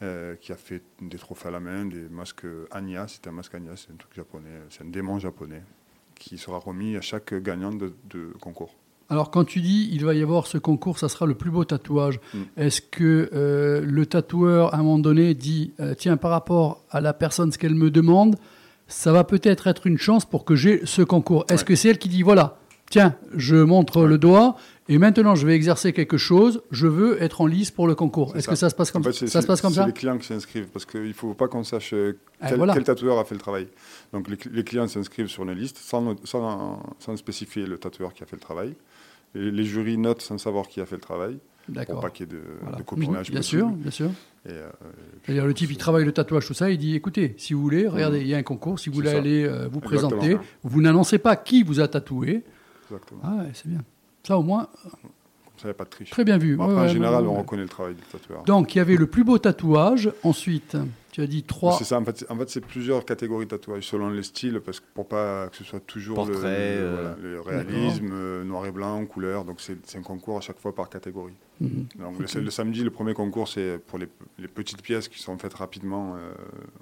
euh, 0.00 0.36
qui 0.36 0.52
a 0.52 0.56
fait 0.56 0.80
des 1.02 1.18
trophées 1.18 1.48
à 1.48 1.50
la 1.50 1.58
main, 1.58 1.84
des 1.84 2.08
masques 2.08 2.46
Anya, 2.70 3.06
c'est 3.08 3.26
un 3.26 3.32
masque 3.32 3.56
Anya, 3.56 3.72
c'est 3.74 3.90
un 3.90 3.96
truc 3.96 4.14
japonais, 4.14 4.48
c'est 4.70 4.84
un 4.84 4.88
démon 4.88 5.18
japonais, 5.18 5.64
qui 6.14 6.38
sera 6.38 6.58
remis 6.58 6.96
à 6.96 7.00
chaque 7.00 7.34
gagnant 7.34 7.72
de, 7.72 7.92
de 8.08 8.32
concours. 8.40 8.76
Alors, 9.08 9.32
quand 9.32 9.44
tu 9.44 9.60
dis 9.60 9.88
il 9.90 10.04
va 10.04 10.14
y 10.14 10.22
avoir 10.22 10.46
ce 10.46 10.56
concours, 10.56 11.00
ça 11.00 11.08
sera 11.08 11.26
le 11.26 11.34
plus 11.34 11.50
beau 11.50 11.64
tatouage, 11.64 12.20
Mm. 12.32 12.38
est-ce 12.58 12.80
que 12.80 13.28
euh, 13.32 13.80
le 13.84 14.06
tatoueur, 14.06 14.72
à 14.72 14.78
un 14.78 14.82
moment 14.84 15.00
donné, 15.00 15.34
dit 15.34 15.72
euh, 15.80 15.94
tiens, 15.98 16.16
par 16.16 16.30
rapport 16.30 16.84
à 16.90 17.00
la 17.00 17.12
personne, 17.12 17.50
ce 17.50 17.58
qu'elle 17.58 17.74
me 17.74 17.90
demande, 17.90 18.36
ça 18.88 19.12
va 19.12 19.22
peut-être 19.24 19.66
être 19.68 19.86
une 19.86 19.98
chance 19.98 20.24
pour 20.24 20.44
que 20.44 20.56
j'ai 20.56 20.84
ce 20.86 21.02
concours 21.02 21.44
Est-ce 21.48 21.62
Ouais. 21.62 21.66
que 21.68 21.74
c'est 21.76 21.88
elle 21.90 21.98
qui 21.98 22.08
dit 22.08 22.22
voilà, 22.22 22.58
tiens, 22.90 23.14
je 23.36 23.54
montre 23.56 24.04
le 24.06 24.18
doigt 24.18 24.56
et 24.88 24.96
maintenant 24.98 25.34
je 25.34 25.46
vais 25.46 25.54
exercer 25.54 25.92
quelque 25.92 26.16
chose, 26.16 26.62
je 26.70 26.86
veux 26.86 27.22
être 27.22 27.42
en 27.42 27.46
lice 27.46 27.70
pour 27.70 27.86
le 27.86 27.94
concours 27.94 28.30
C'est 28.32 28.38
Est-ce 28.38 28.48
que 28.48 28.54
ça 28.56 28.70
se 28.70 28.74
passe 28.74 28.90
comme 28.90 29.02
En 29.02 29.04
fait, 29.04 29.12
ça 29.12 29.18
c'est- 29.20 29.26
Ça 29.28 29.42
se 29.42 29.46
passe 29.46 29.60
comme 29.60 29.72
c'est 29.72 29.80
ça 29.80 29.86
les 29.86 29.92
clients 29.92 30.16
qui 30.16 30.26
s'inscrivent, 30.26 30.68
parce 30.72 30.86
qu'il 30.86 31.02
ne 31.08 31.12
faut 31.12 31.34
pas 31.34 31.48
qu'on 31.48 31.64
sache 31.64 31.92
euh, 31.92 32.18
Ah, 32.40 32.48
quel, 32.48 32.56
voilà. 32.56 32.72
quel 32.72 32.84
tatoueur 32.84 33.18
a 33.18 33.24
fait 33.24 33.34
le 33.34 33.40
travail. 33.40 33.68
Donc 34.14 34.28
les, 34.28 34.36
cl- 34.36 34.50
les 34.52 34.64
clients 34.64 34.88
s'inscrivent 34.88 35.28
sur 35.28 35.42
une 35.44 35.52
liste 35.52 35.76
sans, 35.78 36.16
sans, 36.24 36.82
sans 36.98 37.16
spécifier 37.16 37.66
le 37.66 37.76
tatoueur 37.76 38.14
qui 38.14 38.22
a 38.22 38.26
fait 38.26 38.36
le 38.36 38.40
travail. 38.40 38.74
Et 39.34 39.50
les 39.50 39.64
jurys 39.64 39.98
notent 39.98 40.22
sans 40.22 40.38
savoir 40.38 40.66
qui 40.68 40.80
a 40.80 40.86
fait 40.86 40.94
le 40.96 41.02
travail, 41.02 41.38
pour 41.86 42.00
pas 42.00 42.10
qu'il 42.10 42.26
y 42.26 42.28
ait 42.30 42.32
de, 42.32 42.42
Voilà. 42.62 42.76
de 42.78 42.82
copinage 42.82 43.30
Bien 43.30 43.40
possible. 43.40 43.60
sûr, 43.62 43.68
bien 43.70 43.90
sûr. 43.90 44.10
Et, 44.46 44.50
euh, 44.52 45.46
le 45.46 45.54
type, 45.54 45.70
il 45.70 45.76
travaille 45.76 46.04
le 46.04 46.12
tatouage, 46.12 46.46
tout 46.46 46.54
ça, 46.54 46.70
il 46.70 46.78
dit, 46.78 46.94
écoutez, 46.94 47.34
si 47.38 47.52
vous 47.54 47.60
voulez, 47.62 47.86
regardez, 47.86 48.20
il 48.20 48.26
y 48.26 48.34
a 48.34 48.38
un 48.38 48.42
concours, 48.42 48.78
si 48.78 48.88
vous 48.88 48.94
voulez 48.96 49.10
ça. 49.10 49.18
aller 49.18 49.44
euh, 49.44 49.68
vous 49.70 49.80
Exactement. 49.80 50.08
présenter, 50.20 50.38
vous 50.62 50.80
n'annoncez 50.80 51.18
pas 51.18 51.36
qui 51.36 51.62
vous 51.62 51.80
a 51.80 51.88
tatoué. 51.88 52.42
exactement. 52.90 53.20
Ah 53.22 53.34
ouais, 53.38 53.50
c'est 53.54 53.68
bien. 53.68 53.82
Ça 54.26 54.38
au 54.38 54.42
moins, 54.42 54.68
Ça, 55.56 55.64
il 55.64 55.66
n'y 55.66 55.70
a 55.70 55.74
pas 55.74 55.84
de 55.84 55.90
triche. 55.90 56.10
Très 56.10 56.24
bien 56.24 56.38
vu. 56.38 56.56
Bon, 56.56 56.66
Ouais, 56.66 56.72
après, 56.72 56.84
en 56.84 56.88
général, 56.88 57.24
ouais, 57.24 57.30
on 57.30 57.38
reconnaît 57.38 57.62
le 57.62 57.68
travail 57.68 57.94
du 57.94 58.02
tatoueur. 58.02 58.42
Donc, 58.44 58.74
il 58.74 58.78
y 58.78 58.80
avait 58.80 58.96
le 58.96 59.06
plus 59.06 59.24
beau 59.24 59.38
tatouage. 59.38 60.10
Ensuite, 60.22 60.76
tu 61.12 61.20
as 61.22 61.26
dit 61.26 61.42
trois. 61.42 61.72
C'est 61.78 61.84
ça, 61.84 61.98
en 61.98 62.04
fait, 62.04 62.18
c'est- 62.18 62.30
en 62.30 62.36
fait, 62.36 62.48
c'est 62.50 62.60
plusieurs 62.60 63.04
catégories 63.04 63.46
de 63.46 63.50
tatouage 63.50 63.84
selon 63.86 64.10
les 64.10 64.22
styles, 64.22 64.60
parce 64.64 64.80
que 64.80 64.86
pour 64.94 65.08
pas 65.08 65.48
que 65.48 65.56
ce 65.56 65.64
soit 65.64 65.80
toujours 65.80 66.24
le- 66.26 66.32
Portrait, 66.32 66.76
le, 66.76 66.82
euh, 66.82 67.12
voilà, 67.14 67.16
le 67.22 67.40
réalisme, 67.40 68.10
euh, 68.12 68.44
noir 68.44 68.66
et 68.66 68.70
blanc, 68.72 69.04
couleur. 69.06 69.44
Donc 69.44 69.60
c'est 69.60 69.96
un 69.96 70.02
concours 70.02 70.36
à 70.38 70.40
chaque 70.40 70.58
fois 70.60 70.74
par 70.74 70.88
catégorie. 70.88 71.34
Mhm. 71.60 71.86
Donc 71.98 72.18
le, 72.18 72.40
le 72.42 72.50
samedi, 72.50 72.84
le 72.84 72.90
premier 72.90 73.14
concours, 73.14 73.48
c'est 73.48 73.78
pour 73.86 73.98
les, 73.98 74.08
les 74.38 74.48
petites 74.48 74.82
pièces 74.82 75.08
qui 75.08 75.20
sont 75.20 75.36
faites 75.38 75.54
rapidement 75.54 76.14
euh, 76.16 76.32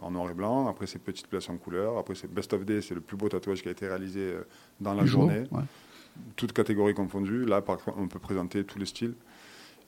en 0.03 0.11
noir 0.11 0.31
et 0.31 0.35
blanc. 0.35 0.69
Après, 0.69 0.87
c'est 0.87 0.99
petites 0.99 1.29
pièces 1.29 1.49
en 1.49 1.57
couleur. 1.57 1.97
Après, 1.99 2.15
c'est 2.15 2.31
Best 2.31 2.53
of 2.53 2.65
Day, 2.65 2.81
c'est 2.83 2.95
le 2.95 3.01
plus 3.01 3.17
beau 3.17 3.29
tatouage 3.29 3.63
qui 3.63 3.69
a 3.69 3.73
été 3.73 3.87
réalisé 3.87 4.21
euh, 4.21 4.43
dans 4.81 4.93
la 4.95 5.03
du 5.05 5.09
jour, 5.09 5.23
journée, 5.23 5.45
ouais. 5.53 5.63
toutes 6.37 6.53
catégories 6.53 6.95
confondues. 6.95 7.45
Là, 7.47 7.63
par 7.63 7.79
contre, 7.79 7.97
on 7.99 8.09
peut 8.09 8.19
présenter 8.19 8.65
tous 8.65 8.79
les 8.79 8.87
styles. 8.87 9.15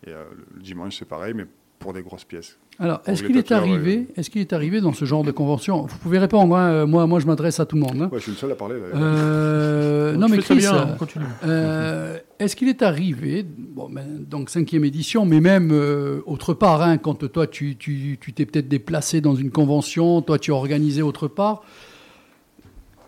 Et 0.07 0.11
euh, 0.11 0.25
le 0.55 0.63
dimanche, 0.63 0.97
c'est 0.97 1.05
pareil, 1.09 1.35
mais 1.35 1.45
pour 1.79 1.93
des 1.93 2.03
grosses 2.03 2.25
pièces. 2.25 2.59
Alors, 2.81 3.01
est-ce 3.07 3.25
qu'il 3.25 3.37
est 3.37 3.51
arrivé, 3.51 4.07
est-ce 4.17 4.31
qu'il 4.31 4.41
est 4.41 4.53
arrivé 4.53 4.81
dans 4.81 4.93
ce 4.93 5.05
genre 5.05 5.25
de 5.25 5.33
convention? 5.33 5.83
Vous 5.87 5.99
pouvez 5.99 6.19
répondre. 6.19 6.55
hein, 6.57 6.69
euh, 6.71 6.87
moi, 6.87 7.07
moi, 7.09 7.19
je 7.19 7.27
m'adresse 7.27 7.59
à 7.59 7.67
tout 7.67 7.75
le 7.77 7.83
monde. 7.83 8.03
hein. 8.03 8.09
Ouais, 8.13 8.19
je 8.19 8.23
suis 8.25 8.33
le 8.33 8.37
seul 8.39 8.53
à 8.53 8.55
parler. 8.55 8.77
Là. 8.79 8.97
Euh, 8.97 10.17
non, 10.17 10.29
mais 10.29 10.39
Chris, 10.39 10.57
bien, 10.59 10.95
continue. 10.99 11.25
euh, 11.45 12.19
est-ce 12.39 12.55
qu'il 12.55 12.69
est 12.69 12.83
arrivé, 12.83 13.45
bon, 13.45 13.89
ben, 13.91 14.05
donc 14.25 14.49
cinquième 14.51 14.85
édition, 14.85 15.25
mais 15.27 15.41
même 15.41 15.71
euh, 15.73 16.21
autre 16.27 16.55
part, 16.55 16.83
hein, 16.83 16.99
quand 16.99 17.29
toi 17.29 17.47
tu 17.49 17.77
tu- 17.77 18.17
tu 18.21 18.33
t'es 18.33 18.47
peut-être 18.47 18.69
déplacé 18.69 19.21
dans 19.21 19.35
une 19.35 19.51
convention, 19.51 20.23
toi 20.23 20.39
tu 20.39 20.53
as 20.53 20.55
organisé 20.55 21.03
autre 21.03 21.27
part, 21.27 21.63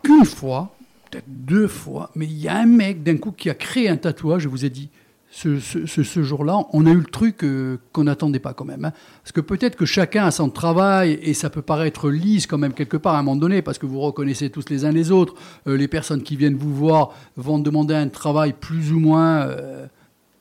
qu'une 0.02 0.24
fois, 0.24 0.74
peut-être 1.10 1.26
deux 1.28 1.68
fois, 1.68 2.10
mais 2.16 2.26
il 2.26 2.38
y 2.38 2.48
a 2.48 2.56
un 2.58 2.66
mec 2.66 3.02
d'un 3.04 3.16
coup 3.18 3.30
qui 3.32 3.48
a 3.50 3.54
créé 3.54 3.88
un 3.88 3.96
tatouage 3.96 4.46
et 4.46 4.48
vous 4.48 4.64
a 4.64 4.68
dit, 4.68 4.88
ce, 5.32 5.60
ce- 5.60 5.86
ce- 5.86 6.02
ce 6.02 6.22
jour-là, 6.22 6.58
on 6.72 6.86
a 6.86 6.90
eu 6.90 6.96
le 6.96 7.04
truc 7.04 7.44
euh, 7.44 7.78
qu'on 7.92 8.04
n'attendait 8.04 8.40
pas 8.40 8.52
quand 8.52 8.64
même. 8.64 8.84
hein. 8.84 8.92
Parce 9.22 9.30
que 9.32 9.40
peut-être 9.40 9.76
que 9.76 9.84
chacun 9.86 10.24
a 10.26 10.30
son 10.32 10.50
travail 10.50 11.18
et 11.22 11.34
ça 11.34 11.50
peut 11.50 11.62
paraître 11.62 12.10
lisse 12.10 12.46
quand 12.48 12.58
même 12.58 12.72
quelque 12.74 12.96
part 12.96 13.14
à 13.14 13.20
un 13.20 13.22
moment 13.22 13.36
donné, 13.40 13.62
parce 13.62 13.78
que 13.78 13.86
vous 13.86 14.00
reconnaissez 14.00 14.50
tous 14.50 14.68
les 14.70 14.84
uns 14.84 14.90
les 14.92 15.12
autres. 15.12 15.34
Euh, 15.68 15.76
les 15.76 15.86
personnes 15.88 16.22
qui 16.24 16.34
viennent 16.36 16.56
vous 16.56 16.74
voir 16.74 17.14
vont 17.36 17.58
demander 17.60 17.94
un 17.94 18.08
travail 18.08 18.54
plus 18.58 18.92
ou 18.92 18.98
moins 18.98 19.42
euh, 19.42 19.86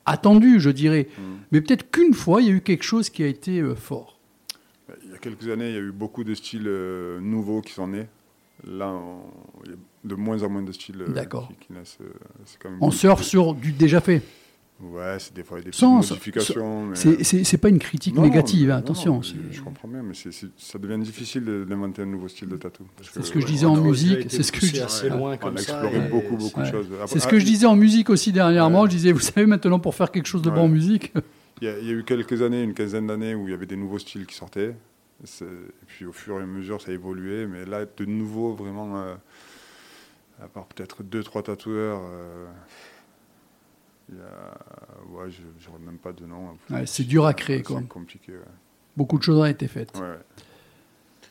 attendu, 0.08 0.60
je 0.60 0.72
dirais. 0.72 1.08
Mais 1.52 1.62
peut-être 1.62 1.92
qu'une 1.92 2.14
fois, 2.16 2.42
il 2.42 2.48
y 2.48 2.52
a 2.52 2.54
eu 2.56 2.62
quelque 2.62 2.84
chose 2.84 3.10
qui 3.12 3.22
a 3.24 3.28
été 3.28 3.64
fort. 3.76 4.18
Il 5.06 5.12
y 5.12 5.14
a 5.14 5.20
quelques 5.20 5.48
années, 5.50 5.70
il 5.70 5.76
y 5.76 5.78
a 5.78 5.82
eu 5.82 5.92
beaucoup 5.92 6.24
de 6.24 6.34
styles 6.34 6.68
nouveaux 7.22 7.62
qui 7.62 7.74
sont 7.74 7.88
nés. 7.90 8.08
Là, 8.68 8.88
on- 8.92 9.22
il 9.66 9.72
y 9.72 9.74
a 9.74 9.78
de 10.04 10.16
moins 10.16 10.42
en 10.42 10.50
moins 10.50 10.64
de 10.64 10.72
styles 10.72 11.06
D'accord. 11.10 11.48
qui, 11.60 11.68
qui 11.68 11.74
naissent. 11.74 12.00
c'est 12.46 12.58
quand 12.60 12.70
même 12.72 12.80
On 12.82 12.90
surfe 12.90 13.22
sur 13.22 13.54
du 13.54 13.72
déjà 13.72 14.02
fait. 14.02 14.24
Ouais, 14.82 15.18
c'est 15.20 15.34
des 15.34 15.44
fois 15.44 15.60
des 15.60 15.72
petites 15.72 15.84
modifications. 15.84 16.86
mais- 16.86 16.96
C'est- 17.24 17.58
pas 17.58 17.68
une 17.68 17.80
critique 17.80 18.16
Non, 18.16 18.22
négative, 18.22 18.70
non, 18.70 18.76
hein, 18.76 18.78
attention. 18.78 19.16
non, 19.16 19.22
je, 19.22 19.62
comprends 19.62 19.90
bien, 19.90 20.02
mais 20.02 20.14
ça 20.14 20.80
devient 20.80 21.04
difficile 21.04 21.44
de- 21.44 21.66
d'inventer 21.66 22.02
un 22.04 22.06
nouveau 22.06 22.30
style 22.30 22.48
de 22.48 22.56
tatou. 22.56 22.86
C'est 23.02 23.22
ce 23.24 23.32
que 23.32 23.42
je 23.42 23.46
disais 23.46 23.66
en 23.66 23.76
musique, 23.76 24.32
c'est 24.32 24.42
ce 24.44 24.52
que 24.54 24.66
je- 24.66 24.82
assez 24.82 25.10
loin 25.10 25.34
On 25.34 25.38
comme 25.38 25.58
a 25.58 25.60
ça. 25.60 25.74
exploré 25.84 26.08
beaucoup, 26.10 26.38
beaucoup 26.38 26.62
de 26.62 26.66
choses. 26.66 26.88
C'est 27.08 27.20
ce 27.20 27.28
ah, 27.28 27.30
que 27.32 27.40
je 27.40 27.46
disais 27.46 27.66
en 27.66 27.76
musique 27.76 28.10
aussi 28.10 28.32
dernièrement. 28.32 28.84
Ouais. 28.84 28.90
Je 28.90 28.96
disais, 28.96 29.12
vous 29.12 29.20
savez, 29.20 29.46
maintenant, 29.46 29.80
pour 29.80 29.96
faire 29.96 30.12
quelque 30.12 30.28
chose 30.28 30.42
de 30.42 30.50
bon 30.50 30.62
en 30.62 30.68
musique, 30.70 31.12
Il 31.62 31.66
y, 31.68 31.72
a, 31.72 31.78
il 31.80 31.86
y 31.86 31.90
a 31.90 31.94
eu 31.94 32.06
quelques 32.06 32.42
années, 32.42 32.64
une 32.64 32.74
quinzaine 32.74 33.08
d'années, 33.08 33.36
où 33.36 33.46
il 33.50 33.52
y 33.52 33.54
avait 33.54 33.66
des 33.66 33.76
nouveaux 33.76 34.00
styles 34.00 34.26
qui 34.26 34.36
sortaient. 34.36 34.76
Et 35.42 35.46
puis 35.88 36.06
au 36.06 36.14
fur 36.14 36.40
et 36.40 36.44
à 36.44 36.46
mesure, 36.46 36.82
ça 36.82 36.92
a 36.92 36.94
évolué. 36.94 37.46
Mais 37.48 37.66
là, 37.66 37.84
de 37.86 38.06
nouveau, 38.06 38.54
vraiment, 38.54 38.98
euh, 38.98 39.14
à 40.42 40.48
part 40.48 40.66
peut-être 40.68 41.04
deux, 41.04 41.22
trois 41.22 41.44
tatoueurs, 41.44 42.00
euh, 42.02 42.46
a... 44.22 45.12
ouais, 45.12 45.30
je 45.30 45.42
n'aurais 45.70 45.84
même 45.84 45.98
pas 45.98 46.12
de 46.14 46.26
nom. 46.26 46.58
Ouais, 46.70 46.86
c'est 46.86 47.04
dur 47.04 47.26
à 47.26 47.34
créer, 47.34 47.62
quoi. 47.64 47.80
C'est 47.82 47.88
compliqué. 47.88 48.32
ouais. 48.34 48.40
beaucoup 48.98 49.18
de 49.18 49.24
choses 49.24 49.38
ont 49.40 49.46
été 49.46 49.68
faites. 49.68 49.94
Ouais, 49.96 50.02
ouais. 50.02 50.20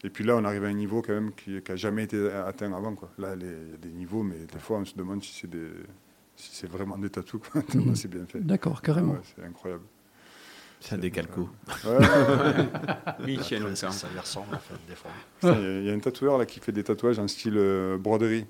Et 0.04 0.10
puis 0.10 0.22
là, 0.24 0.36
on 0.36 0.44
arrive 0.44 0.64
à 0.64 0.68
un 0.68 0.72
niveau 0.74 1.02
quand 1.02 1.12
même 1.12 1.32
qui 1.32 1.60
n'a 1.68 1.76
jamais 1.76 2.04
été 2.04 2.30
atteint 2.30 2.72
avant. 2.72 2.94
Quoi. 2.94 3.10
Là, 3.18 3.34
il 3.34 3.42
y 3.42 3.74
a 3.74 3.76
des 3.80 3.88
niveaux, 3.88 4.22
mais 4.22 4.36
des 4.52 4.58
fois, 4.60 4.78
on 4.78 4.84
se 4.84 4.94
demande 4.94 5.22
si 5.24 5.32
c'est 5.40 5.50
des... 5.50 5.70
si 6.36 6.50
c'est 6.52 6.70
vraiment 6.70 6.96
des 6.98 7.10
tatous. 7.10 7.40
Mhm. 7.74 7.96
c'est 7.96 8.08
bien 8.08 8.24
fait. 8.26 8.38
D'accord, 8.40 8.80
carrément. 8.80 9.14
Ouais, 9.14 9.20
c'est 9.36 9.44
incroyable. 9.44 9.82
C'est 10.80 10.94
un 10.94 10.98
décalco. 10.98 11.48
Ouais. 11.84 11.98
Oui, 13.24 13.40
chez 13.42 13.58
nous, 13.58 13.74
ça. 13.74 13.90
Ça 13.90 14.06
y 14.14 14.18
ressemble 14.18 14.54
en 14.54 14.58
fait 14.58 14.74
des 14.88 14.94
fois. 14.94 15.10
Putain, 15.40 15.54
Il 15.58 15.62
y 15.62 15.66
a- 15.66 15.78
il 15.80 15.84
y, 15.86 15.90
a 15.90 15.92
un 15.94 15.98
tatoueur 15.98 16.38
là 16.38 16.46
qui 16.46 16.60
fait 16.60 16.70
des 16.70 16.84
tatouages 16.84 17.18
en 17.18 17.26
style 17.26 17.54
euh, 17.56 17.98
broderie. 17.98 18.46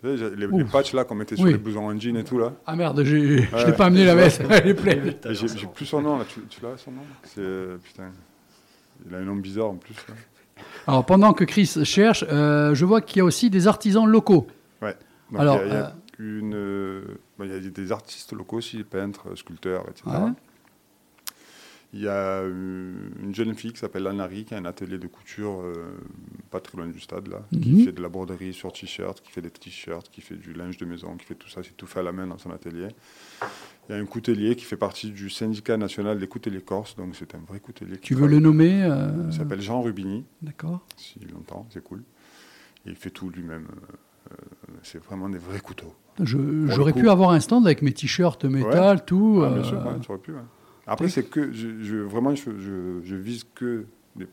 Tu 0.00 0.06
sais, 0.08 0.16
j'ai- 0.18 0.36
les, 0.36 0.46
les 0.46 0.64
patchs 0.64 0.92
là 0.92 1.04
qu'on 1.04 1.14
mettait 1.14 1.36
sur 1.36 1.44
Oui. 1.46 1.52
les 1.52 1.58
blousons 1.58 1.86
en 1.86 1.98
jean 1.98 2.16
et 2.16 2.24
tout 2.24 2.38
là. 2.38 2.52
Ah 2.66 2.76
merde, 2.76 3.02
j'ai- 3.02 3.42
je 3.44 3.54
Ouais. 3.54 3.66
l'ai 3.66 3.72
pas 3.72 3.86
amené 3.86 4.04
la 4.04 4.14
veste, 4.14 4.42
elle 4.50 4.68
est 4.68 4.74
pleine. 4.74 5.14
J'ai 5.30 5.48
j'ai 5.48 5.66
plus 5.66 5.86
son 5.86 6.02
nom 6.02 6.18
là. 6.18 6.24
Tu, 6.28 6.40
tu 6.48 6.60
l'as 6.62 6.76
son 6.76 6.90
nom? 6.92 7.02
C'est 7.24 7.40
euh, 7.40 7.76
putain. 7.82 8.10
Il 9.08 9.14
a 9.14 9.18
un 9.18 9.22
nom 9.24 9.36
bizarre 9.36 9.68
en 9.70 9.76
plus. 9.76 9.94
là. 10.08 10.14
Alors 10.86 11.04
pendant 11.06 11.32
que 11.32 11.44
Chris 11.44 11.66
cherche, 11.84 12.24
euh, 12.30 12.74
je 12.74 12.84
vois 12.84 13.00
qu'il 13.00 13.18
y 13.18 13.20
a 13.20 13.24
aussi 13.24 13.48
des 13.50 13.66
artisans 13.68 14.06
locaux. 14.06 14.46
Donc, 15.32 15.40
Alors, 15.40 15.60
il 15.64 15.68
y 15.68 15.70
a, 15.72 15.92
il 16.20 16.24
y 16.24 16.28
a 16.28 16.38
une, 16.38 16.54
euh, 16.54 17.02
bah, 17.36 17.46
il 17.46 17.52
y 17.52 17.66
a 17.66 17.70
des 17.70 17.90
artistes 17.90 18.32
locaux 18.32 18.58
aussi, 18.58 18.84
peintres, 18.84 19.34
sculpteurs, 19.34 19.84
etc. 19.90 20.02
Ouais. 20.06 20.30
Il 21.98 22.02
y 22.02 22.08
a 22.08 22.42
euh, 22.42 22.92
une 23.22 23.34
jeune 23.34 23.54
fille 23.54 23.72
qui 23.72 23.78
s'appelle 23.78 24.06
Anne-Marie 24.06 24.44
qui 24.44 24.52
a 24.54 24.58
un 24.58 24.66
atelier 24.66 24.98
de 24.98 25.06
couture 25.06 25.62
euh, 25.62 25.96
pas 26.50 26.60
très 26.60 26.76
loin 26.76 26.86
du 26.88 27.00
stade 27.00 27.26
là, 27.28 27.40
Mhm. 27.52 27.60
qui 27.62 27.84
fait 27.86 27.92
de 27.92 28.02
la 28.02 28.10
broderie 28.10 28.52
sur 28.52 28.70
t-shirt, 28.70 29.22
qui 29.22 29.32
fait 29.32 29.40
des 29.40 29.48
t-shirts, 29.48 30.10
qui 30.10 30.20
fait 30.20 30.34
du 30.36 30.52
linge 30.52 30.76
de 30.76 30.84
maison, 30.84 31.16
qui 31.16 31.24
fait 31.24 31.34
tout 31.34 31.48
ça, 31.48 31.62
c'est 31.64 31.74
tout 31.74 31.86
fait 31.86 32.00
à 32.00 32.02
la 32.02 32.12
main 32.12 32.26
dans 32.26 32.36
son 32.36 32.50
atelier. 32.50 32.88
Il 33.88 33.92
y 33.92 33.98
a 33.98 34.02
un 34.02 34.04
coutelier 34.04 34.56
qui 34.56 34.66
fait 34.66 34.76
partie 34.76 35.10
du 35.10 35.30
syndicat 35.30 35.78
national 35.78 36.18
des 36.18 36.26
couteliers 36.26 36.60
corses, 36.60 36.96
donc 36.96 37.16
c'est 37.16 37.34
un 37.34 37.40
vrai 37.48 37.60
coutelier. 37.60 37.96
Tu 37.96 38.14
veux 38.14 38.26
le 38.28 38.40
nommer 38.40 38.84
euh, 38.84 39.08
Il 39.28 39.32
s'appelle 39.32 39.62
Jean 39.62 39.80
Rubini, 39.80 40.26
D'accord. 40.42 40.84
s'il 40.98 41.30
l'entend, 41.32 41.66
c'est 41.70 41.82
cool. 41.82 42.00
Et 42.84 42.90
il 42.90 42.96
fait 42.96 43.10
tout 43.10 43.30
lui-même. 43.30 43.68
c'est 44.82 45.02
vraiment 45.02 45.30
des 45.30 45.38
vrais 45.38 45.60
couteaux. 45.60 45.94
J'aurais 46.22 46.92
pu 46.92 47.08
avoir 47.08 47.30
un 47.30 47.40
stand 47.40 47.64
avec 47.64 47.80
mes 47.80 47.92
t-shirts 47.92 48.44
métal, 48.44 49.04
tout. 49.06 49.42
Ah, 49.42 49.50
bien 49.50 49.62
sûr, 49.64 49.78
ouais, 49.78 49.98
tu 50.02 50.10
aurais 50.10 50.20
pu. 50.20 50.32
ouais. 50.32 50.38
Après, 50.86 51.08
c'est 51.08 51.24
que 51.24 51.52
je, 51.52 51.82
je- 51.82 51.96
vraiment, 51.96 52.34
je, 52.34 52.50
je, 52.58 53.00
je 53.04 53.16
vise 53.16 53.44
que 53.54 53.84
des, 54.14 54.26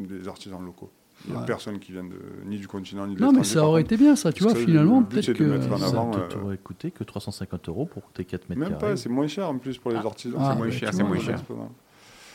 des 0.00 0.28
artisans 0.28 0.62
locaux. 0.64 0.90
Il 1.26 1.30
n'y 1.30 1.36
a 1.36 1.40
Ouais. 1.40 1.46
personne 1.46 1.78
qui 1.78 1.92
vient 1.92 2.02
de, 2.04 2.16
ni 2.44 2.58
du 2.58 2.66
continent 2.68 3.06
ni 3.06 3.14
de 3.14 3.20
Non, 3.20 3.32
mais 3.32 3.44
ça 3.44 3.64
aurait 3.64 3.80
été 3.82 3.96
bien, 3.96 4.14
ça, 4.16 4.32
tu 4.32 4.42
vois, 4.42 4.54
finalement, 4.54 5.02
peut-être 5.02 5.28
de 5.28 5.32
que. 5.32 5.72
en 5.72 5.78
Ça 5.78 5.86
avant, 5.86 6.10
te- 6.10 6.36
euh, 6.36 6.56
coûté 6.62 6.90
que 6.90 7.04
350 7.04 7.68
euros 7.68 7.86
pour 7.86 8.02
tes 8.12 8.24
4 8.24 8.48
mètres 8.50 8.60
Même 8.60 8.68
carrés. 8.78 8.92
pas, 8.92 8.96
c'est 8.96 9.08
moins 9.08 9.26
cher 9.28 9.48
en 9.48 9.56
plus 9.56 9.78
pour 9.78 9.92
les 9.92 9.96
artisans. 9.96 10.38
Ah, 10.42 10.48
c'est 10.50 10.56
moins 10.58 10.66
ouais, 10.66 10.72
cher, 10.72 10.90
c'est 10.92 11.02
moins 11.04 11.18
cher. 11.18 11.34
exposant. 11.34 11.70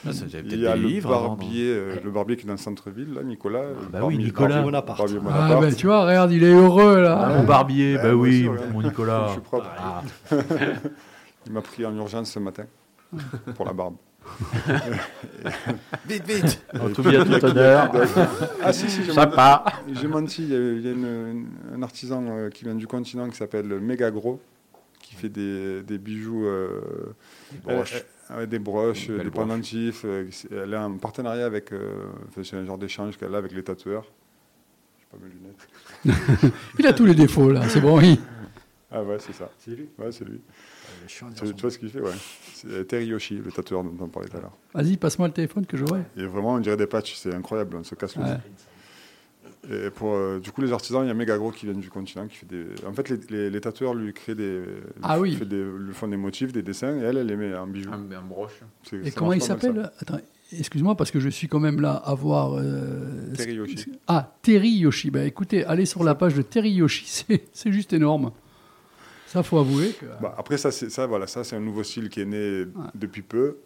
Là, 0.05 0.13
ça, 0.13 0.26
j'avais 0.30 0.47
Il 0.47 0.61
y 0.61 0.65
a 0.65 0.78
le 0.78 0.88
livres 0.88 1.09
barbier, 1.09 1.65
euh, 1.76 1.95
le 2.01 2.09
barbier 2.09 2.38
qui 2.38 2.43
est 2.43 2.47
dans 2.47 2.53
le 2.53 2.57
centre-ville, 2.57 3.13
là, 3.13 3.22
Nicolas. 3.22 3.63
le 3.67 3.74
bah 3.91 3.99
oui, 4.01 4.15
barbier- 4.15 4.17
Nicolas. 4.17 4.47
barbier 4.47 4.63
Bonaparte. 4.63 4.97
barbier 4.99 5.20
Ah, 5.30 5.57
ben, 5.59 5.76
tu 5.76 5.86
vois, 5.88 6.05
regarde, 6.07 6.32
il 6.32 6.43
est 6.45 6.53
heureux, 6.53 7.01
là. 7.01 7.20
Ah, 7.22 7.34
mon 7.38 7.43
barbier, 7.43 7.97
bah 7.97 8.15
oui, 8.15 8.47
mon 8.72 8.82
Je 8.82 8.88
Nicolas. 8.88 9.28
suis 9.34 9.41
propre. 9.41 9.67
Ah, 9.78 10.01
Il 11.45 11.51
m'a 11.51 11.61
pris 11.61 11.86
en 11.86 11.93
urgence 11.95 12.32
ce 12.32 12.39
matin 12.39 12.63
pour 13.55 13.66
la 13.66 13.74
barbe. 13.74 13.95
Vite, 16.07 16.24
vite 16.28 16.62
en 16.80 16.89
tout 16.89 17.01
bien, 17.03 17.24
tout 17.26 17.43
honneur. 17.45 17.91
Ah 18.64 18.74
si, 18.74 18.89
si, 18.89 19.03
j'ai 19.03 19.12
Sympa. 19.14 19.64
J'ai 19.91 20.07
menti, 20.07 20.43
il 20.43 20.49
y 20.49 20.55
a, 20.55 20.60
il 20.60 20.82
y 20.82 20.88
a 20.88 20.91
une- 20.91 21.05
une- 21.05 21.47
un 21.76 21.84
artisan 21.84 22.24
euh, 22.28 22.49
qui 22.49 22.64
vient 22.66 22.76
du 22.76 22.86
continent 22.88 23.30
qui 23.30 23.38
s'appelle 23.38 23.66
Méga 23.80 24.12
Gros, 24.12 24.39
qui 25.01 25.16
fait 25.16 25.30
des, 25.30 25.82
des 25.84 25.97
bijoux, 25.97 26.45
euh, 26.45 26.82
Des 27.51 27.57
broches. 27.60 28.03
ouais, 28.36 28.47
des 28.47 28.60
broches, 28.60 29.10
euh, 29.10 29.18
des 29.24 29.30
broche. 29.30 29.34
pendentifs. 29.47 30.01
euh, 30.05 30.30
elle 30.51 30.74
a 30.74 30.84
un 30.84 30.91
partenariat 30.97 31.45
avec, 31.45 31.72
euh, 31.72 32.05
c'est 32.43 32.57
un 32.57 32.66
genre 32.66 32.78
d'échange 32.78 33.18
qu'elle 33.18 33.34
a 33.34 33.38
avec 33.38 33.51
les 33.53 33.64
tatoueurs. 33.64 34.05
Je 34.99 35.18
pas 35.18 35.24
mes 35.26 35.32
lunettes. 35.32 36.47
Il 36.78 36.86
a 36.86 36.93
tous 36.93 37.05
les 37.05 37.16
défauts, 37.16 37.49
là, 37.51 37.68
c'est 37.70 37.82
bon, 37.82 37.97
oui. 37.97 38.20
Ah 38.91 39.01
ouais, 39.03 39.18
c'est 39.20 39.34
ça. 39.34 39.49
C'est 39.60 39.72
lui. 39.72 39.89
Ouais, 39.97 40.12
c'est 40.12 40.26
lui. 40.26 40.41
Chiant, 41.10 41.28
Tu, 41.36 41.45
vois 41.62 41.72
ce 41.72 41.78
qu'il 41.80 41.89
fait, 41.89 42.01
ouais. 42.01 42.12
C'est 42.53 42.68
euh, 42.68 42.84
Terry 42.84 43.07
Yoshi, 43.07 43.36
le 43.43 43.51
tatoueur 43.51 43.84
dont 43.84 43.95
on 43.99 44.07
parlait 44.07 44.30
tout 44.30 44.38
à 44.38 44.41
l'heure. 44.41 44.55
Vas-y, 44.74 44.95
passe-moi 44.97 45.28
le 45.28 45.34
téléphone 45.34 45.66
que 45.66 45.76
je 45.76 45.84
vois. 45.86 45.99
Et 46.16 46.26
vraiment, 46.26 46.53
on 46.53 46.60
dirait 46.60 46.78
des 46.78 46.86
patchs, 46.88 47.16
c'est 47.16 47.34
incroyable, 47.34 47.76
on 47.78 47.84
se 47.84 47.95
casse 47.95 48.16
le 48.16 48.24
Ouais. 48.24 48.38
Et 49.72 49.89
pour, 49.89 50.14
euh, 50.14 50.39
du 50.39 50.51
coup, 50.51 50.62
les 50.62 50.72
artisans, 50.72 51.03
il 51.03 51.07
y 51.07 51.12
a 51.12 51.14
Méga 51.14 51.38
Gros 51.38 51.51
qui 51.51 51.66
viennent 51.66 51.82
du 51.82 51.89
continent, 51.89 52.28
qui 52.28 52.38
fait 52.38 52.45
des... 52.45 52.66
En 52.88 52.93
fait, 52.93 53.10
les, 53.10 53.18
les- 53.30 53.49
les 53.49 53.62
tatoueurs 53.62 53.93
lui 53.93 54.14
créent 54.14 54.36
des... 54.36 54.64
Ah 55.03 55.16
lui 55.18 55.22
oui. 55.24 55.36
fait 55.36 55.45
des- 55.45 55.64
lui 55.64 55.93
font 55.93 56.07
des 56.07 56.16
motifs, 56.18 56.53
des 56.53 56.62
dessins, 56.62 56.95
et 56.97 57.01
elle, 57.01 57.18
elle 57.18 57.28
les 57.28 57.36
met 57.36 57.53
en 57.55 57.68
bijoux. 57.68 57.91
Un, 57.91 58.10
un 58.16 58.22
broche. 58.22 58.62
C'est- 58.84 59.05
Et 59.05 59.12
comment 59.12 59.34
il 59.34 59.41
s'appelle? 59.41 59.91
Attends, 59.99 60.20
excuse-moi, 60.57 60.95
parce 60.95 61.12
que 61.12 61.20
je 61.20 61.28
suis 61.30 61.47
quand 61.49 61.60
même 61.60 61.82
là 61.82 61.91
à 61.93 62.14
voir. 62.14 62.53
euh, 62.57 63.34
Terry 63.36 63.55
Yoshi. 63.55 63.86
Ah, 64.07 64.34
Terry 64.41 64.70
Yoshi. 64.70 65.12
Bah 65.12 65.26
écoutez, 65.26 65.66
allez 65.66 65.86
sur 65.86 66.03
la 66.05 66.16
page 66.16 66.36
de 66.36 66.41
Terry 66.41 66.72
Yoshi, 66.72 67.03
c'est 67.28 67.43
c'est 67.51 67.72
juste 67.72 67.91
énorme. 67.93 68.32
Ça, 69.30 69.43
faut 69.43 69.59
avouer 69.59 69.93
que. 69.93 70.05
Bah, 70.21 70.36
après, 70.38 70.57
ça, 70.57 70.71
c'est 70.71 70.89
ça, 70.89 71.05
voilà, 71.07 71.27
ça, 71.27 71.43
c'est 71.43 71.55
un 71.55 71.59
nouveau 71.59 71.84
style 71.84 72.09
qui 72.09 72.21
est 72.21 72.25
né 72.25 72.65
depuis 72.95 73.21
peu, 73.21 73.57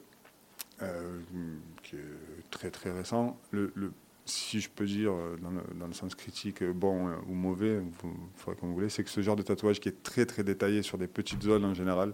euh, 0.82 1.20
qui 1.84 1.95
est 1.95 2.49
très, 2.51 2.70
très 2.70 2.91
récent. 2.91 3.38
Le, 3.51 3.72
le- 3.76 3.91
si 4.26 4.61
je 4.61 4.70
peux 4.70 4.86
dire, 4.86 5.11
euh, 5.11 5.36
dans 5.41 5.49
le, 5.51 5.61
dans 5.80 5.88
le 5.88 5.93
sens 5.93 6.16
critique, 6.16 6.61
euh, 6.64 6.72
bon 6.74 7.07
euh, 7.09 7.16
ou 7.28 7.34
mauvais, 7.34 7.80
vous 8.01 8.14
ferez 8.38 8.55
comme 8.55 8.70
vous 8.70 8.76
voulez, 8.76 8.89
c'est 8.89 9.03
que 9.03 9.09
ce 9.09 9.22
genre 9.22 9.36
de 9.36 9.41
tatouage 9.41 9.80
qui 9.82 9.89
est 9.89 10.01
très, 10.03 10.26
très 10.26 10.43
détaillé 10.43 10.82
sur 10.82 10.97
des 10.97 11.07
petites 11.07 11.43
zones 11.43 11.66
en 11.66 11.74
général, 11.74 12.14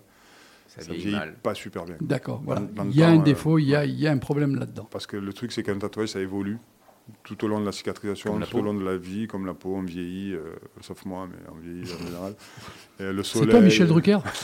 Ça 0.68 0.82
ça 0.82 0.92
vieillit 0.94 1.12
mal. 1.16 1.36
pas 1.44 1.54
super 1.54 1.86
bien. 1.86 1.98
D'accord, 2.02 2.42
voilà. 2.44 2.62
Dans- 2.62 2.74
dans 2.74 2.84
le 2.86 2.90
Il 2.92 2.98
y 2.98 3.04
a 3.04 3.08
temps, 3.08 3.14
un 3.14 3.20
euh, 3.20 3.24
défaut, 3.24 3.60
il 3.60 3.66
y 3.66 3.76
a, 3.76 3.86
il 3.86 4.00
y 4.00 4.08
a 4.08 4.12
un 4.12 4.18
problème 4.18 4.56
là-dedans. 4.56 4.88
Parce 4.90 5.06
que 5.08 5.18
le 5.18 5.34
truc, 5.34 5.52
c'est 5.52 5.62
qu'un 5.64 5.78
tatouage, 5.78 6.10
ça 6.10 6.20
évolue 6.20 6.58
tout 7.24 7.44
au 7.46 7.48
long 7.48 7.60
de 7.60 7.66
la 7.66 7.72
cicatrisation, 7.72 8.32
Comme 8.32 8.40
la 8.42 8.46
tout 8.48 8.58
au 8.58 8.62
long 8.62 8.74
de 8.74 8.84
la 8.84 8.98
vie, 8.98 9.28
comme 9.28 9.46
la 9.46 9.54
peau, 9.54 9.76
on 9.76 9.82
vieillit, 9.84 10.34
euh, 10.34 10.56
sauf 10.82 11.06
moi, 11.06 11.28
mais 11.30 11.38
on 11.52 11.60
vieillit 11.60 11.92
en 11.94 12.06
général. 12.06 12.34
Et 13.00 13.14
le 13.14 13.24
C'est 13.24 13.38
soleil, 13.40 13.50
toi, 13.52 13.62
Michel 13.62 13.88
Drucker 13.88 14.18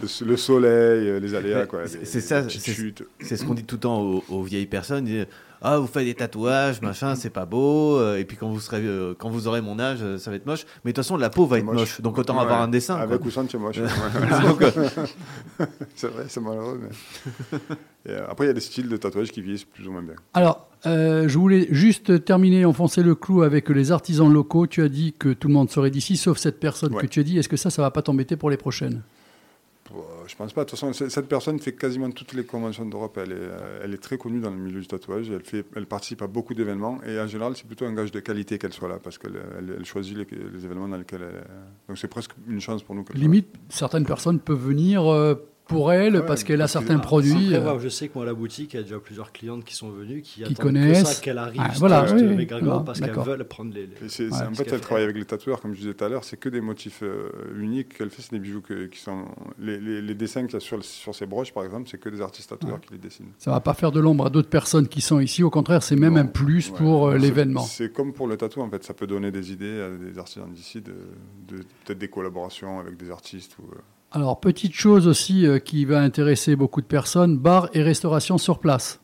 le, 0.00 0.26
le 0.26 0.36
soleil, 0.36 1.08
euh, 1.08 1.20
les 1.20 1.34
aléas, 1.34 1.66
quoi. 1.66 1.86
c'est- 1.86 2.04
c'est 2.04 2.20
ça, 2.20 2.48
c'est-. 2.48 2.94
C'est 3.20 3.36
ce 3.36 3.44
qu'on 3.44 3.54
dit 3.54 3.64
tout 3.64 3.76
le 3.76 3.80
temps 3.80 4.00
aux, 4.00 4.24
aux 4.28 4.42
vieilles 4.42 4.66
personnes. 4.66 5.06
ils 5.06 5.14
disent, 5.18 5.26
ah, 5.62 5.78
vous 5.78 5.86
faites 5.86 6.04
des 6.04 6.14
tatouages, 6.14 6.82
machin, 6.82 7.14
c'est 7.14 7.30
pas 7.30 7.46
beau. 7.46 7.96
euh, 7.98 8.18
Et 8.18 8.24
puis 8.24 8.36
quand 8.36 8.48
vous 8.50 8.60
serez, 8.60 8.82
euh, 8.84 9.14
quand 9.16 9.30
vous 9.30 9.46
aurez 9.48 9.60
mon 9.62 9.78
âge, 9.78 9.98
euh, 10.02 10.18
ça 10.18 10.30
va 10.30 10.36
être 10.36 10.44
moche. 10.46 10.64
Mais 10.84 10.90
de 10.92 10.96
toute 10.96 11.04
façon, 11.04 11.16
la 11.16 11.30
peau 11.30 11.46
va 11.46 11.58
être 11.58 11.64
Moche. 11.64 11.76
moche. 11.76 12.00
Donc 12.02 12.18
autant 12.18 12.34
Ouais. 12.34 12.42
avoir 12.42 12.60
un 12.60 12.68
dessin. 12.68 12.96
Avec 12.96 13.18
quoi. 13.20 13.28
ou 13.28 13.30
sans, 13.30 13.48
c'est 13.50 13.56
moche. 13.58 13.78
Euh, 15.60 15.66
c'est 15.94 16.08
vrai, 16.08 16.24
c'est 16.28 16.40
malheureux. 16.40 16.80
Mais... 16.82 17.58
Et, 18.06 18.10
euh, 18.10 18.26
après, 18.28 18.44
il 18.44 18.48
y 18.48 18.50
a 18.50 18.54
des 18.54 18.60
styles 18.60 18.88
de 18.88 18.96
tatouage 18.96 19.30
qui 19.32 19.40
vieillissent 19.40 19.64
plus 19.64 19.86
ou 19.88 19.92
moins 19.92 20.02
bien. 20.02 20.14
Alors, 20.34 20.68
euh, 20.86 21.26
je 21.28 21.38
voulais 21.38 21.66
juste 21.70 22.24
terminer, 22.24 22.64
enfoncer 22.64 23.02
le 23.02 23.14
clou 23.14 23.42
avec 23.42 23.68
les 23.70 23.92
artisans 23.92 24.30
locaux. 24.32 24.66
Tu 24.66 24.82
as 24.82 24.88
dit 24.88 25.14
que 25.18 25.32
tout 25.32 25.48
le 25.48 25.54
monde 25.54 25.70
serait 25.70 25.90
d'ici, 25.90 26.16
sauf 26.16 26.38
cette 26.38 26.60
personne 26.60 26.94
Ouais. 26.94 27.02
que 27.02 27.06
tu 27.06 27.20
as 27.20 27.22
dit. 27.22 27.38
Est-ce 27.38 27.48
que 27.48 27.56
ça, 27.56 27.70
ça 27.70 27.80
va 27.82 27.90
pas 27.90 28.02
t'embêter 28.02 28.36
pour 28.36 28.50
les 28.50 28.56
prochaines? 28.58 29.02
Je 30.26 30.34
pense 30.34 30.52
pas. 30.52 30.64
De 30.64 30.70
toute 30.70 30.78
façon, 30.78 30.92
cette 30.92 31.28
personne 31.28 31.58
fait 31.60 31.72
quasiment 31.72 32.10
toutes 32.10 32.32
les 32.32 32.44
conventions 32.44 32.86
d'Europe. 32.86 33.18
Elle 33.22 33.32
est, 33.32 33.36
euh, 33.36 33.80
elle 33.84 33.92
est 33.94 34.02
très 34.02 34.16
connue 34.16 34.40
dans 34.40 34.50
le 34.50 34.56
milieu 34.56 34.80
du 34.80 34.86
tatouage. 34.86 35.30
Elle, 35.30 35.42
fait, 35.44 35.64
elle 35.76 35.86
participe 35.86 36.22
à 36.22 36.26
beaucoup 36.26 36.54
d'événements. 36.54 36.98
Et 37.06 37.20
en 37.20 37.26
général, 37.26 37.54
c'est 37.56 37.66
plutôt 37.66 37.84
un 37.84 37.92
gage 37.92 38.10
de 38.10 38.20
qualité 38.20 38.58
qu'elle 38.58 38.72
soit 38.72 38.88
là 38.88 38.98
parce 39.02 39.18
qu'elle 39.18 39.38
elle, 39.58 39.84
choisit 39.84 40.16
les, 40.16 40.26
les 40.52 40.64
événements 40.64 40.88
dans 40.88 40.96
lesquels 40.96 41.20
elle 41.22 41.36
est. 41.36 41.88
Donc 41.88 41.98
c'est 41.98 42.08
presque 42.08 42.32
une 42.48 42.60
chance 42.60 42.82
pour 42.82 42.94
nous. 42.94 43.04
Limite, 43.14 43.48
certaines 43.68 44.06
personnes 44.06 44.40
peuvent 44.40 44.66
venir 44.66 45.06
euh, 45.12 45.34
pour 45.74 45.92
elle 45.92 46.16
Ouais, 46.16 46.26
parce 46.26 46.44
qu'elle 46.44 46.62
a 46.62 46.68
certains 46.68 46.98
produits. 46.98 47.54
Après, 47.54 47.68
euh, 47.68 47.74
ouais, 47.74 47.80
je 47.80 47.88
sais 47.88 48.08
que 48.08 48.14
moi, 48.14 48.22
à 48.24 48.26
la 48.26 48.34
boutique, 48.34 48.74
il 48.74 48.76
y 48.76 48.80
a 48.80 48.82
déjà 48.82 48.98
plusieurs 48.98 49.32
clientes 49.32 49.64
qui 49.64 49.74
sont 49.74 49.90
venues, 49.90 50.22
qui, 50.22 50.42
attendent 50.44 50.56
connaissent. 50.56 51.02
que 51.02 51.08
ça, 51.08 51.20
qu'elle 51.22 51.38
arrive 51.38 51.60
Ah, 51.64 51.70
voilà, 51.76 52.06
juste 52.06 52.24
oui, 52.24 52.34
oui, 52.36 52.46
parce 52.46 53.00
qu'elles 53.00 53.08
d'accord. 53.08 53.24
veulent 53.24 53.44
prendre 53.44 53.74
les... 53.74 53.86
les- 53.86 54.08
c'est- 54.08 54.32
en 54.32 54.52
fait, 54.54 54.72
elle 54.72 54.80
travaille 54.80 55.04
avec 55.04 55.16
les 55.16 55.24
tatoueurs, 55.24 55.60
comme 55.60 55.74
je 55.74 55.80
disais 55.80 55.94
tout 55.94 56.04
à 56.04 56.08
l'heure. 56.08 56.24
C'est 56.24 56.36
que 56.38 56.48
des 56.48 56.60
motifs 56.60 57.00
euh, 57.02 57.28
uniques 57.58 57.96
qu'elle 57.98 58.10
fait. 58.10 58.22
C'est 58.22 58.32
des 58.32 58.38
bijoux 58.38 58.60
que- 58.60 58.86
qui 58.86 58.98
sont. 59.00 59.24
Les, 59.58 59.78
les- 59.78 60.02
les 60.02 60.14
dessins 60.14 60.44
qu'il 60.46 60.54
y 60.54 60.56
a 60.56 60.60
sur, 60.60 60.82
ces 61.14 61.26
broches, 61.26 61.52
par 61.52 61.64
exemple, 61.64 61.88
c'est 61.90 61.98
que 61.98 62.08
des 62.08 62.20
artistes 62.20 62.50
tatoueurs 62.50 62.80
qui 62.80 62.92
les 62.92 62.98
dessinent. 62.98 63.32
Ça 63.38 63.50
va 63.50 63.60
pas 63.60 63.74
faire 63.74 63.92
de 63.92 64.00
l'ombre 64.00 64.26
à 64.26 64.30
d'autres 64.30 64.48
personnes 64.48 64.88
qui 64.88 65.00
sont 65.00 65.20
ici. 65.20 65.42
Au 65.42 65.50
contraire, 65.50 65.82
c'est 65.82 65.96
même 65.96 66.14
Non. 66.14 66.20
un 66.20 66.26
plus 66.26 66.70
Ouais. 66.70 66.76
pour 66.78 67.08
euh, 67.08 67.12
C'est- 67.12 67.18
l'événement. 67.18 67.62
C'est 67.62 67.92
comme 67.92 68.12
pour 68.12 68.26
le 68.28 68.36
tatou, 68.36 68.60
en 68.60 68.70
fait. 68.70 68.84
Ça 68.84 68.94
peut 68.94 69.06
donner 69.06 69.30
des 69.30 69.52
idées 69.52 69.80
à 69.80 69.90
des 69.90 70.18
artisans 70.18 70.48
d'ici, 70.52 70.80
de, 70.80 70.92
de- 71.48 71.62
peut-être 71.84 71.98
des 71.98 72.08
collaborations 72.08 72.78
avec 72.80 72.96
des 72.96 73.10
artistes. 73.10 73.56
Ou, 73.58 73.64
euh, 73.72 73.78
Alors, 74.14 74.38
petite 74.38 74.74
chose 74.74 75.08
aussi 75.08 75.44
euh, 75.46 75.58
qui 75.58 75.84
va 75.84 76.00
intéresser 76.00 76.54
beaucoup 76.54 76.80
de 76.80 76.86
personnes, 76.86 77.36
bar 77.36 77.68
et 77.74 77.82
restauration 77.82 78.38
sur 78.38 78.60
place. 78.60 79.00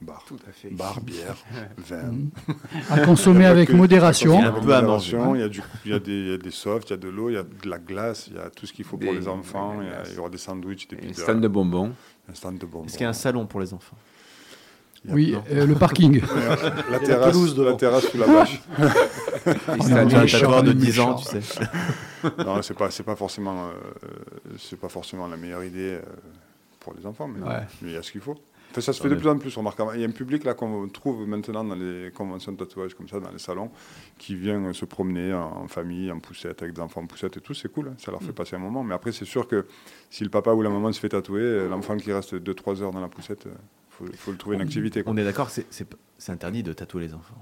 bar. 0.00 0.24
Tout 0.26 0.36
à 0.48 0.50
fait. 0.50 0.68
Bar, 0.70 1.00
bière, 1.00 1.36
vin. 1.78 2.02
Mhm. 2.10 2.30
À 2.90 2.98
consommer 3.06 3.46
avec 3.46 3.68
que- 3.68 3.72
modération. 3.76 4.40
il 4.40 4.42
y 4.42 4.44
a 4.44 4.48
Un 4.48 4.60
peu 4.60 4.74
à 4.74 4.82
manger. 4.82 5.16
Il 5.36 5.40
y, 5.40 5.44
a 5.44 5.48
du- 5.48 5.62
il 5.84 5.90
y 5.92 5.94
a 5.94 5.98
des, 6.00 6.12
il 6.12 6.30
y 6.30 6.34
a 6.34 6.38
des 6.38 6.50
softs, 6.50 6.88
il 6.90 6.92
y 6.92 6.94
a 6.94 6.96
de 6.96 7.08
l'eau, 7.08 7.30
il 7.30 7.34
y 7.34 7.36
a 7.36 7.44
de 7.44 7.68
la 7.68 7.78
glace, 7.78 8.26
il 8.28 8.34
y 8.34 8.38
a 8.40 8.50
tout 8.50 8.66
ce 8.66 8.72
qu'il 8.72 8.84
faut 8.84 8.96
pour 8.96 9.12
les 9.12 9.28
enfants. 9.28 9.76
Il 9.80 9.86
y, 9.86 9.90
a- 9.90 9.92
glace. 9.92 10.08
il 10.10 10.16
y 10.16 10.18
aura 10.18 10.28
des 10.30 10.38
sandwichs, 10.38 10.88
des 10.88 10.96
pizzas, 10.96 11.22
stand 11.22 11.40
de 11.40 11.46
bonbons. 11.48 11.92
un 12.28 12.34
stand 12.34 12.58
de 12.58 12.66
bonbons. 12.66 12.86
Est-ce 12.86 12.94
qu'il 12.94 13.04
y 13.04 13.06
a 13.06 13.10
un 13.10 13.12
salon 13.12 13.46
pour 13.46 13.60
les 13.60 13.72
enfants? 13.72 13.96
Oui, 15.08 15.34
euh, 15.50 15.66
le 15.66 15.74
parking. 15.74 16.20
La 16.90 16.98
terrasse, 17.00 17.32
pelouse 17.32 17.54
devant. 17.56 17.70
la 17.70 17.76
terrasse 17.76 18.06
sous 18.08 18.18
la 18.18 18.26
bâche. 18.26 18.60
Et 18.78 19.50
on 19.68 19.82
stand 19.82 20.12
est 20.12 20.14
Un 20.14 20.24
de- 20.24 20.30
tatoueur 20.30 20.62
de 20.62 20.68
on 20.68 20.72
est 20.72 20.74
10 20.74 21.00
ans, 21.00 21.14
tu 21.16 21.24
sais. 21.42 21.64
non, 22.38 22.62
c'est 22.62 22.74
pas, 22.76 22.90
c'est 22.90 23.02
pas 23.02 23.16
forcément, 23.16 23.66
euh, 23.68 23.72
c'est 24.58 24.78
pas 24.78 24.88
forcément 24.88 25.26
la 25.26 25.36
meilleure 25.36 25.64
idée 25.64 25.94
euh, 25.94 26.02
pour 26.78 26.94
les 26.96 27.04
enfants, 27.04 27.26
mais 27.26 27.40
Ouais. 27.44 27.60
mais 27.82 27.88
il 27.90 27.94
y 27.94 27.96
a 27.96 28.02
ce 28.02 28.12
qu'il 28.12 28.20
faut. 28.20 28.36
Enfin, 28.70 28.80
ça 28.80 28.92
se 28.94 29.02
fait 29.02 29.08
de 29.10 29.16
plus 29.16 29.28
en 29.28 29.36
plus 29.36 29.54
remarquable. 29.54 29.90
Il 29.96 30.00
y 30.00 30.04
a 30.04 30.08
un 30.08 30.12
public 30.12 30.44
là 30.44 30.54
qu'on 30.54 30.88
trouve 30.88 31.26
maintenant 31.28 31.62
dans 31.64 31.74
les 31.74 32.10
conventions 32.14 32.52
de 32.52 32.56
tatouage 32.56 32.94
comme 32.94 33.06
ça, 33.08 33.20
dans 33.20 33.30
les 33.30 33.38
salons, 33.38 33.70
qui 34.18 34.34
vient 34.34 34.72
se 34.72 34.84
promener 34.86 35.34
en, 35.34 35.66
famille, 35.68 36.10
en 36.10 36.20
poussette, 36.20 36.62
avec 36.62 36.74
des 36.74 36.80
enfants 36.80 37.02
en 37.02 37.06
poussette 37.06 37.36
et 37.36 37.40
tout. 37.40 37.52
C'est 37.52 37.70
cool, 37.70 37.88
hein. 37.88 37.94
ça 37.98 38.10
leur 38.12 38.22
fait 38.22 38.32
passer 38.32 38.56
un 38.56 38.60
moment. 38.60 38.82
Mais 38.82 38.94
après, 38.94 39.12
c'est 39.12 39.26
sûr 39.26 39.46
que 39.46 39.66
si 40.08 40.24
le 40.24 40.30
papa 40.30 40.52
ou 40.52 40.62
la 40.62 40.70
maman 40.70 40.90
se 40.92 41.00
fait 41.00 41.10
tatouer, 41.10 41.68
l'enfant 41.68 41.96
qui 41.98 42.10
reste 42.12 42.34
2-3 42.34 42.80
heures 42.82 42.92
dans 42.92 43.00
la 43.00 43.08
poussette, 43.08 43.46
faut, 44.06 44.12
faut 44.16 44.30
le 44.32 44.36
trouver 44.36 44.56
une 44.56 44.62
activité. 44.62 45.02
quoi. 45.02 45.12
On 45.12 45.16
est 45.16 45.24
d'accord 45.24 45.50
c'est- 45.50 45.66
c'est 45.70 45.86
c'est 46.18 46.30
interdit 46.32 46.62
de 46.62 46.72
tatouer 46.72 47.02
les 47.06 47.14
enfants. 47.14 47.34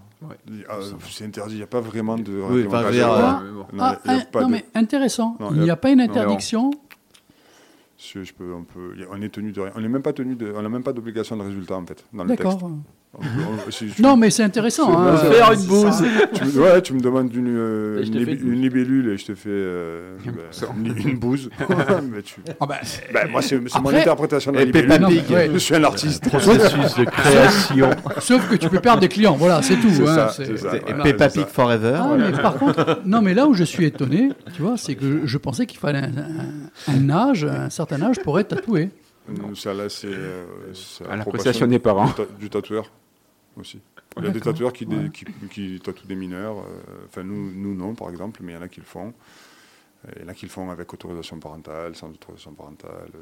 Ah, 0.69 0.79
c'est 1.11 1.25
interdit, 1.25 1.55
il 1.55 1.59
n'y 1.59 1.63
a 1.63 1.67
pas 1.67 1.81
vraiment 1.81 2.17
de 2.17 2.33
Oui, 2.33 2.67
Ah. 2.73 3.43
Non, 3.73 3.83
Ah, 3.83 3.99
il 4.05 4.13
y 4.13 4.21
a 4.21 4.25
pas 4.25 4.41
non, 4.43 4.47
de- 4.49 4.53
mais 4.53 4.65
intéressant. 4.75 5.37
Non, 5.39 5.51
il 5.55 5.61
n'y 5.63 5.71
a- 5.71 5.75
a 5.75 5.77
pas 5.77 5.91
une 5.91 5.99
non. 5.99 6.05
interdiction. 6.05 6.71
Si, 7.99 8.25
je 8.25 8.33
peux, 8.33 8.55
on, 8.55 8.65
peut, 8.65 8.95
a- 9.03 9.07
on 9.15 9.21
est 9.21 9.29
tenu 9.29 9.53
de 9.53 9.61
rien. 9.61 9.73
On 9.77 9.81
n'est 9.83 9.89
même 9.89 10.01
pas 10.03 10.15
tenu 10.15 10.35
de, 10.35 10.51
on 10.57 10.63
n'a 10.63 10.69
même 10.71 10.83
pas 10.83 10.95
d'obligation 10.95 11.37
de 11.37 11.43
résultat 11.43 11.77
en 11.77 11.85
fait 11.85 12.03
dans 12.13 12.25
le 12.25 12.31
texte. 12.37 12.59
Non, 13.99 14.17
mais 14.17 14.31
c'est 14.31 14.45
intéressant. 14.45 14.97
Hein. 14.97 15.17
Faire 15.17 15.53
une 15.53 15.65
bouse. 15.67 16.03
tu, 16.33 16.45
me, 16.45 16.63
ouais, 16.63 16.81
tu 16.81 16.93
me 16.95 17.01
demandes 17.01 17.35
une, 17.35 17.49
euh, 17.49 18.03
une, 18.05 18.15
une 18.53 18.63
libellule 18.63 19.09
et 19.11 19.17
je 19.19 19.27
te 19.27 19.35
fais 19.35 19.51
euh, 19.51 20.17
poisson. 20.49 20.67
une, 20.79 20.97
une 20.97 21.19
bouse. 21.19 21.51
Mais 22.13 22.23
tu- 22.23 22.41
Ah 22.61 22.67
bah, 22.67 22.79
moi, 23.31 23.43
c'est 23.43 23.59
mon 23.81 23.91
interprétation 23.93 24.53
de 24.53 24.59
la 24.59 24.65
libellule. 24.65 25.05
Ouais. 25.31 25.51
Je 25.53 25.59
suis 25.59 25.75
un 25.75 25.83
artiste. 25.85 26.29
Processus 26.29 26.95
de 26.97 27.05
création. 27.05 27.91
sauf 28.21 28.49
que 28.49 28.55
tu 28.57 28.69
peux 28.69 28.81
perdre 28.81 29.01
des 29.01 29.09
clients. 29.09 29.35
Voilà, 29.37 29.61
c'est 29.63 29.77
tout. 29.77 29.89
Hein, 30.07 30.29
ça. 30.29 30.45
Et 30.77 30.95
Peppa 31.03 31.29
Pig. 31.29 31.47
Forever. 31.47 31.99
Ah, 32.01 32.15
mais 32.17 32.33
par 32.41 32.55
contre, 32.55 33.01
non, 33.05 33.21
mais 33.23 33.35
là 33.35 33.47
où 33.49 33.55
je 33.55 33.65
suis 33.65 33.85
étonné, 33.87 34.31
tu 34.55 34.63
vois, 34.63 34.77
c'est 34.77 34.95
que 34.95 35.23
je 35.27 35.39
pensais 35.39 35.67
qu'il 35.67 35.79
fallait 35.81 35.99
un, 35.99 36.13
un- 36.89 36.95
un 36.95 37.11
âge, 37.11 37.45
un 37.45 37.71
certain 37.71 38.01
âge 38.03 38.21
pour 38.21 38.39
être 38.39 38.49
tatoué. 38.49 38.91
Nous, 39.29 39.55
ça 39.55 39.73
là, 39.75 39.89
c'est 39.89 40.09
euh, 40.09 40.45
À 41.09 41.13
à 41.13 41.17
l'appréciation 41.17 41.67
des 41.67 41.79
parents. 41.79 42.07
du, 42.07 42.13
ta- 42.15 42.23
du 42.41 42.51
tatoueur 42.51 42.91
aussi. 43.57 43.81
Il 44.17 44.25
y 44.25 44.27
a 44.27 44.31
des 44.31 44.41
tatoueurs 44.41 44.73
qui, 44.73 44.87
dé- 44.87 44.97
Ouais. 44.97 45.11
qui, 45.11 45.25
qui 45.51 45.81
tatouent 45.81 46.07
des 46.07 46.17
mineurs. 46.17 46.59
euh, 46.59 47.05
Enfin, 47.07 47.23
nous, 47.23 47.53
nous, 47.53 47.75
non, 47.75 47.95
par 47.95 48.11
exemple, 48.11 48.41
mais 48.43 48.53
il 48.53 48.57
y 48.57 48.59
en 48.59 48.63
a 48.63 48.69
qui 48.69 48.81
le 48.81 48.87
font. 48.87 49.13
Et 50.09 50.13
Il 50.17 50.23
y 50.23 50.25
en 50.25 50.29
a 50.29 50.35
qui 50.35 50.47
le 50.47 50.51
font 50.51 50.71
avec 50.71 50.93
autorisation 50.93 51.39
parentale, 51.39 51.95
sans 51.95 52.09
autorisation 52.11 52.53
parentale. 52.53 53.11
euh, 53.15 53.19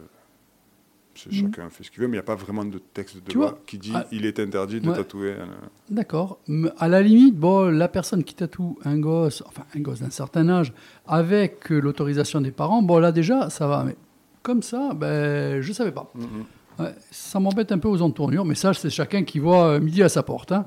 Mhm. 1.26 1.32
Chacun 1.32 1.68
fait 1.68 1.82
ce 1.82 1.90
qu'il 1.90 2.00
veut, 2.00 2.06
mais 2.06 2.12
il 2.12 2.20
n'y 2.20 2.20
a 2.20 2.22
pas 2.22 2.36
vraiment 2.36 2.64
de 2.64 2.78
texte 2.78 3.16
de 3.16 3.20
Tu 3.28 3.36
loi 3.38 3.48
vois, 3.50 3.58
qui 3.66 3.76
dit 3.76 3.90
ah, 3.92 4.06
il 4.12 4.24
est 4.24 4.38
interdit 4.38 4.80
de 4.80 4.88
ouais. 4.88 4.96
tatouer. 4.96 5.32
un- 5.32 5.68
D'accord. 5.90 6.38
À 6.78 6.86
la 6.86 7.02
limite, 7.02 7.34
bon, 7.36 7.68
la 7.76 7.88
personne 7.88 8.22
qui 8.22 8.34
tatoue 8.36 8.78
un 8.84 9.00
gosse, 9.00 9.42
enfin 9.44 9.64
un 9.74 9.80
gosse 9.80 9.98
d'un 9.98 10.10
certain 10.10 10.48
âge, 10.48 10.72
avec 11.08 11.72
euh, 11.72 11.80
l'autorisation 11.80 12.40
des 12.40 12.52
parents, 12.52 12.82
bon 12.82 13.00
là 13.00 13.10
déjà, 13.10 13.50
ça 13.50 13.66
va. 13.66 13.82
Mais 13.82 13.96
comme 14.44 14.62
ça, 14.62 14.94
ben, 14.94 15.60
je 15.60 15.72
savais 15.72 15.90
pas. 15.90 16.08
Mhm. 16.14 16.44
Ouais, 16.78 16.94
ça 17.10 17.40
m'embête 17.40 17.72
un 17.72 17.78
peu 17.78 17.88
aux 17.88 18.02
entournures, 18.02 18.44
mais 18.44 18.54
ça, 18.54 18.72
c'est 18.74 18.90
chacun 18.90 19.24
qui 19.24 19.38
voit 19.38 19.64
euh, 19.66 19.80
midi 19.80 20.02
à 20.02 20.08
sa 20.08 20.22
porte. 20.22 20.52
hein. 20.52 20.64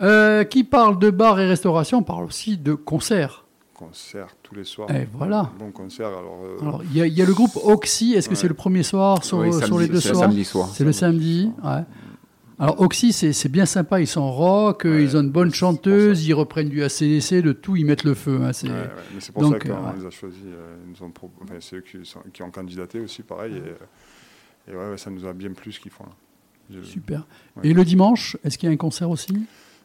Euh, 0.00 0.42
qui 0.44 0.64
parle 0.64 0.98
de 0.98 1.10
bar 1.10 1.38
et 1.38 1.46
restauration 1.46 2.02
parle 2.02 2.24
aussi 2.24 2.56
de 2.56 2.74
concert. 2.74 3.44
Concert 3.74 4.28
tous 4.42 4.54
les 4.54 4.64
soirs. 4.64 4.90
Et 4.90 5.06
voilà. 5.12 5.50
Bon 5.58 5.70
concert, 5.70 6.08
alors. 6.08 6.40
euh, 6.44 6.60
Alors, 6.62 6.82
il 6.84 6.96
y, 6.96 7.00
a- 7.02 7.06
il 7.06 7.12
y 7.14 7.22
a 7.22 7.26
le 7.26 7.34
groupe 7.34 7.56
Oxy. 7.62 8.14
Est-ce 8.14 8.28
que 8.28 8.34
Ouais. 8.34 8.40
c'est 8.40 8.48
le 8.48 8.54
premier 8.54 8.82
soir 8.82 9.22
sur, 9.24 9.38
Oui, 9.38 9.52
sur 9.52 9.60
samedi- 9.66 9.78
les 9.82 9.88
deux 9.88 10.00
c'est 10.00 10.08
le 10.10 10.14
soirs? 10.14 10.28
samedi 10.28 10.44
soir. 10.44 10.68
C'est 10.72 10.84
le 10.84 10.92
samedi. 10.92 11.50
ouais. 11.64 11.82
Alors, 12.58 12.80
Oxy, 12.80 13.12
c'est 13.12 13.48
bien 13.48 13.66
sympa. 13.66 14.00
Ils 14.00 14.06
sont 14.06 14.30
rock, 14.30 14.82
Ouais, 14.84 15.02
ils 15.02 15.16
ont 15.16 15.20
une 15.20 15.30
bonne 15.30 15.52
chanteuse, 15.52 16.26
ils 16.26 16.32
reprennent 16.34 16.68
du 16.68 16.82
ACDC, 16.84 17.42
de 17.42 17.52
tout, 17.52 17.74
ils 17.76 17.84
mettent 17.84 18.04
le 18.04 18.14
feu. 18.14 18.40
hein, 18.42 18.52
c'est- 18.52 18.68
ouais, 18.68 18.74
ouais, 18.74 19.32
pour 19.32 19.42
Donc, 19.42 19.52
ça 19.54 19.58
qu'on 19.68 19.74
euh, 19.74 19.92
les 20.00 20.06
a 20.06 20.10
choisis. 20.10 20.38
euh, 20.46 20.76
enfin, 21.42 21.54
c'est 21.60 21.76
eux 21.76 21.80
qui, 21.80 21.98
sont- 22.04 22.20
qui 22.32 22.42
ont 22.42 22.50
candidaté 22.50 23.00
aussi, 23.00 23.22
pareil. 23.22 23.54
Et, 23.54 23.58
euh, 23.58 23.74
et 24.68 24.72
ouais, 24.76 24.90
ouais, 24.90 24.96
ça 24.98 25.10
nous 25.10 25.26
a 25.26 25.32
bien 25.32 25.52
plu 25.52 25.72
ce 25.72 25.80
qu'ils 25.80 25.90
font 25.90 26.04
là. 26.04 26.12
Je- 26.70 26.82
Super. 26.82 27.26
Ouais. 27.56 27.68
Et 27.68 27.74
le 27.74 27.84
dimanche, 27.84 28.36
est-ce 28.44 28.56
qu'il 28.56 28.68
y 28.68 28.70
a 28.70 28.72
un 28.72 28.76
concert 28.78 29.10
aussi? 29.10 29.34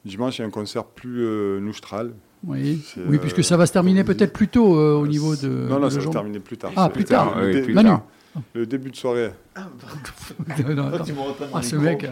Dimanche, 0.05 0.37
il 0.37 0.41
y 0.41 0.43
a 0.45 0.47
un 0.47 0.51
concert 0.51 0.85
plus 0.85 1.21
euh, 1.25 1.59
noustral. 1.59 2.13
Oui, 2.45 2.81
euh, 2.99 3.17
puisque 3.17 3.43
ça 3.43 3.57
va 3.57 3.65
se 3.65 3.73
terminer 3.73 4.03
comme- 4.05 4.15
peut-être 4.15 4.31
plus 4.31 4.47
tôt 4.47 4.77
euh, 4.79 4.93
au 4.93 5.07
niveau 5.07 5.35
de. 5.35 5.47
Non, 5.47 5.79
non, 5.79 5.89
ça 5.89 5.97
va 5.99 6.05
se 6.05 6.09
terminer 6.09 6.39
plus 6.39 6.57
tard. 6.57 6.71
Ah, 6.75 6.87
plus 6.89 7.03
tard. 7.03 7.35
Oui, 7.41 7.61
plus 7.63 7.73
Manu. 7.73 7.89
tard. 7.89 8.03
Le 8.53 8.65
début 8.65 8.91
de 8.91 8.95
soirée, 8.95 9.31
Non, 10.75 10.87
attends. 10.93 11.03
Ah, 11.53 11.61
ce 11.63 11.75
mec. 11.75 12.05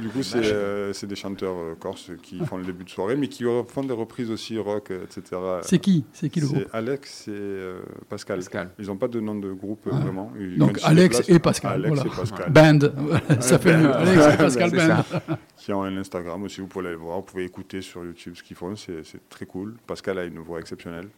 du 0.00 0.08
coup, 0.08 0.22
c'est 0.22 0.44
euh, 0.44 0.92
c'est 0.92 1.06
des 1.06 1.16
chanteurs 1.16 1.56
euh, 1.56 1.74
corses 1.78 2.10
qui 2.22 2.38
font 2.44 2.56
le 2.58 2.64
début 2.64 2.84
de 2.84 2.90
soirée, 2.90 3.16
mais 3.16 3.26
qui 3.28 3.44
font 3.68 3.82
des 3.82 3.92
reprises 3.92 4.30
aussi 4.30 4.56
rock, 4.58 4.90
euh, 4.90 5.04
etc. 5.04 5.40
C'est 5.62 5.78
qui? 5.78 6.04
C'est 6.12 6.28
qui 6.28 6.40
le 6.40 6.46
C'est 6.46 6.54
groupe? 6.54 6.68
Alex 6.72 7.28
et 7.28 7.30
euh, 7.32 7.80
Pascal. 8.08 8.38
Pascal. 8.38 8.70
Ils 8.78 8.86
n'ont 8.86 8.96
pas 8.96 9.08
de 9.08 9.18
nom 9.20 9.34
de 9.34 9.52
groupe 9.52 9.86
euh, 9.86 9.90
Ah. 9.92 9.98
vraiment. 10.00 10.32
Ils- 10.38 10.58
Donc, 10.58 10.78
Alex 10.84 11.22
et 11.28 11.38
Pascal, 11.38 11.84
Alex 11.84 12.02
voilà. 12.02 12.12
et 12.12 12.16
Pascal. 12.16 12.50
Band. 12.52 13.40
ça 13.40 13.58
fait 13.58 13.76
mieux. 13.76 13.92
Alex 13.92 14.34
et 14.34 14.36
Pascal 14.36 14.70
Band. 14.70 15.36
qui 15.56 15.72
ont 15.72 15.82
un 15.82 15.96
Instagram 15.96 16.42
aussi, 16.44 16.60
vous 16.60 16.66
pouvez 16.68 16.86
aller 16.88 16.96
voir, 16.96 17.16
vous 17.16 17.22
pouvez 17.24 17.44
écouter 17.44 17.82
sur 17.82 18.04
YouTube 18.04 18.34
ce 18.36 18.42
qu'ils 18.42 18.56
font, 18.56 18.76
c'est 18.76 19.04
c'est 19.04 19.28
très 19.28 19.46
cool. 19.46 19.74
Pascal 19.86 20.18
a 20.18 20.24
une 20.24 20.38
voix 20.38 20.60
exceptionnelle. 20.60 21.08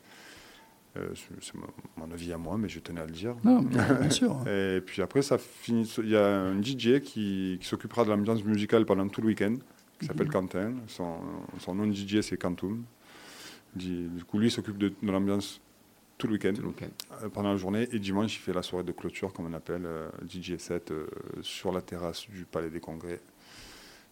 Euh, 0.97 1.09
c'est 1.15 1.55
mon, 1.97 2.11
avis 2.13 2.33
à 2.33 2.39
moi, 2.39 2.57
mais 2.57 2.69
je 2.69 2.79
tenais 2.79 3.01
à 3.01 3.07
le 3.07 3.13
dire. 3.13 3.35
Non, 3.43 3.63
bien 3.63 4.11
sûr. 4.11 4.37
Et 4.49 4.81
puis 4.81 5.03
après, 5.03 5.23
ça 5.23 5.39
finit. 5.39 5.93
Il 5.99 6.11
y 6.11 6.17
a 6.17 6.27
un 6.27 6.63
DJ 6.63 7.01
qui, 7.01 7.59
qui 7.61 7.67
s'occupera 7.67 8.05
de 8.05 8.11
l'ambiance 8.11 8.45
musicale 8.45 8.87
pendant 8.87 9.09
tout 9.09 9.21
le 9.21 9.29
week-end, 9.29 9.57
qui 9.99 10.07
s'appelle 10.07 10.29
Quentin. 10.29 10.75
Son, 10.87 11.17
son 11.59 11.75
nom 11.75 11.87
de 11.87 11.93
DJ, 11.93 12.21
c'est 12.21 12.37
Quantum. 12.37 12.85
Du 13.75 14.09
coup, 14.29 14.39
lui, 14.39 14.49
il 14.49 14.51
s'occupe 14.53 14.79
de, 14.79 14.93
de 15.03 15.11
l'ambiance 15.11 15.61
tout 16.19 16.27
le 16.27 16.35
week-end, 16.35 16.53
euh, 16.53 17.29
pendant 17.29 17.51
la 17.51 17.57
journée. 17.57 17.89
Et 17.93 17.99
dimanche, 17.99 18.37
il 18.37 18.41
fait 18.41 18.53
la 18.53 18.63
soirée 18.63 18.85
de 18.85 18.93
clôture, 18.93 19.33
comme 19.33 19.47
on 19.47 19.53
appelle, 19.53 19.85
euh, 19.85 20.09
DJ 20.29 20.57
7, 20.59 20.91
euh, 20.91 21.07
sur 21.43 21.73
la 21.73 21.83
terrasse 21.83 22.29
du 22.29 22.45
Palais 22.45 22.71
des 22.71 22.81
Congrès, 22.81 23.21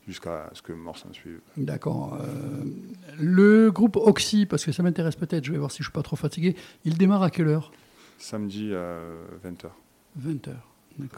jusqu'à 0.06 0.50
ce 0.52 0.62
que 0.62 0.72
mort 0.72 0.96
s'en 0.98 1.12
suive. 1.12 1.40
D'accord. 1.56 2.18
Euh, 2.20 2.64
le 3.20 3.70
groupe 3.70 3.96
Oxy, 3.96 4.46
parce 4.46 4.64
que 4.64 4.72
ça 4.72 4.82
m'intéresse 4.82 5.16
peut-être, 5.16 5.44
je 5.44 5.52
vais 5.52 5.58
voir 5.58 5.70
si 5.70 5.78
je 5.78 5.84
suis 5.84 5.92
pas 5.92 6.02
trop 6.02 6.16
fatigué, 6.16 6.56
il 6.84 6.98
démarre 6.98 7.22
à 7.22 7.30
quelle 7.30 7.48
heure? 7.48 7.72
Samedi 8.18 8.74
à 8.74 8.98
20h. 9.44 9.70
20h. 10.20 10.54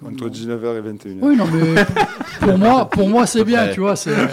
Entre 0.04 0.28
19h 0.28 0.78
et 0.78 0.82
21h. 0.82 1.18
Oui, 1.22 1.36
non, 1.36 1.44
mais 1.52 1.84
pour 2.40 2.58
moi, 2.58 2.88
pour 2.90 3.08
moi 3.08 3.26
c'est 3.26 3.44
bien, 3.44 3.66
Ouais. 3.66 3.72
tu 3.74 3.80
vois. 3.80 3.96
c'est, 3.96 4.10
euh, 4.10 4.26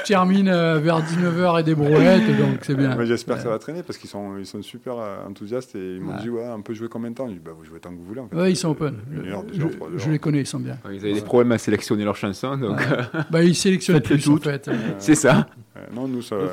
je 0.00 0.04
termine 0.04 0.48
euh, 0.48 0.78
vers 0.78 1.00
19h 1.02 1.60
et 1.60 1.62
des 1.62 1.74
brouettes, 1.74 2.26
donc 2.38 2.58
c'est 2.62 2.74
bien. 2.74 2.94
Mais 2.96 3.06
J'espère 3.06 3.36
que 3.36 3.42
ça 3.42 3.48
Ouais. 3.48 3.52
va 3.54 3.58
traîner 3.58 3.82
parce 3.82 3.98
qu'ils 3.98 4.08
sont, 4.10 4.36
ils 4.38 4.46
sont 4.46 4.62
super 4.62 4.94
euh, 4.98 5.16
enthousiastes 5.28 5.74
et 5.76 5.96
ils 5.96 6.00
m'ont 6.00 6.14
Ouais. 6.14 6.22
dit 6.22 6.30
ouais, 6.30 6.46
on 6.54 6.62
peut 6.62 6.74
jouer 6.74 6.88
combien 6.88 7.10
de 7.10 7.14
temps? 7.16 7.26
J'ai 7.28 7.34
dit 7.34 7.40
bah, 7.44 7.52
vous 7.56 7.64
jouez 7.64 7.78
tant 7.80 7.90
que 7.90 7.96
vous 7.96 8.04
voulez. 8.04 8.20
En 8.20 8.28
fait. 8.28 8.36
Ouais, 8.36 8.52
ils 8.52 8.56
sont 8.56 8.70
open. 8.70 8.96
Une 9.12 9.28
heure, 9.30 9.42
deux 9.44 9.54
je, 9.54 9.62
heures, 9.62 9.70
trois 9.70 9.88
heures. 9.88 9.98
je 9.98 10.10
les 10.10 10.18
connais, 10.18 10.40
ils 10.40 10.46
sont 10.46 10.58
bien. 10.60 10.78
Ouais, 10.84 10.96
Ils 10.96 11.04
avaient 11.04 11.14
des 11.14 11.20
problèmes 11.20 11.52
à 11.52 11.58
sélectionner 11.58 12.04
leurs 12.04 12.16
chansons, 12.16 12.56
donc 12.56 12.80
Bah, 13.30 13.42
ils 13.42 13.54
sélectionnent 13.54 14.00
plus, 14.00 14.28
en 14.28 14.34
toutes. 14.34 14.44
fait. 14.44 14.68
Euh, 14.68 14.74
c'est 14.98 15.14
ça. 15.14 15.46
non, 15.94 16.08
nous, 16.08 16.22
ça. 16.22 16.34
Euh, 16.36 16.48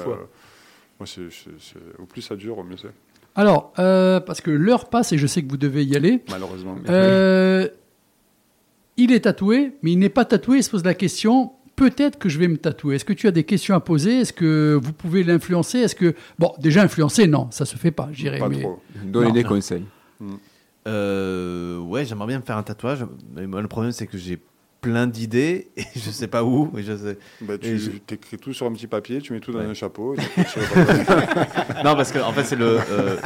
moi, 1.00 1.06
c'est- 1.06 1.30
c'est- 1.32 1.50
c'est- 1.60 2.02
au 2.02 2.06
plus 2.06 2.22
ça 2.22 2.36
dure, 2.36 2.58
au 2.58 2.64
mieux 2.64 2.78
c'est. 2.78 2.90
Alors, 3.38 3.74
euh, 3.80 4.22
parce 4.22 4.40
que 4.40 4.50
l'heure 4.50 4.88
passe 4.90 5.12
et 5.12 5.18
je 5.18 5.28
sais 5.28 5.44
que 5.44 5.50
vous 5.50 5.58
devez 5.58 5.84
y 5.84 5.96
aller. 5.98 6.22
Malheureusement. 6.30 6.76
Euh, 6.88 7.68
il 8.98 9.12
est 9.12 9.22
tatoué, 9.22 9.74
mais 9.82 9.92
il 9.92 10.00
n'est 10.00 10.10
pas 10.10 10.26
tatoué. 10.26 10.58
Il 10.58 10.64
se 10.64 10.70
pose 10.70 10.84
la 10.86 10.94
question 10.94 11.52
peut-être 11.76 12.18
que 12.18 12.30
je 12.30 12.40
vais 12.40 12.48
me 12.48 12.58
tatouer. 12.58 12.96
Est-ce 12.96 13.04
que 13.06 13.12
tu 13.14 13.28
as 13.28 13.32
des 13.32 13.44
questions 13.44 13.76
à 13.76 13.82
poser? 13.82 14.20
Est-ce 14.22 14.32
que 14.34 14.80
vous 14.82 14.94
pouvez 14.94 15.24
l'influencer? 15.24 15.80
Est-ce 15.80 15.96
que 15.96 16.16
bon, 16.40 16.54
déjà 16.60 16.82
influencer, 16.84 17.28
non, 17.28 17.48
ça 17.52 17.66
se 17.66 17.76
fait 17.76 17.92
pas, 17.92 18.08
je 18.14 18.22
dirais. 18.22 18.40
pas 18.40 18.48
mais 18.48 18.62
trop. 18.62 18.80
Donner 19.04 19.32
des 19.34 19.44
conseils. 19.44 19.84
Euh, 20.88 21.80
ouais, 21.80 22.06
j'aimerais 22.06 22.28
bien 22.28 22.40
me 22.40 22.44
faire 22.46 22.58
un 22.58 22.64
tatouage. 22.64 23.06
Mais 23.36 23.48
moi, 23.48 23.62
le 23.62 23.68
problème, 23.68 23.92
c'est 23.92 24.08
que 24.08 24.18
j'ai 24.18 24.40
plein 24.82 25.08
d'idées 25.08 25.70
et 25.76 25.84
je 25.96 26.12
sais 26.12 26.28
pas 26.28 26.44
où. 26.44 26.72
Et 26.78 26.84
je 26.84 26.96
sais... 26.96 27.18
Bah, 27.42 27.56
Et 27.62 27.78
je- 27.78 27.90
tu 28.06 28.14
écris 28.14 28.38
tout 28.38 28.54
sur 28.54 28.68
un 28.68 28.72
petit 28.74 28.88
papier, 28.88 29.20
tu 29.20 29.34
mets 29.34 29.40
tout 29.40 29.52
dans 29.52 29.60
Ouais. 29.60 29.66
un 29.66 29.74
chapeau. 29.74 30.14
et 30.14 30.18
tu 30.54 30.60
Non, 31.84 31.96
parce 31.96 32.12
que 32.12 32.20
en 32.20 32.32
fait, 32.34 32.44
c'est 32.44 32.56
le. 32.56 32.78
euh, 32.90 33.18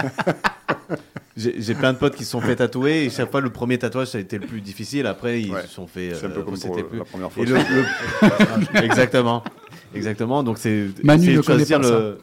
J'ai 1.57 1.73
plein 1.73 1.93
de 1.93 1.97
potes 1.97 2.15
qui 2.15 2.25
se 2.25 2.31
sont 2.31 2.41
fait 2.41 2.57
tatouer 2.57 3.05
et 3.05 3.09
chaque 3.09 3.31
fois 3.31 3.39
le 3.39 3.49
premier 3.49 3.77
tatouage 3.79 4.07
ça 4.09 4.17
a 4.17 4.21
été 4.21 4.37
le 4.37 4.45
plus 4.45 4.59
difficile. 4.61 5.07
Après 5.07 5.39
ils 5.41 5.51
Ouais. 5.53 5.61
se 5.61 5.67
sont 5.69 5.87
fait. 5.87 6.11
C'est 6.13 6.25
un 6.25 6.29
euh, 6.31 6.33
peu 6.35 6.43
comme 6.43 6.59
pour 6.59 6.75
plus- 6.75 6.97
la 6.97 7.05
première 7.05 7.31
fois. 7.31 7.43
Et 7.43 7.45
le, 7.45 7.55
le- 7.55 8.83
exactement, 8.83 9.43
exactement. 9.95 10.43
Donc 10.43 10.57
c'est 10.57 10.87
Manu 11.03 11.37
ne 11.37 11.41
choisir 11.41 11.79
connaît 11.79 11.89
pas 11.89 11.97
le. 11.97 12.17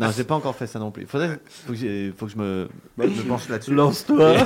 Non, 0.00 0.08
j'ai 0.16 0.24
pas 0.24 0.34
encore 0.34 0.56
fait 0.56 0.66
ça 0.66 0.78
non 0.80 0.90
plus. 0.90 1.06
Faudrait, 1.06 1.38
faut 1.66 1.72
que, 1.72 1.78
j'ai- 1.78 2.12
faut 2.16 2.26
que 2.26 2.32
je 2.32 2.36
me, 2.38 2.68
Bah, 2.98 3.04
me 3.06 3.22
penche 3.22 3.48
là-dessus. 3.48 3.74
Lance-toi. 3.74 4.34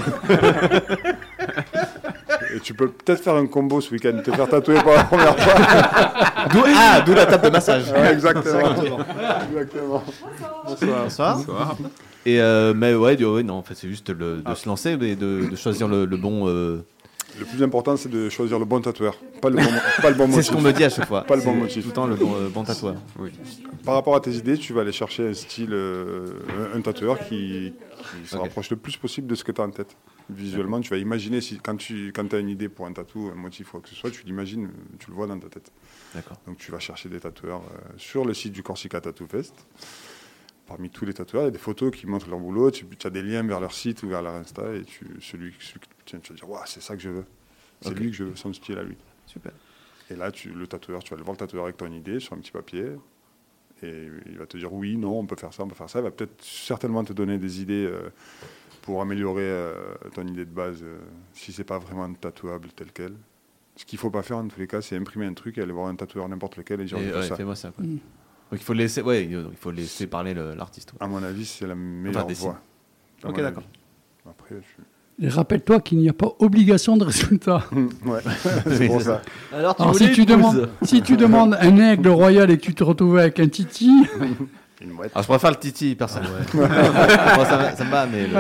Et 2.55 2.61
tu 2.61 2.75
peux 2.75 2.89
peut-être 2.91 3.23
faire 3.23 3.35
un 3.37 3.47
combo 3.47 3.81
ce 3.81 3.93
week-end, 3.93 4.21
te 4.25 4.31
faire 4.33 4.49
tatouer 4.49 4.81
pour 4.81 4.93
la 4.93 5.05
première 5.05 5.39
fois. 5.39 5.55
D'où 6.53 6.63
ah, 6.67 7.01
d'où 7.03 7.15
la 7.15 7.27
table 7.27 7.45
de 7.45 7.51
massage. 7.51 7.91
Ouais, 7.93 8.13
exactement. 8.13 8.71
exactement. 9.51 10.05
Bonsoir. 10.67 11.03
Bonsoir. 11.05 11.37
Bonsoir. 11.37 11.77
Et 12.27 12.41
euh, 12.41 12.75
mais 12.75 12.95
ouais, 12.95 13.17
du- 13.17 13.25
ouais, 13.25 13.43
non, 13.43 13.55
en 13.55 13.63
fait 13.63 13.75
c'est 13.75 13.89
juste 13.89 14.11
le- 14.11 14.43
de 14.43 14.55
se 14.55 14.69
lancer 14.69 14.91
et 14.91 15.17
de, 15.17 15.49
de 15.51 15.57
choisir 15.57 15.89
le, 15.89 16.05
le 16.05 16.17
bon. 16.17 16.47
euh, 16.49 16.83
Le 17.39 17.45
plus 17.47 17.63
important, 17.63 17.97
c'est 17.97 18.11
de 18.11 18.29
choisir 18.29 18.59
le 18.59 18.65
bon 18.67 18.81
tatoueur, 18.81 19.17
pas 19.41 19.49
le 19.49 19.57
bon, 19.57 19.63
pas 20.03 20.11
le 20.11 20.17
bon 20.17 20.27
C'est 20.31 20.37
motif. 20.37 20.43
ce 20.47 20.53
qu'on 20.53 20.61
me 20.61 20.73
dit 20.73 20.85
à 20.85 20.91
chaque 20.91 21.09
fois. 21.09 21.23
Pas 21.25 21.37
le 21.37 21.43
bon 21.43 21.53
C'est 21.55 21.59
motif. 21.61 21.83
Tout 21.85 21.89
le 21.89 21.95
temps 21.95 22.07
le 22.07 22.17
bon, 22.17 22.35
euh, 22.37 22.49
bon 22.49 22.63
tatoueur. 22.65 22.97
Par 23.85 23.95
rapport 23.95 24.15
à 24.17 24.21
tes 24.21 24.33
idées, 24.33 24.59
tu 24.59 24.73
vas 24.75 24.83
aller 24.83 24.93
chercher 24.93 25.29
un 25.29 25.35
style, 25.35 25.71
euh, 25.73 26.27
un- 26.75 26.79
un 26.79 26.81
tatoueur 26.83 27.19
qui, 27.21 27.73
qui 28.23 28.29
se 28.29 28.37
rapproche 28.37 28.69
le 28.71 28.77
plus 28.77 28.97
possible 28.99 29.27
de 29.27 29.35
ce 29.35 29.43
que 29.45 29.53
tu 29.53 29.61
as 29.61 29.65
en 29.65 29.71
tête. 29.71 29.97
Visuellement, 30.29 30.81
tu 30.81 30.91
vas 30.91 30.99
imaginer, 30.99 31.41
si, 31.41 31.59
quand 31.59 31.77
tu 31.77 32.13
quand 32.15 32.33
as 32.35 32.39
une 32.39 32.51
idée 32.51 32.69
pour 32.69 32.87
un 32.87 32.93
tatou, 32.93 33.31
un 33.33 33.39
motif 33.39 33.69
ou 33.69 33.71
quoi 33.73 33.81
que 33.81 33.89
ce 33.89 33.95
soit, 33.97 34.11
tu 34.11 34.23
l'imagines, 34.27 34.69
tu 34.99 35.09
le 35.11 35.17
vois 35.17 35.27
dans 35.27 35.39
ta 35.39 35.49
tête. 35.49 35.73
D'accord. 36.15 36.37
Donc 36.47 36.59
tu 36.59 36.71
vas 36.71 36.79
chercher 36.79 37.09
des 37.09 37.19
tatoueurs 37.19 37.63
euh, 37.63 37.79
sur 37.97 38.25
le 38.27 38.35
site 38.35 38.53
du 38.53 38.63
Corsica 38.63 39.01
Tattoo 39.01 39.27
Fest. 39.27 39.55
Parmi 40.71 40.89
tous 40.89 41.05
les 41.05 41.13
tatoueurs, 41.13 41.43
il 41.43 41.47
y 41.47 41.49
a 41.49 41.51
des 41.51 41.59
photos 41.59 41.91
qui 41.91 42.07
montrent 42.07 42.31
leur 42.31 42.39
boulot, 42.39 42.71
tu, 42.71 42.87
as 43.03 43.11
des 43.11 43.23
liens 43.23 43.43
vers 43.43 43.59
leur 43.59 43.73
site 43.73 44.05
ou 44.05 44.09
vers 44.09 44.23
leur 44.23 44.35
Insta, 44.35 44.73
et 44.73 44.85
tu, 44.85 45.05
celui, 45.21 45.53
celui 45.59 45.81
que 45.81 45.87
tiens, 46.07 46.21
tu 46.21 46.33
vas 46.33 46.37
dire, 46.37 46.63
c'est 46.67 46.81
ça 46.81 46.95
que 46.95 47.03
je 47.03 47.09
veux. 47.09 47.25
C'est 47.81 47.93
lui 47.93 48.13
que 48.13 48.17
je 48.17 48.23
veux, 48.23 48.37
son 48.37 48.53
style 48.53 48.79
à 48.79 48.85
lui. 48.85 48.97
Super. 49.27 49.51
Et 50.11 50.15
là, 50.15 50.31
tu, 50.31 50.51
le 50.51 50.69
tatoueur, 50.69 51.03
tu 51.03 51.11
vas 51.11 51.17
aller 51.17 51.25
voir 51.25 51.33
le 51.33 51.39
tatoueur 51.39 51.65
avec 51.65 51.77
ton 51.77 51.91
idée 51.91 52.21
sur 52.21 52.35
un 52.35 52.37
petit 52.37 52.53
papier. 52.53 52.87
Et 53.83 54.09
il 54.27 54.39
va 54.39 54.47
te 54.47 54.57
dire 54.57 54.73
oui, 54.73 54.97
non, 54.97 55.19
on 55.19 55.27
peut 55.27 55.35
faire 55.35 55.53
ça, 55.53 55.65
on 55.65 55.67
peut 55.67 55.75
faire 55.75 55.91
ça. 55.91 55.99
Il 55.99 56.03
va 56.03 56.13
peut-être 56.13 56.41
certainement 56.41 57.03
te 57.03 57.13
donner 57.13 57.39
des 57.39 57.61
idées 57.61 57.87
euh, 57.87 58.11
pour 58.83 59.03
améliorer 59.03 59.43
euh, 59.43 59.75
ton 60.15 60.25
idée 60.25 60.45
de 60.45 60.51
base 60.51 60.85
euh, 60.85 60.99
si 61.33 61.53
c'est 61.53 61.65
pas 61.65 61.81
vraiment 61.81 62.13
tatouable 62.15 62.69
tel 62.77 62.93
quel. 62.93 63.15
Ce 63.75 63.85
qu'il 63.85 63.99
faut 63.99 64.11
pas 64.11 64.23
faire 64.23 64.37
en 64.37 64.47
tous 64.47 64.61
les 64.61 64.69
cas, 64.69 64.83
c'est 64.83 64.97
imprimer 64.97 65.27
un 65.27 65.35
truc 65.35 65.59
et 65.59 65.63
aller 65.63 65.73
voir 65.73 65.89
un 65.89 65.97
tatoueur 65.97 66.29
n'importe 66.29 66.59
lequel 66.59 66.81
et 66.81 66.85
dire 66.85 66.99
ouais, 66.99 67.27
ça. 67.27 67.35
fais-moi 67.35 67.57
ça. 67.57 67.73
quoi. 67.73 67.85
Mm. 67.85 67.99
Donc 68.51 68.61
il 68.61 68.65
faut 68.65 68.73
laisser, 68.73 69.01
ouais, 69.03 69.25
il 69.25 69.45
faut 69.61 69.71
laisser 69.71 70.07
parler 70.07 70.35
le- 70.35 70.55
l'artiste. 70.55 70.93
ouais. 70.93 70.99
À 71.01 71.07
mon 71.07 71.23
avis, 71.23 71.45
c'est 71.47 71.67
la 71.67 71.75
meilleure 71.75 72.27
dessine. 72.27 72.47
voie. 72.49 72.61
À 73.25 73.29
Ok, 73.29 73.41
d'accord. 73.41 73.63
Après, 74.29 74.57
je... 74.57 74.83
Et 75.25 75.29
rappelle-toi 75.29 75.81
qu'il 75.81 75.99
n'y 75.99 76.09
a 76.09 76.13
pas 76.15 76.33
obligation 76.39 76.97
de 76.97 77.05
résultat. 77.05 77.63
ouais, 78.07 78.21
c'est 78.67 78.87
pour 78.87 79.03
ça. 79.03 79.21
Alors, 79.53 79.77
tu 79.77 79.83
Alors, 79.83 79.95
si 79.95 80.11
tu, 80.13 80.25
demandes, 80.25 80.69
si 80.83 81.03
tu 81.03 81.17
demandes 81.19 81.57
un 81.61 81.77
aigle 81.77 82.09
royal 82.09 82.51
et 82.51 82.57
que 82.57 82.63
tu 82.63 82.75
te 82.75 82.83
retrouves 82.83 83.19
avec 83.19 83.39
un 83.39 83.49
titi, 83.49 83.91
Une 84.83 84.91
mouette. 84.93 85.13
Alors 85.15 85.23
je 85.25 85.29
préfère 85.29 85.51
le 85.51 85.57
Titi 85.59 85.95
personnellement. 85.95 86.39
Bon, 86.55 86.67
ça, 87.45 87.57
va- 87.59 87.77
ça 87.77 87.85
me 87.85 87.91
va, 87.91 88.07
mais 88.07 88.27
le- 88.27 88.35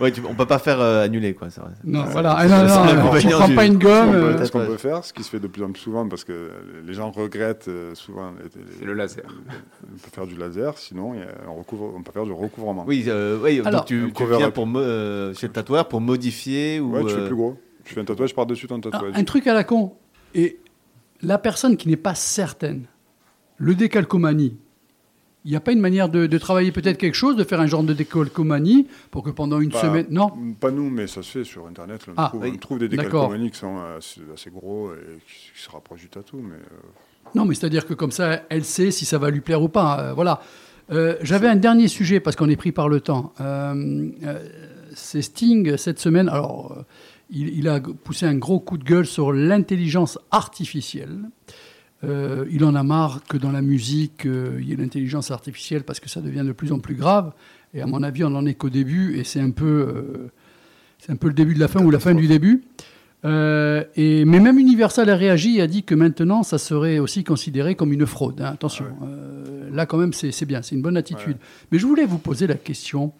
ouais, 0.00 0.12
tu- 0.12 0.22
on 0.28 0.34
peut 0.34 0.46
pas 0.46 0.58
faire 0.58 0.80
euh, 0.80 1.04
annuler 1.04 1.34
quoi. 1.34 1.48
Non, 1.84 2.04
voilà, 2.04 2.32
Ah, 2.38 2.46
non, 2.48 2.56
non, 2.58 2.84
non, 3.02 3.08
prends 3.36 3.48
du- 3.48 3.54
pas 3.54 3.66
une 3.66 3.74
Ce 3.74 3.78
gomme. 3.78 4.06
qu'on 4.06 4.12
euh, 4.14 4.36
peut, 4.36 4.44
ce 4.44 4.52
qu'on 4.52 4.58
tatouage. 4.60 4.68
peut 4.68 4.88
faire, 4.88 5.04
ce 5.04 5.12
qui 5.12 5.22
se 5.22 5.30
fait 5.30 5.40
de 5.40 5.46
plus 5.46 5.62
en 5.62 5.70
plus 5.72 5.80
souvent, 5.82 6.08
parce 6.08 6.24
que 6.24 6.50
les 6.86 6.92
gens 6.94 7.10
regrettent 7.10 7.68
euh, 7.68 7.94
souvent, 7.94 8.32
les- 8.32 8.44
les- 8.44 8.72
C'est 8.78 8.84
le 8.84 8.94
laser. 8.94 9.24
on 9.28 9.92
peut 9.96 10.10
faire 10.12 10.26
du 10.26 10.36
laser, 10.36 10.76
sinon 10.78 11.12
un 11.14 11.50
recouvre- 11.50 11.92
on 11.96 12.02
peut 12.02 12.12
faire 12.12 12.24
du 12.24 12.32
recouvrement. 12.32 12.84
Oui, 12.86 13.04
euh, 13.08 13.38
oui, 13.42 13.60
Alors, 13.64 13.80
donc 13.80 13.86
tu, 13.86 14.12
tu 14.14 14.24
viens 14.26 14.50
pour 14.50 14.68
euh, 14.76 15.34
chez 15.34 15.46
le 15.46 15.52
tatoueur 15.52 15.88
pour 15.88 16.00
modifier 16.00 16.80
ou 16.80 16.94
Ouais, 16.96 17.04
tu 17.04 17.10
fais 17.14 17.26
plus 17.26 17.36
gros. 17.36 17.56
Tu 17.84 17.94
fais 17.94 18.00
un 18.00 18.04
tatouage 18.04 18.34
par-dessus 18.34 18.66
ton 18.66 18.78
Ah, 18.84 18.90
tatouage. 18.90 19.12
un 19.16 19.24
truc 19.24 19.46
à 19.46 19.54
la 19.54 19.64
con. 19.64 19.94
Et 20.34 20.60
la 21.22 21.38
personne 21.38 21.76
qui 21.76 21.88
n'est 21.88 21.96
pas 21.96 22.14
certaine, 22.14 22.84
le 23.58 23.74
décalcomanie, 23.74 24.56
il 25.44 25.50
n'y 25.50 25.56
a 25.56 25.60
pas 25.60 25.72
une 25.72 25.80
manière 25.80 26.08
de, 26.10 26.26
de 26.26 26.38
travailler 26.38 26.70
peut-être 26.70 26.98
quelque 26.98 27.14
chose, 27.14 27.34
de 27.36 27.44
faire 27.44 27.60
un 27.60 27.66
genre 27.66 27.82
de 27.82 27.94
décalcomanie 27.94 28.86
pour 29.10 29.22
que 29.22 29.30
pendant 29.30 29.58
une 29.60 29.72
semaine. 29.72 30.06
Non 30.10 30.30
Pas 30.60 30.70
nous, 30.70 30.90
mais 30.90 31.06
ça 31.06 31.22
se 31.22 31.30
fait 31.30 31.44
sur 31.44 31.66
Internet. 31.66 32.06
là, 32.06 32.12
on, 32.16 32.20
Ah, 32.22 32.28
trouve, 32.28 32.42
oui. 32.42 32.52
on 32.54 32.58
trouve 32.58 32.78
des 32.78 32.88
décalcomanies 32.88 33.50
qui 33.50 33.58
sont 33.58 33.78
assez, 33.96 34.20
assez 34.34 34.50
gros 34.50 34.92
et 34.92 34.96
qui, 35.26 35.52
qui 35.56 35.62
se 35.62 35.70
rapprochent 35.70 36.00
du 36.02 36.08
tatou. 36.08 36.38
Mais 36.42 36.56
euh, 36.56 37.30
Non, 37.34 37.46
mais 37.46 37.54
c'est-à-dire 37.54 37.86
que 37.86 37.94
comme 37.94 38.10
ça, 38.12 38.42
elle 38.50 38.64
sait 38.64 38.90
si 38.90 39.04
ça 39.06 39.16
va 39.18 39.30
lui 39.30 39.40
plaire 39.40 39.62
ou 39.62 39.68
pas. 39.68 40.00
Euh, 40.00 40.12
voilà. 40.12 40.42
Euh, 40.92 41.16
J'avais 41.22 41.48
un 41.48 41.56
dernier 41.56 41.88
sujet 41.88 42.20
parce 42.20 42.36
qu'on 42.36 42.48
est 42.50 42.56
pris 42.56 42.72
par 42.72 42.88
le 42.88 43.00
temps. 43.00 43.32
C'est 44.94 45.22
Sting 45.22 45.76
cette 45.76 46.00
semaine. 46.00 46.28
Alors, 46.28 46.84
il, 47.30 47.48
il 47.56 47.68
a 47.68 47.80
poussé 47.80 48.26
un 48.26 48.34
gros 48.34 48.58
coup 48.60 48.76
de 48.76 48.84
gueule 48.84 49.06
sur 49.06 49.32
l'intelligence 49.32 50.18
artificielle. 50.32 51.20
Euh, 52.02 52.46
il 52.50 52.64
en 52.64 52.74
a 52.74 52.82
marre 52.82 53.20
que 53.28 53.36
dans 53.36 53.52
la 53.52 53.60
musique, 53.60 54.24
euh, 54.24 54.58
il 54.60 54.68
y 54.68 54.72
ait 54.72 54.76
l'intelligence 54.76 55.30
artificielle 55.30 55.82
parce 55.82 56.00
que 56.00 56.08
ça 56.08 56.20
devient 56.20 56.44
de 56.46 56.52
plus 56.52 56.72
en 56.72 56.78
plus 56.78 56.94
grave. 56.94 57.32
Et 57.74 57.82
à 57.82 57.86
mon 57.86 58.02
avis, 58.02 58.24
on 58.24 58.30
n'en 58.30 58.46
est 58.46 58.54
qu'au 58.54 58.70
début 58.70 59.18
et 59.18 59.24
c'est 59.24 59.40
un 59.40 59.50
peu, 59.50 59.66
euh, 59.66 60.30
c'est 60.98 61.12
un 61.12 61.16
peu 61.16 61.28
le 61.28 61.34
début 61.34 61.54
de 61.54 61.60
la 61.60 61.68
fin 61.68 61.84
ou 61.84 61.90
la 61.90 62.00
fin 62.00 62.14
du 62.14 62.26
début. 62.26 62.62
Euh, 63.24 63.84
et, 63.96 64.24
mais 64.24 64.40
même 64.40 64.58
Universal 64.58 65.10
a 65.10 65.16
réagi 65.16 65.58
et 65.58 65.62
a 65.62 65.66
dit 65.66 65.82
que 65.82 65.94
maintenant, 65.94 66.42
ça 66.42 66.56
serait 66.56 66.98
aussi 66.98 67.22
considéré 67.22 67.74
comme 67.74 67.92
une 67.92 68.06
fraude. 68.06 68.40
hein. 68.40 68.46
Attention, 68.46 68.86
euh, 69.02 69.68
là 69.70 69.84
quand 69.84 69.98
même, 69.98 70.14
c'est 70.14 70.32
c'est 70.32 70.46
bien, 70.46 70.62
c'est 70.62 70.74
une 70.74 70.82
bonne 70.82 70.96
attitude. 70.96 71.36
Mais 71.70 71.78
je 71.78 71.86
voulais 71.86 72.06
vous 72.06 72.18
poser 72.18 72.46
la 72.46 72.54
question. 72.54 73.12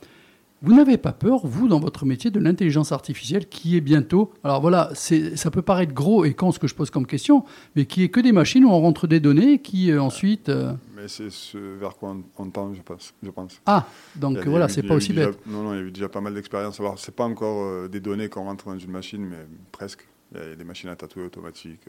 Vous 0.62 0.74
n'avez 0.74 0.98
pas 0.98 1.12
peur, 1.12 1.46
vous, 1.46 1.68
dans 1.68 1.80
votre 1.80 2.04
métier, 2.04 2.30
de 2.30 2.38
l'intelligence 2.38 2.92
artificielle 2.92 3.48
qui 3.48 3.76
est 3.76 3.80
bientôt... 3.80 4.32
Alors 4.44 4.60
voilà, 4.60 4.90
ça 4.94 5.50
peut 5.50 5.62
paraître 5.62 5.94
gros 5.94 6.24
et 6.26 6.34
con 6.34 6.52
ce 6.52 6.58
que 6.58 6.66
je 6.66 6.74
pose 6.74 6.90
comme 6.90 7.06
question, 7.06 7.44
mais 7.76 7.86
qui 7.86 8.02
est 8.02 8.10
que 8.10 8.20
des 8.20 8.32
machines 8.32 8.64
où 8.66 8.68
on 8.68 8.80
rentre 8.80 9.06
des 9.06 9.20
données 9.20 9.60
qui 9.60 9.90
euh, 9.90 10.02
ensuite... 10.02 10.50
euh, 10.50 10.74
mais 10.96 11.08
c'est 11.08 11.30
ce 11.30 11.56
vers 11.56 11.96
quoi 11.96 12.10
on, 12.10 12.42
on 12.44 12.50
tend, 12.50 12.74
je 12.74 12.82
pense. 12.82 13.14
Je 13.22 13.30
pense. 13.30 13.60
Ah, 13.64 13.86
donc 14.16 14.32
Il 14.32 14.34
y 14.34 14.38
a- 14.38 14.42
il 14.42 14.44
y 14.44 14.48
a 14.48 14.50
voilà, 14.50 14.68
c'est 14.68 14.80
il 14.80 14.84
y 14.84 14.88
pas 14.88 14.94
a 14.94 14.96
aussi 14.98 15.12
déjà- 15.14 15.26
bête. 15.30 15.38
Non, 15.46 15.62
non, 15.62 15.72
il 15.72 15.76
y 15.76 15.80
a 15.80 15.84
eu 15.84 15.90
déjà 15.92 16.08
pas 16.10 16.20
mal 16.20 16.34
d'expériences. 16.34 16.78
Alors, 16.78 16.98
c'est 16.98 17.14
pas 17.14 17.24
encore 17.24 17.62
euh, 17.64 17.88
des 17.88 18.00
données 18.00 18.28
qu'on 18.28 18.44
rentre 18.44 18.66
dans 18.66 18.78
une 18.78 18.90
machine, 18.90 19.24
mais 19.24 19.46
presque. 19.72 20.06
Il 20.34 20.38
y 20.40 20.52
a 20.52 20.54
des 20.56 20.64
machines 20.64 20.90
à 20.90 20.96
tatouer 20.96 21.24
automatiques. 21.24 21.80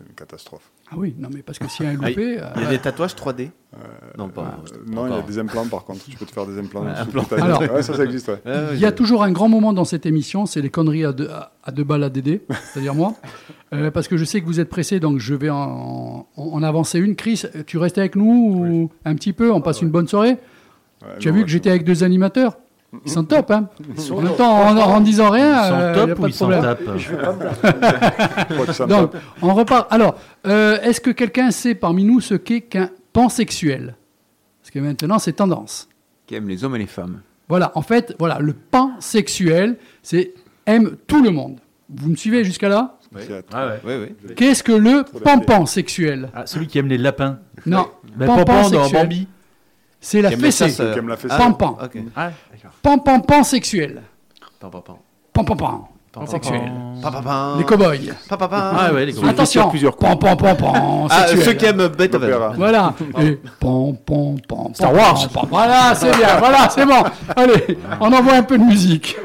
Euh, 0.00 0.02
c'est 0.04 0.08
une 0.08 0.14
catastrophe. 0.14 0.70
Ah 0.90 0.94
oui, 0.96 1.14
non 1.18 1.28
mais 1.32 1.42
parce 1.42 1.58
que 1.58 1.68
s'il 1.68 1.86
y 1.86 1.88
a 1.88 1.92
un 1.92 1.98
Ah, 2.02 2.08
loupé... 2.08 2.22
Il 2.22 2.34
y 2.34 2.38
euh, 2.38 2.66
a 2.66 2.70
des 2.70 2.78
tatouages 2.78 3.14
3D 3.14 3.50
Non, 4.18 4.28
pas. 4.28 4.58
Euh, 4.72 4.78
non, 4.86 5.06
il 5.06 5.12
y 5.14 5.18
a 5.18 5.22
des 5.22 5.38
implants 5.38 5.66
par 5.68 5.84
contre. 5.84 6.04
Tu 6.04 6.16
peux 6.16 6.26
te 6.26 6.32
faire 6.32 6.46
des 6.46 6.58
implants. 6.58 6.84
Ouais, 6.84 6.92
cutané. 7.22 7.42
Alors- 7.42 7.60
ouais, 7.62 7.82
ça, 7.82 7.94
ça 7.94 8.04
existe. 8.04 8.28
Ouais. 8.28 8.40
Il 8.74 8.80
y 8.80 8.86
a 8.86 8.92
toujours 8.92 9.22
un 9.22 9.30
grand 9.30 9.48
moment 9.48 9.72
dans 9.72 9.84
cette 9.84 10.06
émission, 10.06 10.46
c'est 10.46 10.60
les 10.62 10.70
conneries 10.70 11.04
à 11.04 11.12
deux, 11.12 11.28
à, 11.30 11.70
deux 11.70 11.84
balles 11.84 12.02
à 12.04 12.10
Dédé, 12.10 12.42
c'est-à-dire 12.72 12.94
moi. 12.94 13.14
Euh, 13.72 13.90
parce 13.92 14.08
que 14.08 14.16
je 14.16 14.24
sais 14.24 14.40
que 14.40 14.46
vous 14.46 14.58
êtes 14.58 14.68
pressé, 14.68 14.98
donc 14.98 15.18
je 15.18 15.34
vais 15.34 15.50
en, 15.50 16.26
en- 16.36 16.42
en 16.42 16.62
avancer 16.62 16.98
une. 16.98 17.14
Chris, 17.14 17.44
tu 17.66 17.78
restes 17.78 17.98
avec 17.98 18.16
nous 18.16 18.54
ou 18.56 18.90
un 19.04 19.14
petit 19.14 19.32
peu 19.32 19.52
On 19.52 19.60
passe 19.60 19.82
une 19.82 19.90
bonne 19.90 20.08
soirée 20.08 20.36
Ouais, 21.02 21.08
Tu 21.18 21.28
as 21.28 21.32
vu 21.32 21.38
ouais, 21.38 21.44
que 21.44 21.50
j'étais 21.50 21.70
avec 21.70 21.84
deux 21.84 22.02
animateurs 22.04 22.58
Ils 23.04 23.10
sont 23.12 23.24
top, 23.24 23.50
hein 23.52 23.68
sont 23.96 24.14
En 24.14 24.20
même 24.20 24.28
top. 24.28 24.36
temps, 24.38 24.62
en, 24.66 24.76
en 24.76 25.00
disant 25.00 25.30
rien, 25.30 25.64
Ils 25.64 25.68
sont 25.68 25.74
euh, 25.74 25.94
top 25.94 26.08
y 26.08 26.10
a 26.10 26.14
ou 26.14 26.16
pas 26.16 26.26
de 26.26 26.32
ils 26.32 26.36
problème. 26.36 26.62
tapent 26.62 26.82
Donc, 28.88 29.12
on 29.42 29.54
repart. 29.54 29.92
Alors, 29.92 30.16
euh, 30.46 30.80
est-ce 30.82 31.00
que 31.00 31.10
quelqu'un 31.10 31.50
sait 31.52 31.74
parmi 31.74 32.04
nous 32.04 32.20
ce 32.20 32.34
qu'est 32.34 32.60
qu'un 32.62 32.90
pansexuel? 33.12 33.94
Parce 34.60 34.70
que 34.72 34.78
maintenant, 34.80 35.18
c'est 35.18 35.32
tendance. 35.34 35.88
Qui 36.26 36.34
aime 36.34 36.48
les 36.48 36.64
hommes 36.64 36.74
et 36.76 36.80
les 36.80 36.86
femmes. 36.86 37.20
Voilà, 37.48 37.72
en 37.74 37.82
fait, 37.82 38.14
voilà, 38.18 38.38
le 38.40 38.52
pansexuel, 38.54 39.76
c'est 40.02 40.32
aime 40.66 40.96
tout 41.06 41.22
le 41.22 41.30
monde. 41.30 41.58
Vous 41.92 42.10
me 42.10 42.16
suivez 42.16 42.44
jusqu'à 42.44 42.68
là? 42.68 42.96
C'est- 43.16 43.44
Ah 43.52 43.66
ouais. 43.66 43.80
Oui, 43.84 43.94
oui. 44.28 44.34
Qu'est-ce 44.36 44.62
que 44.62 44.70
le 44.72 45.04
pampan 45.24 45.66
sexuel? 45.66 46.28
Ah, 46.34 46.46
celui 46.46 46.68
qui 46.68 46.78
aime 46.78 46.86
les 46.86 46.98
lapins. 46.98 47.38
Non, 47.66 47.88
Ben, 48.16 48.26
Pampan 48.26 48.44
Pampan 48.44 48.70
dans 48.70 48.82
sexuel. 48.84 49.02
Bambi. 49.02 49.26
C'est 50.00 50.22
la 50.22 50.30
les 50.30 50.36
fessée. 50.36 50.64
pansexuel. 53.26 54.02
Pam, 54.60 54.70
pam, 54.70 54.82
pam. 54.82 54.96
Pampan 55.32 55.88
Pam, 56.12 56.26
sexuel. 56.26 56.72
pam, 57.00 57.12
pam, 57.12 57.22
pam. 57.22 57.58
Les 57.58 57.64
cow-boys. 57.64 57.98
Pam, 58.28 58.36
pam, 58.38 58.48
pam. 58.50 58.76
Ah 58.78 58.92
ouais, 58.92 59.06
les 59.06 59.12
gros. 59.12 59.26
Attention, 59.26 59.68
plusieurs 59.70 59.96
coups. 59.96 60.10
pam 60.10 60.18
pam 60.18 60.36
pam 60.36 60.56
pam 60.56 61.06
Ah, 61.08 61.26
sexuel. 61.28 61.44
ceux 61.44 61.52
qui 61.52 61.64
aiment 61.66 61.86
Beethoven. 61.88 62.52
Voilà. 62.56 62.94
Et 63.20 63.38
pam 63.60 63.96
pam 64.04 64.36
pam. 64.48 64.74
Star 64.74 64.90
pam, 64.90 64.98
Wars. 65.00 65.28
pam, 65.28 65.42
pam. 65.42 65.48
Voilà, 65.50 65.94
c'est 65.94 66.16
bien. 66.16 66.36
Voilà, 66.38 66.68
c'est 66.68 66.84
bon. 66.84 67.02
Allez, 67.36 67.78
on 68.00 68.12
envoie 68.12 68.34
un 68.34 68.42
peu 68.42 68.58
de 68.58 68.64
musique. 68.64 69.16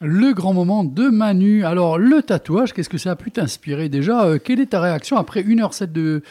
Le 0.00 0.32
grand 0.32 0.54
moment 0.54 0.82
de 0.84 1.08
Manu. 1.08 1.64
Alors, 1.64 1.98
le 1.98 2.22
tatouage, 2.22 2.72
qu'est-ce 2.72 2.88
que 2.88 2.96
ça 2.98 3.10
a 3.12 3.16
pu 3.16 3.30
t'inspirer 3.30 3.88
déjà 3.88 4.24
Euh, 4.24 4.38
Quelle 4.42 4.60
est 4.60 4.66
ta 4.70 4.80
réaction 4.80 5.16
après 5.18 5.42
1h07 5.42 5.92
de 5.92 6.22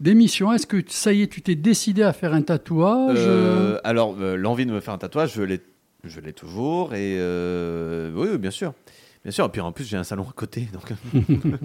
d'émission? 0.00 0.50
Est-ce 0.52 0.66
que 0.66 0.82
ça 0.88 1.12
y 1.12 1.22
est, 1.22 1.26
tu 1.26 1.42
t'es 1.42 1.54
décidé 1.54 2.02
à 2.02 2.14
faire 2.14 2.32
un 2.32 2.40
tatouage? 2.40 3.18
Euh, 3.18 3.78
alors, 3.84 4.16
euh, 4.20 4.36
l'envie 4.36 4.64
de 4.64 4.72
me 4.72 4.80
faire 4.80 4.94
un 4.94 4.98
tatouage, 4.98 5.34
je 5.34 5.42
l'ai, 5.42 5.60
je 6.04 6.20
l'ai 6.20 6.32
toujours. 6.32 6.94
Et 6.94 7.18
oui, 8.14 8.38
bien 8.38 8.50
sûr. 8.50 8.72
Bien 9.22 9.32
sûr. 9.32 9.44
Et 9.44 9.48
puis 9.50 9.60
en 9.60 9.72
plus, 9.72 9.84
j'ai 9.84 9.98
un 9.98 10.04
salon 10.04 10.22
à 10.28 10.32
côté. 10.32 10.68
Donc 10.72 10.90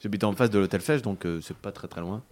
J'habite 0.00 0.22
en 0.22 0.32
face 0.34 0.50
de 0.50 0.58
l'hôtel 0.60 0.80
Fèche, 0.80 1.02
donc 1.02 1.26
c'est 1.42 1.56
pas 1.56 1.72
très 1.72 1.88
très 1.88 2.02
loin. 2.02 2.22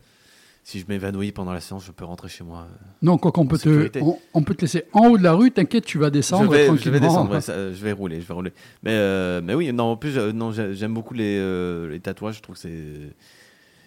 Si 0.65 0.79
je 0.79 0.85
m'évanouis 0.89 1.33
pendant 1.33 1.53
la 1.53 1.61
séance, 1.61 1.85
je 1.85 1.91
peux 1.91 2.05
rentrer 2.05 2.29
chez 2.29 2.45
moi. 2.45 2.67
euh. 2.71 2.75
Non, 3.03 3.19
quoi 3.19 3.33
qu'on 3.33 3.47
peut 3.47 3.59
te, 3.59 3.99
on, 4.01 4.17
on 4.33 4.43
peut 4.45 4.55
te 4.55 4.61
laisser 4.61 4.85
en 4.93 5.09
haut 5.09 5.19
de 5.19 5.23
la 5.25 5.33
rue. 5.33 5.51
T'inquiète, 5.51 5.85
tu 5.85 5.99
vas 5.99 6.09
descendre 6.11 6.53
je, 6.55 6.57
vais, 6.73 6.79
je 6.79 6.89
vais 6.91 7.01
descendre, 7.01 7.33
ouais, 7.33 7.41
ça, 7.41 7.73
je 7.73 7.83
vais 7.85 7.91
rouler, 7.91 8.21
je 8.21 8.27
vais 8.29 8.35
rouler. 8.35 8.53
Mais, 8.85 8.93
euh, 8.93 9.41
mais 9.43 9.55
oui, 9.55 9.73
non, 9.73 9.85
en 9.93 9.97
plus, 9.97 10.17
euh, 10.17 10.31
non, 10.33 10.53
j'aime 10.53 10.95
beaucoup 10.95 11.15
les, 11.15 11.37
euh, 11.41 11.91
les 11.91 11.99
tatouages. 11.99 12.37
Je 12.37 12.43
trouve 12.43 12.55
que 12.55 12.61
c'est 12.61 13.15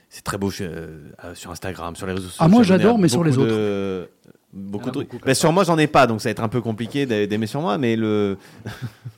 c'est 0.10 0.24
très 0.24 0.38
beau 0.38 0.50
chez- 0.50 0.66
euh, 0.70 1.00
sur 1.34 1.50
Instagram, 1.52 1.96
sur 1.96 2.08
les 2.08 2.14
réseaux 2.14 2.28
sociaux. 2.28 2.44
Ah, 2.46 2.48
moi, 2.50 2.64
j'adore, 2.64 2.98
mais 3.00 3.08
sur 3.08 3.24
les 3.24 3.38
autres. 3.38 3.48
de- 3.50 4.10
beaucoup 4.54 4.88
de 4.88 4.92
trucs. 4.94 5.08
beaucoup 5.08 5.18
comme 5.20 5.28
Mais 5.28 5.34
sur 5.34 5.52
moi, 5.54 5.64
j'en 5.64 5.78
ai 5.78 5.88
pas, 5.88 6.08
donc 6.08 6.22
ça 6.22 6.28
va 6.30 6.32
être 6.32 6.44
un 6.44 6.48
peu 6.50 6.62
compliqué 6.62 7.06
d'a- 7.06 7.26
d'aimer 7.26 7.48
sur 7.48 7.62
moi. 7.62 7.78
Mais 7.78 7.96
le 7.96 8.38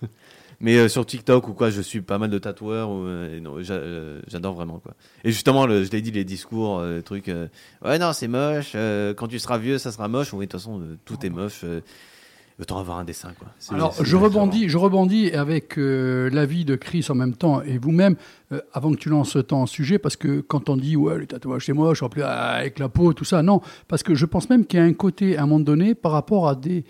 mais 0.59 0.77
euh, 0.77 0.87
sur 0.87 1.05
TikTok 1.05 1.47
ou 1.47 1.53
quoi, 1.53 1.69
je 1.69 1.81
suis 1.81 2.01
pas 2.01 2.17
mal 2.17 2.29
de 2.29 2.37
tatoueurs. 2.39 2.89
ou, 2.89 3.03
euh, 3.05 3.39
non, 3.39 3.61
j'a- 3.61 3.73
euh, 3.75 4.21
J'adore 4.27 4.53
vraiment 4.55 4.79
quoi. 4.79 4.93
Et 5.23 5.31
justement, 5.31 5.65
le, 5.65 5.83
je 5.83 5.91
l'ai 5.91 6.01
dit, 6.01 6.11
les 6.11 6.23
discours, 6.25 6.81
les 6.81 7.03
trucs. 7.03 7.27
ouais, 7.85 7.99
non, 7.99 8.13
c'est 8.13 8.27
moche. 8.27 8.73
quand 9.17 9.27
tu 9.27 9.39
seras 9.39 9.57
vieux, 9.57 9.77
ça 9.77 9.91
sera 9.91 10.07
moche. 10.07 10.33
Oui, 10.33 10.45
de 10.45 10.51
toute 10.51 10.59
façon, 10.59 10.81
tout 11.05 11.25
est 11.25 11.29
moche. 11.29 11.63
autant 12.59 12.79
avoir 12.79 12.97
un 12.97 13.03
dessin 13.03 13.33
quoi. 13.37 13.49
C'est- 13.59 13.75
Alors, 13.75 13.93
c'est- 13.93 14.03
je 14.03 14.15
rebondis, 14.15 14.67
je 14.67 14.79
rebondis 14.79 15.29
avec 15.31 15.77
euh, 15.77 16.27
l'avis 16.31 16.65
de 16.65 16.75
Chris 16.75 17.05
en 17.09 17.13
même 17.13 17.35
temps 17.35 17.61
et 17.61 17.77
vous-même, 17.77 18.15
euh, 18.51 18.59
avant 18.73 18.89
que 18.91 18.97
tu 18.97 19.09
lances 19.09 19.37
ton 19.47 19.67
sujet, 19.67 19.99
parce 19.99 20.15
que 20.15 20.39
quand 20.41 20.67
on 20.67 20.75
dit 20.75 20.95
ouais, 20.95 21.19
le 21.19 21.27
tatouage 21.27 21.67
c'est 21.67 21.73
moche, 21.73 22.01
en 22.01 22.09
plus 22.09 22.23
ah, 22.23 22.53
avec 22.55 22.79
la 22.79 22.89
peau, 22.89 23.13
tout 23.13 23.25
ça, 23.25 23.43
non, 23.43 23.61
parce 23.87 24.01
que 24.01 24.15
je 24.15 24.25
pense 24.25 24.49
même 24.49 24.65
qu'il 24.65 24.79
y 24.79 24.81
a 24.81 24.85
un 24.85 24.93
côté 24.93 25.37
à 25.37 25.43
un 25.43 25.45
moment 25.45 25.59
donné 25.59 25.93
par 25.93 26.11
rapport 26.13 26.47
à 26.49 26.55
des. 26.55 26.83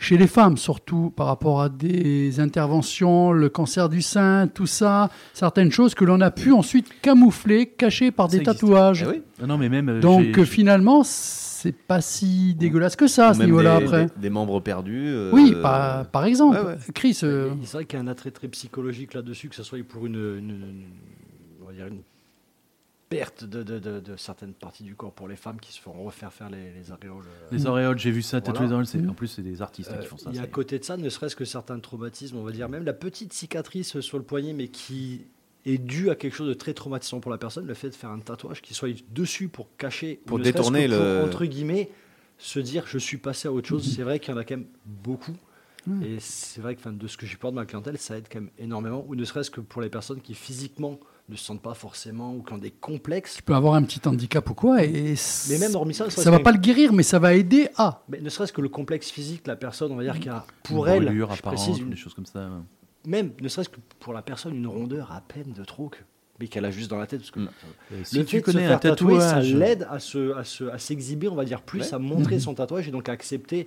Chez 0.00 0.16
les 0.16 0.28
femmes, 0.28 0.56
surtout, 0.56 1.10
par 1.10 1.26
rapport 1.26 1.60
à 1.60 1.68
des 1.68 2.38
interventions, 2.38 3.32
le 3.32 3.48
cancer 3.48 3.88
du 3.88 4.00
sein, 4.00 4.46
tout 4.46 4.66
ça, 4.66 5.10
certaines 5.34 5.72
choses 5.72 5.94
que 5.96 6.04
l'on 6.04 6.20
a 6.20 6.30
pu 6.30 6.52
ensuite 6.52 6.86
camoufler, 7.02 7.66
cacher 7.66 8.12
par 8.12 8.26
Ça 8.30 8.36
des 8.36 8.42
existe. 8.42 8.60
tatouages. 8.60 9.02
Eh 9.06 9.10
oui. 9.10 9.22
Non, 9.40 9.48
non, 9.48 9.58
mais 9.58 9.68
même. 9.68 9.88
euh, 9.88 10.00
Donc 10.00 10.36
j'ai- 10.36 10.44
finalement, 10.44 11.02
c'est 11.02 11.72
pas 11.76 12.00
si 12.00 12.54
dégueulasse 12.54 12.94
que 12.94 13.08
ça 13.08 13.30
à 13.30 13.34
ce 13.34 13.38
même 13.40 13.48
niveau-là 13.48 13.78
des, 13.78 13.84
après. 13.86 14.06
des- 14.06 14.12
des 14.22 14.30
membres 14.30 14.60
perdus. 14.60 15.08
euh, 15.08 15.30
Oui, 15.32 15.52
par, 15.60 16.06
par 16.06 16.24
exemple. 16.26 16.56
ouais, 16.58 16.64
ouais. 16.64 16.76
Chris, 16.94 17.18
euh, 17.24 17.50
C'est 17.64 17.72
vrai 17.78 17.84
qu'il 17.84 17.98
y 17.98 18.00
a 18.00 18.04
un 18.04 18.08
attrait 18.08 18.30
très 18.30 18.46
psychologique 18.46 19.14
là-dessus, 19.14 19.48
que 19.48 19.56
ce 19.56 19.64
soit 19.64 19.82
pour 19.82 20.06
une, 20.06 20.14
une- 20.14 20.50
une- 20.50 20.84
on 21.60 21.66
va 21.66 21.72
dire 21.72 21.86
une 21.88 22.02
perte 23.08 23.44
de, 23.44 23.62
de- 23.62 23.78
de- 23.78 24.00
de 24.00 24.16
certaines 24.16 24.52
parties 24.52 24.82
du 24.84 24.94
corps 24.94 25.12
pour 25.12 25.28
les 25.28 25.36
femmes 25.36 25.58
qui 25.60 25.72
se 25.72 25.80
font 25.80 25.92
refaire 25.92 26.32
faire 26.32 26.50
les, 26.50 26.72
les 26.72 26.92
aréoles. 26.92 27.24
euh, 27.26 27.48
Les 27.50 27.66
auréoles, 27.66 27.98
j'ai 27.98 28.10
vu 28.10 28.20
ça, 28.22 28.38
Voilà. 28.38 28.46
tatouer 28.52 28.66
les 28.66 28.72
auréoles. 28.72 28.86
c'est- 28.86 29.06
En 29.06 29.14
plus, 29.14 29.28
c'est 29.28 29.42
des 29.42 29.62
artistes 29.62 29.90
hein, 29.90 29.96
Euh, 29.98 30.02
qui 30.02 30.06
font 30.06 30.18
ça. 30.18 30.30
Il 30.30 30.36
y 30.36 30.38
a 30.38 30.42
à 30.42 30.46
côté 30.46 30.78
de 30.78 30.84
ça, 30.84 30.96
ne 30.96 31.08
serait-ce 31.08 31.34
que 31.36 31.44
certains 31.46 31.78
traumatismes, 31.80 32.36
on 32.36 32.42
va 32.44 32.52
dire 32.52 32.68
même 32.68 32.84
la 32.84 32.92
petite 32.92 33.32
cicatrice 33.32 34.00
sur 34.00 34.18
le 34.18 34.24
poignet, 34.24 34.52
mais 34.52 34.68
qui 34.68 35.22
est 35.64 35.78
due 35.78 36.10
à 36.10 36.14
quelque 36.16 36.34
chose 36.34 36.48
de 36.48 36.54
très 36.54 36.74
traumatisant 36.74 37.20
pour 37.20 37.30
la 37.30 37.38
personne, 37.38 37.66
le 37.66 37.74
fait 37.74 37.90
de 37.90 37.94
faire 37.94 38.10
un 38.10 38.20
tatouage 38.20 38.60
qui 38.62 38.74
soit 38.74 38.88
dessus 39.10 39.48
pour 39.48 39.68
cacher, 39.76 40.20
ou 40.24 40.28
Pour 40.28 40.38
ne 40.38 40.44
détourner 40.44 40.86
que 40.86 40.94
pour, 40.94 41.02
le- 41.04 41.24
entre 41.24 41.44
guillemets, 41.46 41.90
se 42.38 42.58
dire 42.60 42.84
je 42.86 42.98
suis 42.98 43.16
passé 43.18 43.48
à 43.48 43.52
autre 43.52 43.68
chose. 43.68 43.90
C'est 43.96 44.02
vrai 44.02 44.18
qu'il 44.20 44.32
y 44.32 44.36
en 44.36 44.40
a 44.40 44.44
quand 44.44 44.56
même 44.56 44.66
beaucoup. 44.84 45.34
Mm. 45.86 46.02
Et 46.02 46.20
c'est 46.20 46.60
vrai 46.60 46.76
que 46.76 46.88
de 46.88 47.06
ce 47.06 47.16
que 47.16 47.24
j'ai 47.26 47.36
peur 47.36 47.50
de 47.52 47.56
ma 47.56 47.64
clientèle, 47.64 47.96
ça 47.98 48.16
aide 48.18 48.26
quand 48.30 48.40
même 48.40 48.50
énormément, 48.58 49.04
ou 49.08 49.14
ne 49.14 49.24
serait-ce 49.24 49.50
que 49.50 49.60
pour 49.60 49.80
les 49.82 49.88
personnes 49.88 50.20
qui 50.20 50.34
physiquement 50.34 50.98
ne 51.28 51.36
se 51.36 51.44
sentent 51.44 51.62
pas 51.62 51.74
forcément 51.74 52.34
ou 52.34 52.42
qui 52.42 52.52
ont 52.52 52.58
des 52.58 52.70
complexes. 52.70 53.34
tu 53.36 53.42
peux 53.42 53.54
avoir 53.54 53.74
un 53.74 53.82
petit 53.82 54.00
handicap 54.06 54.48
ou 54.48 54.54
quoi, 54.54 54.82
et 54.84 55.14
Mais 55.50 55.58
même 55.58 55.74
hormis 55.74 55.94
ça, 55.94 56.08
ça 56.10 56.30
va 56.30 56.40
pas 56.40 56.52
le 56.52 56.58
guérir, 56.58 56.92
mais 56.92 57.02
ça 57.02 57.18
va 57.18 57.34
aider 57.34 57.68
à. 57.76 58.02
mais 58.08 58.20
ne 58.20 58.28
serait-ce 58.28 58.52
que 58.52 58.60
le 58.62 58.68
complexe 58.68 59.10
physique, 59.10 59.46
la 59.46 59.56
personne, 59.56 59.92
on 59.92 59.96
va 59.96 60.02
dire, 60.04 60.18
qui 60.20 60.28
a 60.28 60.44
pour 60.62 60.86
une 60.86 60.92
elle, 60.94 61.04
brûlure 61.04 61.28
je 61.34 61.38
apparente, 61.38 61.56
précise, 61.58 61.78
une 61.80 61.90
des 61.90 61.96
choses 61.96 62.14
comme 62.14 62.26
ça. 62.26 62.48
même 63.06 63.32
ne 63.40 63.48
serait-ce 63.48 63.68
que 63.68 63.78
pour 64.00 64.12
la 64.12 64.22
personne 64.22 64.54
une 64.56 64.66
rondeur 64.66 65.12
à 65.12 65.20
peine 65.20 65.52
de 65.52 65.64
trop 65.64 65.88
que- 65.88 65.98
mais 66.40 66.46
qu'elle 66.46 66.64
a 66.64 66.70
juste 66.70 66.88
dans 66.88 66.98
la 66.98 67.06
tête 67.06 67.18
parce 67.20 67.30
que 67.32 67.40
Mm. 67.40 67.48
Et 67.92 67.96
le 67.98 68.04
Si 68.04 68.16
fait 68.18 68.24
tu 68.24 68.36
de 68.36 68.40
se 68.40 68.44
connais 68.52 68.66
faire 68.66 68.76
un 68.76 68.78
tatouer, 68.78 69.18
ça 69.20 69.26
tatouage, 69.34 69.54
l'aide 69.54 69.86
à 69.90 69.98
se 69.98 70.36
à 70.36 70.44
se- 70.44 70.64
à 70.64 70.78
s'exhiber 70.78 71.28
on 71.28 71.34
va 71.34 71.44
dire 71.44 71.62
plus 71.62 71.80
Ouais. 71.80 71.94
à 71.94 71.98
montrer 71.98 72.38
son 72.38 72.54
tatouage 72.54 72.86
et 72.86 72.90
donc 72.92 73.08
à 73.08 73.12
accepter 73.12 73.66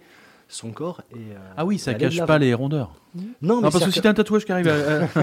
son 0.52 0.72
corps 0.72 1.02
et 1.12 1.16
euh, 1.16 1.36
Ah 1.58 1.66
oui, 1.66 1.80
ça 1.80 1.94
cache 1.94 2.24
pas 2.26 2.38
les 2.38 2.54
rondeurs. 2.54 2.92
non 3.16 3.24
mais 3.42 3.48
Non, 3.48 3.62
parce 3.72 3.84
que 3.86 3.92
si 3.92 4.02
t'as 4.02 4.10
un 4.10 4.14
tatouage 4.14 4.46
qui 4.46 4.52
arrive 4.52 4.68
à. 4.68 4.74
à- 4.74 5.22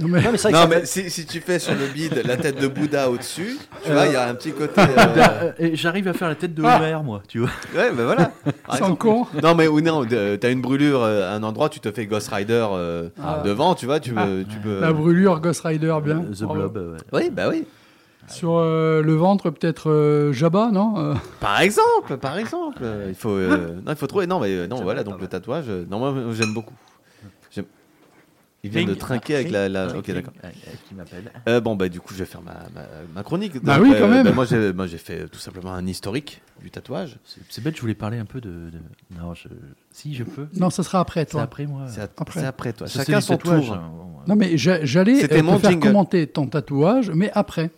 Non, 0.00 0.08
mais- 0.08 0.22
non, 0.22 0.32
mais 0.32 0.38
c'est 0.38 0.50
vrai 0.50 0.52
que 0.52 0.56
Non, 0.56 0.62
ça 0.62 0.66
mais 0.80 0.86
si, 0.86 1.10
si 1.10 1.26
tu 1.26 1.38
fais 1.40 1.58
sur 1.58 1.74
le 1.74 1.86
bide 1.92 2.22
la 2.24 2.38
tête 2.38 2.58
de 2.60 2.66
Bouddha 2.66 3.10
au-dessus, 3.10 3.58
tu 3.84 3.90
Euh. 3.90 3.92
vois, 3.94 4.06
il 4.06 4.12
y 4.12 4.16
a 4.16 4.26
un 4.28 4.34
petit 4.34 4.52
côté. 4.52 4.80
euh, 4.80 5.52
Euh, 5.60 5.70
J'arrive 5.74 6.08
à 6.08 6.12
faire 6.14 6.28
la 6.28 6.34
tête 6.34 6.54
de 6.54 6.62
Homer, 6.62 6.96
moi, 7.04 7.22
tu 7.28 7.40
vois. 7.40 7.50
Ouais, 7.74 7.92
ben 7.92 8.04
voilà. 8.04 8.32
Par 8.66 8.78
Sans 8.78 8.96
con. 8.96 9.26
Non, 9.42 9.54
mais 9.54 9.68
ou 9.68 9.80
non, 9.82 10.04
t'as 10.06 10.50
une 10.50 10.62
brûlure 10.62 11.02
euh, 11.02 11.30
à 11.30 11.34
un 11.36 11.42
endroit, 11.42 11.68
tu 11.68 11.80
te 11.80 11.92
fais 11.92 12.06
Ghost 12.06 12.28
Rider 12.32 12.66
euh, 12.72 13.10
Ah. 13.22 13.42
devant, 13.44 13.74
tu 13.74 13.84
vois, 13.86 14.00
tu, 14.00 14.12
peux- 14.14 14.44
tu 14.50 14.56
peux. 14.58 14.80
La 14.80 14.92
brûlure 14.92 15.40
Ghost 15.40 15.60
Rider, 15.60 15.94
bien. 16.02 16.20
The. 16.36 16.44
Blob, 16.44 16.76
euh, 16.78 16.92
ouais. 17.12 17.24
Oui, 17.24 17.30
bah 17.30 17.48
oui. 17.50 17.64
Sur 18.28 18.56
euh, 18.56 19.02
le 19.02 19.14
ventre, 19.14 19.50
peut-être 19.50 19.90
euh, 19.90 20.32
Jabba, 20.32 20.70
non 20.72 20.94
Euh, 20.98 21.14
Par 21.40 21.60
exemple, 21.60 22.16
par 22.18 22.36
exemple, 22.38 22.82
il 23.08 23.14
faut, 23.14 23.30
euh, 23.30 23.76
non, 23.84 23.92
il 23.92 23.96
faut 23.96 24.06
trouver. 24.06 24.26
Non, 24.26 24.40
mais 24.40 24.66
non, 24.68 24.82
voilà, 24.82 25.04
donc 25.04 25.20
le 25.20 25.26
tatouage. 25.28 25.66
non, 25.90 25.98
moi, 25.98 26.14
j'aime 26.32 26.52
beaucoup. 26.54 26.74
Il 28.64 28.70
vient 28.70 28.84
de 28.84 28.94
trinquer 28.94 29.36
avec 29.36 29.50
la. 29.52 29.68
la... 29.68 29.96
Ok, 29.96 30.10
d'accord. 30.10 30.32
Euh, 31.48 31.60
bon, 31.60 31.76
bah, 31.76 31.88
du 31.88 32.00
coup, 32.00 32.12
je 32.14 32.18
vais 32.18 32.24
faire 32.24 32.42
ma, 32.42 32.52
ma, 32.74 32.82
ma 33.14 33.22
chronique. 33.22 33.62
Bah 33.62 33.76
Donc, 33.76 33.84
oui, 33.86 33.94
quand 33.96 34.08
même. 34.08 34.24
bah, 34.24 34.32
moi, 34.32 34.44
j'ai 34.44 34.72
moi, 34.72 34.88
j'ai 34.88 34.98
fait 34.98 35.28
tout 35.28 35.38
simplement 35.38 35.72
un 35.72 35.86
historique 35.86 36.42
du 36.60 36.70
tatouage. 36.70 37.16
C'est 37.24 37.40
c'est 37.48 37.62
bête, 37.62 37.76
je 37.76 37.80
voulais 37.80 37.94
parler 37.94 38.18
un 38.18 38.24
peu 38.24 38.40
de. 38.40 38.48
de- 38.48 39.16
Non, 39.20 39.34
je... 39.34 39.46
si 39.92 40.14
je 40.16 40.24
peux. 40.24 40.48
Non, 40.56 40.70
ça 40.70 40.82
sera 40.82 40.98
après, 40.98 41.20
C'est 41.20 41.26
toi. 41.32 41.42
après 41.42 41.66
moi. 41.66 41.82
C'est 41.88 42.00
Après. 42.18 42.40
c'est 42.40 42.46
après, 42.46 42.72
toi. 42.72 42.88
Ça, 42.88 43.00
Chacun 43.04 43.20
c'est 43.20 43.26
son 43.28 43.36
tatouage, 43.36 43.66
tour. 43.66 43.74
hein, 43.76 43.92
Non, 44.26 44.34
mais 44.34 44.56
j'a- 44.58 44.84
j'allais 44.84 45.20
C'était 45.20 45.36
euh, 45.36 45.40
te 45.40 45.44
mon 45.44 45.58
faire 45.60 45.78
commenter 45.78 46.26
ton 46.26 46.48
tatouage, 46.48 47.12
mais 47.14 47.30
après. 47.34 47.70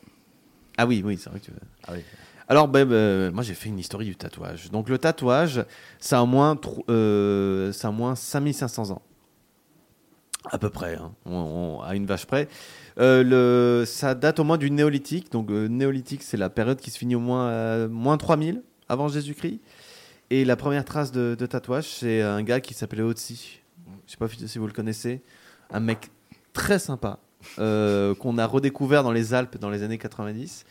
Ah 0.78 0.86
oui, 0.86 1.02
oui, 1.04 1.18
c'est 1.18 1.28
vrai 1.28 1.40
que 1.40 1.44
tu 1.44 1.50
veux. 1.50 1.58
Ah 1.86 1.92
oui. 1.94 2.00
Alors, 2.48 2.66
ben, 2.66 3.30
moi, 3.30 3.42
j'ai 3.42 3.52
fait 3.52 3.68
une 3.68 3.78
historique 3.78 4.08
du 4.08 4.16
tatouage. 4.16 4.70
Donc, 4.70 4.88
le 4.88 4.96
tatouage, 4.96 5.64
ça 6.00 6.20
a 6.20 6.22
au 6.22 6.26
moins, 6.26 6.58
euh, 6.88 7.72
ça 7.72 7.88
a 7.88 7.90
au 7.90 7.94
moins 7.94 8.14
5500 8.14 8.90
ans. 8.90 9.02
À 10.50 10.56
peu 10.58 10.70
près, 10.70 10.94
hein. 10.94 11.12
On- 11.26 11.32
on- 11.34 11.82
à 11.82 11.94
une 11.94 12.06
vache 12.06 12.24
près. 12.24 12.48
Euh, 12.98 13.22
le, 13.22 13.84
ça 13.84 14.14
date 14.14 14.38
au 14.38 14.44
moins 14.44 14.56
du 14.56 14.70
néolithique. 14.70 15.30
Donc, 15.30 15.50
euh, 15.50 15.66
néolithique, 15.68 16.22
c'est 16.22 16.36
la 16.38 16.48
période 16.48 16.80
qui 16.80 16.90
se 16.90 16.98
finit 16.98 17.16
au 17.16 17.20
moins 17.20 17.48
à 17.50 17.88
moins 17.88 18.16
3000 18.16 18.62
avant 18.88 19.08
Jésus-Christ. 19.08 19.60
Et 20.30 20.44
la 20.44 20.56
première 20.56 20.84
trace 20.84 21.12
de, 21.12 21.34
de 21.38 21.46
tatouage, 21.46 21.88
c'est 21.88 22.22
un 22.22 22.42
gars 22.42 22.60
qui 22.60 22.72
s'appelait 22.72 23.02
Otzi. 23.02 23.60
Je 24.06 24.12
sais 24.12 24.16
pas 24.16 24.26
si 24.28 24.58
vous 24.58 24.66
le 24.66 24.72
connaissez. 24.72 25.22
Un 25.70 25.80
mec 25.80 26.10
très 26.54 26.78
sympa 26.78 27.18
euh, 27.18 27.27
qu'on 27.56 28.38
a 28.38 28.46
redécouvert 28.46 29.02
dans 29.02 29.12
les 29.12 29.34
Alpes 29.34 29.58
dans 29.58 29.70
les 29.70 29.82
années 29.82 29.98
90. 29.98 30.64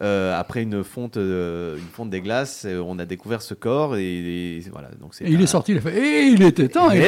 Euh, 0.00 0.38
après 0.38 0.62
une 0.62 0.84
fonte, 0.84 1.16
euh, 1.16 1.76
une 1.76 1.82
fonte 1.88 2.08
des 2.08 2.20
glaces, 2.20 2.64
euh, 2.66 2.78
on 2.78 3.00
a 3.00 3.04
découvert 3.04 3.42
ce 3.42 3.54
corps 3.54 3.96
et, 3.96 4.58
et 4.58 4.60
voilà. 4.70 4.90
Donc 5.00 5.12
c'est 5.12 5.24
il 5.24 5.36
un- 5.36 5.40
est 5.40 5.46
sorti, 5.48 5.72
il 5.72 5.78
a 5.78 5.80
fait 5.80 5.98
Et 5.98 6.26
il 6.28 6.40
était 6.44 6.68
temps, 6.68 6.92
et 6.92 6.98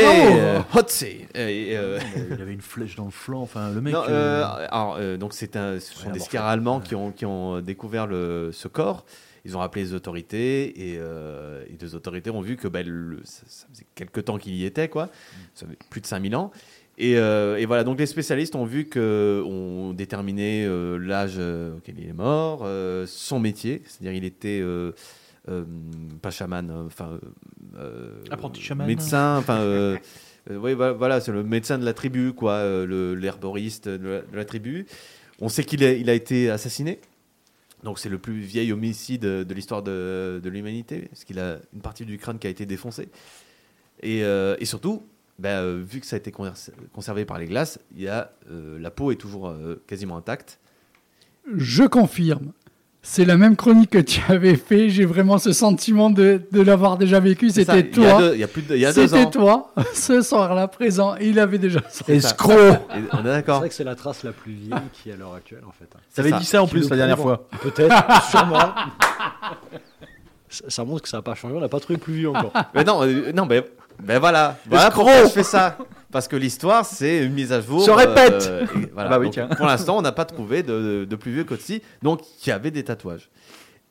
Et, 1.37 1.77
euh, 1.77 2.01
euh, 2.01 2.01
Il 2.33 2.43
avait 2.43 2.53
une 2.53 2.61
flèche 2.61 2.97
dans 2.97 3.05
le 3.05 3.13
flanc. 3.13 3.43
Enfin, 3.43 3.71
le 3.71 3.81
mec. 3.81 3.95
non, 3.95 4.03
euh, 4.09 4.43
euh, 4.43 4.67
alors, 4.73 4.97
euh, 4.99 5.17
donc 5.17 5.35
c'est 5.35 5.55
un, 5.55 5.79
ce 5.79 5.95
sont 5.95 6.11
des 6.11 6.19
skieurs 6.19 6.45
allemands 6.47 6.81
qui 6.81 6.97
ont, 6.97 7.13
qui 7.13 7.25
ont 7.27 7.61
découvert 7.61 8.09
le, 8.09 8.51
ce 8.53 8.67
corps. 8.67 9.05
Ils 9.45 9.57
ont 9.57 9.61
appelé 9.61 9.85
les 9.85 9.95
autorités 9.95 10.91
et, 10.91 10.97
euh, 10.99 11.63
et 11.71 11.77
les 11.81 11.95
autorités 11.95 12.29
ont 12.31 12.43
vu 12.43 12.57
que 12.57 12.67
ben, 12.69 12.85
le- 12.87 13.21
ça, 13.25 13.43
ça 13.47 13.67
faisait 13.73 13.87
quelques 13.95 14.25
temps 14.25 14.37
qu'il 14.37 14.55
y 14.55 14.65
était, 14.65 14.89
quoi. 14.89 15.09
Ça 15.55 15.65
fait 15.67 15.79
plus 15.89 16.01
de 16.01 16.07
5000 16.07 16.35
ans. 16.35 16.51
Et, 17.03 17.17
euh, 17.17 17.57
et 17.57 17.65
voilà, 17.65 17.83
donc 17.83 17.99
les 17.99 18.05
spécialistes 18.05 18.55
ont 18.55 18.67
vu 18.67 18.85
que 18.85 19.43
ont 19.47 19.95
déterminé 19.95 20.67
euh, 20.67 20.99
l'âge 20.99 21.37
euh, 21.39 21.79
auquel 21.79 21.95
il 21.99 22.07
est 22.09 22.13
mort, 22.13 22.61
euh, 22.65 23.07
son 23.07 23.41
métier, 23.41 23.81
c'est-à-dire 23.87 24.13
il 24.13 24.25
était 24.27 24.63
pas 26.21 26.31
chaman, 26.31 26.71
enfin 26.87 27.19
Apprenti 28.31 28.61
chaman. 28.61 28.87
médecin, 28.87 29.39
enfin 29.39 29.97
oui, 30.51 30.75
voilà, 30.75 31.21
c'est 31.21 31.33
le 31.33 31.43
médecin 31.43 31.79
de 31.79 31.85
la 31.87 31.95
tribu, 31.95 32.33
quoi, 32.35 32.63
l'herboriste 32.87 33.89
de, 33.89 34.07
la- 34.09 34.21
de 34.21 34.37
la 34.37 34.45
tribu. 34.45 34.85
On 35.41 35.49
sait 35.49 35.65
qu'il 35.65 35.83
a, 35.85 35.93
il 35.93 36.11
a 36.11 36.15
été 36.15 36.51
assassiné. 36.51 37.01
Donc 37.83 37.99
c'est 37.99 38.11
le 38.11 38.19
plus 38.19 38.41
vieil 38.41 38.73
homicide 38.73 39.23
de 39.23 39.55
l'histoire 39.55 39.83
de, 39.83 40.39
de 40.43 40.51
l'humanité, 40.51 41.07
parce 41.11 41.25
qu'il 41.25 41.39
a 41.39 41.59
une 41.73 41.81
partie 41.81 42.05
du 42.05 42.19
crâne 42.19 42.39
qui 42.39 42.47
a 42.47 42.51
été 42.51 42.67
défoncée. 42.67 43.09
Et, 44.03 44.19
et 44.21 44.65
surtout, 44.67 45.03
ben, 45.41 45.61
euh, 45.63 45.83
vu 45.85 46.01
que 46.01 46.07
ça 46.07 46.17
a 46.17 46.19
été 46.19 46.31
conser- 46.31 46.73
conservé 46.93 47.25
par 47.25 47.39
les 47.39 47.47
glaces, 47.47 47.79
il 47.97 48.03
y 48.03 48.09
a, 48.09 48.31
euh, 48.51 48.79
la 48.79 48.91
peau 48.91 49.11
est 49.11 49.17
toujours 49.17 49.49
euh, 49.49 49.83
quasiment 49.87 50.17
intacte. 50.19 50.59
Je 51.57 51.83
confirme. 51.85 52.53
C'est 53.03 53.25
la 53.25 53.39
même 53.39 53.57
chronique 53.57 53.89
que 53.89 53.99
tu 53.99 54.21
avais 54.29 54.57
fait. 54.57 54.91
J'ai 54.91 55.07
vraiment 55.07 55.39
ce 55.39 55.53
sentiment 55.55 56.11
de, 56.11 56.43
de 56.53 56.61
l'avoir 56.61 56.99
déjà 56.99 57.19
vécu. 57.19 57.49
C'est 57.49 57.65
C'était 57.65 57.81
Il 57.97 58.03
y 58.03 58.07
a 58.07 58.11
toi. 58.11 58.21
deux, 58.21 58.35
il 58.35 58.41
y 58.41 58.45
a 58.45 58.49
plus 58.49 58.61
de, 58.61 58.75
il 58.75 58.81
y 58.83 58.85
a 58.85 58.93
deux 58.93 59.07
C'était 59.09 59.31
toi, 59.31 59.73
ce 59.95 60.21
soir-là 60.21 60.69
présent. 60.69 61.17
Il 61.17 61.39
avait 61.39 61.57
déjà 61.57 61.81
sorti. 61.89 62.13
Escroc 62.13 62.53
on 62.53 62.95
est 62.99 63.03
C'est 63.17 63.23
d'accord. 63.23 63.61
vrai 63.61 63.71
que 63.71 63.75
c'est 63.75 63.85
la 63.85 63.95
trace 63.95 64.23
la 64.23 64.33
plus 64.33 64.53
vieille 64.53 64.75
qui 64.93 65.09
est 65.09 65.15
à 65.15 65.17
l'heure 65.17 65.33
actuelle 65.33 65.65
en 65.67 65.73
fait. 65.73 65.89
T'avais 66.15 66.29
ça. 66.31 66.39
dit 66.39 66.45
ça 66.45 66.63
en 66.63 66.67
plus 66.67 66.91
la 66.91 66.97
dernière 66.97 67.19
fois. 67.19 67.49
Peut-être, 67.63 67.97
sûrement. 68.31 68.59
ça, 70.51 70.65
ça 70.69 70.85
montre 70.85 71.01
que 71.03 71.09
ça 71.09 71.17
n'a 71.17 71.23
pas 71.23 71.35
changé, 71.35 71.55
on 71.55 71.61
n'a 71.61 71.69
pas 71.71 71.81
trouvé 71.81 71.99
plus 71.99 72.13
vieux 72.15 72.29
encore. 72.31 72.53
Mais 72.75 72.85
non, 72.85 73.03
euh, 73.03 73.33
non, 73.33 73.47
mais 73.47 73.65
ben 74.03 74.19
voilà. 74.19 74.57
Voilà 74.69 74.91
pourquoi 74.91 75.25
je 75.25 75.29
fais 75.31 75.43
ça. 75.43 75.77
Parce 76.13 76.27
que 76.27 76.35
l'histoire, 76.37 76.85
c'est 76.85 77.25
une 77.25 77.33
mise 77.33 77.53
à 77.53 77.61
jour. 77.61 77.83
Se 77.85 77.91
répète. 77.91 78.47
euh, 78.49 78.65
et 78.77 78.91
voilà. 78.93 79.11
Ah 79.13 79.19
bah 79.19 79.19
oui, 79.21 79.31
Donc. 79.31 79.57
Pour 79.57 79.67
l'instant, 79.67 79.97
on 79.99 80.03
n'a 80.03 80.11
pas 80.13 80.25
trouvé 80.25 80.63
de, 80.65 81.05
de 81.09 81.17
plus 81.17 81.31
vieux 81.33 81.45
qu'Otsi, 81.45 81.83
donc 82.03 82.21
qui 82.41 82.51
avait 82.51 82.71
des 82.73 82.83
tatouages. 82.83 83.29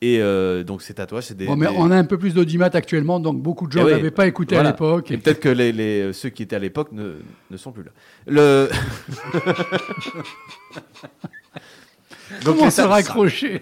Et 0.02 0.18
euh, 0.20 0.62
donc 0.62 0.80
ces 0.82 0.94
tatouages, 0.94 1.24
c'est 1.24 1.36
des. 1.36 1.46
Bon, 1.46 1.56
mais 1.56 1.66
des- 1.68 1.74
on 1.76 1.90
a 1.90 1.96
un 1.96 2.04
peu 2.04 2.16
plus 2.18 2.32
d'audimat 2.34 2.70
actuellement, 2.72 3.20
donc 3.20 3.40
beaucoup 3.40 3.66
de 3.66 3.72
gens 3.72 3.80
Eh 3.82 3.84
oui, 3.84 3.90
n'avaient 3.92 4.10
pas 4.10 4.26
écouté 4.26 4.54
voilà. 4.54 4.70
à 4.70 4.72
l'époque. 4.72 5.10
Et 5.10 5.18
peut-être 5.18 5.40
que 5.40 5.48
les, 5.50 5.72
les- 5.72 6.12
ceux 6.14 6.28
qui 6.30 6.42
étaient 6.42 6.56
à 6.56 6.60
l'époque 6.60 6.88
ne, 6.92 7.16
ne 7.50 7.56
sont 7.56 7.70
plus 7.72 7.82
là. 7.84 7.90
Le. 8.26 8.68
donc 12.44 12.56
Comment 12.58 12.70
se 12.70 12.80
raccrocher? 12.82 13.60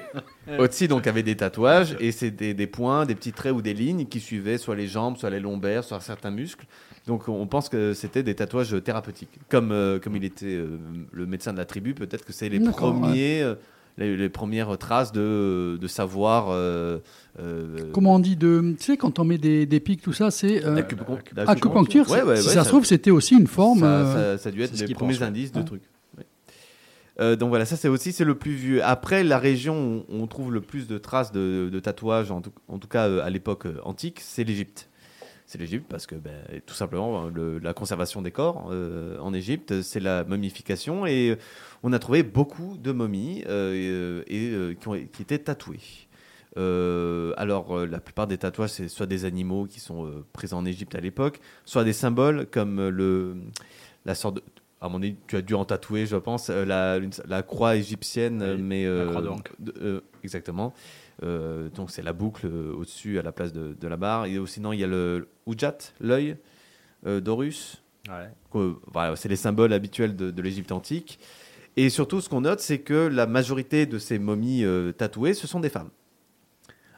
Otzi 0.59 0.89
donc 0.89 1.07
avait 1.07 1.23
des 1.23 1.37
tatouages 1.37 1.97
et 2.01 2.13
c'est 2.13 2.31
des, 2.31 2.67
points, 2.67 3.05
des 3.07 3.15
petits 3.15 3.33
traits 3.33 3.53
ou 3.53 3.63
des 3.63 3.75
lignes 3.75 4.07
qui 4.07 4.21
suivaient 4.21 4.59
soit 4.59 4.75
les 4.77 4.87
jambes, 4.87 5.17
soit 5.17 5.31
les 5.31 5.41
lombaires, 5.41 5.85
soit 5.85 6.01
certains 6.01 6.31
muscles. 6.31 6.67
Donc 7.07 7.29
on 7.29 7.47
pense 7.47 7.69
que 7.69 7.93
c'était 7.95 8.23
des 8.23 8.35
tatouages 8.35 8.75
thérapeutiques. 8.85 9.39
Comme, 9.49 9.73
euh, 9.73 9.99
comme 9.99 10.17
il 10.17 10.25
était 10.25 10.47
euh, 10.47 10.79
le 11.13 11.27
médecin 11.27 11.53
de 11.53 11.59
la 11.59 11.65
tribu, 11.65 11.95
peut-être 11.95 12.25
que 12.25 12.33
c'est 12.33 12.49
les 12.49 12.59
premiers, 12.71 13.43
euh, 13.43 13.55
les, 13.99 14.17
les 14.17 14.29
premières 14.29 14.77
traces 14.79 15.11
de, 15.13 15.77
de 15.81 15.87
savoir. 15.87 16.49
euh, 16.51 16.99
euh, 17.41 17.91
Comment 17.93 18.15
on 18.17 18.19
dit 18.19 18.37
de. 18.37 18.75
Tu 18.79 18.85
sais, 18.85 18.97
quand 18.97 19.19
on 19.19 19.25
met 19.25 19.39
des, 19.39 19.67
des 19.67 19.81
pics, 19.81 20.03
tout 20.03 20.13
ça, 20.13 20.31
c'est. 20.31 20.65
euh, 20.65 20.77
acupuncture. 21.51 22.11
Ouais, 22.11 22.23
ouais, 22.23 22.37
si 22.37 22.49
ouais, 22.49 22.55
ça, 22.55 22.65
se 22.65 22.69
trouve, 22.69 22.85
c'était 22.85 23.11
aussi 23.11 23.35
une 23.35 23.47
forme. 23.47 23.81
ça, 23.81 24.05
ça- 24.15 24.39
ça 24.39 24.49
a 24.49 24.53
dû 24.53 24.63
être 24.63 24.73
les 24.79 24.95
premiers 24.95 25.23
indices 25.23 25.53
de 25.53 25.63
trucs. 25.63 25.83
Euh, 27.21 27.35
donc 27.37 27.49
voilà, 27.49 27.65
ça 27.65 27.77
c'est 27.77 27.89
aussi 27.89 28.13
c'est 28.13 28.25
le 28.25 28.37
plus 28.37 28.53
vieux. 28.53 28.85
Après, 28.85 29.25
la 29.25 29.39
région 29.39 30.05
où 30.09 30.23
on 30.23 30.27
trouve 30.27 30.53
le 30.53 30.61
plus 30.61 30.87
de 30.87 30.99
traces 30.99 31.33
de, 31.33 31.81
tatouages, 31.83 32.31
en 32.31 32.41
tout, 32.41 32.53
cas 32.89 33.09
euh, 33.09 33.25
à 33.25 33.31
l'époque 33.31 33.67
euh, 33.67 33.81
antique, 33.85 34.21
c'est 34.21 34.45
l'Égypte. 34.45 34.89
C'est 35.47 35.59
l'Égypte 35.59 35.87
parce 35.89 36.07
que 36.07 36.15
ben, 36.15 36.45
tout 36.67 36.75
simplement 36.75 37.29
le- 37.29 37.59
la 37.59 37.73
conservation 37.73 38.21
des 38.21 38.31
corps 38.31 38.71
en 39.21 39.33
Égypte, 39.33 39.81
c'est 39.81 39.99
la 39.99 40.23
momification 40.25 41.07
et 41.07 41.39
on 41.83 41.95
a 41.95 41.99
trouvé 41.99 42.23
beaucoup 42.23 42.77
de 42.77 42.93
momies 42.93 43.45
et, 43.49 44.77
qui, 45.11 45.23
étaient 45.23 45.39
tatouées. 45.39 45.81
Alors, 46.55 47.87
la 47.87 47.99
plupart 47.99 48.27
des 48.27 48.37
tatouages, 48.37 48.73
c'est 48.73 48.89
soit 48.89 49.07
des 49.07 49.25
animaux 49.25 49.65
qui 49.65 49.81
sont 49.81 50.23
présents 50.35 50.59
en 50.59 50.67
Égypte 50.67 50.95
à 50.95 51.01
l'époque, 51.01 51.41
soit 51.65 51.85
des 51.85 51.95
symboles 51.95 52.47
comme 52.51 52.79
la 54.05 54.15
sorte 54.15 54.35
de. 54.37 54.43
À 54.81 54.89
mon 54.89 54.99
avis, 54.99 55.17
tu 55.27 55.37
as 55.37 55.43
dû 55.43 55.55
en 55.55 55.65
tatouer, 55.65 56.07
je 56.07 56.17
pense, 56.17 56.51
euh, 56.51 56.65
la, 56.65 57.43
croix 57.43 57.77
égyptienne, 57.77 58.43
Oui, 58.43 58.63
mais. 58.63 58.85
la 58.85 58.91
euh, 58.91 59.09
croix 59.11 59.23
de 59.59 59.75
euh, 59.83 60.01
exactement. 60.23 60.73
Donc, 61.23 61.91
c'est 61.91 62.03
la 62.03 62.13
boucle 62.13 62.47
au-dessus 62.47 63.19
à 63.19 63.23
la 63.23 63.33
place 63.33 63.53
de, 63.53 63.75
de 63.79 63.89
la 63.89 63.97
barre. 63.97 64.27
Et 64.27 64.39
sinon, 64.47 64.73
il 64.73 64.79
y 64.81 64.85
a 64.85 64.87
le 64.87 65.29
Oujat, 65.47 65.77
l'œil 66.01 66.37
d'Horus. 67.05 67.83
Ouais. 68.09 68.73
Voilà, 68.93 69.17
c'est 69.17 69.29
les 69.29 69.37
symboles 69.37 69.73
habituels 69.73 70.15
de, 70.17 70.31
de 70.31 70.43
l'Égypte 70.43 70.71
antique. 70.73 71.19
Et 71.77 71.91
surtout, 71.91 72.21
ce 72.21 72.29
qu'on 72.29 72.41
note, 72.41 72.59
c'est 72.59 72.79
que 72.81 72.95
la 73.07 73.27
majorité 73.29 73.87
de 73.87 73.99
ces 73.99 74.19
momies 74.19 74.65
euh, 74.65 74.91
tatouées, 74.91 75.33
ce 75.33 75.47
sont 75.47 75.61
des 75.61 75.69
femmes. 75.69 75.91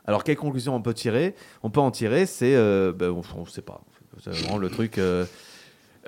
Alors, 0.06 0.24
quelle 0.24 0.36
conclusion 0.36 0.74
on 0.74 0.80
peut 0.80 0.94
tirer? 0.94 1.34
On 1.62 1.68
peut 1.68 1.80
en 1.80 1.90
tirer, 1.90 2.24
c'est. 2.24 2.54
euh, 2.56 2.90
ben, 2.92 3.10
on 3.10 3.40
ne 3.40 3.46
sait 3.46 3.60
pas. 3.60 3.82
C'est 4.22 4.30
vraiment 4.30 4.56
le 4.56 4.70
truc. 4.70 4.96
euh, 4.96 5.26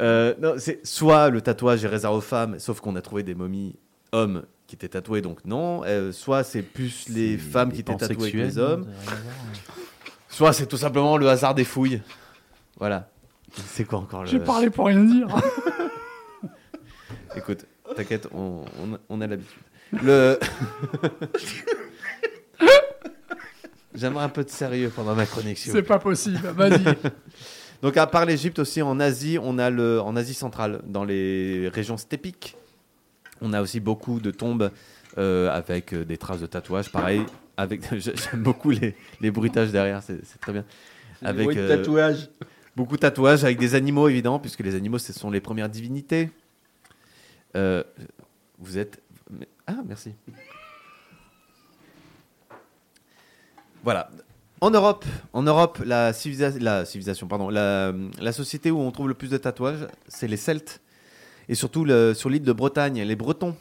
euh, 0.03 0.35
non, 0.41 0.55
c'est 0.59 0.85
soit 0.87 1.31
le 1.31 1.41
tatouage 1.41 1.85
est 1.85 1.89
réservé 1.89 2.17
aux 2.17 2.21
femmes, 2.21 2.59
sauf 2.59 2.81
qu'on 2.81 2.97
a 2.97 3.03
trouvé 3.03 3.23
des 3.23 3.35
momies 3.35 3.77
hommes 4.13 4.45
qui 4.67 4.75
étaient 4.75 4.89
tatoués, 4.89 5.23
donc 5.23 5.45
non. 5.45 5.83
Euh, 5.85 6.13
soit 6.13 6.45
c'est 6.45 6.63
plus 6.63 7.09
les 7.09 7.39
femmes 7.39 7.73
qui 7.73 7.81
étaient 7.81 7.97
tatouées 7.97 8.33
que 8.33 8.37
les 8.37 8.59
hommes. 8.59 8.87
Soit 10.29 10.53
c'est 10.53 10.67
tout 10.67 10.77
simplement 10.77 11.17
le 11.17 11.29
hasard 11.29 11.55
des 11.55 11.65
fouilles. 11.65 12.03
Voilà. 12.79 13.09
C'est 13.67 13.85
quoi 13.85 14.01
encore 14.01 14.25
le. 14.25 14.29
J'ai 14.29 14.41
parlé 14.41 14.71
pour 14.71 14.87
rien 14.87 15.05
dire. 15.05 15.29
Écoute, 17.37 17.67
t'inquiète, 17.95 18.29
on, 18.33 18.65
on, 18.83 18.99
on 19.09 19.21
a 19.21 19.27
l'habitude. 19.27 19.59
Le. 20.03 20.39
J'aimerais 23.95 24.25
un 24.25 24.31
peu 24.31 24.43
de 24.43 24.49
sérieux 24.49 24.91
pendant 24.95 25.15
ma 25.15 25.25
vous 25.25 25.43
C'est 25.55 25.83
pas 25.83 25.99
possible. 25.99 26.41
Vas-y. 26.57 26.83
Donc, 27.83 27.97
à 27.97 28.07
part 28.07 28.25
l'Égypte 28.25 28.61
aussi, 28.61 28.81
en 28.81 29.01
Asie, 29.01 29.39
on 29.43 29.59
a 29.59 29.69
le, 29.69 30.01
en 30.01 30.15
Asie 30.15 30.35
centrale, 30.35 30.81
dans 30.87 31.05
les 31.05 31.69
régions 31.69 31.97
stépiques, 31.97 32.57
on 33.41 33.53
a 33.53 33.61
aussi 33.61 33.81
beaucoup 33.81 34.21
de 34.21 34.31
tombes 34.31 34.71
euh, 35.19 35.51
avec 35.51 35.93
euh, 35.93 36.05
des 36.05 36.17
traces 36.17 36.41
de 36.41 36.47
tatouages. 36.47 36.91
Pareil, 36.93 37.23
avec, 37.57 37.83
j'aime 37.99 38.43
beaucoup 38.43 38.71
les, 38.71 38.95
les 39.21 39.31
bruitages 39.33 39.73
derrière, 39.73 40.01
c'est 40.03 40.41
très 40.41 40.53
bien. 40.53 40.65
Avec 41.25 41.57
euh, 41.57 41.69
tatouage. 41.69 42.31
beaucoup 42.77 42.97
de 42.97 43.01
tatouages 43.01 43.45
avec 43.45 43.59
des 43.59 43.75
animaux, 43.75 44.09
évidemment, 44.09 44.39
puisque 44.39 44.61
les 44.61 44.75
animaux, 44.75 44.99
ce 44.99 45.13
sont 45.13 45.31
les 45.31 45.41
premières 45.41 45.69
divinités. 45.69 46.31
Euh, 47.57 47.83
vous 48.59 48.79
êtes. 48.79 49.03
Ah, 49.67 49.77
merci. 49.87 50.15
Voilà. 53.83 54.09
En 54.63 54.71
Europe, 54.71 55.05
en 55.33 55.43
Europe, 55.43 55.83
la, 55.85 56.13
civilisa- 56.13 56.57
la 56.61 56.85
civilisation, 56.85 57.27
pardon, 57.27 57.49
la, 57.51 58.33
société 58.33 58.71
où 58.71 58.79
on 58.79 58.93
trouve 58.93 59.09
le 59.09 59.15
plus 59.15 59.29
de 59.29 59.37
tatouages, 59.37 59.89
c'est 60.07 60.29
les 60.29 60.37
Celtes, 60.37 60.81
et 61.49 61.57
surtout 61.57 61.85
sur 62.15 62.31
l'île 62.31 62.45
de 62.45 62.53
Bretagne, 62.53 63.03
les 63.03 63.17
Bretons, 63.17 63.57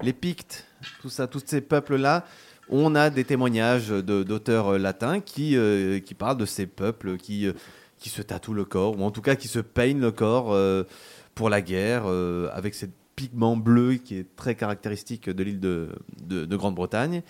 les 0.00 0.14
Pictes, 0.14 0.64
tout 1.02 1.10
ça, 1.10 1.26
tous 1.26 1.42
ces 1.44 1.60
peuples-là. 1.60 2.24
On 2.70 2.94
a 2.94 3.10
des 3.10 3.24
témoignages 3.24 3.90
d'auteurs 3.90 4.68
euh, 4.68 4.78
latins 4.78 5.20
qui, 5.20 5.54
euh, 5.54 6.00
qui 6.00 6.14
parlent 6.14 6.38
de 6.38 6.46
ces 6.46 6.64
peuples 6.64 7.18
qui, 7.18 7.46
euh, 7.46 7.52
qui 7.98 8.08
se 8.08 8.22
tatouent 8.22 8.54
le 8.54 8.64
corps, 8.64 8.98
ou 8.98 9.02
en 9.02 9.10
tout 9.10 9.20
cas 9.20 9.34
qui 9.34 9.48
se 9.48 9.58
peignent 9.58 10.00
le 10.00 10.12
corps 10.12 10.56
pour 11.34 11.50
la 11.50 11.60
guerre, 11.60 12.06
avec 12.54 12.74
ces 12.74 12.88
pigments 13.16 13.58
bleus 13.58 13.96
qui 13.96 14.16
est 14.16 14.34
très 14.34 14.54
caractéristique 14.54 15.28
de 15.28 15.42
l'île 15.42 15.60
de 15.60 16.56
Grande-Bretagne. 16.56 17.22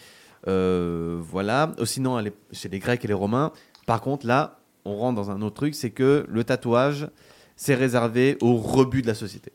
Euh, 0.48 1.20
voilà. 1.20 1.72
Euh, 1.78 1.84
Sinon, 1.84 2.22
chez 2.52 2.68
les 2.68 2.78
Grecs 2.78 3.04
et 3.04 3.08
les 3.08 3.14
Romains, 3.14 3.52
par 3.86 4.00
contre, 4.00 4.26
là, 4.26 4.58
on 4.84 4.96
rentre 4.96 5.16
dans 5.16 5.30
un 5.30 5.42
autre 5.42 5.56
truc, 5.56 5.74
c'est 5.74 5.90
que 5.90 6.26
le 6.28 6.44
tatouage, 6.44 7.08
c'est 7.56 7.74
réservé 7.74 8.36
au 8.40 8.56
rebut 8.56 9.02
de 9.02 9.06
la 9.06 9.14
société. 9.14 9.52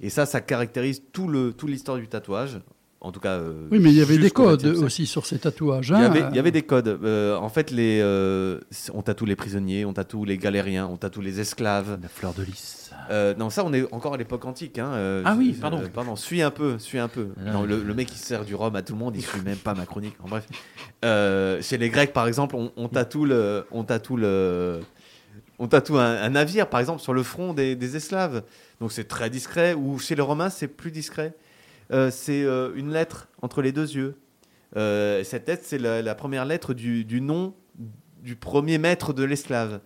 Et 0.00 0.10
ça, 0.10 0.26
ça 0.26 0.40
caractérise 0.40 1.02
tout 1.12 1.28
le 1.28 1.52
tout 1.52 1.66
l'histoire 1.66 1.96
du 1.96 2.08
tatouage. 2.08 2.60
En 3.06 3.12
tout 3.12 3.20
cas. 3.20 3.34
euh, 3.38 3.68
Oui, 3.70 3.78
mais 3.78 3.90
il 3.90 3.96
y 3.96 4.02
avait 4.02 4.18
des 4.18 4.30
codes 4.30 4.62
20e 4.64 4.70
siècle. 4.72 4.84
aussi 4.84 5.06
sur 5.06 5.26
ces 5.26 5.38
tatouages. 5.38 5.88
Il 5.90 5.92
y, 5.92 6.02
hein. 6.02 6.06
avait, 6.10 6.24
il 6.30 6.36
y 6.36 6.38
avait 6.40 6.50
des 6.50 6.62
codes. 6.62 6.88
Euh, 7.04 7.36
en 7.36 7.48
fait, 7.48 7.70
les, 7.70 8.00
euh, 8.02 8.58
on 8.92 9.02
tatoue 9.02 9.26
les 9.26 9.36
prisonniers, 9.36 9.84
on 9.84 9.92
tatoue 9.92 10.24
les 10.24 10.38
galériens, 10.38 10.86
on 10.90 10.96
tatoue 10.96 11.20
les 11.20 11.38
esclaves. 11.40 11.98
La 12.02 12.08
fleur 12.08 12.34
de 12.34 12.42
lys. 12.42 12.90
Euh, 13.10 13.34
non, 13.36 13.48
ça, 13.50 13.64
on 13.64 13.72
est 13.72 13.86
encore 13.92 14.14
à 14.14 14.16
l'époque 14.16 14.44
antique. 14.44 14.78
hein, 14.80 14.90
euh, 14.94 15.22
Ah 15.24 15.36
oui, 15.38 15.52
pardon. 15.60 15.78
euh, 15.78 15.86
pardon, 15.92 16.16
suis 16.16 16.42
un 16.42 16.50
peu, 16.50 16.78
suis 16.80 16.98
un 16.98 17.06
peu. 17.08 17.28
Ah, 17.46 17.52
Non, 17.52 17.62
le, 17.62 17.82
le 17.82 17.94
mec 17.94 18.08
qui 18.08 18.18
sert 18.18 18.44
du 18.44 18.54
rhum 18.56 18.74
à 18.74 18.82
tout 18.82 18.94
le 18.94 18.98
monde, 18.98 19.14
il 19.16 19.22
suit 19.24 19.40
même 19.42 19.56
pas 19.58 19.74
ma 19.74 19.86
chronique. 19.86 20.16
En 20.24 20.28
bref, 20.28 20.46
Euh, 21.04 21.62
chez 21.62 21.78
les 21.78 21.90
Grecs, 21.90 22.12
par 22.12 22.26
exemple, 22.26 22.56
on, 22.56 22.72
on 22.76 22.88
tatoue 22.88 23.24
le, 23.24 23.64
on 23.70 23.84
tatoue 23.84 24.16
le, 24.16 24.80
on 25.58 25.68
tatoue 25.68 25.98
un, 25.98 26.16
un 26.22 26.30
navire, 26.30 26.68
par 26.68 26.80
exemple, 26.80 27.00
sur 27.00 27.14
le 27.14 27.22
front 27.22 27.54
des, 27.54 27.76
des 27.76 27.96
esclaves. 27.96 28.42
Donc 28.80 28.90
c'est 28.92 29.04
très 29.06 29.30
discret. 29.30 29.74
Ou 29.74 29.98
chez 29.98 30.14
les 30.16 30.22
Romains, 30.22 30.50
c'est 30.50 30.68
plus 30.68 30.90
discret. 30.90 31.34
Euh, 31.92 32.10
c'est 32.10 32.42
euh, 32.44 32.70
une 32.74 32.90
lettre 32.92 33.28
entre 33.42 33.62
les 33.62 33.72
deux 33.72 33.90
yeux. 33.94 34.16
Euh, 34.76 35.22
cette 35.24 35.48
lettre, 35.48 35.62
c'est 35.64 35.78
la, 35.78 36.02
la 36.02 36.14
première 36.14 36.44
lettre 36.44 36.74
du, 36.74 37.04
du 37.04 37.20
nom 37.20 37.54
du 38.22 38.34
premier 38.36 38.78
maître 38.78 39.12
de 39.12 39.22
l'esclave. 39.22 39.80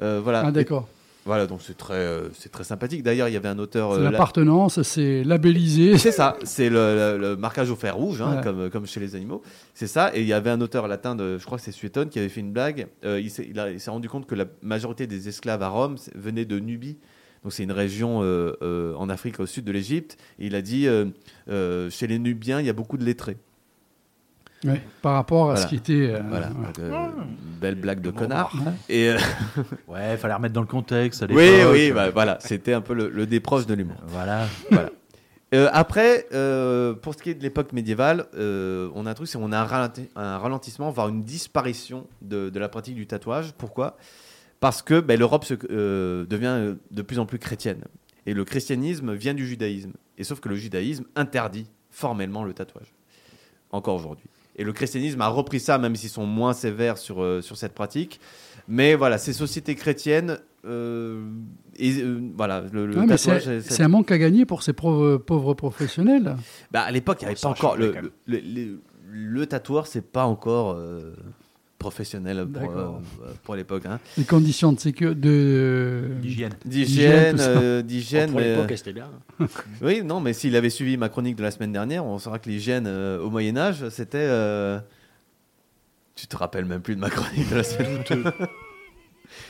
Voilà. 0.00 0.42
Ah, 0.46 0.50
d'accord. 0.52 0.88
Voilà, 1.24 1.46
donc 1.46 1.60
c'est 1.62 1.76
très, 1.78 1.94
euh, 1.94 2.28
c'est 2.36 2.50
très 2.50 2.64
sympathique. 2.64 3.04
D'ailleurs, 3.04 3.28
il 3.28 3.32
y 3.34 3.36
avait 3.36 3.48
un 3.48 3.58
auteur. 3.60 3.94
C'est 3.94 4.00
euh, 4.00 4.10
l'appartenance, 4.10 4.82
c'est 4.82 5.22
labellisé. 5.22 5.96
c'est 5.96 6.10
ça, 6.10 6.36
c'est 6.42 6.68
le, 6.68 6.96
le- 6.96 7.18
le 7.18 7.36
marquage 7.36 7.70
au 7.70 7.76
fer 7.76 7.94
rouge, 7.94 8.20
hein, 8.20 8.38
Ouais. 8.38 8.42
comme, 8.42 8.70
comme 8.70 8.86
chez 8.88 8.98
les 8.98 9.14
animaux. 9.14 9.40
C'est 9.72 9.86
ça, 9.86 10.10
et 10.16 10.22
il 10.22 10.26
y 10.26 10.32
avait 10.32 10.50
un 10.50 10.60
auteur 10.60 10.88
latin, 10.88 11.14
de, 11.14 11.38
je 11.38 11.44
crois 11.46 11.58
que 11.58 11.62
c'est 11.64 11.70
Suétone, 11.70 12.08
qui 12.08 12.18
avait 12.18 12.28
fait 12.28 12.40
une 12.40 12.50
blague. 12.52 12.88
Euh, 13.04 13.20
il 13.20 13.30
s'est 13.30 13.90
rendu 13.90 14.08
compte 14.08 14.26
que 14.26 14.34
la 14.34 14.46
majorité 14.62 15.06
des 15.06 15.28
esclaves 15.28 15.62
à 15.62 15.68
Rome 15.68 15.94
venaient 16.16 16.44
de 16.46 16.58
Nubie. 16.58 16.98
Donc 17.42 17.52
c'est 17.52 17.64
une 17.64 17.72
région 17.72 18.22
euh, 18.22 18.52
euh, 18.62 18.94
en 18.94 19.08
Afrique 19.08 19.40
au 19.40 19.46
sud 19.46 19.64
de 19.64 19.72
l'Égypte. 19.72 20.16
Il 20.38 20.54
a 20.54 20.62
dit, 20.62 20.86
euh, 20.86 21.06
euh, 21.48 21.90
chez 21.90 22.06
les 22.06 22.18
Nubiens, 22.18 22.60
il 22.60 22.66
y 22.66 22.70
a 22.70 22.72
beaucoup 22.72 22.96
de 22.96 23.04
lettrés. 23.04 23.36
Ouais, 24.64 24.80
par 25.02 25.14
rapport 25.14 25.50
à 25.50 25.54
Voilà. 25.54 25.60
ce 25.60 25.66
qui 25.66 25.74
était. 25.74 25.92
euh, 26.14 26.20
Voilà, 26.28 26.46
ouais. 26.50 26.66
donc, 26.66 26.78
euh, 26.78 26.90
une 26.92 27.58
belle 27.60 27.74
blague 27.74 28.00
de 28.00 28.10
connard. 28.12 28.54
Ouais. 28.64 28.72
Et, 28.88 29.08
euh, 29.10 29.18
Ouais, 29.88 30.16
fallait 30.16 30.34
remettre 30.34 30.54
dans 30.54 30.60
le 30.60 30.68
contexte. 30.68 31.20
à 31.24 31.26
oui, 31.26 31.50
oui, 31.72 31.90
bah, 31.90 32.10
voilà, 32.10 32.38
c'était 32.40 32.72
un 32.72 32.80
peu 32.80 32.94
le, 32.94 33.40
proches 33.40 33.66
de 33.66 33.74
l'humour. 33.74 33.96
Voilà. 34.06 34.46
Voilà. 34.70 34.90
Euh, 35.52 35.68
après, 35.72 36.26
euh, 36.32 36.94
pour 36.94 37.12
ce 37.12 37.22
qui 37.22 37.30
est 37.30 37.34
de 37.34 37.42
l'époque 37.42 37.72
médiévale, 37.72 38.26
euh, 38.36 38.88
on 38.94 39.04
a 39.04 39.10
un 39.10 39.14
truc, 39.14 39.26
c'est 39.28 39.36
qu'on 39.36 39.52
a 39.52 39.58
un, 39.58 39.66
ralenti- 39.66 40.08
un 40.16 40.38
ralentissement, 40.38 40.90
voire 40.92 41.08
une 41.08 41.24
disparition 41.24 42.06
de, 42.22 42.48
de 42.48 42.58
la 42.60 42.68
pratique 42.68 42.94
du 42.94 43.06
tatouage. 43.08 43.52
Pourquoi? 43.58 43.96
Parce 44.62 44.80
que 44.80 45.00
ben, 45.00 45.18
l'Europe 45.18 45.44
euh, 45.70 46.24
devient 46.24 46.76
de 46.90 47.02
plus 47.02 47.18
en 47.18 47.26
plus 47.26 47.38
chrétienne. 47.38 47.82
Et 48.26 48.32
le 48.32 48.44
christianisme 48.44 49.12
vient 49.12 49.34
du 49.34 49.46
judaïsme. 49.46 49.92
Et 50.16 50.24
sauf 50.24 50.38
que 50.40 50.48
le 50.48 50.54
judaïsme 50.56 51.04
interdit 51.16 51.66
formellement 51.90 52.44
le 52.44 52.54
tatouage. 52.54 52.94
Encore 53.72 53.96
aujourd'hui. 53.96 54.26
Et 54.56 54.64
le 54.64 54.72
christianisme 54.72 55.20
a 55.20 55.28
repris 55.28 55.58
ça, 55.60 55.78
même 55.78 55.96
s'ils 55.96 56.10
sont 56.10 56.26
moins 56.26 56.52
sévères 56.52 56.96
sur, 56.98 57.22
euh, 57.22 57.40
sur 57.42 57.56
cette 57.56 57.72
pratique. 57.74 58.20
Mais 58.68 58.94
voilà, 58.94 59.18
ces 59.18 59.32
sociétés 59.32 59.74
chrétiennes, 59.74 60.38
euh, 60.64 61.24
et, 61.76 62.00
euh, 62.00 62.20
voilà, 62.36 62.62
le, 62.72 62.86
le 62.86 62.94
Ouais, 62.98 63.06
mais 63.06 63.16
tatouage. 63.16 63.58
c'est 63.60 63.82
un 63.82 63.88
manque 63.88 64.12
à 64.12 64.18
gagner 64.18 64.44
pour 64.46 64.62
ces 64.62 64.72
pauvres, 64.74 65.16
pauvres 65.16 65.54
professionnels. 65.54 66.36
bah, 66.70 66.82
à 66.82 66.90
l'époque, 66.92 67.18
il 67.22 67.24
n'y 67.24 67.28
avait 67.30 67.36
Ça 67.36 67.48
pas 67.48 67.48
a 67.48 67.52
encore. 67.58 67.76
Le, 67.76 67.94
le, 68.26 68.38
le- 68.38 68.80
le 69.14 69.46
tatoueur, 69.46 69.86
c'est 69.88 70.06
pas 70.12 70.24
encore 70.26 70.72
euh, 70.76 71.14
professionnel 71.82 72.46
pour, 72.46 72.62
D'accord. 72.62 73.02
euh, 73.24 73.32
pour 73.42 73.54
l'époque. 73.56 73.84
Hein. 73.86 73.98
Les 74.16 74.24
conditions 74.24 74.72
de 74.72 74.78
sécurité. 74.80 75.20
De... 75.20 76.10
D'hygiène. 76.20 76.52
D'hygiène, 76.64 77.36
euh, 77.40 77.82
d'hygiène. 77.82 78.30
pour 78.30 78.40
mais, 78.40 78.54
l'époque, 78.54 78.70
euh, 78.72 78.76
c'était 78.76 78.92
bien. 78.92 79.10
oui, 79.82 80.02
non, 80.04 80.20
mais 80.20 80.32
s'il 80.32 80.54
avait 80.56 80.70
suivi 80.70 80.96
ma 80.96 81.08
chronique 81.08 81.36
de 81.36 81.42
la 81.42 81.50
semaine 81.50 81.72
dernière, 81.72 82.04
on 82.06 82.18
saura 82.18 82.38
que 82.38 82.48
l'hygiène 82.48 82.84
euh, 82.86 83.20
au 83.20 83.30
Moyen-Âge, 83.30 83.88
c'était. 83.90 84.18
euh, 84.18 84.78
Tu 86.14 86.26
te 86.26 86.36
rappelles 86.36 86.64
même 86.66 86.80
plus 86.82 86.94
de 86.94 87.00
ma 87.00 87.10
chronique 87.10 87.50
de 87.50 87.56
la 87.56 87.64
semaine 87.64 88.02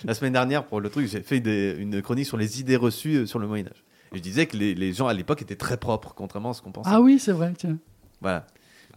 La 0.05 0.15
semaine 0.15 0.33
dernière, 0.33 0.65
pour 0.65 0.81
le 0.81 0.89
truc, 0.91 1.09
j'ai 1.09 1.21
fait 1.23 1.41
des- 1.41 1.77
une 1.79 2.03
chronique 2.03 2.27
sur 2.27 2.37
les 2.37 2.61
idées 2.61 2.77
reçues 2.77 3.17
euh, 3.19 3.27
sur 3.27 3.39
le 3.39 3.47
Moyen-Âge. 3.47 3.85
Et 4.13 4.19
je 4.19 4.23
disais 4.23 4.47
que 4.47 4.57
les, 4.57 4.75
les 4.75 4.93
gens 4.93 5.07
à 5.07 5.13
l'époque 5.15 5.43
étaient 5.43 5.57
très 5.57 5.77
propres, 5.77 6.13
contrairement 6.15 6.51
à 6.51 6.55
ce 6.55 6.63
qu'on 6.63 6.73
pensait. 6.73 6.91
Ah 6.93 7.01
oui, 7.01 7.19
c'est 7.19 7.33
vrai, 7.33 7.53
tiens. 7.57 7.79
Voilà, 8.21 8.47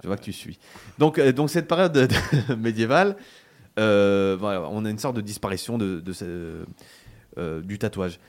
je 0.05 0.07
vois 0.07 0.17
que 0.17 0.23
tu 0.23 0.33
suis. 0.33 0.59
Donc, 0.99 1.17
euh, 1.17 1.47
cette 1.47 1.67
période 1.67 1.91
de- 1.91 2.05
de- 2.05 2.55
médiévale, 2.57 3.17
euh, 3.79 4.37
on 4.39 4.85
a 4.85 4.89
une 4.91 4.99
sorte 4.99 5.15
de 5.15 5.21
disparition 5.21 5.79
euh, 5.81 6.63
du 7.63 7.79
tatouage. 7.79 8.19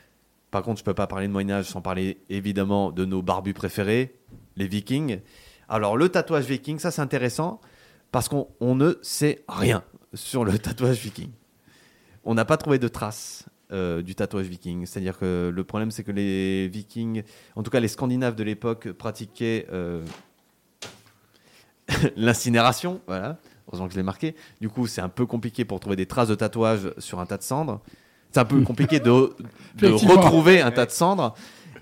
Par 0.49 0.63
contre, 0.63 0.79
je 0.79 0.83
peux 0.83 0.95
pas 0.95 1.05
parler 1.05 1.27
de 1.27 1.31
Moyen 1.31 1.51
Âge 1.51 1.65
sans 1.65 1.81
parler 1.81 2.17
évidemment 2.31 2.91
de 2.91 3.05
nos 3.05 3.21
barbus 3.21 3.53
préférés, 3.53 4.15
les 4.55 4.67
Vikings. 4.67 5.19
Alors 5.69 5.97
le 5.97 6.09
tatouage 6.09 6.45
viking, 6.45 6.79
ça 6.79 6.89
c'est 6.89 7.01
intéressant 7.01 7.61
parce 8.11 8.27
qu'on 8.27 8.47
on 8.59 8.73
ne 8.73 8.93
sait 9.03 9.43
rien 9.47 9.83
sur 10.15 10.45
le 10.45 10.57
tatouage 10.57 10.97
viking. 10.97 11.29
On 12.23 12.33
n'a 12.33 12.45
pas 12.45 12.57
trouvé 12.57 12.79
de 12.79 12.87
traces 12.87 13.45
du 13.69 14.15
tatouage 14.15 14.47
viking. 14.47 14.87
C'est-à-dire 14.87 15.19
que 15.19 15.51
le 15.53 15.63
problème, 15.63 15.91
c'est 15.91 16.03
que 16.03 16.11
les 16.13 16.69
Vikings, 16.69 17.21
en 17.55 17.61
tout 17.63 17.69
cas 17.69 17.81
les 17.81 17.89
Scandinaves 17.89 18.35
de 18.35 18.43
l'époque, 18.43 18.91
pratiquaient 18.93 19.67
l'incinération. 22.15 23.01
Voilà. 23.07 23.37
Heureusement 23.67 23.87
que 23.87 23.93
je 23.93 23.97
l'ai 23.97 24.03
marqué. 24.03 24.35
Du 24.61 24.69
coup, 24.69 24.87
c'est 24.87 25.01
un 25.01 25.09
peu 25.09 25.25
compliqué 25.25 25.65
pour 25.65 25.79
trouver 25.79 25.95
des 25.95 26.05
traces 26.05 26.29
de 26.29 26.35
tatouage 26.35 26.91
sur 26.97 27.19
un 27.19 27.25
tas 27.25 27.37
de 27.37 27.43
cendres. 27.43 27.81
C'est 28.31 28.39
un 28.39 28.45
peu 28.45 28.61
compliqué 28.63 28.99
de, 28.99 29.09
retrouver 29.81 30.61
un 30.61 30.71
tas 30.71 30.85
de 30.85 30.91
cendres. 30.91 31.33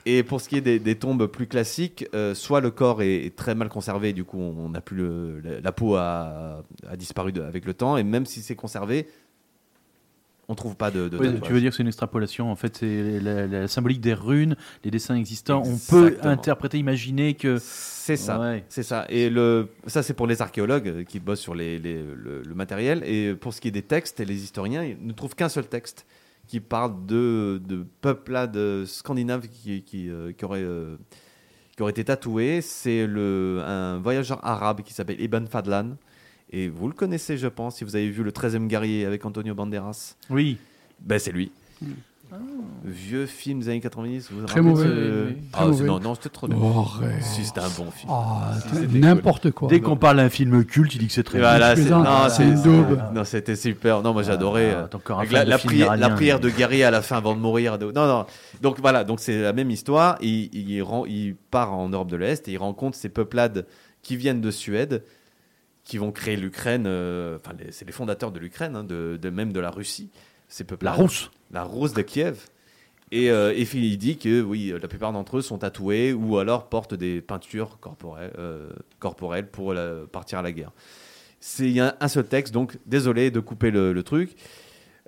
Et 0.07 0.21
pour 0.21 0.39
ce 0.39 0.49
qui 0.49 0.57
est 0.57 0.61
des, 0.61 0.77
des 0.77 0.95
tombes 0.95 1.25
plus 1.25 1.47
classiques, 1.47 2.05
euh, 2.13 2.35
soit 2.35 2.61
le 2.61 2.69
corps 2.69 3.01
est, 3.01 3.25
est 3.25 3.35
très 3.35 3.55
mal 3.55 3.69
conservé, 3.69 4.13
du 4.13 4.23
coup 4.23 4.37
on 4.37 4.69
n'a 4.69 4.79
plus 4.79 4.97
le- 4.97 5.39
la, 5.43 5.59
la 5.61 5.71
peau 5.71 5.95
a, 5.95 6.63
a 6.87 6.95
disparu 6.95 7.31
de- 7.31 7.41
avec 7.41 7.65
le 7.65 7.73
temps, 7.73 7.97
et 7.97 8.03
même 8.03 8.27
si 8.27 8.43
c'est 8.43 8.55
conservé, 8.55 9.07
on 10.47 10.55
trouve 10.55 10.75
pas 10.75 10.91
de, 10.91 11.09
tu 11.09 11.51
veux 11.53 11.59
dire 11.59 11.71
que 11.71 11.75
c'est 11.75 11.81
une 11.83 11.87
extrapolation 11.87 12.51
En 12.51 12.55
fait, 12.55 12.77
c'est 12.77 13.19
la, 13.19 13.47
la 13.47 13.67
symbolique 13.67 13.99
des 14.01 14.13
runes, 14.13 14.55
les 14.83 14.91
dessins 14.91 15.15
existants. 15.15 15.63
On 15.65 15.77
peut 15.89 16.17
interpréter, 16.21 16.77
imaginer 16.77 17.33
que. 17.33 17.57
C'est 17.59 18.17
ça. 18.17 18.39
Ouais. 18.39 18.63
C'est 18.69 18.83
ça. 18.83 19.05
Et 19.09 19.31
le, 19.31 19.69
ça, 19.87 20.03
c'est 20.03 20.13
pour 20.13 20.27
les 20.27 20.41
archéologues 20.43 21.05
qui 21.05 21.19
bossent 21.19 21.39
sur 21.41 21.55
les, 21.55 21.79
les- 21.79 22.03
le, 22.03 22.43
le 22.43 22.55
matériel. 22.55 23.01
Et 23.05 23.33
pour 23.33 23.53
ce 23.53 23.59
qui 23.61 23.69
est 23.69 23.71
des 23.71 23.81
textes, 23.81 24.19
les 24.19 24.43
historiens 24.43 24.83
ils 24.83 24.97
ne 25.03 25.13
trouvent 25.13 25.33
qu'un 25.35 25.49
seul 25.49 25.65
texte 25.67 26.05
qui 26.47 26.59
parle 26.59 27.07
de, 27.07 27.59
de 27.67 27.83
peuplades 28.01 28.85
scandinaves 28.85 29.47
qui, 29.47 29.81
qui, 29.81 30.09
euh, 30.11 30.31
qui 30.31 30.45
auraient, 30.45 30.61
euh, 30.61 30.95
qui 31.75 31.81
auraient 31.81 31.89
été 31.91 32.03
tatoués. 32.03 32.61
C'est 32.61 33.07
le, 33.07 33.63
un 33.65 33.97
voyageur 33.97 34.39
arabe 34.45 34.81
qui 34.83 34.93
s'appelle 34.93 35.19
Ibn 35.19 35.47
Fadlan. 35.47 35.95
Et 36.51 36.67
vous 36.69 36.87
le 36.87 36.93
connaissez, 36.93 37.37
je 37.37 37.47
pense, 37.47 37.77
si 37.77 37.83
vous 37.83 37.95
avez 37.95 38.09
vu 38.09 38.23
le 38.23 38.31
13e 38.31 38.67
guerrier 38.67 39.05
avec 39.05 39.25
Antonio 39.25 39.53
Banderas. 39.55 40.15
Oui. 40.29 40.57
Ben, 41.01 41.19
c'est 41.19 41.31
lui. 41.31 41.51
Vieux 42.83 43.25
film 43.25 43.59
des 43.59 43.69
années 43.69 43.79
90. 43.81 44.29
Vous 44.31 44.45
Très 44.45 44.61
mauvais, 44.61 44.85
ce- 44.85 44.89
oui, 44.89 45.33
oui. 45.37 45.43
Ah, 45.53 45.65
mauvais. 45.67 45.85
non, 45.85 45.99
non, 45.99 46.15
c'était 46.15 46.29
trop. 46.29 46.47
Oh. 46.51 46.85
Si, 47.21 47.45
c'était 47.45 47.59
un 47.61 47.69
bon 47.69 47.89
film. 47.91 48.11
Ah, 48.11 48.53
Si, 48.73 48.97
N'importe 48.99 49.51
quoi. 49.51 49.69
Dès 49.69 49.79
qu'on 49.79 49.95
parle 49.95 50.17
d'un 50.17 50.29
film 50.29 50.63
culte, 50.65 50.93
il 50.95 50.99
dit 50.99 51.07
que 51.07 51.13
c'est 51.13 51.23
très 51.23 51.39
voilà, 51.39 51.75
c'est 51.75 51.89
non, 51.89 52.03
c'est 52.29 52.43
une 52.43 52.61
daube. 52.61 52.99
Non, 53.13 53.23
c'était 53.23 53.55
super. 53.55 54.01
Non, 54.01 54.13
moi 54.13 54.23
j'adorais. 54.23 54.71
Ah, 54.73 54.77
euh, 54.79 54.87
t'es 54.87 54.95
encore 54.95 55.17
un 55.19 55.21
avec 55.21 55.31
fan 55.31 55.43
la, 55.43 55.49
la 55.49 55.57
prière, 55.57 55.95
la 55.97 56.09
prière 56.09 56.39
de 56.39 56.49
guerrier 56.49 56.83
à 56.83 56.91
la 56.91 57.01
fin 57.01 57.17
avant 57.17 57.35
de 57.35 57.39
mourir. 57.39 57.77
Non, 57.79 57.91
non. 58.07 58.25
Donc 58.61 58.79
voilà, 58.81 59.03
donc 59.03 59.19
c'est 59.19 59.41
la 59.41 59.53
même 59.53 59.71
histoire. 59.71 60.17
Il, 60.21 60.49
il, 60.53 60.81
rend- 60.83 61.05
il 61.05 61.35
part 61.35 61.73
en 61.73 61.89
Europe 61.89 62.09
de 62.09 62.17
l'Est 62.17 62.47
et 62.47 62.53
il 62.53 62.57
rencontre 62.57 62.97
ces 62.97 63.09
peuplades 63.09 63.65
qui 64.01 64.17
viennent 64.17 64.41
de 64.41 64.51
Suède, 64.51 65.03
qui 65.85 65.97
vont 65.97 66.11
créer 66.11 66.35
l'Ukraine. 66.35 66.83
euh, 66.87 67.37
Enfin, 67.37 67.55
c'est 67.71 67.85
les 67.85 67.93
fondateurs 67.93 68.31
de 68.31 68.39
l'Ukraine, 68.39 68.75
hein, 68.75 68.83
de, 68.83 69.17
de- 69.21 69.29
même 69.29 69.53
de 69.53 69.59
la 69.61 69.69
Russie. 69.71 70.09
Ces 70.49 70.63
La 70.63 70.67
peuplades. 70.67 70.95
rousse. 70.95 71.31
La 71.51 71.63
Rousse 71.63 71.93
de 71.93 72.01
Kiev. 72.01 72.47
Et, 73.11 73.29
euh, 73.31 73.53
et 73.55 73.61
il 73.73 73.97
dit 73.97 74.17
que 74.17 74.41
oui, 74.41 74.73
la 74.81 74.87
plupart 74.87 75.13
d'entre 75.13 75.37
eux 75.37 75.41
sont 75.41 75.59
tatoués 75.59 76.11
ou 76.11 76.39
alors 76.39 76.67
portent 76.69 76.95
des 76.95 77.21
peintures 77.21 77.77
corporelles, 77.79 78.33
euh, 78.39 78.69
corporelles 78.99 79.47
pour 79.47 79.73
la- 79.73 80.01
partir 80.11 80.39
à 80.39 80.41
la 80.41 80.51
guerre. 80.51 80.71
C'est 81.39 81.65
il 81.65 81.73
y 81.73 81.79
a 81.79 81.95
un 81.99 82.07
seul 82.07 82.25
texte, 82.25 82.51
donc 82.53 82.77
désolé 82.87 83.29
de 83.29 83.39
couper 83.39 83.69
le, 83.69 83.93
le 83.93 84.03
truc, 84.03 84.35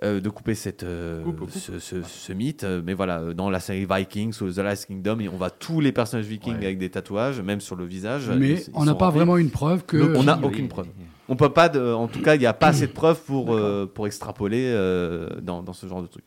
euh, 0.04 0.20
de 0.20 0.28
couper 0.28 0.54
cette, 0.54 0.84
euh, 0.84 1.24
Ce, 1.50 1.78
ce- 1.80 2.02
ce 2.02 2.32
mythe, 2.32 2.64
mais 2.84 2.94
voilà, 2.94 3.34
dans 3.34 3.50
la 3.50 3.58
série 3.60 3.84
Vikings 3.90 4.32
ou 4.42 4.50
The 4.52 4.58
Last 4.58 4.86
Kingdom, 4.86 5.18
on 5.32 5.36
voit 5.36 5.50
tous 5.50 5.80
les 5.80 5.90
personnages 5.92 6.26
vikings 6.26 6.54
Ouais. 6.58 6.64
avec 6.66 6.78
des 6.78 6.88
tatouages, 6.90 7.40
même 7.40 7.60
sur 7.60 7.74
le 7.76 7.84
visage. 7.84 8.28
Mais 8.30 8.50
Ils- 8.50 8.58
ils 8.58 8.70
on 8.74 8.84
n'a 8.84 8.94
pas 8.94 9.10
vraiment 9.10 9.36
une 9.36 9.50
preuve 9.50 9.84
que. 9.84 9.96
Donc, 9.96 10.10
on 10.16 10.22
n'a 10.22 10.36
Oui, 10.38 10.44
aucune 10.44 10.62
oui. 10.62 10.68
preuve. 10.68 10.86
On 11.28 11.36
peut 11.36 11.50
pas, 11.52 11.68
de- 11.68 11.92
en 11.92 12.06
tout 12.08 12.22
cas, 12.22 12.36
il 12.36 12.38
n'y 12.38 12.46
a 12.46 12.54
pas 12.54 12.68
assez 12.68 12.86
de 12.86 12.92
preuves 12.92 13.20
pour, 13.24 13.52
euh, 13.52 13.86
pour 13.92 14.06
extrapoler 14.06 14.70
euh, 14.72 15.28
dans, 15.42 15.62
dans 15.62 15.72
ce 15.74 15.86
genre 15.86 16.00
de 16.02 16.06
truc. 16.06 16.24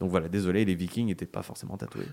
Donc 0.00 0.10
voilà, 0.10 0.28
désolé, 0.28 0.64
les 0.64 0.74
Vikings 0.74 1.06
n'étaient 1.06 1.24
pas 1.26 1.42
forcément 1.42 1.76
tatoués. 1.76 2.06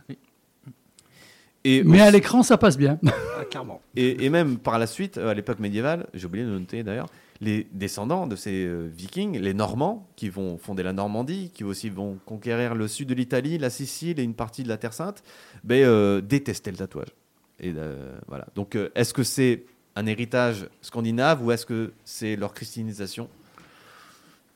Et, 1.64 1.84
Mais 1.84 1.94
aussi- 1.94 2.02
à 2.02 2.12
l'écran, 2.12 2.44
ça 2.44 2.58
passe 2.58 2.78
bien. 2.78 3.00
Ah, 3.08 3.46
clairement. 3.50 3.82
et, 3.96 4.26
et 4.26 4.30
même 4.30 4.58
par 4.58 4.80
la 4.80 4.88
suite, 4.88 5.18
à 5.18 5.34
l'époque 5.34 5.60
médiévale, 5.60 6.08
j'ai 6.14 6.26
oublié 6.26 6.44
de 6.44 6.50
noter 6.50 6.84
d'ailleurs, 6.84 7.08
les 7.42 7.68
descendants 7.74 8.28
de 8.28 8.36
ces 8.36 8.66
euh, 8.66 8.88
Vikings, 8.96 9.40
les 9.40 9.56
Normands, 9.56 10.08
qui 10.16 10.30
vont 10.30 10.58
fonder 10.58 10.84
la 10.84 10.94
Normandie, 10.94 11.52
qui 11.54 11.64
aussi 11.64 11.90
vont 11.90 12.20
conquérir 12.26 12.76
le 12.76 12.88
sud 12.88 13.10
de 13.10 13.16
l'Italie, 13.16 13.58
la 13.58 13.72
Sicile 13.72 14.20
et 14.20 14.24
une 14.24 14.36
partie 14.36 14.62
de 14.64 14.70
la 14.70 14.78
Terre 14.78 14.94
Sainte, 14.94 15.24
ben, 15.64 15.84
euh, 15.84 16.22
détestaient 16.22 16.72
le 16.72 16.78
tatouage. 16.78 17.10
Et 17.60 17.74
euh, 17.76 18.16
voilà. 18.28 18.48
Donc, 18.56 18.76
euh, 18.76 18.90
est-ce 18.94 19.14
que 19.14 19.24
c'est 19.24 19.64
un 19.96 20.06
héritage 20.06 20.68
scandinave 20.82 21.44
ou 21.44 21.52
est-ce 21.52 21.66
que 21.66 21.94
c'est 22.06 22.36
leur 22.36 22.54
christianisation? 22.54 23.28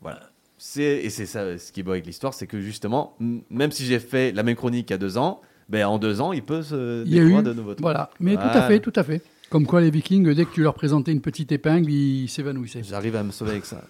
Voilà. 0.01 0.29
C'est, 0.57 1.03
et 1.03 1.09
c'est 1.09 1.25
ça 1.25 1.57
ce 1.57 1.71
qui 1.71 1.81
est 1.81 1.83
beau 1.83 1.91
avec 1.91 2.05
l'histoire, 2.05 2.33
c'est 2.33 2.47
que 2.47 2.61
justement, 2.61 3.17
même 3.49 3.71
si 3.71 3.85
j'ai 3.85 3.99
fait 3.99 4.31
la 4.31 4.41
même 4.41 4.55
chronique 4.55 4.89
il 4.89 4.93
y 4.93 4.95
a 4.95 4.97
deux 4.97 5.17
ans, 5.17 5.41
ben 5.67 5.85
en 5.85 5.97
deux 5.97 6.21
ans, 6.21 6.31
il 6.31 6.43
peut 6.43 6.61
se 6.61 7.03
découvrir 7.03 7.43
de 7.43 7.53
nouveaux 7.53 7.73
trucs. 7.73 7.81
Voilà. 7.81 8.09
Mais 8.19 8.35
tout 8.35 8.41
à 8.41 8.67
fait, 8.67 8.79
tout 8.79 8.93
à 8.95 9.03
fait. 9.03 9.21
Comme 9.49 9.65
quoi, 9.67 9.81
les 9.81 9.89
Vikings, 9.91 10.33
dès 10.33 10.45
que 10.45 10.51
tu 10.53 10.63
leur 10.63 10.73
présentais 10.73 11.11
une 11.11 11.21
petite 11.21 11.51
épingle, 11.51 11.89
ils 11.91 12.27
s'évanouissaient. 12.29 12.83
J'arrive 12.83 13.15
à 13.15 13.23
me 13.23 13.31
sauver 13.31 13.51
avec 13.51 13.65
ça. 13.65 13.81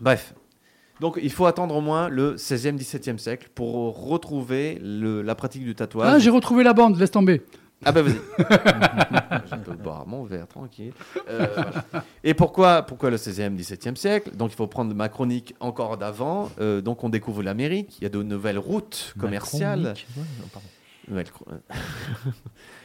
Bref. 0.00 0.34
Donc, 1.00 1.18
il 1.22 1.30
faut 1.30 1.46
attendre 1.46 1.74
au 1.76 1.80
moins 1.80 2.08
le 2.08 2.36
16e, 2.36 2.76
17e 2.76 3.18
siècle 3.18 3.48
pour 3.54 4.08
retrouver 4.08 4.78
le- 4.82 5.22
la 5.22 5.34
pratique 5.34 5.62
du 5.64 5.74
tatouage. 5.74 6.08
Ah, 6.10 6.18
j'ai 6.18 6.30
retrouvé 6.30 6.64
la 6.64 6.72
bande, 6.72 6.98
laisse 6.98 7.10
tomber. 7.10 7.42
Ah 7.84 7.92
bah 7.92 8.00
vas-y. 8.00 8.14
Je 9.50 9.56
peux 9.56 9.74
boire 9.74 10.06
mon 10.06 10.24
verre 10.24 10.48
tranquille. 10.48 10.94
Euh, 11.28 11.46
voilà. 11.54 12.04
Et 12.24 12.32
pourquoi, 12.32 12.80
pourquoi 12.82 13.10
le 13.10 13.18
16e, 13.18 13.54
17e 13.54 13.96
siècle? 13.96 14.30
Donc 14.34 14.50
il 14.52 14.56
faut 14.56 14.66
prendre 14.66 14.94
ma 14.94 15.10
chronique 15.10 15.54
encore 15.60 15.98
d'avant. 15.98 16.50
Euh, 16.58 16.80
donc 16.80 17.04
on 17.04 17.10
découvre 17.10 17.42
l'Amérique. 17.42 17.98
Il 18.00 18.04
y 18.04 18.06
a 18.06 18.08
de 18.08 18.22
nouvelles 18.22 18.58
routes 18.58 19.12
commerciales. 19.20 19.92
Ouais, 21.10 21.24
non, 21.46 21.58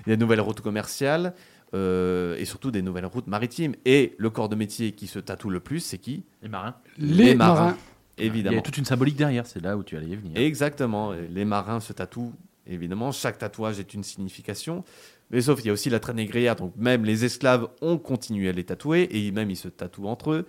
Il 0.06 0.10
y 0.10 0.14
a 0.14 0.16
de 0.18 0.22
nouvelles 0.22 0.42
routes 0.42 0.60
commerciales 0.60 1.34
euh, 1.74 2.36
et 2.38 2.46
surtout 2.46 2.72
des 2.72 2.82
nouvelles 2.82 3.06
routes 3.06 3.28
maritimes. 3.28 3.76
Et 3.86 4.16
le 4.18 4.30
corps 4.30 4.50
de 4.50 4.56
métier 4.56 4.92
qui 4.92 5.08
se 5.08 5.20
tatoue 5.20 5.50
le 5.50 5.60
plus, 5.60 5.80
c'est 5.80 5.98
qui? 5.98 6.24
Les 6.42 6.50
marins. 6.50 6.76
Les, 6.98 7.36
marins. 7.36 7.78
Il 8.18 8.26
y 8.26 8.28
Évidemment. 8.28 8.60
a 8.60 8.62
toute 8.62 8.78
une 8.78 8.86
symbolique 8.86 9.16
derrière, 9.16 9.46
c'est 9.46 9.62
là 9.62 9.78
où 9.78 9.84
tu 9.84 9.96
allais 9.96 10.08
y 10.08 10.16
venir. 10.16 10.38
Exactement. 10.38 11.14
Les 11.14 11.46
marins 11.46 11.80
se 11.80 11.94
tatouent, 11.94 12.34
évidemment. 12.68 13.12
Chaque 13.12 13.38
tatouage 13.38 13.80
est 13.80 13.94
une 13.94 14.04
signification. 14.04 14.84
Mais 15.32 15.42
sauf 15.42 15.58
qu'il 15.58 15.68
y 15.68 15.70
a 15.70 15.74
aussi 15.74 15.90
la 15.90 16.00
traîne 16.00 16.18
négrière. 16.18 16.56
Donc 16.56 16.74
même 16.76 17.06
les 17.06 17.24
esclaves 17.26 17.70
ont 17.82 17.98
continué 17.98 18.50
à 18.50 18.52
les 18.52 18.66
tatouer 18.66 19.08
et 19.12 19.32
même 19.32 19.50
ils 19.50 19.58
se 19.58 19.70
tatouent 19.70 20.08
entre 20.08 20.32
eux. 20.32 20.48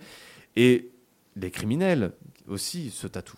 Et 0.55 0.89
les 1.35 1.51
criminels 1.51 2.11
aussi 2.47 2.91
se 2.91 3.07
tatouent. 3.07 3.37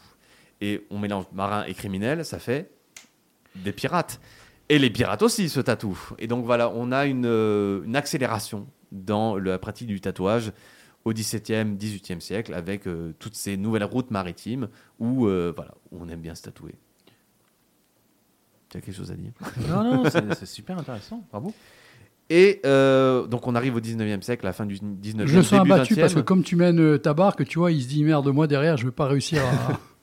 Et 0.62 0.86
on 0.90 0.98
mélange 0.98 1.26
marin 1.34 1.64
et 1.66 1.74
criminel, 1.74 2.26
ça 2.26 2.40
fait 2.40 2.72
des 3.56 3.72
pirates. 3.72 4.20
Et 4.70 4.80
les 4.80 4.90
pirates 4.90 5.22
aussi 5.22 5.50
se 5.50 5.60
tatouent. 5.60 6.14
Et 6.18 6.28
donc 6.28 6.46
voilà, 6.46 6.70
on 6.70 6.92
a 6.92 7.06
une, 7.06 7.26
euh, 7.26 7.84
une 7.84 7.96
accélération 7.96 8.68
dans 8.92 9.38
la 9.38 9.60
pratique 9.60 9.88
du 9.88 10.02
tatouage 10.02 10.52
au 11.04 11.14
XVIIe, 11.14 11.76
XVIIIe 11.78 12.20
siècle 12.20 12.54
avec 12.54 12.88
euh, 12.88 13.14
toutes 13.20 13.36
ces 13.36 13.58
nouvelles 13.58 13.84
routes 13.84 14.10
maritimes 14.10 14.70
où, 15.00 15.28
euh, 15.28 15.54
voilà, 15.56 15.76
on 15.92 16.10
aime 16.10 16.22
bien 16.22 16.34
se 16.34 16.42
tatouer. 16.42 16.76
Tu 18.70 18.78
as 18.78 18.82
quelque 18.82 18.96
chose 18.96 19.12
à 19.12 19.16
dire? 19.16 19.32
Non, 19.70 20.04
non, 20.04 20.10
c'est 20.10 20.46
super 20.48 20.78
intéressant. 20.80 21.24
Bravo. 21.32 21.54
Et 22.32 22.60
euh, 22.66 23.28
donc 23.28 23.46
on 23.46 23.54
arrive 23.54 23.76
au 23.76 23.80
19e 23.80 24.22
siècle, 24.24 24.48
à 24.48 24.50
la 24.50 24.54
fin 24.54 24.66
du 24.66 24.78
19e 24.78 25.28
Je 25.28 25.38
me 25.38 25.44
sens 25.44 25.60
abattu 25.60 25.94
20e. 25.94 26.00
parce 26.00 26.16
que 26.16 26.22
comme 26.22 26.42
tu 26.42 26.56
mènes 26.56 26.98
ta 26.98 27.14
barque, 27.14 27.46
tu 27.46 27.60
vois, 27.60 27.72
il 27.72 27.84
se 27.84 27.88
dit 27.88 28.04
merde, 28.04 28.28
moi 28.30 28.48
derrière, 28.48 28.78
je 28.78 28.86
vais 28.86 28.92
pas 28.92 29.06
réussir 29.06 29.44
à. 29.46 29.80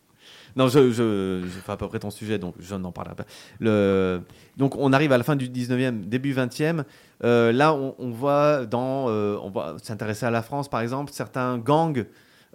Non, 0.56 0.68
je, 0.68 0.90
je, 0.90 1.42
je 1.44 1.60
fais 1.60 1.72
à 1.72 1.76
peu 1.76 1.88
près 1.88 1.98
ton 1.98 2.10
sujet, 2.10 2.38
donc 2.38 2.54
je 2.58 2.74
n'en 2.74 2.92
parlerai 2.92 3.14
pas. 3.14 3.24
Le, 3.60 4.20
donc, 4.56 4.76
on 4.76 4.92
arrive 4.92 5.12
à 5.12 5.18
la 5.18 5.24
fin 5.24 5.36
du 5.36 5.48
19e, 5.48 6.08
début 6.08 6.34
20e. 6.34 6.84
Euh, 7.24 7.52
là, 7.52 7.74
on, 7.74 7.94
on 7.98 8.10
voit 8.10 8.66
dans, 8.66 9.08
euh, 9.08 9.36
on 9.42 9.50
va 9.50 9.76
s'intéresser 9.82 10.26
à 10.26 10.30
la 10.30 10.42
France, 10.42 10.68
par 10.68 10.80
exemple, 10.80 11.12
certains 11.12 11.58
gangs 11.58 12.04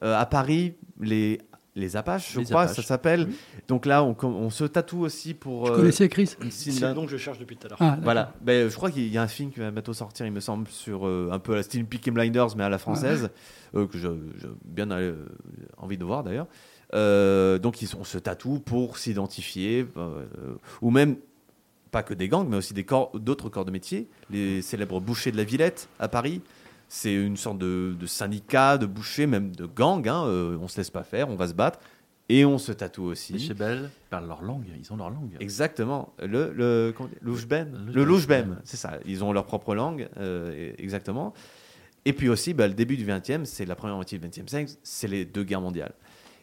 euh, 0.04 0.20
à 0.20 0.26
Paris, 0.26 0.76
les 1.00 1.40
les 1.78 1.96
Apaches, 1.96 2.34
je 2.34 2.40
Les 2.40 2.46
crois, 2.46 2.64
Apaches. 2.64 2.78
ça 2.78 2.82
s'appelle. 2.82 3.30
Donc 3.68 3.86
là, 3.86 4.04
on, 4.04 4.50
se 4.50 4.64
tatoue 4.64 5.02
aussi 5.02 5.34
pour. 5.34 5.66
Tu 5.66 5.72
euh, 5.72 5.76
connaissais 5.76 6.10
Chris 6.10 6.36
C'est 6.50 6.82
le 6.82 6.94
nom 6.94 7.06
que 7.06 7.12
je 7.12 7.18
cherche 7.18 7.38
depuis 7.38 7.56
tout 7.56 7.68
à 7.68 7.70
l'heure. 7.70 7.78
Ah, 7.80 7.98
voilà. 8.02 8.34
Ben, 8.42 8.68
je 8.68 8.76
crois 8.76 8.90
qu'il 8.90 9.08
y 9.08 9.18
a 9.18 9.22
un 9.22 9.28
film 9.28 9.52
qui 9.52 9.60
va 9.60 9.70
bientôt 9.70 9.94
sortir, 9.94 10.26
il 10.26 10.32
me 10.32 10.40
semble, 10.40 10.68
sur 10.70 11.08
euh, 11.08 11.30
un 11.32 11.40
peu 11.40 11.54
à 11.54 11.58
la 11.58 11.64
style 11.64 11.86
Peaky 11.86 12.12
Blinders, 12.12 12.56
mais 12.58 12.64
à 12.64 12.70
la 12.70 12.80
française, 12.80 13.30
euh, 13.76 13.86
que 13.86 13.98
j'ai 13.98 14.10
bien 14.66 14.90
euh, 14.92 15.28
envie 15.78 15.98
de 15.98 16.04
voir 16.04 16.24
d'ailleurs. 16.24 16.48
Euh, 16.94 17.60
donc, 17.60 17.82
ils, 17.82 17.90
on 18.00 18.04
se 18.04 18.18
tatoue 18.18 18.60
pour 18.60 18.98
s'identifier, 18.98 19.86
euh, 19.98 20.24
ou 20.82 20.90
même 20.92 21.18
pas 21.92 22.04
que 22.04 22.14
des 22.14 22.28
gangs, 22.30 22.48
mais 22.50 22.58
aussi 22.58 22.74
des 22.74 22.84
corps- 22.84 23.12
d'autres 23.18 23.50
corps 23.50 23.66
de 23.66 23.72
métier. 23.72 24.08
Les 24.30 24.62
célèbres 24.62 25.00
bouchers 25.00 25.32
de 25.32 25.38
la 25.38 25.44
Villette 25.44 25.90
à 26.00 26.08
Paris. 26.08 26.42
C'est 26.90 27.14
une 27.14 27.36
sorte 27.36 27.58
de, 27.58 27.96
de 28.00 28.06
syndicat, 28.06 28.78
de 28.78 28.86
bouchers, 28.86 29.28
même 29.28 29.54
de 29.56 29.66
gang. 29.66 30.08
Hein, 30.08 30.24
euh, 30.26 30.58
on 30.62 30.68
se 30.70 30.78
laisse 30.78 30.90
pas 30.90 31.04
faire, 31.04 31.28
on 31.30 31.36
va 31.36 31.48
se 31.50 31.54
battre. 31.54 31.80
Et 32.30 32.44
on 32.46 32.58
se 32.58 32.74
tatoue 32.74 33.06
aussi. 33.06 33.34
Les 33.34 33.40
Chebel 33.40 33.90
parlent 34.10 34.28
leur 34.28 34.42
langue, 34.42 34.66
ils 34.82 34.92
ont 34.92 34.98
leur 34.98 35.10
langue. 35.10 35.32
Exactement. 35.40 36.14
Le, 36.22 36.52
le. 36.54 36.94
Le. 37.94 38.04
Loujbem, 38.04 38.60
c'est 38.66 38.76
ça. 38.78 39.00
Ils 39.06 39.24
ont 39.24 39.32
leur 39.32 39.46
propre 39.46 39.76
langue, 39.76 40.10
euh, 40.18 40.74
exactement. 40.78 41.34
Et 42.04 42.12
puis 42.14 42.28
aussi, 42.30 42.54
bah, 42.54 42.68
le 42.68 42.74
début 42.74 42.96
du 42.98 43.06
20e, 43.06 43.46
c'est 43.46 43.66
la 43.66 43.76
première 43.76 43.96
moitié 43.96 44.18
du 44.20 44.28
20e 44.28 44.48
siècle, 44.48 44.72
c'est 44.84 45.08
les 45.08 45.24
deux 45.26 45.44
guerres 45.44 45.62
mondiales. 45.62 45.94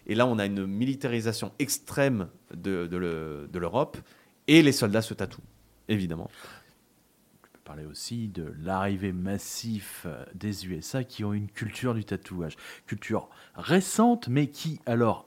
Et 0.07 0.15
là, 0.15 0.27
on 0.27 0.39
a 0.39 0.47
une 0.47 0.67
militarisation 0.67 1.53
extrême 1.59 2.29
de, 2.55 2.87
de 2.87 2.97
le- 2.97 3.49
de 3.53 3.59
l'Europe, 3.59 3.97
et 4.47 4.63
les 4.63 4.73
soldats 4.73 5.03
se 5.03 5.15
tatouent, 5.15 5.41
évidemment. 5.89 6.31
Je 7.43 7.49
peux 7.53 7.59
parler 7.65 7.87
aussi 7.87 8.29
de 8.29 8.53
l'arrivée 8.63 9.13
massive 9.13 10.07
des 10.35 10.67
USA 10.67 11.05
qui 11.05 11.25
ont 11.25 11.33
une 11.33 11.49
culture 11.49 11.95
du 11.95 12.05
tatouage. 12.05 12.57
Culture 12.87 13.29
récente, 13.55 14.29
mais 14.29 14.49
qui, 14.49 14.79
à 14.85 14.95
leur 14.97 15.25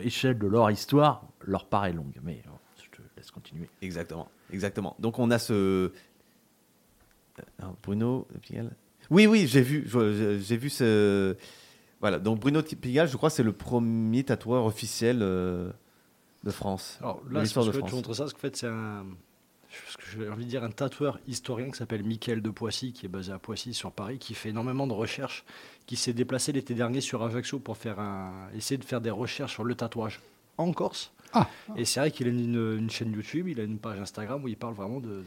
échelle 0.00 0.38
de 0.38 0.46
leur 0.48 0.70
histoire, 0.70 1.22
leur 1.44 1.66
paraît 1.66 1.92
longue. 1.92 2.18
Mais 2.24 2.42
euh, 2.46 2.50
je 2.82 2.90
te 2.96 3.02
laisse 3.16 3.30
continuer. 3.30 3.68
Exactement, 3.82 4.28
exactement. 4.52 4.96
Donc 4.98 5.18
on 5.20 5.30
a 5.30 5.38
ce 5.38 5.92
Euh, 7.62 7.66
Bruno 7.84 8.26
Pigalle. 8.42 8.72
Oui, 9.10 9.26
oui, 9.26 9.46
j'ai 9.46 9.62
vu, 9.62 9.88
j'ai 10.40 10.56
vu 10.56 10.68
ce. 10.70 11.36
Voilà. 12.00 12.18
Donc 12.18 12.40
Bruno 12.40 12.62
Pigalle, 12.62 13.08
je 13.08 13.16
crois, 13.16 13.30
que 13.30 13.36
c'est 13.36 13.42
le 13.42 13.52
premier 13.52 14.24
tatoueur 14.24 14.64
officiel 14.64 15.18
euh, 15.22 15.70
de 16.44 16.50
France. 16.50 16.98
Alors 17.00 17.22
là, 17.30 17.42
l'histoire 17.42 17.64
ce 17.64 17.70
de 17.70 17.72
que 17.72 17.76
je 17.76 17.80
France. 17.80 17.90
te 17.90 17.96
montre 17.96 18.14
ça, 18.14 18.24
parce 18.24 18.32
qu'en 18.34 18.38
fait, 18.40 18.56
c'est 18.56 18.66
un. 18.68 19.04
ce 19.88 19.96
que 19.96 20.04
J'ai 20.12 20.28
envie 20.28 20.44
de 20.44 20.50
dire 20.50 20.64
un 20.64 20.70
tatoueur 20.70 21.18
historien 21.26 21.70
qui 21.70 21.76
s'appelle 21.76 22.04
Michael 22.04 22.42
de 22.42 22.50
Poissy, 22.50 22.92
qui 22.92 23.06
est 23.06 23.08
basé 23.08 23.32
à 23.32 23.38
Poissy 23.38 23.74
sur 23.74 23.92
Paris, 23.92 24.18
qui 24.18 24.34
fait 24.34 24.50
énormément 24.50 24.86
de 24.86 24.92
recherches, 24.92 25.44
qui 25.86 25.96
s'est 25.96 26.12
déplacé 26.12 26.52
l'été 26.52 26.74
dernier 26.74 27.00
sur 27.00 27.22
Ajaccio 27.22 27.58
pour 27.58 27.76
faire 27.76 27.98
un, 27.98 28.32
essayer 28.54 28.78
de 28.78 28.84
faire 28.84 29.00
des 29.00 29.10
recherches 29.10 29.54
sur 29.54 29.64
le 29.64 29.74
tatouage 29.74 30.20
en 30.56 30.72
Corse. 30.72 31.12
Ah. 31.34 31.46
Et 31.76 31.84
c'est 31.84 32.00
vrai 32.00 32.10
qu'il 32.10 32.26
a 32.26 32.30
une, 32.30 32.78
une 32.78 32.90
chaîne 32.90 33.12
YouTube, 33.12 33.48
il 33.48 33.60
a 33.60 33.62
une 33.62 33.78
page 33.78 34.00
Instagram 34.00 34.42
où 34.42 34.48
il 34.48 34.56
parle 34.56 34.74
vraiment 34.74 34.98
de, 34.98 35.22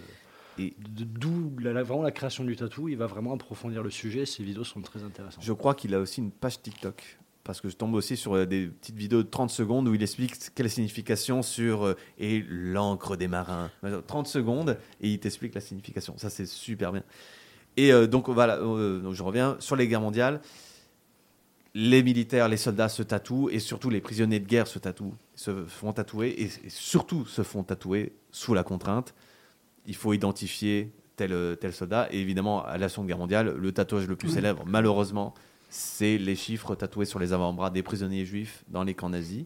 Et- 0.59 0.75
d'où 0.79 1.51
la, 1.59 1.83
vraiment 1.83 2.03
la 2.03 2.11
création 2.11 2.43
du 2.43 2.55
tatou. 2.55 2.89
Il 2.89 2.97
va 2.97 3.07
vraiment 3.07 3.33
approfondir 3.33 3.83
le 3.83 3.89
sujet. 3.89 4.25
Ses 4.25 4.43
vidéos 4.43 4.63
sont 4.63 4.81
très 4.81 5.03
intéressantes. 5.03 5.43
Je 5.43 5.53
crois 5.53 5.75
qu'il 5.75 5.93
a 5.95 5.99
aussi 5.99 6.21
une 6.21 6.31
page 6.31 6.61
TikTok. 6.61 7.17
Parce 7.43 7.59
que 7.59 7.69
je 7.69 7.75
tombe 7.75 7.95
aussi 7.95 8.17
sur 8.17 8.35
euh, 8.35 8.45
des 8.45 8.67
petites 8.67 8.95
vidéos 8.95 9.23
de 9.23 9.27
30 9.27 9.49
secondes 9.49 9.87
où 9.87 9.95
il 9.95 10.03
explique 10.03 10.35
quelle 10.53 10.69
signification 10.69 11.41
sur 11.41 11.85
euh, 11.87 11.97
et 12.19 12.45
l'encre 12.47 13.15
des 13.15 13.27
marins. 13.27 13.71
30 14.05 14.27
secondes 14.27 14.77
et 15.01 15.09
il 15.09 15.19
t'explique 15.19 15.55
la 15.55 15.61
signification. 15.61 16.13
Ça, 16.17 16.29
c'est 16.29 16.45
super 16.45 16.91
bien. 16.91 17.03
Et 17.77 17.91
euh, 17.91 18.05
donc, 18.05 18.29
voilà, 18.29 18.57
euh, 18.57 18.99
donc 18.99 19.13
je 19.15 19.23
reviens 19.23 19.55
sur 19.59 19.75
les 19.75 19.87
guerres 19.87 20.01
mondiales. 20.01 20.39
Les 21.73 22.03
militaires, 22.03 22.49
les 22.49 22.57
soldats 22.57 22.89
se 22.89 23.01
tatouent 23.01 23.49
et 23.49 23.59
surtout 23.59 23.89
les 23.89 24.01
prisonniers 24.01 24.41
de 24.41 24.45
guerre 24.47 24.67
se 24.67 24.77
tatouent, 24.77 25.15
se 25.35 25.65
font 25.65 25.93
tatouer 25.93 26.35
et 26.43 26.69
surtout 26.69 27.25
se 27.25 27.43
font 27.43 27.63
tatouer 27.63 28.13
sous 28.31 28.53
la 28.53 28.63
contrainte. 28.63 29.15
Il 29.87 29.95
faut 29.95 30.13
identifier 30.13 30.91
tel, 31.15 31.31
euh, 31.33 31.55
tel 31.55 31.73
soldat. 31.73 32.07
Et 32.11 32.19
évidemment, 32.19 32.63
à 32.65 32.77
la 32.77 32.89
Seconde 32.89 33.07
Guerre 33.07 33.17
mondiale, 33.17 33.55
le 33.57 33.71
tatouage 33.71 34.07
le 34.07 34.15
plus 34.15 34.29
célèbre, 34.29 34.63
malheureusement, 34.65 35.33
c'est 35.69 36.17
les 36.17 36.35
chiffres 36.35 36.75
tatoués 36.75 37.05
sur 37.05 37.19
les 37.19 37.33
avant-bras 37.33 37.69
des 37.69 37.83
prisonniers 37.83 38.25
juifs 38.25 38.63
dans 38.69 38.83
les 38.83 38.93
camps 38.93 39.09
nazis. 39.09 39.45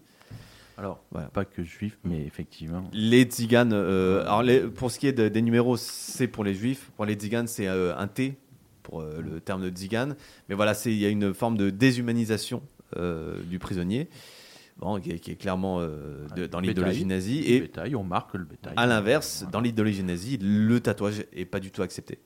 Alors, 0.77 0.99
Voilà. 1.11 1.27
pas 1.29 1.45
que 1.45 1.63
juif, 1.63 1.97
mais 2.03 2.25
effectivement. 2.25 2.83
Les 2.91 3.23
tziganes, 3.23 3.71
euh, 3.71 4.23
alors 4.23 4.43
les- 4.43 4.59
pour 4.61 4.91
ce 4.91 4.99
qui 4.99 5.07
est 5.07 5.13
de- 5.13 5.29
des 5.29 5.41
numéros, 5.41 5.77
c'est 5.77 6.27
pour 6.27 6.43
les 6.43 6.53
juifs. 6.53 6.91
Pour 6.97 7.05
les 7.05 7.13
tziganes, 7.13 7.47
c'est 7.47 7.67
euh, 7.67 7.95
un 7.97 8.07
T 8.07 8.35
pour 8.83 8.99
euh, 9.01 9.21
le 9.21 9.39
terme 9.39 9.61
de 9.63 9.69
tzigane. 9.69 10.17
Mais 10.49 10.55
voilà, 10.55 10.73
c'est- 10.73 10.91
il 10.91 10.97
y 10.99 11.05
a 11.05 11.09
une 11.09 11.33
forme 11.33 11.55
de 11.57 11.69
déshumanisation 11.69 12.61
euh, 12.97 13.41
du 13.43 13.57
prisonnier, 13.57 14.07
bon, 14.77 14.99
qui, 14.99 15.11
est, 15.11 15.19
qui 15.19 15.31
est 15.31 15.35
clairement 15.35 15.79
euh, 15.79 16.27
de- 16.35 16.47
dans 16.47 16.59
l'idéologie 16.59 17.05
nazie. 17.05 17.43
Et 17.45 17.61
bétail, 17.61 17.95
on 17.95 18.03
marque 18.03 18.33
le 18.35 18.43
bétail. 18.45 18.73
à 18.77 18.85
l'inverse, 18.85 19.45
dans 19.51 19.61
l'idéologie 19.61 20.03
nazie, 20.03 20.37
le 20.41 20.79
tatouage 20.79 21.25
est 21.33 21.45
pas 21.45 21.59
du 21.59 21.71
tout 21.71 21.81
accepté. 21.81 22.19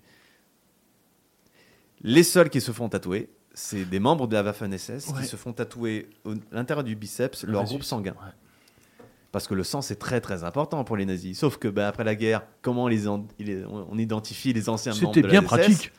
Les 2.02 2.24
seuls 2.24 2.50
qui 2.50 2.62
se 2.62 2.72
font 2.72 2.88
tatouer, 2.90 3.30
c'est 3.54 3.84
des 3.86 4.00
membres 4.00 4.28
de 4.28 4.34
la 4.36 4.44
Waffen-SS 4.44 5.10
Ouais. 5.10 5.22
qui 5.22 5.28
se 5.28 5.36
font 5.36 5.52
tatouer 5.54 6.10
au- 6.24 6.34
à 6.34 6.36
l'intérieur 6.54 6.84
du 6.84 6.96
biceps 6.96 7.44
Le 7.44 7.52
leur 7.52 7.62
résus. 7.62 7.74
groupe 7.74 7.84
sanguin. 7.84 8.12
Ouais. 8.12 8.32
Parce 9.32 9.48
que 9.48 9.54
le 9.54 9.64
sang, 9.64 9.82
c'est 9.82 9.98
très 10.00 10.22
très 10.22 10.44
important 10.44 10.84
pour 10.84 10.96
les 10.98 11.06
nazis. 11.06 11.38
Sauf 11.38 11.58
que 11.58 11.68
ben, 11.68 11.86
après 11.86 12.04
la 12.04 12.16
guerre, 12.16 12.44
comment 12.62 12.88
les 12.88 13.08
on 13.08 13.28
on 13.92 13.98
identifie 13.98 14.54
les 14.54 14.70
anciens 14.70 14.94
membres 14.94 15.08
C'était 15.08 15.22
de 15.22 15.28
la 15.28 15.32
bien 15.32 15.44
pratique. 15.44 15.92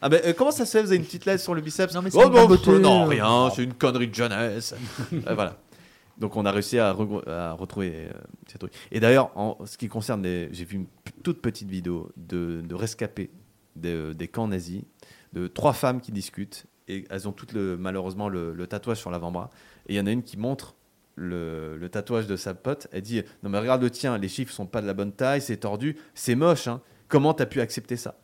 Ah 0.00 0.08
ben, 0.08 0.20
euh, 0.24 0.32
comment 0.32 0.52
ça 0.52 0.64
se 0.64 0.70
fait? 0.70 0.80
Vous 0.82 0.88
avez 0.88 0.96
une 0.96 1.04
petite 1.04 1.24
lettre 1.26 1.42
sur 1.42 1.54
le 1.54 1.60
biceps? 1.60 1.92
Non, 1.94 2.02
mais 2.02 2.10
c'est 2.10 2.18
Oh 2.18 2.28
une 2.28 2.78
non, 2.80 3.02
euh, 3.02 3.08
rien, 3.08 3.50
c'est 3.54 3.64
une 3.64 3.74
connerie 3.74 4.08
de 4.08 4.14
jeunesse. 4.14 4.74
Euh, 5.12 5.34
voilà. 5.34 5.58
Donc 6.18 6.36
on 6.36 6.44
a 6.46 6.50
réussi 6.52 6.78
à, 6.78 6.92
retrouver 6.92 7.92
euh, 7.94 8.12
ces 8.46 8.58
trucs. 8.58 8.72
Et 8.90 9.00
d'ailleurs, 9.00 9.30
en 9.36 9.58
ce 9.66 9.78
qui 9.78 9.88
concerne 9.88 10.22
les... 10.22 10.48
J'ai 10.52 10.64
vu 10.64 10.76
une 10.76 10.86
toute 11.22 11.40
petite 11.40 11.68
vidéo 11.70 12.10
de, 12.16 12.60
de 12.60 12.74
rescapés 12.74 13.30
de- 13.76 14.12
des 14.12 14.28
camps 14.28 14.48
nazis, 14.48 14.82
de 15.32 15.46
trois 15.46 15.72
femmes 15.72 16.00
qui 16.00 16.10
discutent, 16.10 16.66
et 16.88 17.04
elles 17.10 17.28
ont 17.28 17.32
toutes 17.32 17.52
le, 17.52 17.76
malheureusement 17.76 18.28
le, 18.28 18.52
le 18.52 18.66
tatouage 18.66 18.98
sur 18.98 19.10
l'avant-bras. 19.10 19.50
Et 19.88 19.94
il 19.94 19.96
y 19.96 20.00
en 20.00 20.06
a 20.06 20.10
une 20.10 20.22
qui 20.22 20.36
montre 20.38 20.74
le, 21.14 21.76
le 21.76 21.88
tatouage 21.88 22.26
de 22.26 22.34
sa 22.36 22.54
pote. 22.54 22.88
Elle 22.92 23.02
dit 23.02 23.22
Non, 23.42 23.50
mais 23.50 23.58
regarde 23.58 23.82
le 23.82 23.90
tien, 23.90 24.18
les 24.18 24.28
chiffres 24.28 24.52
sont 24.52 24.66
pas 24.66 24.80
de 24.82 24.86
la 24.86 24.94
bonne 24.94 25.12
taille, 25.12 25.40
c'est 25.40 25.58
tordu, 25.58 25.96
c'est 26.14 26.34
moche. 26.34 26.66
Hein. 26.66 26.80
Comment 27.08 27.34
t'as 27.34 27.46
pu 27.46 27.60
accepter 27.60 27.96
ça? 27.96 28.18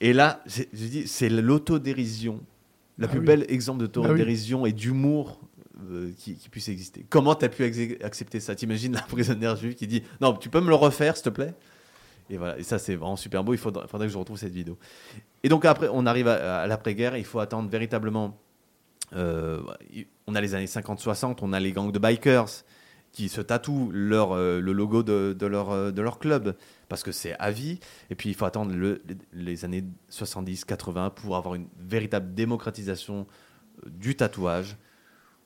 Et 0.00 0.12
là, 0.12 0.40
j'ai 0.46 0.68
j'ai 0.72 0.88
dit 0.88 1.06
C'est 1.08 1.28
l'autodérision, 1.28 2.40
la 2.98 3.06
Ah 3.06 3.10
plus 3.10 3.20
oui. 3.20 3.26
belle 3.26 3.44
exemple 3.48 3.80
Ah 3.80 3.86
oui. 3.86 3.92
d'autodérision 3.92 4.66
et 4.66 4.72
d'humour 4.72 5.40
euh, 5.90 6.12
qui, 6.16 6.34
puisse 6.50 6.68
exister. 6.68 7.04
Comment 7.08 7.34
t'as 7.34 7.48
pu 7.48 7.64
ex- 7.64 8.02
accepter 8.04 8.40
ça? 8.40 8.54
T'imagines 8.54 8.92
la 8.92 9.02
prisonnière 9.08 9.56
juive 9.56 9.74
qui 9.74 9.86
dit 9.86 10.02
Non, 10.20 10.32
tu 10.34 10.48
peux 10.48 10.60
me 10.60 10.68
le 10.68 10.74
refaire, 10.74 11.16
s'il 11.16 11.24
te 11.24 11.30
plaît? 11.30 11.54
Et 12.30 12.36
voilà, 12.36 12.58
et 12.58 12.62
ça 12.62 12.78
c'est 12.78 12.94
vraiment 12.94 13.16
super 13.16 13.44
beau, 13.44 13.52
il 13.52 13.58
faudra, 13.58 13.86
faudrait 13.86 14.06
que 14.06 14.12
je 14.12 14.18
retrouve 14.18 14.38
cette 14.38 14.54
vidéo. 14.54 14.78
Et 15.42 15.48
donc 15.48 15.64
après, 15.64 15.88
on 15.92 16.06
arrive 16.06 16.28
à, 16.28 16.66
l'après-guerre, 16.66 17.16
il 17.16 17.24
faut 17.24 17.40
attendre 17.40 17.68
véritablement... 17.68 18.38
euh, 19.14 19.60
on 20.26 20.34
a 20.34 20.40
les 20.40 20.54
années 20.54 20.64
50-60, 20.66 21.38
on 21.42 21.52
a 21.52 21.60
les 21.60 21.72
gangs 21.72 21.92
de 21.92 21.98
bikers 21.98 22.64
qui 23.12 23.28
se 23.28 23.40
tatouent 23.40 23.90
leur, 23.92 24.32
euh, 24.32 24.58
le 24.60 24.72
logo 24.72 25.02
de, 25.02 25.46
leur, 25.46 25.92
de 25.92 26.02
leur 26.02 26.18
club, 26.18 26.56
parce 26.88 27.02
que 27.02 27.12
c'est 27.12 27.34
à 27.38 27.50
vie. 27.50 27.78
Et 28.10 28.14
puis 28.14 28.30
il 28.30 28.34
faut 28.34 28.46
attendre 28.46 28.74
le- 28.74 29.02
les 29.34 29.64
années 29.64 29.84
70-80 30.10 31.10
pour 31.10 31.36
avoir 31.36 31.54
une 31.56 31.66
véritable 31.78 32.34
démocratisation 32.34 33.26
du 33.86 34.16
tatouage, 34.16 34.76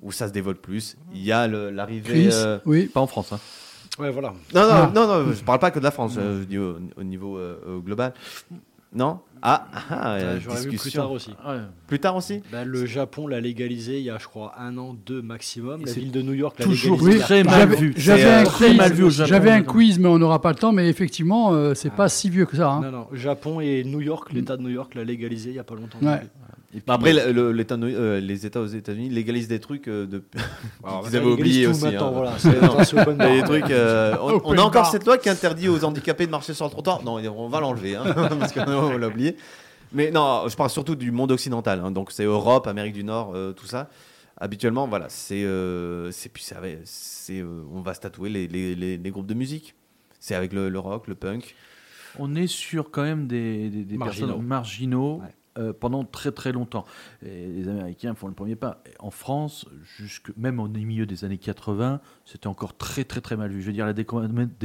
où 0.01 0.13
ça 0.13 0.29
se 0.29 0.33
développe 0.33 0.63
plus. 0.63 0.97
Il 1.15 1.25
y 1.25 1.33
a 1.33 1.47
l'arrivée... 1.49 2.29
Euh, 2.33 2.59
oui. 2.67 2.87
Pas 2.87 3.01
en 3.01 3.07
France. 3.07 3.33
Hein. 3.33 3.41
Ouais, 3.99 4.11
voilà. 4.11 4.33
non, 4.55 4.61
non, 4.63 4.69
Ah. 4.71 4.93
non, 4.95 5.07
non, 5.09 5.33
je 5.33 5.43
parle 5.43 5.59
pas 5.59 5.71
que 5.73 5.79
de 5.81 5.85
la 5.85 5.91
France, 5.91 6.15
euh, 6.19 6.41
je 6.43 6.45
dis 6.45 6.59
au, 6.59 6.77
au 6.97 7.03
niveau 7.03 7.37
euh, 7.37 7.79
global. 7.81 8.15
Non? 8.95 9.19
Ah, 9.43 9.67
ah, 9.91 10.17
J'aurais 10.41 10.63
vu 10.67 10.77
plus 10.77 10.91
tard 10.93 11.13
aussi. 11.13 11.31
Ouais. 11.47 11.59
Plus 11.87 11.99
tard 12.01 12.17
aussi? 12.17 12.43
Bah, 12.51 12.65
le 12.65 12.87
Japon 12.87 13.27
l'a 13.29 13.39
légalisé 13.41 13.99
il 13.99 14.05
y 14.05 14.11
a, 14.11 14.19
je 14.19 14.27
crois, 14.27 14.55
un 14.59 14.77
an, 14.79 14.97
deux 15.07 15.23
maximum. 15.23 15.83
Et 15.83 15.85
La 15.85 15.93
c'est 15.93 16.01
ville 16.01 16.11
de 16.11 16.23
New 16.23 16.33
York 16.33 16.59
l'a 16.59 16.65
toujours 16.65 16.97
légalisé. 16.97 17.21
a 17.23 17.25
très 17.25 17.43
pas 17.45 17.51
mal 17.51 17.61
J'avais- 17.61 17.77
vu. 17.77 17.95
J'avais 17.97 18.23
C'est, 18.23 18.29
un, 18.35 18.41
euh, 18.41 18.45
très 18.47 18.75
mal 18.75 18.93
vu 18.93 19.05
au 19.05 19.11
Japon, 19.11 19.29
j'avais 19.29 19.51
un 19.51 19.59
notamment. 19.59 19.73
quiz, 19.73 19.99
mais 20.01 20.09
on 20.09 20.19
n'aura 20.19 20.41
pas 20.41 20.49
le 20.51 20.57
temps. 20.59 20.73
Mais 20.73 20.89
effectivement, 20.89 21.53
euh, 21.53 21.75
c'est 21.75 21.91
Ah. 21.93 21.97
pas 21.97 22.09
si 22.09 22.31
vieux 22.31 22.47
que 22.47 22.57
ça. 22.57 22.69
hein. 22.71 22.81
Non, 22.83 22.91
non, 22.91 23.07
Japon 23.13 23.61
et 23.61 23.85
New 23.85 24.01
York, 24.01 24.33
l'État 24.33 24.57
de 24.57 24.63
New 24.63 24.71
York 24.71 24.95
l'a 24.97 25.05
légalisé 25.05 25.51
il 25.51 25.57
y 25.57 25.61
a 25.61 25.65
pas 25.65 25.75
longtemps. 25.77 25.99
Ouais. 26.03 26.23
Et 26.71 26.77
puis, 26.81 26.83
Bah, 26.87 26.95
Après, 26.95 27.13
le- 27.15 27.33
le- 27.33 27.53
l'État 27.53 27.77
de- 27.79 27.87
euh, 27.87 28.21
les 28.21 28.45
États 28.45 28.61
aux 28.61 28.67
États-unis 28.67 29.09
légalisent 29.09 29.49
des 29.49 29.59
trucs 29.59 29.89
euh, 29.89 30.07
de. 30.07 30.23
Alors, 30.85 31.03
Ils 31.07 31.11
ça 31.13 31.17
avaient 31.17 31.27
légalise 31.31 31.39
oublié 31.41 31.65
tout 31.65 31.71
aussi, 31.71 31.97
hein. 31.97 32.11
voilà. 32.13 32.33
Des 33.35 33.43
trucs. 33.43 33.71
euh, 33.71 34.17
on, 34.45 34.59
a 34.59 34.61
encore 34.61 34.87
cette 34.87 35.07
loi 35.07 35.17
qui 35.17 35.31
interdit 35.31 35.69
aux 35.69 35.83
handicapés 35.85 36.27
de 36.27 36.31
marcher 36.31 36.53
sur 36.53 36.67
le 36.67 36.71
trottoir. 36.71 37.03
Non, 37.05 37.15
on 37.15 37.49
va 37.49 37.61
l'enlever, 37.61 37.97
hein, 37.97 38.05
parce 38.39 38.53
qu'on 38.53 38.99
l'a 38.99 39.09
oublié. 39.09 39.37
Mais 39.93 40.11
non, 40.11 40.45
je 40.47 40.55
parle 40.57 40.69
surtout 40.69 40.95
du 40.95 41.11
monde 41.11 41.33
occidental. 41.33 41.81
hein, 41.83 41.91
donc 41.91 42.13
c'est 42.13 42.25
Europe, 42.25 42.67
Amérique 42.67 42.93
du 42.93 43.05
Nord, 43.05 43.33
euh, 43.35 43.53
tout 43.53 43.67
ça. 43.67 43.89
Habituellement, 44.41 44.87
voilà, 44.87 45.07
c'est, 45.09 45.43
euh, 45.45 46.11
euh, 47.31 47.63
on 47.73 47.81
va 47.81 47.95
se 47.95 48.01
tatouer 48.01 48.29
les, 48.29 48.47
les, 48.47 48.75
les- 48.75 48.97
les 48.99 49.11
groupes 49.11 49.27
de 49.27 49.35
musique. 49.35 49.75
C'est 50.21 50.35
avec 50.35 50.53
le, 50.53 50.69
le 50.69 50.79
rock, 50.79 51.07
le 51.09 51.15
punk. 51.15 51.55
on 52.19 52.35
est 52.35 52.47
sur 52.47 52.91
quand 52.91 53.03
même 53.03 53.27
des, 53.27 53.69
des, 53.71 53.85
des 53.85 53.97
Marginaux. 53.97 54.27
personnes 54.29 54.47
marginaux 54.47 55.21
Ouais. 55.23 55.35
Euh, 55.59 55.73
pendant 55.79 56.05
très 56.05 56.31
très 56.33 56.53
longtemps. 56.53 56.85
Et 57.27 57.47
les 57.49 57.69
Américains 57.69 58.15
font 58.15 58.29
le 58.29 58.35
premier 58.35 58.57
pas. 58.57 58.83
Et 58.87 58.91
en 59.01 59.11
France, 59.11 59.67
jusque, 59.99 60.31
même 60.37 60.61
au 60.61 60.69
milieu 60.69 61.05
des 61.07 61.25
années 61.25 61.39
80, 61.39 62.01
c'était 62.25 62.47
encore 62.47 62.77
très 62.77 63.05
très 63.05 63.21
très 63.21 63.37
mal 63.37 63.51
vu. 63.51 63.61
Je 63.61 63.67
veux 63.67 63.73
dire, 63.73 63.87
la 63.87 63.93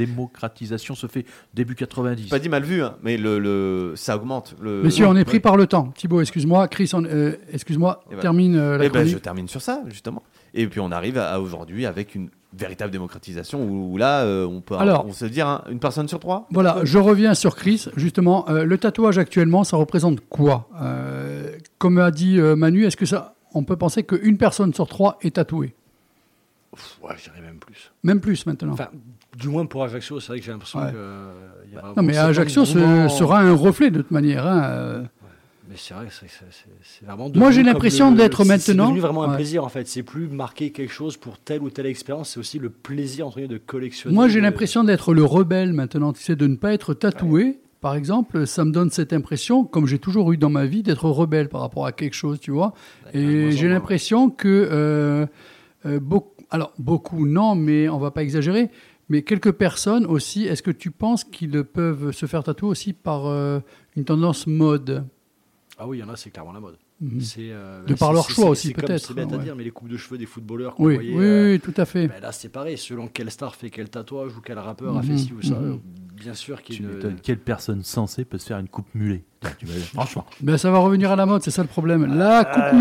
démocratisation 0.08 0.94
se 0.94 1.06
fait 1.06 1.24
début 1.54 1.74
90. 1.74 2.28
Pas 2.28 2.38
dit 2.38 2.48
mal 2.48 2.62
vu, 2.62 2.82
hein, 2.82 2.96
mais 3.02 3.16
le, 3.16 3.38
le, 3.38 3.92
ça 3.96 4.16
augmente. 4.16 4.54
Le, 4.60 4.82
Messieurs, 4.82 5.06
on 5.06 5.16
est 5.16 5.24
pris 5.24 5.34
Ouais. 5.34 5.40
par 5.40 5.56
le 5.56 5.66
temps. 5.66 5.88
Thibaut, 5.96 6.20
excuse-moi. 6.20 6.68
Chris, 6.68 6.90
on- 6.94 7.04
euh, 7.04 7.36
excuse-moi. 7.52 8.00
Et 8.04 8.06
voilà. 8.10 8.22
Termine 8.22 8.56
euh, 8.56 8.78
la 8.78 8.84
Eh 8.84 8.88
ben, 8.88 9.06
je 9.06 9.18
termine 9.18 9.48
sur 9.48 9.60
ça, 9.62 9.82
justement. 9.88 10.22
Et 10.54 10.66
puis 10.68 10.78
on 10.80 10.92
arrive 10.92 11.18
à, 11.18 11.32
à 11.32 11.40
aujourd'hui 11.40 11.84
avec 11.86 12.14
une 12.14 12.28
véritable 12.56 12.90
démocratisation 12.92 13.62
où, 13.62 13.92
où 13.92 13.96
là, 13.96 14.22
euh, 14.22 14.46
on 14.46 14.60
peut 14.60 14.74
Alors- 14.76 15.06
on 15.06 15.12
se 15.12 15.24
dire 15.24 15.46
hein, 15.48 15.62
une 15.70 15.78
personne 15.80 16.08
sur 16.08 16.20
trois? 16.20 16.46
Voilà, 16.50 16.78
je 16.84 16.98
reviens 16.98 17.34
sur 17.34 17.56
Chris. 17.56 17.86
Justement, 17.96 18.48
euh, 18.48 18.64
le 18.64 18.78
tatouage 18.78 19.18
actuellement, 19.18 19.64
ça 19.64 19.76
représente 19.76 20.20
quoi? 20.28 20.68
Euh, 20.80 21.56
Comme 21.78 21.98
a 21.98 22.10
dit 22.10 22.38
euh, 22.40 22.56
Manu, 22.56 22.84
est-ce 22.84 22.96
que 22.96 23.06
ça, 23.06 23.34
on 23.54 23.64
peut 23.64 23.76
penser 23.76 24.02
qu'une 24.04 24.36
personne 24.38 24.72
sur 24.74 24.86
trois 24.88 25.18
est 25.22 25.34
tatouée? 25.36 25.74
Ouais, 27.02 27.14
je 27.16 27.24
dirais 27.24 27.40
même 27.40 27.58
plus. 27.58 27.92
Même 28.02 28.20
plus 28.20 28.46
maintenant. 28.46 28.72
Enfin, 28.72 28.88
du 29.38 29.48
moins 29.48 29.64
pour 29.64 29.84
Ajaccio, 29.84 30.18
c'est 30.18 30.28
vrai 30.28 30.40
que 30.40 30.44
j'ai 30.44 30.50
l'impression 30.50 30.80
Ouais. 30.80 30.90
que. 30.90 31.72
y 31.72 31.76
a 31.76 31.82
non, 31.96 32.02
mais 32.02 32.16
Ajaccio 32.16 32.64
sera 32.64 33.38
un 33.40 33.54
reflet 33.54 33.90
de 33.92 34.00
toute 34.02 34.10
manière. 34.10 34.44
hein, 34.46 34.62
euh. 34.64 35.02
Mais 35.74 35.80
c'est 35.80 35.94
vrai 35.94 36.06
c'est- 36.10 37.04
vraiment. 37.04 37.28
Moi, 37.34 37.50
j'ai 37.50 37.64
l'impression 37.64 38.12
d'être 38.12 38.44
maintenant- 38.44 38.58
C'est 38.60 38.74
devenu 38.92 39.00
vraiment 39.00 39.24
un 39.24 39.34
plaisir 39.34 39.64
en 39.64 39.68
fait. 39.68 39.88
C'est 39.88 40.04
plus 40.04 40.28
marquer 40.28 40.70
quelque 40.70 40.92
chose 40.92 41.16
pour 41.16 41.36
telle 41.38 41.62
ou 41.62 41.70
telle 41.70 41.86
expérience, 41.86 42.30
c'est 42.30 42.38
aussi 42.40 42.60
le 42.60 42.70
plaisir 42.70 43.26
entre 43.26 43.38
guillemets 43.38 43.54
de 43.54 43.58
collectionner. 43.58 44.14
Moi, 44.14 44.28
j'ai 44.28 44.38
de- 44.38 44.44
l'impression 44.44 44.84
d'être 44.84 45.12
le 45.14 45.24
rebelle 45.24 45.72
maintenant, 45.72 46.12
tu 46.12 46.22
sais, 46.22 46.36
de 46.36 46.46
ne 46.46 46.54
pas 46.54 46.72
être 46.72 46.94
tatoué. 46.94 47.58
Par 47.80 47.96
exemple, 47.96 48.46
ça 48.46 48.64
me 48.64 48.70
donne 48.70 48.90
cette 48.90 49.12
impression, 49.12 49.64
comme 49.64 49.86
j'ai 49.88 49.98
toujours 49.98 50.32
eu 50.32 50.36
dans 50.36 50.48
ma 50.48 50.64
vie, 50.64 50.82
d'être 50.84 51.08
rebelle 51.10 51.48
par 51.48 51.60
rapport 51.60 51.86
à 51.86 51.92
quelque 51.92 52.14
chose, 52.14 52.38
tu 52.38 52.52
vois. 52.52 52.72
Et 53.12 53.50
j'ai 53.50 53.68
l'impression 53.68 54.30
que 54.30 54.46
euh, 54.70 55.26
euh, 55.86 55.98
beaucoup, 56.00 56.40
alors 56.50 56.72
beaucoup 56.78 57.26
non, 57.26 57.56
mais 57.56 57.88
on 57.88 57.98
va 57.98 58.10
pas 58.12 58.22
exagérer, 58.22 58.70
mais 59.08 59.22
quelques 59.22 59.52
personnes 59.52 60.06
aussi. 60.06 60.44
Est-ce 60.46 60.62
que 60.62 60.70
tu 60.70 60.90
penses 60.92 61.24
qu'ils 61.24 61.62
peuvent 61.64 62.12
se 62.12 62.26
faire 62.26 62.42
tatouer 62.44 62.68
aussi 62.70 62.92
par 62.92 63.26
euh, 63.26 63.58
une 63.96 64.04
tendance 64.04 64.46
mode? 64.46 65.04
Ah 65.78 65.88
oui, 65.88 65.98
il 65.98 66.00
y 66.00 66.04
en 66.04 66.08
a, 66.08 66.16
c'est 66.16 66.30
clairement 66.30 66.52
la 66.52 66.60
mode. 66.60 66.76
Mhm. 67.00 67.20
C'est, 67.20 67.50
euh, 67.50 67.84
De 67.84 67.94
par 67.94 68.12
leur 68.12 68.30
choix 68.30 68.50
aussi, 68.50 68.72
peut-être, 68.72 69.04
C'est 69.06 69.14
bête 69.14 69.32
à 69.32 69.36
ouais. 69.36 69.42
dire, 69.42 69.56
mais 69.56 69.64
les 69.64 69.70
coupes 69.72 69.88
de 69.88 69.96
cheveux 69.96 70.16
des 70.18 70.26
footballeurs 70.26 70.74
qu'on 70.76 70.84
Oui, 70.86 70.94
voyait, 70.94 71.14
oui, 71.16 71.24
euh, 71.24 71.52
oui, 71.54 71.60
tout 71.60 71.74
à 71.76 71.84
fait. 71.84 72.06
ben 72.06 72.20
là, 72.20 72.30
c'est 72.30 72.48
pareil. 72.48 72.78
Selon 72.78 73.08
quelle 73.08 73.30
star 73.30 73.54
fait 73.56 73.70
quel 73.70 73.88
tatouage 73.90 74.36
ou 74.36 74.40
quel 74.40 74.58
rappeur 74.58 74.96
a 74.96 75.02
Mhm, 75.02 75.06
fait 75.08 75.18
ci 75.18 75.32
ou 75.32 75.42
ça, 75.42 75.58
mhm. 75.58 75.80
Bien 76.14 76.34
sûr 76.34 76.62
qu'il 76.62 76.76
Tu 76.76 76.82
ne- 76.82 76.88
m'étonnes, 76.88 77.16
quelle 77.22 77.38
personne 77.38 77.82
sensée 77.82 78.24
peut 78.24 78.38
se 78.38 78.46
faire 78.46 78.58
une 78.58 78.68
coupe 78.68 78.86
Tu 78.92 79.66
vas- 79.66 79.72
Franchement. 79.92 80.24
Ben, 80.40 80.56
ça 80.56 80.70
va 80.70 80.78
revenir 80.78 81.10
à 81.12 81.16
la 81.16 81.26
mode, 81.26 81.42
c'est 81.42 81.50
ça 81.50 81.62
le 81.62 81.68
problème. 81.68 82.16
La 82.16 82.44
coupe 82.44 82.52
Ah, 82.56 82.70
pas, 82.70 82.70
quand 82.70 82.76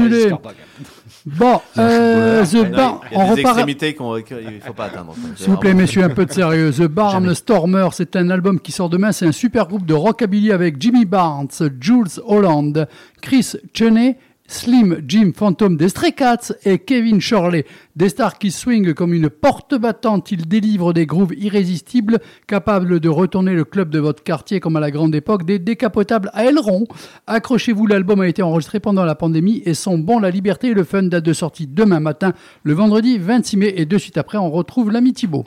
même. 0.50 1.38
Bon, 1.38 1.62
euh, 1.78 2.46
The 2.46 2.72
Bar, 2.72 3.02
il 3.12 3.18
y 3.18 3.20
a 3.20 3.24
on 3.24 3.24
des 3.36 3.42
repart. 3.42 3.58
extrémités 3.58 3.96
qu'il 3.96 4.06
ne 4.06 4.60
faut 4.60 4.74
pas 4.74 4.86
atteindre. 4.86 5.16
S'il 5.36 5.50
vous 5.50 5.58
plaît, 5.58 5.74
messieurs, 5.74 6.04
un 6.04 6.10
peu 6.10 6.26
de 6.26 6.32
sérieux. 6.32 6.72
The 6.72 6.84
Barnstormer, 6.88 7.88
c'est 7.94 8.16
un 8.16 8.30
album 8.30 8.60
qui 8.60 8.72
sort 8.72 8.90
demain. 8.90 9.12
C'est 9.12 9.26
un 9.28 9.32
super 9.32 9.68
groupe 9.68 9.86
de 9.86 9.94
rockabilly 9.94 10.52
avec 10.52 10.82
Jimmy 10.82 11.06
Barnes, 11.06 11.48
Jules 11.80 12.20
Holland, 12.26 12.88
Chris 13.22 13.54
Cheney, 13.74 14.18
Slim 14.54 15.02
Jim 15.08 15.32
Phantom 15.36 15.76
des 15.76 15.90
Stray 15.90 16.14
Cats 16.14 16.54
et 16.64 16.78
Kevin 16.78 17.20
Shorley. 17.20 17.66
Des 17.96 18.10
stars 18.10 18.38
qui 18.38 18.52
swingent 18.52 18.94
comme 18.94 19.14
une 19.14 19.30
porte 19.30 19.74
battante. 19.76 20.32
Ils 20.32 20.48
délivrent 20.48 20.94
des 20.94 21.08
grooves 21.08 21.34
irrésistibles, 21.36 22.20
capables 22.48 23.00
de 23.00 23.10
retourner 23.10 23.54
le 23.54 23.66
club 23.66 23.90
de 23.90 24.00
votre 24.00 24.24
quartier 24.24 24.60
comme 24.60 24.76
à 24.76 24.80
la 24.80 24.92
grande 24.92 25.16
époque, 25.16 25.46
des 25.46 25.58
décapotables 25.58 26.30
à 26.34 26.46
ailerons. 26.46 26.86
Accrochez-vous, 27.26 27.88
l'album 27.88 28.22
a 28.22 28.28
été 28.28 28.44
enregistré 28.44 28.80
pendant 28.80 29.06
la 29.06 29.16
pandémie 29.16 29.64
et 29.66 29.74
son 29.74 29.98
bon 29.98 30.20
La 30.20 30.30
Liberté 30.30 30.68
et 30.68 30.74
le 30.74 30.84
Fun 30.84 31.04
date 31.04 31.26
de 31.26 31.34
sortie 31.34 31.66
demain 31.66 32.00
matin, 32.00 32.34
le 32.62 32.74
vendredi 32.74 33.18
26 33.18 33.58
mai. 33.58 33.74
Et 33.78 33.86
de 33.86 33.98
suite 33.98 34.18
après, 34.20 34.38
on 34.38 34.52
retrouve 34.52 34.92
l'ami 34.92 35.14
Thibaut. 35.14 35.44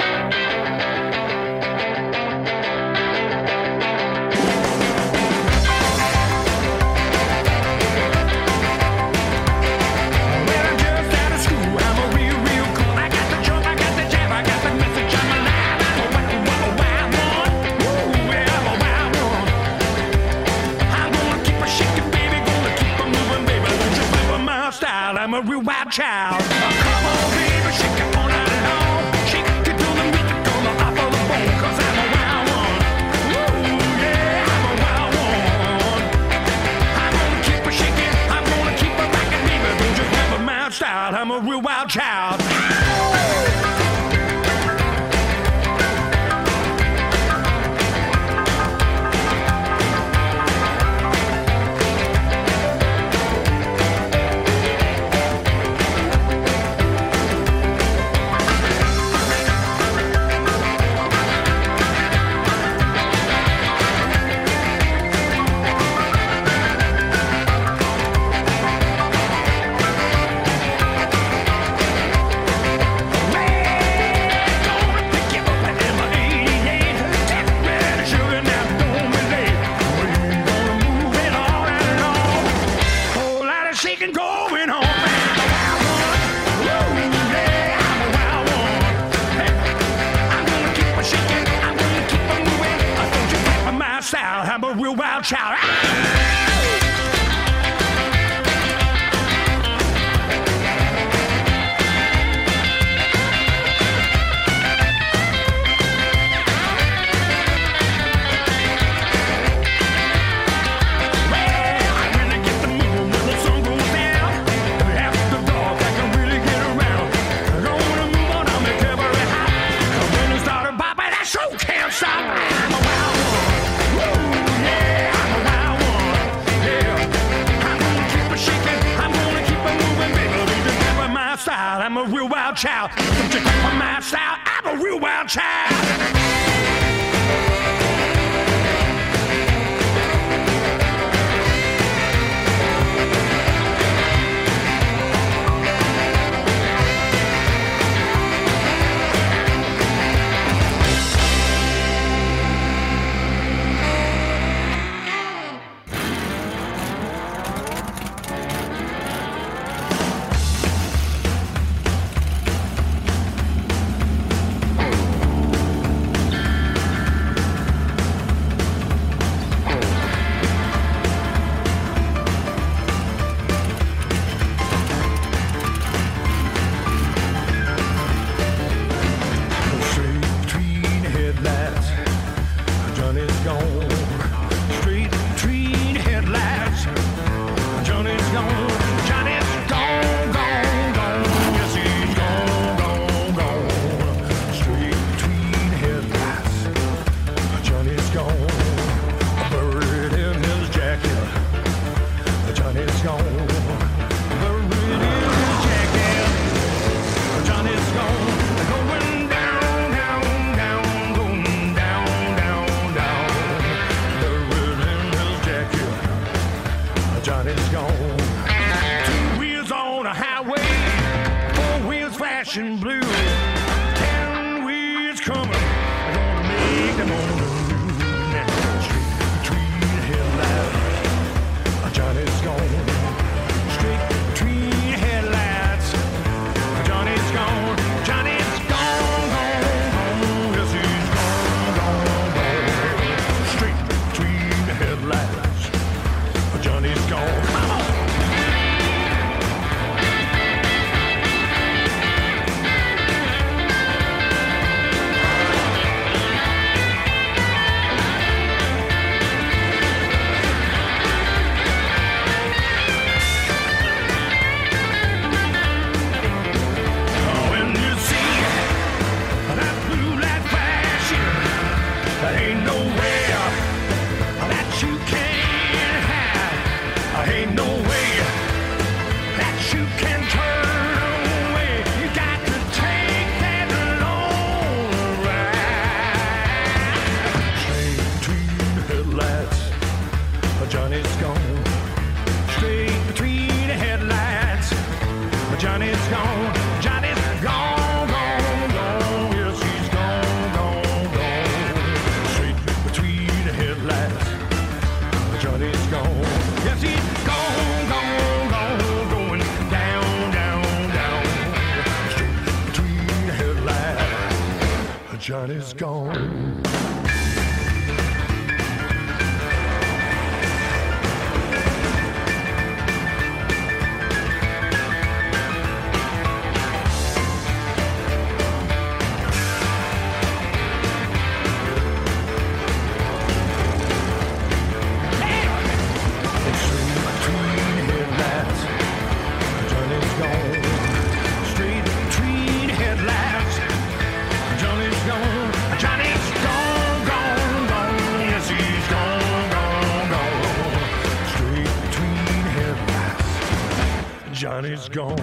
Gone. 354.96 355.14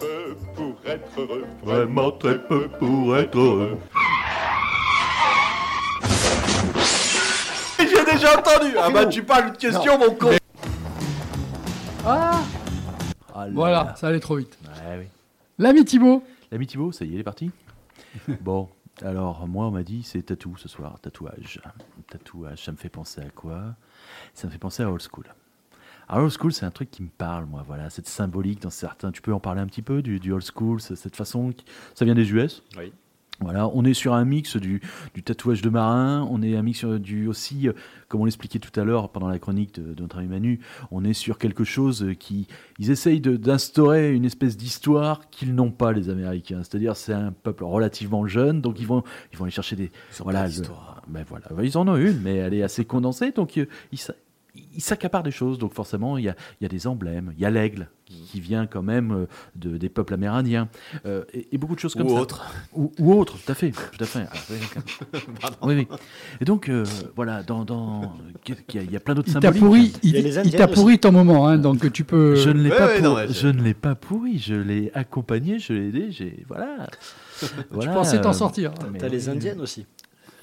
peu 0.00 0.36
pour 0.56 0.74
être 0.84 1.20
heureux, 1.20 1.44
vraiment 1.62 2.10
très 2.10 2.38
peu 2.38 2.68
pour 2.68 3.16
être 3.16 3.38
heureux. 3.38 3.78
J'ai 7.78 8.04
déjà 8.04 8.36
entendu 8.38 8.74
Ah 8.76 8.90
bah 8.90 9.06
tu 9.06 9.22
parles 9.22 9.52
de 9.52 9.56
question 9.56 9.96
mon 9.98 10.14
con 10.14 10.30
Ah 12.04 12.40
Ah 13.32 13.46
là 13.46 13.50
Voilà, 13.52 13.84
là. 13.84 13.94
ça 13.96 14.08
allait 14.08 14.18
trop 14.18 14.36
vite. 14.36 14.58
Ouais, 14.64 14.98
oui. 14.98 15.04
L'ami 15.58 15.84
Thibaut 15.84 16.24
L'ami 16.54 16.68
Thibaut, 16.68 16.92
ça 16.92 17.04
y 17.04 17.08
est, 17.08 17.14
il 17.14 17.18
est 17.18 17.24
parti 17.24 17.50
Bon, 18.40 18.68
alors 19.02 19.48
moi 19.48 19.66
on 19.66 19.72
m'a 19.72 19.82
dit 19.82 20.04
c'est 20.04 20.22
tatou 20.22 20.56
ce 20.56 20.68
soir, 20.68 21.00
tatouage. 21.00 21.60
Tatouage, 22.08 22.64
ça 22.64 22.70
me 22.70 22.76
fait 22.76 22.88
penser 22.88 23.20
à 23.22 23.28
quoi? 23.30 23.74
Ça 24.34 24.46
me 24.46 24.52
fait 24.52 24.58
penser 24.58 24.84
à 24.84 24.88
old 24.90 25.02
school. 25.02 25.24
Alors, 26.08 26.24
old 26.26 26.32
school, 26.38 26.52
c'est 26.52 26.64
un 26.64 26.70
truc 26.70 26.92
qui 26.92 27.02
me 27.02 27.08
parle, 27.08 27.46
moi, 27.46 27.64
voilà, 27.66 27.90
cette 27.90 28.06
symbolique 28.06 28.60
dans 28.62 28.70
certains. 28.70 29.10
Tu 29.10 29.20
peux 29.20 29.32
en 29.34 29.40
parler 29.40 29.62
un 29.62 29.66
petit 29.66 29.82
peu 29.82 30.00
du, 30.00 30.20
du 30.20 30.30
old 30.30 30.44
school, 30.44 30.80
c'est 30.80 30.94
cette 30.94 31.16
façon. 31.16 31.50
qui- 31.50 31.64
Ça 31.94 32.04
vient 32.04 32.14
des 32.14 32.30
US 32.32 32.62
Oui. 32.76 32.92
Voilà, 33.40 33.68
on 33.74 33.84
est 33.84 33.94
sur 33.94 34.14
un 34.14 34.24
mix 34.24 34.56
du, 34.56 34.80
du 35.12 35.22
tatouage 35.24 35.60
de 35.60 35.68
marin, 35.68 36.26
on 36.30 36.40
est 36.40 36.56
un 36.56 36.62
mix 36.62 36.78
sur 36.78 37.00
du 37.00 37.26
aussi, 37.26 37.68
euh, 37.68 37.72
comme 38.08 38.20
on 38.20 38.24
l'expliquait 38.26 38.60
tout 38.60 38.78
à 38.78 38.84
l'heure 38.84 39.10
pendant 39.10 39.26
la 39.26 39.40
chronique 39.40 39.74
de, 39.74 39.92
de 39.92 40.02
notre 40.02 40.18
ami 40.18 40.28
Manu, 40.28 40.60
on 40.92 41.04
est 41.04 41.14
sur 41.14 41.36
quelque 41.36 41.64
chose 41.64 42.04
euh, 42.04 42.14
qui, 42.14 42.46
ils 42.78 42.90
essayent 42.92 43.20
d'instaurer 43.20 44.14
une 44.14 44.24
espèce 44.24 44.56
d'histoire 44.56 45.28
qu'ils 45.30 45.52
n'ont 45.54 45.72
pas 45.72 45.92
les 45.92 46.10
Américains. 46.10 46.60
C'est-à-dire 46.62 46.96
c'est 46.96 47.12
un 47.12 47.32
peuple 47.32 47.64
relativement 47.64 48.24
jeune, 48.26 48.60
donc 48.60 48.78
ils 48.78 48.86
vont, 48.86 49.02
ils 49.32 49.36
vont 49.38 49.44
aller 49.46 49.52
chercher 49.52 49.74
des, 49.74 49.90
Ils 50.18 50.22
voilà, 50.22 50.46
le- 50.46 50.52
ben 51.08 51.24
voilà, 51.28 51.46
ils 51.64 51.76
en 51.76 51.88
ont 51.88 51.96
une, 51.96 52.20
mais 52.20 52.36
elle 52.36 52.54
est 52.54 52.62
assez 52.62 52.84
condensée, 52.84 53.32
donc 53.32 53.58
euh, 53.58 53.66
ils, 53.92 53.98
sa- 54.54 54.60
ils 54.74 54.80
s'accaparent 54.82 55.22
des 55.22 55.30
choses, 55.30 55.58
donc 55.58 55.74
forcément, 55.74 56.18
il 56.18 56.24
y 56.24 56.28
a, 56.28 56.36
il 56.60 56.64
y 56.64 56.66
a 56.66 56.68
des 56.68 56.86
emblèmes. 56.86 57.32
Il 57.36 57.42
y 57.42 57.46
a 57.46 57.50
l'aigle, 57.50 57.88
qui, 58.04 58.14
qui 58.22 58.40
vient 58.40 58.66
quand 58.66 58.82
même 58.82 59.12
euh, 59.12 59.26
de, 59.56 59.76
des 59.76 59.88
peuples 59.88 60.14
amérindiens, 60.14 60.68
euh, 61.06 61.24
et, 61.32 61.48
et 61.52 61.58
beaucoup 61.58 61.74
de 61.74 61.80
choses 61.80 61.94
comme 61.94 62.06
Ou 62.06 62.14
ça. 62.14 62.20
autres. 62.20 62.44
Ou, 62.74 62.92
ou 62.98 63.12
autres, 63.14 63.36
tout 63.38 63.50
à 63.52 63.54
fait. 63.54 63.70
Tout 63.70 64.04
à 64.04 64.06
fait. 64.06 64.26
oui, 65.62 65.74
oui. 65.74 65.88
Et 66.40 66.44
donc, 66.44 66.68
euh, 66.68 66.84
voilà, 67.16 67.42
dans, 67.42 67.64
dans, 67.64 68.12
il 68.48 68.54
y 68.74 68.78
a- 68.78 68.82
il 68.82 68.90
y 68.92 68.96
a 68.96 69.00
plein 69.00 69.14
d'autres 69.14 69.30
Il 69.34 69.58
pourri, 69.60 69.92
Il 70.02 70.16
il, 70.16 70.26
il 70.44 70.50
t'a 70.54 70.68
pourri 70.68 70.98
ton 70.98 71.12
moment, 71.12 71.46
hein, 71.48 71.58
donc 71.58 71.90
tu 71.92 72.04
peux. 72.04 72.34
Je 72.36 72.50
ne 72.50 72.62
l'ai 72.62 72.70
Ouais, 72.70 72.76
pas, 72.76 72.86
ouais, 72.86 72.94
pour- 73.00 73.04
non, 73.04 73.14
ouais, 73.16 73.28
je 73.28 73.32
je- 73.32 73.48
ne 73.48 73.62
l'ai 73.62 73.74
pas 73.74 73.94
pourri, 73.94 74.38
je 74.38 74.54
l'ai 74.54 74.90
accompagné, 74.94 75.58
je 75.58 75.72
l'ai 75.72 75.88
aidé, 75.88 76.10
j'ai 76.10 76.44
voilà. 76.48 76.88
Tu 77.40 77.46
Voilà, 77.72 77.92
pensais 77.92 78.20
t'en 78.20 78.32
sortir. 78.32 78.72
mais 78.92 78.98
T'as 78.98 79.08
les 79.08 79.28
indiennes 79.28 79.60
aussi. 79.60 79.86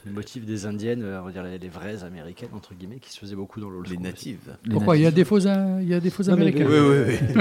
Le 0.06 0.11
motif 0.11 0.45
des 0.45 0.65
indiennes, 0.65 1.03
euh, 1.03 1.22
on 1.22 1.26
va 1.26 1.32
dire 1.32 1.44
les, 1.44 1.57
les 1.60 1.69
vraies 1.69 2.03
américaines, 2.03 2.49
entre 2.53 2.73
guillemets, 2.73 2.99
qui 2.99 3.11
se 3.11 3.19
faisaient 3.19 3.36
beaucoup 3.36 3.60
dans 3.60 3.69
l'old 3.69 3.88
Les 3.88 3.95
school 3.95 3.98
aussi. 3.98 4.03
natives. 4.03 4.57
Les 4.65 4.73
Pourquoi 4.73 4.98
Il 4.98 5.03
y 5.03 5.06
a 5.06 5.11
des 5.11 5.23
faux, 5.26 5.40
il 5.40 5.88
y 5.88 5.94
a 5.94 5.99
des 5.99 6.10
faux 6.10 6.23
Non, 6.23 6.34
américains. 6.34 6.65
Oui, 6.68 6.80
oui, 6.80 7.03
oui. 7.07 7.15
Je 7.30 7.34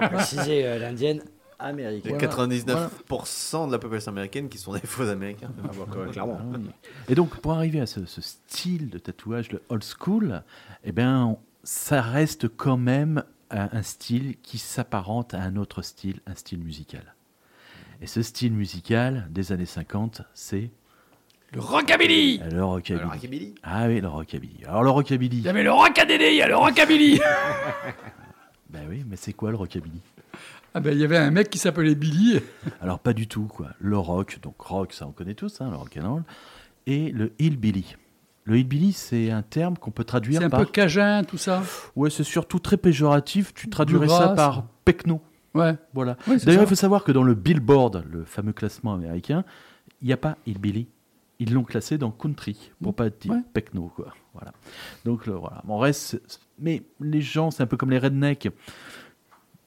vais 0.00 0.08
préciser 0.10 0.66
euh, 0.66 0.78
l'indienne 0.78 1.22
américaine. 1.60 2.16
Il 2.18 2.22
y 2.22 2.24
a 2.24 2.28
99% 2.28 3.66
de 3.68 3.72
la 3.72 3.78
population 3.78 4.12
américaine 4.12 4.48
qui 4.48 4.58
sont 4.58 4.72
des 4.72 4.80
faux 4.80 5.08
américains. 5.08 5.50
Ah, 5.62 5.68
bah, 5.78 5.86
quoi, 5.90 6.06
clairement. 6.08 6.40
Ah. 6.54 6.56
Et 7.08 7.14
donc, 7.14 7.36
pour 7.40 7.52
arriver 7.52 7.80
à 7.80 7.86
ce, 7.86 8.04
ce 8.04 8.20
style 8.20 8.90
de 8.90 8.98
tatouage, 8.98 9.50
le 9.52 9.62
old 9.68 9.84
school, 9.84 10.42
eh 10.84 10.92
on- 11.24 11.38
ça 11.64 12.00
reste 12.02 12.48
quand 12.48 12.76
même 12.76 13.22
un, 13.50 13.68
un 13.72 13.82
style 13.82 14.36
qui 14.42 14.58
s'apparente 14.58 15.34
à 15.34 15.42
un 15.42 15.56
autre 15.56 15.82
style, 15.82 16.20
un 16.26 16.34
style 16.34 16.60
musical. 16.60 17.14
Et 18.00 18.06
ce 18.06 18.22
style 18.22 18.52
musical 18.52 19.26
des 19.30 19.50
années 19.52 19.66
50, 19.66 20.22
c'est 20.34 20.70
Le 21.52 21.60
rockabilly 21.60 22.40
le 22.50 22.62
rockabilly. 22.62 23.54
Ah 23.62 23.86
oui, 23.86 24.00
le 24.00 24.08
rockabilly. 24.08 24.64
Alors, 24.66 24.82
le 24.82 24.90
rockabilly, 24.90 25.38
Il 25.38 25.44
y 25.44 25.48
avait 25.48 25.62
le 25.62 25.72
rockadélé, 25.72 26.28
il 26.30 26.36
y 26.36 26.42
a 26.42 26.48
le 26.48 26.56
rockabilly 26.56 27.20
ben 28.70 28.82
oui, 28.88 29.02
mais 29.08 29.16
c'est 29.16 29.32
quoi 29.32 29.50
le 29.50 29.56
rockabilly? 29.56 30.00
Ah 30.74 30.80
ben 30.80 30.92
il 30.92 31.00
y 31.00 31.04
avait 31.04 31.16
un 31.16 31.30
mec 31.30 31.48
qui 31.48 31.58
s'appelait 31.58 31.94
Billy. 31.94 32.38
Alors, 32.82 32.98
pas 32.98 33.14
du 33.14 33.26
tout, 33.26 33.46
quoi. 33.46 33.68
Le 33.78 33.96
rock, 33.96 34.38
donc 34.42 34.60
rock, 34.60 34.92
ça 34.92 35.06
on 35.06 35.12
connaît 35.12 35.34
tous, 35.34 35.62
hein, 35.62 35.70
le 35.70 35.76
rock 35.76 35.98
and 36.00 36.12
roll, 36.12 36.22
et 36.86 37.10
le 37.12 37.32
hillbilly. 37.38 37.96
Le 38.44 38.58
hillbilly, 38.58 38.92
c'est 38.92 39.30
un 39.30 39.42
terme 39.42 39.78
qu'on 39.78 39.90
peut 39.90 40.04
traduire 40.04 40.40
C'est 40.40 40.46
un 40.46 40.50
par... 40.50 40.60
peu 40.60 40.66
cajun, 40.66 41.24
tout 41.24 41.38
ça. 41.38 41.62
Ouais, 41.96 42.10
c'est 42.10 42.24
surtout 42.24 42.58
très 42.58 42.76
péjoratif. 42.76 43.54
Tu 43.54 43.68
traduirais 43.68 44.08
ça 44.08 44.28
par 44.28 44.66
pecno. 44.84 45.20
Ouais. 45.54 45.76
Voilà. 45.94 46.16
D'ailleurs, 46.44 46.62
il 46.62 46.68
faut 46.68 46.74
savoir 46.74 47.04
que 47.04 47.12
dans 47.12 47.22
le 47.22 47.34
Billboard, 47.34 48.04
le 48.10 48.24
fameux 48.24 48.52
classement 48.52 48.94
américain, 48.94 49.44
il 50.00 50.06
n'y 50.06 50.12
a 50.12 50.18
pas 50.18 50.36
hillbilly. 50.46 50.88
Ils 51.40 51.52
l'ont 51.54 51.62
classé 51.64 51.98
dans 51.98 52.10
country, 52.10 52.72
pour 52.82 52.94
pas 52.94 53.10
dire 53.10 53.32
Ouais. 53.32 53.42
pecno, 53.52 53.92
quoi. 53.94 54.12
Voilà. 54.34 54.52
Donc, 55.04 55.26
le- 55.26 55.34
voilà. 55.34 55.62
Bon, 55.64 55.78
reste, 55.78 56.20
mais 56.58 56.82
les 57.00 57.20
gens, 57.20 57.50
c'est 57.52 57.62
un 57.62 57.66
peu 57.66 57.76
comme 57.76 57.90
les 57.90 57.98
rednecks. 57.98 58.48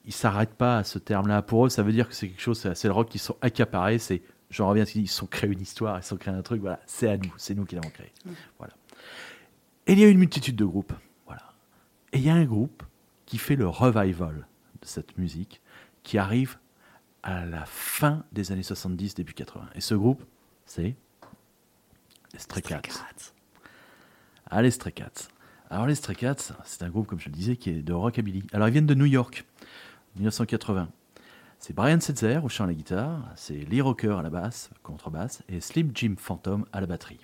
Ils 0.05 0.13
s'arrêtent 0.13 0.55
pas 0.55 0.79
à 0.79 0.83
ce 0.83 0.99
terme-là. 0.99 1.41
Pour 1.43 1.65
eux, 1.65 1.69
ça 1.69 1.83
veut 1.83 1.91
dire 1.93 2.07
que 2.09 2.13
c'est 2.15 2.27
quelque 2.27 2.41
chose, 2.41 2.59
c'est 2.73 2.87
le 2.87 2.93
rock 2.93 3.07
qui 3.09 3.19
sont 3.19 3.37
accaparés. 3.41 3.99
C'est, 3.99 4.21
j'en 4.49 4.67
reviens 4.67 4.83
à 4.83 4.85
ce 4.85 4.93
qu'ils 4.93 5.03
disent, 5.03 5.11
ils 5.11 5.15
sont 5.15 5.27
créés 5.27 5.51
une 5.51 5.61
histoire, 5.61 5.97
ils 5.99 6.03
sont 6.03 6.17
créés 6.17 6.33
un 6.33 6.41
truc. 6.41 6.59
Voilà, 6.61 6.79
c'est 6.87 7.07
à 7.09 7.17
nous, 7.17 7.33
c'est 7.37 7.53
nous 7.55 7.65
qui 7.65 7.75
l'avons 7.75 7.89
créé. 7.89 8.11
Voilà. 8.57 8.73
Et 9.87 9.93
il 9.93 9.99
y 9.99 10.03
a 10.03 10.07
une 10.09 10.17
multitude 10.17 10.55
de 10.55 10.65
groupes. 10.65 10.93
Voilà. 11.25 11.53
Et 12.13 12.17
il 12.17 12.23
y 12.25 12.29
a 12.29 12.33
un 12.35 12.45
groupe 12.45 12.83
qui 13.25 13.37
fait 13.37 13.55
le 13.55 13.67
revival 13.67 14.47
de 14.81 14.85
cette 14.87 15.17
musique, 15.17 15.61
qui 16.03 16.17
arrive 16.17 16.57
à 17.23 17.45
la 17.45 17.65
fin 17.65 18.23
des 18.31 18.51
années 18.51 18.63
70, 18.63 19.13
début 19.15 19.33
80. 19.33 19.69
Et 19.75 19.81
ce 19.81 19.93
groupe, 19.93 20.23
c'est 20.65 20.95
les 22.33 22.39
Stray 22.39 22.61
Cats. 22.61 22.81
Ah, 24.49 24.61
les 24.61 24.71
Stray 24.71 24.93
Cats. 24.93 25.27
Alors, 25.69 25.87
les 25.87 25.95
Stray 25.95 26.15
Cats, 26.15 26.53
c'est 26.65 26.83
un 26.83 26.89
groupe, 26.89 27.07
comme 27.07 27.19
je 27.19 27.29
le 27.29 27.33
disais, 27.35 27.55
qui 27.55 27.69
est 27.69 27.81
de 27.81 27.93
rockabilly. 27.93 28.43
Alors, 28.53 28.67
ils 28.67 28.71
viennent 28.71 28.85
de 28.85 28.93
New 28.95 29.05
York, 29.05 29.45
1980. 30.17 30.89
C'est 31.59 31.73
Brian 31.73 31.99
Setzer 31.99 32.39
au 32.43 32.49
chant 32.49 32.63
et 32.63 32.67
à 32.67 32.67
la 32.67 32.73
guitare, 32.73 33.23
c'est 33.35 33.53
Lee 33.53 33.81
Rocker 33.81 34.15
à 34.17 34.21
la 34.23 34.29
basse, 34.29 34.69
contrebasse, 34.83 35.43
et 35.47 35.61
Slim 35.61 35.91
Jim 35.93 36.15
Phantom 36.17 36.65
à 36.73 36.81
la 36.81 36.87
batterie. 36.87 37.19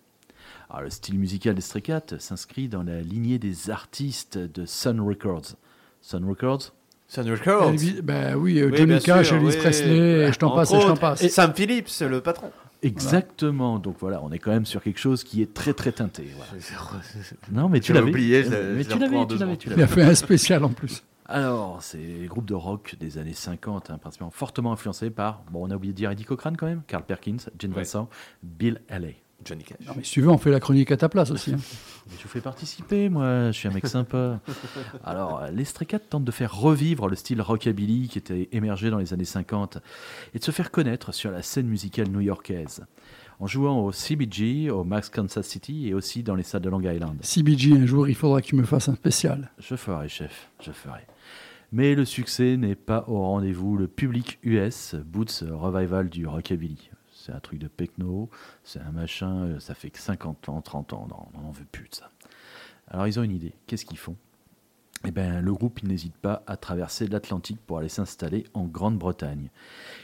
Alors, 0.69 0.83
le 0.83 0.89
style 0.89 1.17
musical 1.19 1.55
des 1.55 1.61
Stray 1.61 1.81
Cats 1.81 2.19
s'inscrit 2.19 2.69
dans 2.69 2.83
la 2.83 3.01
lignée 3.01 3.39
des 3.39 3.69
artistes 3.69 4.37
de 4.37 4.65
Sun 4.65 5.01
Records. 5.01 5.55
Sun 6.01 6.23
Records, 6.25 6.73
Sun 7.07 7.29
Records. 7.29 7.71
Elvis- 7.73 8.01
ben 8.01 8.35
oui, 8.35 8.59
euh, 8.59 8.69
Oui, 8.69 8.77
Johnny 8.77 8.99
Cash, 9.01 9.27
sûr, 9.27 9.37
Elvis 9.37 9.47
oui. 9.55 9.57
Presley, 9.57 10.31
je 10.31 10.37
t'en 10.37 10.47
Entre 10.47 10.55
passe 10.57 10.71
et 10.71 10.81
je 10.81 10.87
t'en 10.87 10.97
passe. 10.97 11.21
Et 11.23 11.29
Sam 11.29 11.53
Phillips, 11.53 11.89
le 12.01 12.21
patron. 12.21 12.51
Exactement. 12.83 13.79
Donc 13.79 13.95
voilà, 13.99 14.21
on 14.23 14.31
est 14.31 14.39
quand 14.39 14.51
même 14.51 14.65
sur 14.65 14.81
quelque 14.81 14.99
chose 14.99 15.23
qui 15.23 15.41
est 15.41 15.53
très 15.53 15.73
très 15.73 15.91
teinté. 15.91 16.27
voilà. 16.35 16.51
Non, 17.51 17.69
mais 17.69 17.79
tu 17.79 17.93
l'avais. 17.93 18.09
oublié, 18.09 18.43
je 18.43 18.49
l'ai- 18.49 18.57
mais 18.75 18.83
je 18.83 18.89
tu 18.89 18.99
l'avais, 18.99 19.25
tu 19.27 19.37
l'avais, 19.37 19.57
Il 19.75 19.81
a 19.83 19.87
fait 19.87 20.03
un 20.03 20.15
spécial 20.15 20.63
en 20.63 20.69
plus. 20.69 21.03
Alors, 21.29 21.83
c'est 21.83 21.97
les 21.97 22.27
groupes 22.27 22.45
de 22.45 22.53
rock 22.53 22.95
des 22.99 23.17
années 23.17 23.33
50, 23.33 23.89
hein, 23.89 23.97
principalement 23.97 24.31
fortement 24.31 24.71
influencés 24.71 25.09
par, 25.09 25.43
bon, 25.51 25.67
on 25.67 25.71
a 25.71 25.75
oublié 25.75 25.91
de 25.91 25.97
dire 25.97 26.09
Eddie 26.11 26.23
Cochrane 26.23 26.55
quand 26.55 26.67
même, 26.67 26.83
Carl 26.87 27.03
Perkins, 27.03 27.35
Gene 27.59 27.71
Ouais. 27.71 27.79
Vincent, 27.79 28.07
Bill 28.43 28.79
Haley. 28.87 29.17
Johnny 29.45 29.63
Cash. 29.63 29.77
Non, 29.85 29.93
mais 29.95 30.03
si 30.03 30.11
tu 30.13 30.21
veux, 30.21 30.29
on 30.29 30.37
fait 30.37 30.51
la 30.51 30.59
chronique 30.59 30.91
à 30.91 30.97
ta 30.97 31.09
place 31.09 31.31
aussi. 31.31 31.53
hein. 31.53 31.57
Mais 32.09 32.13
je 32.17 32.23
vous 32.23 32.29
fais 32.29 32.39
participer, 32.41 33.09
moi, 33.09 33.47
je 33.47 33.57
suis 33.57 33.67
un 33.67 33.71
mec 33.71 33.85
sympa. 33.85 34.39
Alors, 35.03 35.41
euh, 35.41 35.51
les 35.51 35.65
Stray 35.65 35.85
Cats 35.85 35.99
tentent 35.99 36.23
de 36.23 36.31
faire 36.31 36.55
revivre 36.55 37.09
le 37.09 37.17
style 37.17 37.41
rockabilly 37.41 38.07
qui 38.07 38.17
était 38.17 38.47
émergé 38.53 38.89
dans 38.89 38.97
les 38.97 39.13
années 39.13 39.25
50 39.25 39.79
et 40.33 40.39
de 40.39 40.43
se 40.43 40.51
faire 40.51 40.71
connaître 40.71 41.13
sur 41.13 41.31
la 41.31 41.41
scène 41.41 41.67
musicale 41.67 42.07
new-yorkaise 42.09 42.85
en 43.39 43.45
jouant 43.45 43.83
au 43.83 43.91
CBG, 43.91 44.69
au 44.71 44.83
Max 44.85 45.09
Kansas 45.09 45.45
City 45.45 45.89
et 45.89 45.93
aussi 45.93 46.23
dans 46.23 46.35
les 46.35 46.43
salles 46.43 46.61
de 46.61 46.69
Long 46.69 46.81
Island. 46.81 47.17
CBG, 47.21 47.73
un 47.73 47.85
jour, 47.85 48.07
il 48.07 48.15
faudra 48.15 48.41
que 48.41 48.47
tu 48.47 48.55
me 48.55 48.63
fasses 48.63 48.87
un 48.89 48.95
spécial. 48.95 49.51
Je 49.59 49.75
ferai, 49.75 50.07
chef, 50.09 50.49
je 50.63 50.71
ferai. 50.71 51.01
Mais 51.73 51.93
le 51.93 52.05
succès 52.05 52.55
n'est 52.55 52.75
pas 52.75 53.03
au 53.09 53.19
rendez-vous. 53.19 53.75
Le 53.77 53.87
public 53.87 54.39
US 54.43 54.95
boot 54.95 55.29
ce 55.29 55.43
revival 55.45 56.09
du 56.09 56.25
rockabilly. 56.25 56.89
C'est 57.27 57.33
un 57.33 57.41
truc 57.41 57.59
de 57.59 57.67
pecno, 57.67 58.29
c'est 58.63 58.79
un 58.79 58.91
machin, 58.91 59.43
euh, 59.43 59.59
ça 59.59 59.73
fait 59.73 59.89
que 59.89 59.99
50 59.99 60.47
ans, 60.47 60.61
30 60.61 60.93
ans, 60.93 61.07
on 61.33 61.41
n'en 61.41 61.51
veut 61.51 61.65
plus 61.69 61.89
de 61.89 61.95
ça. 61.95 62.09
Alors 62.87 63.05
ils 63.05 63.19
ont 63.19 63.23
une 63.23 63.33
idée, 63.33 63.53
qu'est-ce 63.65 63.85
qu'ils 63.85 63.97
font? 63.97 64.15
Eh 65.05 65.11
bien, 65.11 65.41
le 65.41 65.53
groupe 65.53 65.83
n'hésite 65.83 66.15
pas 66.15 66.43
à 66.47 66.55
traverser 66.55 67.05
l'Atlantique 67.05 67.59
pour 67.67 67.79
aller 67.79 67.89
s'installer 67.89 68.45
en 68.53 68.63
Grande-Bretagne. 68.63 69.49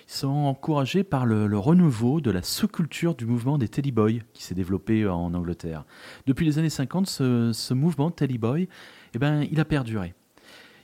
Ils 0.06 0.12
sont 0.12 0.28
encouragés 0.28 1.06
par 1.06 1.26
le, 1.26 1.58
renouveau 1.58 2.20
de 2.20 2.30
la 2.30 2.44
sous-culture 2.44 3.16
du 3.16 3.26
mouvement 3.26 3.58
des 3.58 3.70
Teddy 3.70 3.94
Boys 3.94 4.20
qui 4.34 4.44
s'est 4.44 4.54
développé 4.54 5.08
en 5.08 5.34
Angleterre. 5.34 5.86
Depuis 6.28 6.46
les 6.46 6.60
années 6.60 6.70
50, 6.70 7.08
ce, 7.08 7.52
ce 7.54 7.74
mouvement 7.74 8.12
Teddy 8.12 8.38
Boy, 8.38 8.68
eh 9.14 9.18
ben, 9.18 9.48
il 9.50 9.62
a 9.62 9.66
perduré. 9.66 10.14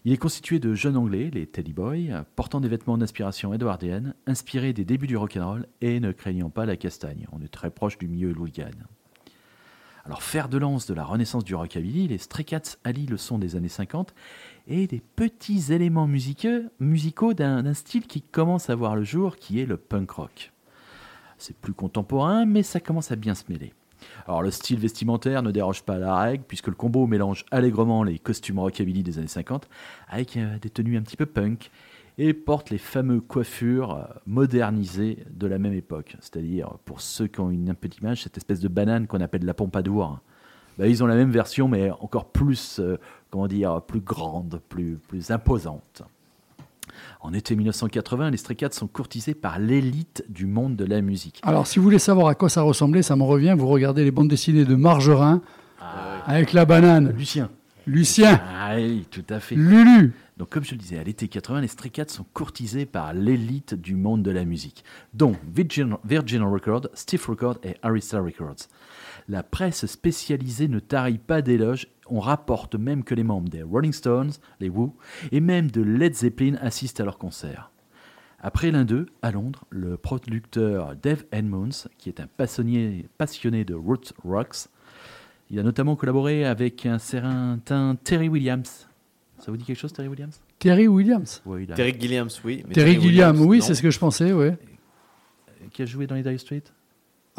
Il 0.05 0.13
est 0.13 0.17
constitué 0.17 0.59
de 0.59 0.73
jeunes 0.73 0.95
Anglais, 0.95 1.29
les 1.33 1.45
Teddy 1.45 1.73
Boys, 1.73 2.23
portant 2.37 2.61
des 2.61 2.69
vêtements 2.69 2.97
d'inspiration 2.97 3.53
édouardienne, 3.53 4.13
inspirés 4.27 4.71
des 4.71 4.85
débuts 4.85 5.07
du 5.07 5.17
rock'n'roll 5.17 5.67
et 5.81 5.99
ne 5.99 6.13
craignant 6.13 6.49
pas 6.49 6.65
la 6.65 6.77
castagne. 6.77 7.27
On 7.33 7.41
est 7.41 7.51
très 7.51 7.69
proche 7.69 7.97
du 7.97 8.07
milieu 8.07 8.31
hooligan. 8.31 8.71
Alors, 10.05 10.23
fer 10.23 10.47
de 10.47 10.57
lance 10.57 10.85
de 10.85 10.93
la 10.93 11.03
renaissance 11.03 11.43
du 11.43 11.53
rockabilly, 11.53 12.07
les 12.07 12.17
Stray 12.17 12.45
Cats 12.45 12.77
allient 12.85 13.07
le 13.07 13.17
son 13.17 13.37
des 13.37 13.57
années 13.57 13.67
50 13.67 14.15
et 14.67 14.87
des 14.87 15.01
petits 15.01 15.73
éléments 15.73 16.07
musicaux 16.07 17.33
d'un 17.33 17.73
style 17.73 18.07
qui 18.07 18.21
commence 18.21 18.69
à 18.69 18.75
voir 18.75 18.95
le 18.95 19.03
jour, 19.03 19.35
qui 19.35 19.59
est 19.59 19.65
le 19.65 19.75
punk 19.75 20.11
rock. 20.11 20.53
C'est 21.37 21.55
plus 21.55 21.73
contemporain, 21.73 22.45
mais 22.45 22.63
ça 22.63 22.79
commence 22.79 23.11
à 23.11 23.17
bien 23.17 23.35
se 23.35 23.43
mêler. 23.49 23.73
Alors 24.27 24.41
le 24.41 24.51
style 24.51 24.79
vestimentaire 24.79 25.43
ne 25.43 25.51
déroge 25.51 25.83
pas 25.83 25.95
à 25.95 25.99
la 25.99 26.15
règle, 26.17 26.43
puisque 26.47 26.67
le 26.67 26.75
combo 26.75 27.07
mélange 27.07 27.45
allègrement 27.51 28.03
les 28.03 28.19
costumes 28.19 28.59
rockabilly 28.59 29.03
des 29.03 29.17
années 29.17 29.27
50 29.27 29.69
avec 30.07 30.37
euh, 30.37 30.57
des 30.59 30.69
tenues 30.69 30.97
un 30.97 31.01
petit 31.01 31.17
peu 31.17 31.25
punk 31.25 31.71
et 32.17 32.33
porte 32.33 32.69
les 32.69 32.77
fameux 32.77 33.21
coiffures 33.21 33.95
euh, 33.95 34.03
modernisées 34.27 35.23
de 35.29 35.47
la 35.47 35.57
même 35.57 35.73
époque. 35.73 36.17
C'est-à-dire, 36.19 36.77
pour 36.85 37.01
ceux 37.01 37.27
qui 37.27 37.39
ont 37.39 37.49
une 37.49 37.73
petite 37.73 38.01
image, 38.01 38.23
cette 38.23 38.37
espèce 38.37 38.59
de 38.59 38.67
banane 38.67 39.07
qu'on 39.07 39.21
appelle 39.21 39.45
la 39.45 39.53
pompadour. 39.53 40.19
Bah, 40.77 40.87
ils 40.87 41.03
ont 41.03 41.07
la 41.07 41.15
même 41.15 41.31
version, 41.31 41.67
mais 41.67 41.91
encore 41.91 42.31
plus, 42.31 42.79
euh, 42.79 42.97
comment 43.29 43.47
dire, 43.47 43.81
plus 43.81 44.01
grande, 44.01 44.61
plus, 44.69 44.97
plus 44.97 45.31
imposante. 45.31 46.03
En 47.21 47.33
été 47.33 47.55
1980, 47.55 48.31
les 48.31 48.37
Stray 48.37 48.55
Cats 48.55 48.71
sont 48.71 48.87
courtisés 48.87 49.33
par 49.33 49.59
l'élite 49.59 50.23
du 50.29 50.45
monde 50.45 50.75
de 50.75 50.85
la 50.85 51.01
musique. 51.01 51.39
Alors, 51.43 51.67
si 51.67 51.79
vous 51.79 51.83
voulez 51.83 51.99
savoir 51.99 52.27
à 52.27 52.35
quoi 52.35 52.49
ça 52.49 52.61
ressemblait, 52.61 53.01
ça 53.01 53.15
me 53.15 53.23
revient. 53.23 53.55
Vous 53.57 53.67
regardez 53.67 54.03
les 54.03 54.11
bandes 54.11 54.29
dessinées 54.29 54.65
de 54.65 54.75
Margerin 54.75 55.41
avec 56.25 56.53
la 56.53 56.65
banane. 56.65 57.13
Lucien. 57.17 57.49
Lucien, 57.87 58.39
Ah 58.45 58.75
oui, 58.75 59.07
tout 59.09 59.23
à 59.29 59.39
fait. 59.39 59.55
Lulu. 59.55 60.13
Donc, 60.37 60.49
comme 60.49 60.63
je 60.63 60.71
le 60.71 60.77
disais, 60.77 60.99
à 60.99 61.03
l'été 61.03 61.27
80, 61.27 61.61
les 61.61 61.67
Stray 61.67 61.89
Cats 61.89 62.07
sont 62.07 62.25
courtisés 62.33 62.85
par 62.85 63.13
l'élite 63.13 63.73
du 63.73 63.95
monde 63.95 64.21
de 64.21 64.29
la 64.31 64.45
musique, 64.45 64.83
dont 65.13 65.35
Virgin, 65.53 65.97
Virgin 66.05 66.43
Records, 66.43 66.87
Stiff 66.93 67.25
Records 67.25 67.57
et 67.63 67.75
Arista 67.81 68.19
Records. 68.21 68.67
La 69.27 69.43
presse 69.43 69.85
spécialisée 69.85 70.67
ne 70.67 70.79
tarit 70.79 71.17
pas 71.17 71.41
d'éloges. 71.41 71.87
On 72.11 72.19
rapporte 72.19 72.75
même 72.75 73.03
que 73.03 73.13
les 73.15 73.23
membres 73.23 73.49
des 73.49 73.61
Rolling 73.63 73.93
Stones, 73.93 74.31
les 74.59 74.69
Who, 74.69 74.95
et 75.31 75.39
même 75.41 75.69
de 75.71 75.81
Led 75.81 76.15
Zeppelin 76.15 76.55
assistent 76.61 76.99
à 77.01 77.05
leurs 77.05 77.17
concerts. 77.17 77.71
Après 78.41 78.71
l'un 78.71 78.85
d'eux, 78.85 79.07
à 79.21 79.31
Londres, 79.31 79.65
le 79.69 79.97
producteur 79.97 80.95
Dave 80.95 81.25
Edmonds, 81.31 81.87
qui 81.97 82.09
est 82.09 82.19
un 82.21 82.27
passionné, 82.27 83.07
passionné 83.17 83.65
de 83.65 83.73
roots 83.75 84.13
rocks, 84.23 84.67
Il 85.51 85.57
a 85.59 85.63
notamment 85.63 85.95
collaboré 85.95 86.45
avec 86.45 86.85
un 86.85 86.99
certain 86.99 87.59
Terry 88.03 88.29
Williams. 88.29 88.87
Ça 89.39 89.49
vous 89.51 89.57
dit 89.57 89.65
quelque 89.65 89.79
chose, 89.79 89.91
Terry 89.91 90.07
Williams? 90.07 90.39
Terry 90.59 90.87
Williams. 90.87 91.41
Oui, 91.45 91.63
il 91.63 91.71
a- 91.71 91.75
Terry 91.75 91.95
Gilliams, 91.99 92.29
oui. 92.43 92.63
mais 92.67 92.73
Terry 92.75 93.01
Gilliam, 93.01 93.39
oui, 93.41 93.61
c'est 93.61 93.73
ce 93.73 93.81
que 93.81 93.89
je 93.89 93.97
pensais, 93.97 94.31
ouais. 94.31 94.57
Qui 95.71 95.81
a 95.81 95.85
joué 95.85 96.05
dans 96.07 96.15
les 96.15 96.21
Dire 96.23 96.39
Street 96.39 96.63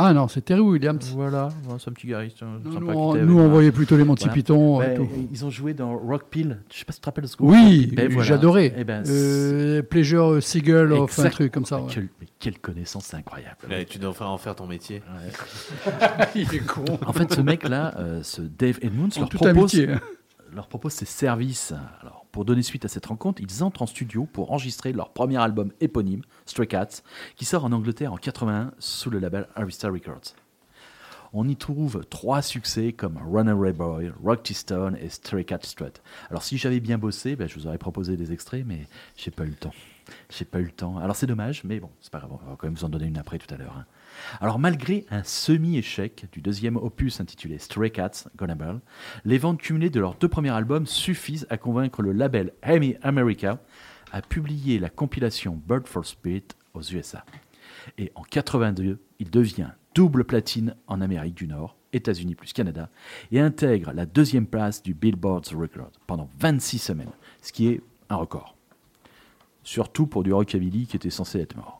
Ah 0.03 0.15
non, 0.15 0.29
c'est 0.29 0.41
Terry 0.41 0.61
Williams. 0.61 1.13
Voilà, 1.15 1.51
c'est 1.79 1.91
un 1.91 1.93
petit 1.93 2.07
gariste. 2.07 2.43
hein, 2.43 2.59
Nous, 2.65 2.73
sympa 2.73 2.93
on, 2.95 3.15
nous, 3.17 3.39
on 3.39 3.49
voyait 3.51 3.71
plutôt 3.71 3.97
les 3.99 4.05
Monty 4.05 4.25
Voilà. 4.25 4.35
Python 4.35 4.81
et 4.81 4.87
Ouais, 4.87 4.95
tout. 4.95 5.09
Ils 5.31 5.45
ont 5.45 5.51
joué 5.51 5.75
dans 5.75 5.95
Rock 5.97 6.25
Pill. 6.31 6.59
Je 6.73 6.79
sais 6.79 6.85
pas 6.87 6.93
si 6.93 6.99
tu 6.99 7.03
te 7.03 7.07
rappelles 7.09 7.25
de 7.25 7.29
ce 7.29 7.37
groupe. 7.37 7.51
Oui, 7.51 7.93
Ben 7.95 8.09
voilà. 8.11 8.27
j'adorais. 8.27 8.73
Eh 8.79 8.85
ben, 8.85 9.03
Euh, 9.07 9.83
Pleasure 9.83 10.43
Seagull, 10.43 10.93
of 10.95 11.19
un 11.19 11.29
truc 11.29 11.53
comme 11.53 11.67
ça. 11.67 11.81
ouais. 11.81 11.89
Quelle, 11.93 12.09
mais 12.21 12.27
quelle 12.39 12.59
connaissance, 12.59 13.05
c'est 13.07 13.17
incroyable. 13.19 13.57
Ouais, 13.69 13.85
tu 13.85 13.99
devrais 13.99 14.25
en 14.25 14.39
faire 14.39 14.55
ton 14.57 14.67
métier. 14.67 15.03
Il 16.35 16.43
est 16.55 16.67
con. 16.67 16.85
En 17.07 17.13
fait, 17.13 17.33
ce 17.35 17.41
mec-là, 17.41 17.95
euh, 17.99 18.23
ce 18.23 18.41
Dave 18.43 18.79
Edmunds, 18.83 19.11
leur 19.19 19.29
leur 20.55 20.67
propose 20.67 20.93
ses 20.93 21.05
services. 21.05 21.73
Alors, 22.01 22.20
pour 22.33 22.45
donner 22.45 22.63
suite 22.63 22.85
à 22.85 22.89
cette 22.89 23.07
rencontre, 23.07 23.43
ils 23.43 23.63
entrent 23.63 23.83
en 23.83 23.87
studio 23.87 24.27
pour 24.27 24.53
enregistrer 24.53 24.93
leur 24.93 25.11
premier 25.11 25.37
album 25.39 25.73
éponyme, 25.81 26.23
Stray 26.47 26.69
Cats, 26.69 27.03
qui 27.37 27.45
sort 27.45 27.65
en 27.65 27.73
Angleterre 27.73 28.13
en 28.13 28.17
81 28.17 28.73
sous 28.79 29.11
le 29.11 29.19
label 29.19 29.49
Arista 29.57 29.89
Records. 29.89 30.35
On 31.33 31.47
y 31.49 31.55
trouve 31.55 32.05
trois 32.11 32.43
succès 32.43 32.93
comme 32.93 33.17
Runaway 33.17 33.73
Boy, 33.73 34.11
Rock 34.23 34.49
Stone 34.53 34.97
et 35.01 35.09
Stray 35.09 35.45
Cat 35.45 35.61
Strut. 35.63 36.03
Alors 36.29 36.43
si 36.43 36.59
j'avais 36.59 36.81
bien 36.81 36.99
bossé, 36.99 37.37
ben, 37.37 37.49
je 37.49 37.55
vous 37.55 37.69
aurais 37.69 37.79
proposé 37.79 38.17
des 38.17 38.33
extraits, 38.33 38.65
mais 38.67 38.89
j'ai 39.17 39.31
pas 39.31 39.45
le 39.45 39.55
temps. 39.55 39.75
J'ai 40.29 40.45
pas 40.45 40.59
eu 40.59 40.65
le 40.65 40.73
temps. 40.73 40.99
Alors 40.99 41.15
c'est 41.15 41.29
dommage, 41.29 41.63
mais 41.63 41.79
bon, 41.79 41.91
c'est 42.01 42.11
pas 42.11 42.19
grave, 42.19 42.33
on 42.33 42.37
va 42.51 42.57
quand 42.59 42.67
même 42.67 42.75
vous 42.75 42.85
en 42.85 42.89
donner 42.89 43.07
une 43.07 43.19
après 43.19 43.39
tout 43.39 43.53
à 43.55 43.57
l'heure. 43.57 43.77
hein. 43.79 43.87
Alors 44.41 44.59
malgré 44.59 45.07
un 45.11 45.23
semi-échec 45.23 46.27
du 46.33 46.41
deuxième 46.41 46.77
opus 46.77 47.21
intitulé 47.21 47.59
Stray 47.59 47.91
Cats, 47.91 48.29
Gonable, 48.37 48.81
les 49.25 49.39
ventes 49.39 49.61
cumulées 49.61 49.91
de 49.91 50.01
leurs 50.01 50.15
deux 50.15 50.29
premiers 50.29 50.51
albums 50.51 50.87
suffisent 50.87 51.47
à 51.51 51.57
convaincre 51.57 52.03
le 52.03 52.13
label 52.13 52.53
Amy 52.63 52.97
America 53.03 53.59
à 54.13 54.23
publier 54.23 54.79
la 54.79 54.91
compilation 54.91 55.61
Bird 55.67 55.87
for 55.87 56.05
Spirit 56.05 56.49
aux 56.75 56.83
USA. 56.83 57.25
Et 57.99 58.13
en 58.15 58.23
82, 58.23 59.01
il 59.19 59.31
devient 59.31 59.71
double 59.95 60.25
platine 60.25 60.75
en 60.87 61.01
Amérique 61.01 61.35
du 61.35 61.47
Nord, 61.47 61.77
États-Unis 61.93 62.35
plus 62.35 62.53
Canada, 62.53 62.91
et 63.33 63.41
intègre 63.41 63.93
la 63.93 64.07
deuxième 64.07 64.47
place 64.47 64.83
du 64.83 64.95
Billboard 64.95 65.47
Record 65.49 65.93
pendant 66.07 66.29
26 66.39 66.79
semaines, 66.79 67.13
ce 67.43 67.53
qui 67.53 67.69
est 67.69 67.83
un 68.09 68.17
record. 68.17 68.57
Surtout 69.63 70.07
pour 70.07 70.23
du 70.23 70.33
rockabilly 70.33 70.87
qui 70.87 70.97
était 70.97 71.11
censé 71.11 71.41
être 71.41 71.57
mort. 71.57 71.80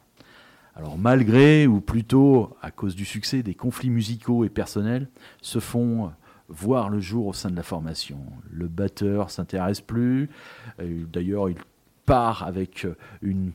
Alors 0.77 0.99
malgré, 0.99 1.67
ou 1.67 1.81
plutôt 1.81 2.57
à 2.63 2.71
cause 2.71 2.95
du 2.95 3.05
succès, 3.05 3.43
des 3.43 3.55
conflits 3.55 3.91
musicaux 3.91 4.45
et 4.45 4.49
personnels 4.49 5.09
se 5.43 5.59
font 5.59 6.13
voir 6.49 6.89
le 6.91 7.01
jour 7.01 7.27
au 7.27 7.33
sein 7.33 7.51
de 7.51 7.57
la 7.57 7.63
formation. 7.63 8.19
Le 8.51 8.69
batteur 8.69 9.31
s'intéresse 9.31 9.81
plus, 9.81 10.29
d'ailleurs 10.79 11.49
il 11.49 11.57
part 12.07 12.43
avec 12.43 12.87
une 13.23 13.53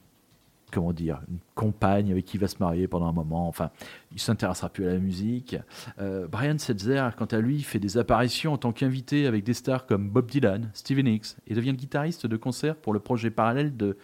comment 0.76 0.94
dire, 0.94 1.22
une 1.30 1.38
compagne 1.56 2.12
avec 2.12 2.26
qui 2.26 2.38
il 2.38 2.40
va 2.40 2.48
se 2.48 2.58
marier 2.60 2.88
pendant 2.88 3.08
un 3.08 3.14
moment. 3.14 3.48
Enfin, 3.48 3.72
il 4.12 4.20
s'intéressera 4.20 4.70
plus 4.70 4.86
à 4.86 4.94
la 4.94 5.00
musique. 5.00 5.56
Euh, 6.00 6.28
Brian 6.28 6.58
Setzer, 6.58 7.12
quant 7.18 7.26
à 7.26 7.40
lui, 7.40 7.62
fait 7.62 7.80
des 7.80 7.98
apparitions 7.98 8.54
en 8.54 8.58
tant 8.58 8.74
qu'invité 8.74 9.26
avec 9.26 9.46
des 9.46 9.54
stars 9.54 9.86
comme 9.86 10.10
Bob 10.10 10.30
Dylan, 10.30 10.70
Stevie 10.74 11.04
Nicks, 11.04 11.38
et 11.48 11.54
devient 11.54 11.74
guitariste 11.74 12.28
de 12.28 12.36
concert 12.36 12.76
pour 12.76 12.94
le 12.94 13.00
projet 13.00 13.30
parallèle 13.30 13.78
de 13.78 13.98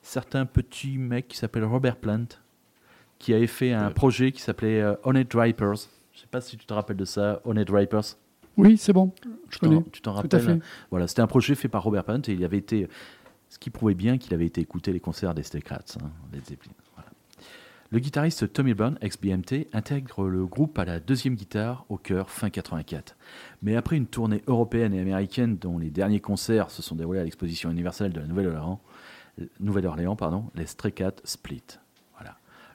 certains 0.00 0.46
petits 0.46 0.96
mecs 0.96 1.28
qui 1.28 1.36
s'appellent 1.36 1.64
Robert 1.64 1.96
Plant, 1.96 2.26
qui 3.18 3.32
avait 3.34 3.46
fait 3.46 3.72
un 3.72 3.90
projet 3.90 4.32
qui 4.32 4.40
s'appelait 4.42 4.80
euh, 4.80 4.94
Honest 5.04 5.30
Dripers. 5.30 5.74
Je 6.12 6.20
sais 6.20 6.26
pas 6.30 6.40
si 6.40 6.56
tu 6.56 6.66
te 6.66 6.72
rappelles 6.74 6.96
de 6.96 7.04
ça, 7.04 7.40
Honest 7.44 7.68
Dripers. 7.68 8.02
Oui, 8.56 8.76
c'est 8.78 8.92
bon. 8.92 9.12
Je 9.22 9.28
Tu 9.50 9.58
t'en- 9.60 9.68
connais. 9.68 9.82
Tu 9.92 10.00
t'en 10.00 10.12
Tout 10.12 10.18
à 10.18 10.22
rappelles 10.22 10.40
fait. 10.40 10.58
Voilà, 10.90 11.06
c'était 11.06 11.22
un 11.22 11.26
projet 11.26 11.54
fait 11.54 11.68
par 11.68 11.82
Robert 11.82 12.04
Plant 12.04 12.20
et 12.26 12.32
il 12.32 12.42
avait 12.44 12.56
été, 12.58 12.88
ce 13.50 13.58
qui 13.58 13.70
prouvait 13.70 13.94
bien 13.94 14.16
qu'il 14.18 14.32
avait 14.34 14.46
été 14.46 14.60
écouter 14.62 14.92
les 14.92 15.00
concerts 15.00 15.34
des 15.34 15.42
Stray 15.42 15.62
Cats, 15.62 15.82
hein, 16.02 16.10
Led 16.32 16.44
Zeppelin. 16.46 16.72
Voilà. 16.94 17.10
Le 17.90 17.98
guitariste 17.98 18.52
Tommy 18.52 18.72
Byrne, 18.74 18.98
ex-BMT, 19.02 19.68
intègre 19.74 20.26
le 20.26 20.46
groupe 20.46 20.78
à 20.78 20.84
la 20.84 21.00
deuxième 21.00 21.34
guitare 21.36 21.84
au 21.90 21.98
chœur 21.98 22.30
fin 22.30 22.48
84. 22.50 23.14
Mais 23.62 23.76
après 23.76 23.96
une 23.96 24.06
tournée 24.06 24.42
européenne 24.46 24.92
et 24.94 25.00
américaine 25.00 25.56
dont 25.58 25.78
les 25.78 25.90
derniers 25.90 26.20
concerts 26.20 26.70
se 26.70 26.80
sont 26.82 26.96
déroulés 26.96 27.20
à 27.20 27.24
l'exposition 27.24 27.70
universelle 27.70 28.12
de 28.12 28.20
la 28.20 28.26
Nouvelle-Orléans, 28.26 28.80
Nouvelle-Orléans, 29.60 30.16
pardon, 30.16 30.46
les 30.54 30.66
Stray 30.66 30.92
Cats 30.92 31.12
split. 31.24 31.62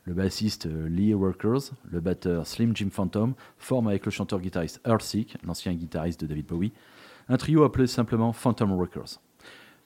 Le 0.03 0.14
bassiste 0.14 0.65
euh, 0.65 0.90
Lee 0.90 1.14
Workers, 1.14 1.72
le 1.90 1.99
batteur 1.99 2.48
Slim 2.48 2.76
Jim 2.76 2.90
Phantom 2.91 3.34
forment 3.57 3.90
avec 3.90 4.06
le 4.06 4.11
chanteur-guitariste 4.11 4.82
Earthseek, 4.86 5.38
l'ancien 5.44 5.73
guitariste 5.73 6.22
de 6.22 6.28
David 6.28 6.48
Bowie, 6.48 6.73
un 7.30 7.38
trio 7.38 7.64
appelé 7.64 7.86
simplement 7.86 8.34
Phantom 8.34 8.72
Workers. 8.72 9.19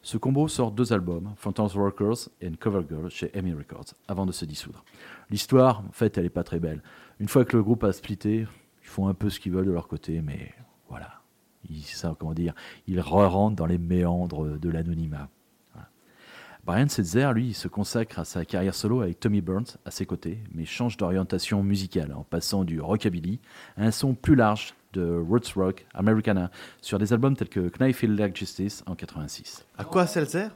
Ce 0.01 0.17
combo 0.17 0.47
sort 0.47 0.71
deux 0.71 0.93
albums, 0.93 1.33
Phantom 1.35 1.67
Workers 1.75 2.29
et 2.39 2.51
Cover 2.51 2.83
Girl 2.87 3.09
chez 3.09 3.35
EMI 3.37 3.53
Records, 3.55 3.95
avant 4.07 4.25
de 4.25 4.31
se 4.31 4.45
dissoudre. 4.45 4.85
L'histoire, 5.31 5.79
en 5.79 5.91
fait, 5.91 6.17
elle 6.17 6.25
n'est 6.25 6.29
pas 6.29 6.43
très 6.43 6.59
belle. 6.59 6.83
Une 7.19 7.27
fois 7.27 7.43
que 7.43 7.57
le 7.57 7.63
groupe 7.63 7.83
a 7.83 7.91
splitté, 7.91 8.45
ils 8.83 8.87
font 8.87 9.07
un 9.07 9.15
peu 9.15 9.29
ce 9.29 9.39
qu'ils 9.39 9.51
veulent 9.51 9.65
de 9.65 9.71
leur 9.71 9.87
côté, 9.87 10.21
mais 10.21 10.53
voilà. 10.89 11.21
Ils, 11.69 11.83
comment 12.19 12.33
dire, 12.35 12.53
ils 12.85 13.01
re-rentrent 13.01 13.55
dans 13.55 13.65
les 13.65 13.79
méandres 13.79 14.59
de 14.59 14.69
l'anonymat. 14.69 15.27
Brian 16.65 16.87
Setzer, 16.87 17.31
lui, 17.33 17.47
il 17.49 17.53
se 17.53 17.67
consacre 17.67 18.17
à 18.19 18.25
sa 18.25 18.43
carrière 18.43 18.73
solo 18.73 19.01
avec 19.01 19.19
Tommy 19.19 19.41
Burns 19.41 19.77
à 19.85 19.91
ses 19.91 20.05
côtés, 20.07 20.39
mais 20.53 20.65
change 20.65 20.97
d'orientation 20.97 21.61
musicale 21.61 22.11
en 22.13 22.23
passant 22.23 22.63
du 22.63 22.81
rockabilly 22.81 23.39
à 23.77 23.83
un 23.83 23.91
son 23.91 24.15
plus 24.15 24.35
large 24.35 24.73
de 24.93 25.15
roots 25.15 25.53
rock, 25.55 25.85
Americana, 25.93 26.49
sur 26.81 26.97
des 26.97 27.13
albums 27.13 27.35
tels 27.35 27.49
que 27.49 27.69
Knife 27.79 27.97
Feel 27.97 28.15
Like 28.15 28.35
Justice 28.35 28.83
en 28.87 28.95
86. 28.95 29.65
À 29.77 29.83
quoi 29.83 30.07
Seltzer? 30.07 30.47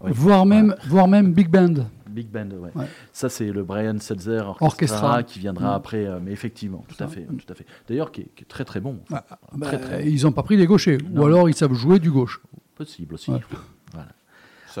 Oui. 0.00 0.10
Voire, 0.12 0.44
même, 0.44 0.74
voire 0.88 1.06
même 1.08 1.32
Big 1.32 1.48
Band. 1.48 1.86
Big 2.10 2.26
Band, 2.28 2.50
ouais. 2.50 2.70
Ouais. 2.74 2.86
Ça, 3.12 3.28
c'est 3.28 3.50
le 3.52 3.62
Brian 3.62 3.98
Setzer 3.98 4.40
Orchestra, 4.40 4.66
Orchestra. 4.66 5.22
qui 5.22 5.38
viendra 5.38 5.70
Mm. 5.70 5.76
après, 5.76 6.04
euh, 6.06 6.18
mais 6.20 6.32
effectivement, 6.32 6.84
tout 6.88 7.02
à 7.02 7.06
fait, 7.06 7.22
tout 7.24 7.50
à 7.50 7.54
fait. 7.54 7.64
D'ailleurs, 7.88 8.10
qui, 8.10 8.22
est 8.22 8.30
qui 8.34 8.42
est 8.42 8.46
très 8.48 8.64
très 8.64 8.80
bon. 8.80 8.98
Bah, 9.08 9.24
très, 9.62 9.78
très 9.78 10.02
bon. 10.02 10.08
Ils 10.10 10.22
n'ont 10.24 10.32
pas 10.32 10.42
pris 10.42 10.56
des 10.56 10.66
gauchers. 10.66 10.98
Non. 11.10 11.22
Ou 11.22 11.26
alors 11.26 11.48
ils 11.48 11.54
savent 11.54 11.72
jouer 11.72 11.98
du 12.00 12.10
gauche. 12.10 12.40
Possible 12.74 13.14
aussi. 13.14 13.30
Ouais. 13.30 13.40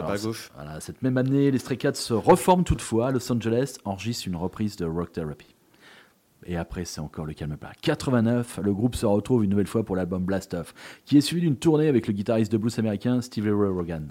Alors, 0.00 0.10
va 0.10 0.14
à 0.14 0.26
gauche. 0.26 0.50
Voilà, 0.54 0.80
cette 0.80 1.02
même 1.02 1.16
année, 1.16 1.50
les 1.50 1.58
Stray 1.58 1.78
Cats 1.78 1.94
se 1.94 2.14
reforment 2.14 2.64
toutefois 2.64 3.10
Los 3.10 3.30
Angeles, 3.32 3.76
enregistrent 3.84 4.28
une 4.28 4.36
reprise 4.36 4.76
de 4.76 4.84
Rock 4.84 5.12
Therapy. 5.12 5.54
Et 6.44 6.56
après, 6.56 6.84
c'est 6.84 7.00
encore 7.00 7.26
le 7.26 7.34
calme 7.34 7.56
plat. 7.56 7.72
89, 7.82 8.60
le 8.62 8.72
groupe 8.72 8.94
se 8.94 9.06
retrouve 9.06 9.44
une 9.44 9.50
nouvelle 9.50 9.66
fois 9.66 9.84
pour 9.84 9.96
l'album 9.96 10.24
Blast 10.24 10.54
Off, 10.54 10.74
qui 11.04 11.16
est 11.16 11.20
suivi 11.20 11.42
d'une 11.42 11.56
tournée 11.56 11.88
avec 11.88 12.06
le 12.06 12.12
guitariste 12.12 12.52
de 12.52 12.58
blues 12.58 12.78
américain 12.78 13.20
Stevie 13.20 13.50
Ray 13.50 13.72
Vaughan. 13.72 14.02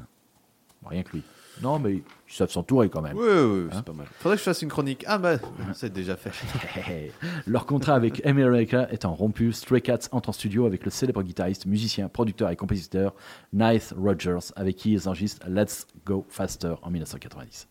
Rien 0.85 1.03
que 1.03 1.13
lui. 1.13 1.23
Non, 1.61 1.79
mais 1.79 1.93
ils 1.95 2.03
savent 2.27 2.49
s'entourer 2.51 2.89
quand 2.89 3.01
même. 3.01 3.15
Oui, 3.15 3.25
oui, 3.25 3.67
Hein 3.71 3.75
c'est 3.75 3.85
pas 3.85 3.93
mal. 3.93 4.07
Faudrait 4.19 4.35
que 4.35 4.39
je 4.39 4.43
fasse 4.43 4.61
une 4.61 4.69
chronique. 4.69 5.03
Ah 5.07 5.17
bah, 5.17 5.37
c'est 5.73 5.91
déjà 5.93 6.15
fait. 6.15 6.31
Leur 7.47 7.65
contrat 7.65 7.95
avec 7.95 8.25
America 8.25 8.87
étant 8.91 9.13
rompu, 9.13 9.51
Stray 9.53 9.81
Cats 9.81 10.09
entre 10.11 10.29
en 10.29 10.31
studio 10.33 10.65
avec 10.65 10.83
le 10.83 10.91
célèbre 10.91 11.23
guitariste, 11.23 11.65
musicien, 11.65 12.09
producteur 12.09 12.49
et 12.49 12.55
compositeur 12.55 13.13
Nice 13.53 13.93
Rogers, 13.97 14.51
avec 14.55 14.75
qui 14.75 14.93
ils 14.93 15.07
enregistrent 15.07 15.47
Let's 15.49 15.87
Go 16.05 16.25
Faster 16.29 16.75
en 16.81 16.89
1990. 16.91 17.67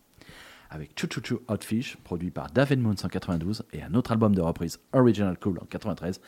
Avec 0.71 0.99
Choo 0.99 1.07
Choo 1.11 1.21
Choo 1.23 1.43
Hot 1.49 1.59
Fish, 1.63 1.97
produit 2.03 2.31
par 2.31 2.51
David 2.51 2.81
Moon 2.81 2.95
en 3.03 3.09
92, 3.09 3.65
et 3.73 3.83
un 3.83 3.95
autre 3.95 4.13
album 4.13 4.35
de 4.35 4.41
reprise, 4.41 4.81
Original 4.93 5.39
Cool 5.39 5.59
en 5.61 5.67
93, 5.67 6.21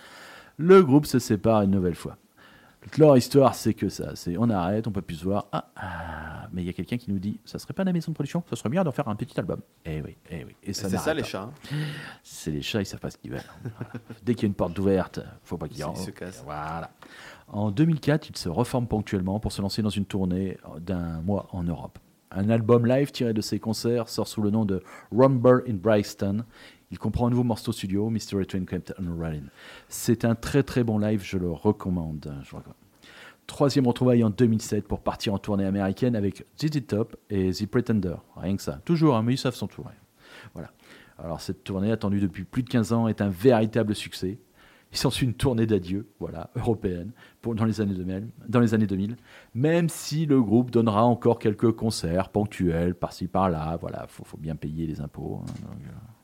le 0.59 0.83
groupe 0.83 1.07
se 1.07 1.19
sépare 1.19 1.63
une 1.63 1.71
nouvelle 1.71 1.95
fois. 1.97 2.17
Leur 2.99 3.17
histoire, 3.17 3.55
c'est 3.55 3.75
que 3.75 3.89
ça. 3.89 4.15
C'est 4.15 4.37
on 4.39 4.49
arrête, 4.49 4.87
on 4.87 4.93
peut 4.93 5.03
plus 5.03 5.17
se 5.17 5.25
voir. 5.25 5.47
Ah, 5.53 5.69
ah, 5.77 6.49
mais 6.53 6.63
il 6.63 6.67
y 6.67 6.71
a 6.71 6.73
quelqu'un 6.73 6.97
qui 6.97 7.11
nous 7.11 7.19
dit, 7.19 7.41
ça 7.45 7.59
serait 7.59 7.75
pas 7.75 7.85
la 7.85 7.93
maison 7.93 8.13
de 8.13 8.15
production, 8.15 8.43
ça 8.49 8.57
serait 8.57 8.69
bien 8.69 8.85
d'en 8.85 8.93
faire 8.93 9.09
un 9.09 9.17
petit 9.17 9.39
album. 9.39 9.61
Eh 9.85 10.01
oui, 10.03 10.17
eh 10.31 10.45
oui. 10.45 10.55
Et 10.63 10.73
C'est 10.73 10.89
ça 10.97 11.13
les 11.13 11.23
pas. 11.23 11.27
chats. 11.29 11.43
hein. 11.43 11.77
C'est 12.23 12.51
les 12.53 12.63
chats, 12.63 12.81
ils 12.81 12.87
savent 12.87 13.01
pas 13.01 13.11
ce 13.11 13.19
qu'ils 13.19 13.33
veulent. 13.33 13.41
Voilà. 13.63 13.93
Dès 14.23 14.35
qu'il 14.35 14.45
y 14.45 14.47
a 14.47 14.49
une 14.49 14.55
porte 14.55 14.79
ouverte, 14.79 15.21
faut 15.43 15.59
pas 15.59 15.69
qu'ils 15.69 15.79
Ils 15.81 15.85
rentrent. 15.85 16.01
se 16.01 16.11
cassent. 16.11 16.43
Voilà. 16.45 16.91
En 17.49 17.71
2004, 17.71 18.31
ils 18.31 18.37
se 18.37 18.49
reforment 18.49 18.87
ponctuellement 18.89 19.41
pour 19.41 19.53
se 19.53 19.61
lancer 19.63 19.83
dans 19.83 19.91
une 19.91 20.07
tournée 20.07 20.57
d'un 20.81 21.21
mois 21.23 21.49
en 21.53 21.63
Europe. 21.65 21.99
Un 22.33 22.51
album 22.51 22.87
live 22.87 23.13
tiré 23.13 23.33
de 23.33 23.41
ces 23.41 23.59
concerts 23.61 24.09
sort 24.09 24.27
sous 24.27 24.43
le 24.43 24.51
nom 24.51 24.65
de 24.65 24.83
Rumble 25.13 25.63
in 25.69 25.75
Brixton. 25.75 26.45
Il 26.91 26.99
comprend 26.99 27.27
un 27.27 27.31
nouveau 27.31 27.43
morceau 27.43 27.73
studio, 27.73 28.11
Mystery 28.11 28.47
Train 28.47 28.65
Captain 28.65 28.95
Rallin. 29.19 29.43
C'est 29.89 30.25
un 30.25 30.35
très 30.35 30.63
très 30.63 30.85
bon 30.85 30.99
live, 30.99 31.23
je 31.25 31.37
le 31.37 31.51
recommande. 31.51 32.33
Troisième 33.47 33.87
retrouvaille 33.87 34.23
en 34.25 34.31
2007 34.31 34.87
pour 34.87 35.01
partir 35.01 35.35
en 35.35 35.39
tournée 35.39 35.65
américaine 35.65 36.15
avec 36.17 36.47
ZZ 36.61 36.87
Top 36.87 37.17
et 37.31 37.51
The 37.51 37.67
Pretender. 37.67 38.17
Rien 38.37 38.57
que 38.57 38.63
ça. 38.63 38.81
Toujours, 38.85 39.21
mais 39.23 39.35
ils 39.35 39.39
savent 39.39 39.55
s'entourer. 39.55 39.95
Voilà. 40.55 40.71
Alors 41.19 41.41
cette 41.41 41.65
tournée, 41.65 41.91
attendue 41.91 42.21
depuis 42.21 42.45
plus 42.45 42.63
de 42.63 42.69
15 42.69 42.93
ans, 42.93 43.09
est 43.09 43.21
un 43.21 43.31
véritable 43.31 43.95
succès. 43.95 44.39
Il 44.93 44.99
s'ensuit 44.99 45.27
une 45.27 45.35
tournée 45.35 45.67
d'adieu, 45.67 46.09
voilà, 46.21 46.51
européenne, 46.55 47.11
dans, 47.43 47.65
les 47.65 47.81
années 47.81 47.95
2000, 47.95 48.29
dans 48.49 48.61
les 48.61 48.73
années 48.73 48.87
2000, 48.87 49.17
même 49.55 49.89
si 49.89 50.27
le 50.27 50.41
groupe 50.41 50.71
donnera 50.71 51.05
encore 51.05 51.39
quelques 51.39 51.73
concerts 51.73 52.29
ponctuels 52.29 52.95
par-ci 52.95 53.27
par-là. 53.27 53.77
Voilà, 53.81 54.07
faut, 54.09 54.39
bien 54.39 54.55
payer 54.55 54.87
les 54.87 55.01
impôts. 55.01 55.43
hein, 55.43 55.53
euh. 55.65 56.16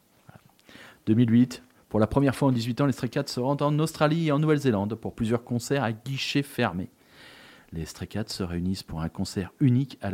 2008, 1.07 1.63
Pour 1.89 2.01
la 2.01 2.07
première 2.07 2.35
fois 2.35 2.49
en 2.49 2.53
18 2.53 2.81
ans, 2.81 2.87
les 2.87 2.93
Stray 2.93 3.11
Cats 3.11 3.27
se 3.27 3.41
rendent 3.41 3.61
en 3.61 3.79
Australie 3.79 4.29
et 4.29 4.33
en 4.33 4.39
Nouvelle-Zélande 4.39 4.95
pour 4.95 5.15
plusieurs 5.15 5.45
concerts 5.45 5.83
à 5.83 5.93
guichet 5.93 6.43
fermé. 6.43 6.89
Les 7.73 7.85
Stray 7.85 8.09
Cats 8.09 8.29
se 8.29 8.43
réunissent 8.43 8.83
pour 8.83 9.03
un 9.03 9.09
concert 9.09 9.53
unique 9.61 9.99
à 10.01 10.11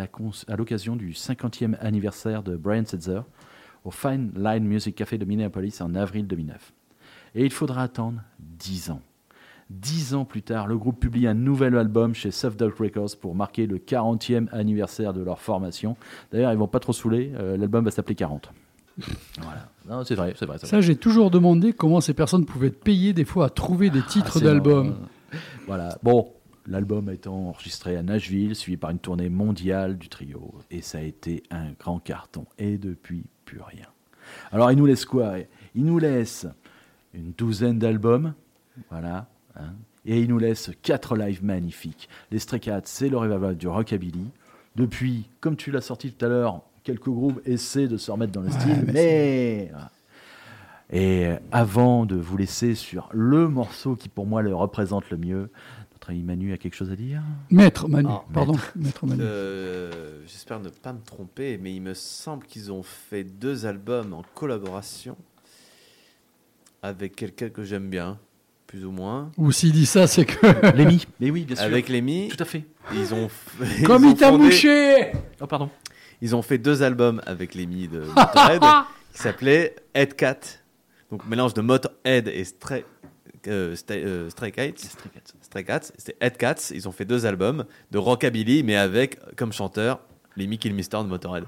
l'occasion 0.57 0.97
du 0.97 1.13
50e 1.13 1.77
anniversaire 1.81 2.43
de 2.43 2.57
Brian 2.57 2.85
Setzer 2.85 3.21
au 3.85 3.91
Fine 3.91 4.33
Line 4.35 4.65
Music 4.65 4.97
Café 4.97 5.19
de 5.19 5.25
Minneapolis 5.25 5.81
en 5.81 5.95
avril 5.95 6.27
2009. 6.27 6.73
Et 7.35 7.45
il 7.45 7.53
faudra 7.53 7.83
attendre 7.83 8.23
10 8.41 8.91
ans. 8.91 9.03
Dix 9.71 10.15
ans 10.15 10.25
plus 10.25 10.43
tard, 10.43 10.67
le 10.67 10.79
groupe 10.79 10.99
publie 10.99 11.27
un 11.27 11.35
nouvel 11.35 11.77
album 11.77 12.15
chez 12.15 12.31
Soft 12.31 12.59
Dog 12.59 12.75
Records 12.79 13.19
pour 13.21 13.35
marquer 13.35 13.67
le 13.67 13.77
40e 13.77 14.49
anniversaire 14.51 15.13
de 15.13 15.23
leur 15.23 15.41
formation. 15.41 15.97
D'ailleurs, 16.33 16.53
ils 16.53 16.59
vont 16.59 16.69
pas 16.69 16.81
trop 16.81 16.95
saouler, 16.95 17.33
euh, 17.35 17.59
l'album 17.59 17.85
va 17.85 17.91
s'appeler 17.91 18.15
40. 18.15 18.51
Voilà. 19.43 19.69
Non, 19.89 20.05
c'est 20.05 20.15
vrai, 20.15 20.35
c'est 20.39 20.47
vrai. 20.47 20.59
Ça, 20.59 20.81
j'ai 20.81 20.97
toujours 20.97 21.31
demandé 21.31 21.73
comment 21.73 22.01
ces 22.01 22.15
personnes 22.15 22.45
pouvaient 22.45 22.69
être 22.69 22.81
payées 22.81 23.13
des 23.13 23.25
fois 23.25 23.47
à 23.47 23.51
trouver 23.51 23.91
des 23.91 24.03
titres 24.03 24.33
Ah, 24.37 24.39
c'est 24.39 24.45
d'albums. 24.45 24.97
Voilà. 25.67 25.99
Bon, 26.03 26.33
l'album 26.67 27.09
a 27.09 27.15
été 27.15 27.29
enregistré 27.29 27.97
à 27.97 28.03
Nashville, 28.03 28.55
suivi 28.55 28.77
par 28.77 28.91
une 28.91 28.99
tournée 28.99 29.29
mondiale 29.29 29.97
du 29.99 30.09
trio. 30.09 30.55
Et 30.71 30.83
ça 30.83 30.99
a 30.99 31.03
été 31.03 31.43
un 31.51 31.73
grand 31.79 32.01
carton. 32.01 32.47
Et 32.59 32.77
depuis, 32.79 33.25
plus 33.45 33.61
rien. 33.61 33.87
Alors, 34.53 34.71
il 34.73 34.77
nous 34.79 34.87
laisse 34.87 35.05
quoi? 35.05 35.35
Il 35.75 35.85
nous 35.85 35.99
laisse 35.99 36.47
une 37.15 37.33
douzaine 37.33 37.79
d'albums. 37.79 38.35
Voilà. 38.91 39.27
hein. 39.57 39.73
Et 40.05 40.21
il 40.21 40.29
nous 40.29 40.39
laisse 40.39 40.71
quatre 40.83 41.17
lives 41.17 41.45
magnifiques. 41.45 42.09
Les 42.31 42.39
Stray 42.39 42.61
Cats, 42.61 42.81
c'est 42.85 43.09
le 43.09 43.17
revival 43.19 43.57
du 43.57 43.69
rockabilly. 43.69 44.27
Depuis, 44.77 45.29
comme 45.41 45.57
tu 45.57 45.71
l'as 45.71 45.81
sorti 45.81 46.13
tout 46.13 46.25
à 46.25 46.29
l'heure, 46.29 46.63
quelques 46.89 47.09
groupes 47.11 47.41
essaient 47.47 47.87
de 47.89 47.97
se 47.97 48.11
remettre 48.11 48.33
dans 48.33 48.41
le 48.43 48.51
style, 48.51 48.85
mais 48.87 48.93
mais... 48.93 49.71
Et 50.91 51.27
euh, 51.27 51.37
avant 51.53 52.07
de 52.07 52.17
vous 52.17 52.37
laisser 52.39 52.75
sur 52.75 53.11
le 53.13 53.47
morceau 53.47 53.95
qui 53.95 54.09
pour 54.09 54.25
moi 54.27 54.41
le 54.41 54.55
représente 54.55 55.11
le 55.11 55.19
mieux, 55.19 55.51
notre 55.93 56.09
ami 56.11 56.23
Manu 56.23 56.53
a 56.55 56.57
quelque 56.57 56.75
chose 56.75 56.91
à 56.91 56.97
dire? 56.97 57.21
Maître 57.51 57.89
Manu, 57.89 58.09
Ah, 58.11 58.23
pardon, 58.33 58.55
Maître 58.75 59.05
Manu. 59.07 59.21
Euh, 59.23 60.23
J'espère 60.27 60.61
ne 60.61 60.71
pas 60.71 60.95
me 60.95 61.01
tromper, 61.01 61.59
mais 61.61 61.75
il 61.75 61.83
me 61.83 61.93
semble 61.93 62.47
qu'ils 62.47 62.73
ont 62.73 62.83
fait 62.83 63.23
deux 63.25 63.67
albums 63.67 64.15
en 64.15 64.23
collaboration 64.35 65.17
avec 66.83 67.15
quelqu'un 67.17 67.51
que 67.51 67.65
j'aime 67.65 67.91
bien, 67.91 68.19
plus 68.67 68.87
ou 68.87 68.91
moins. 68.91 69.31
Ou 69.37 69.53
s'il 69.53 69.73
dit 69.73 69.85
ça, 69.87 70.07
c'est 70.07 70.25
que. 70.25 70.73
Lémi 70.77 71.07
Mais 71.21 71.31
oui, 71.31 71.45
bien 71.45 71.57
sûr. 71.57 71.65
Avec 71.67 71.89
Lémi, 71.91 72.29
Tout 72.29 72.43
à 72.43 72.47
fait. 72.47 72.65
ils 72.95 73.13
ont. 73.13 73.29
Comme 73.85 74.05
ils 74.05 74.11
il 74.13 74.17
t'a 74.17 74.31
fondé- 74.31 74.45
mouché 74.45 75.13
Oh, 75.41 75.47
pardon. 75.47 75.69
Ils 76.21 76.35
ont 76.35 76.43
fait 76.43 76.59
deux 76.59 76.83
albums 76.83 77.23
avec 77.27 77.55
Lémi 77.55 77.89
de 77.89 78.01
Motorhead 78.01 78.63
qui 79.13 79.23
s'appelaient 79.23 79.77
Head 79.95 80.15
Cat, 80.15 80.41
donc 81.11 81.27
mélange 81.27 81.55
de 81.55 81.61
Motorhead 81.61 82.29
et 82.29 82.45
Stray, 82.45 82.85
euh, 83.47 83.77
Stray, 83.77 84.05
euh, 84.05 84.31
Stray 84.31 84.53
Cats. 84.53 84.73
Stray 84.77 85.11
Cats. 85.15 85.33
Stray 85.41 85.65
Cats, 85.65 85.93
c'était 85.97 86.17
Head 86.21 86.37
Cats. 86.37 86.71
Ils 86.75 86.89
ont 86.89 86.93
fait 86.93 87.05
deux 87.05 87.25
albums 87.27 87.65
de 87.91 87.99
rockabilly, 87.99 88.63
mais 88.63 88.77
avec 88.77 89.19
comme 89.37 89.53
chanteur 89.53 90.01
Lemmy 90.37 90.59
Kilmister 90.59 90.99
de 90.99 91.09
Motorhead. 91.09 91.45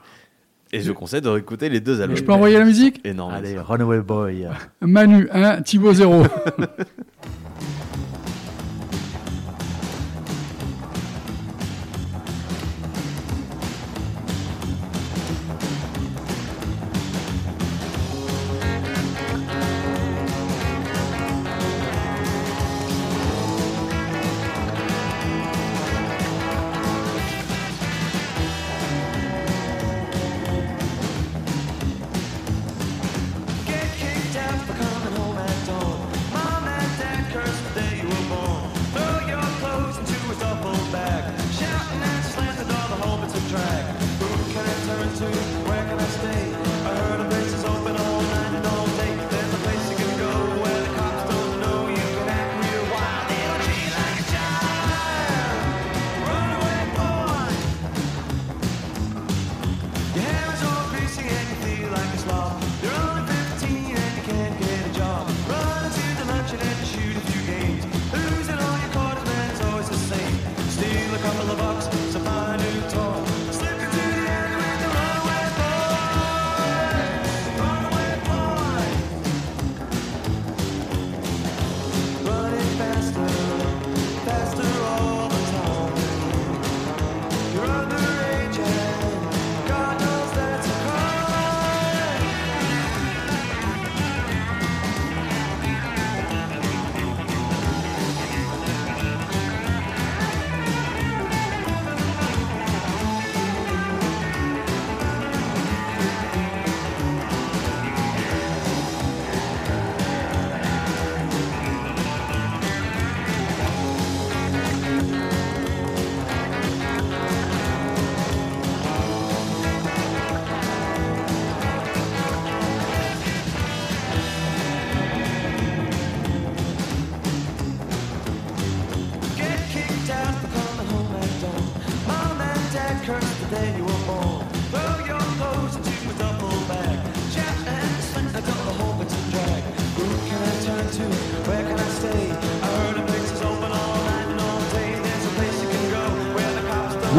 Et 0.73 0.81
je 0.81 0.93
conseille 0.93 1.21
de 1.21 1.29
réécouter 1.29 1.69
les 1.69 1.81
deux 1.81 2.01
albums. 2.01 2.17
Je 2.17 2.23
peux 2.23 2.33
envoyer 2.33 2.57
la 2.57 2.65
musique? 2.65 3.05
Énorme. 3.05 3.35
Allez, 3.35 3.59
Runaway 3.59 4.01
Boy. 4.03 4.47
Manu 4.81 5.29
1, 5.33 5.63
Thibaut 5.63 5.93
0. 5.93 6.23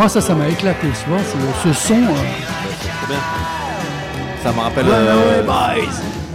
Moi, 0.02 0.10
ça, 0.10 0.20
ça 0.20 0.34
m'a 0.34 0.48
éclaté, 0.48 0.88
tu 1.04 1.10
vois, 1.12 1.20
ce, 1.64 1.74
son. 1.74 1.94
euh, 1.94 1.98
bien. 3.08 3.18
Ça 4.44 4.52
me 4.52 4.60
rappelle. 4.60 4.86
euh, 4.90 5.44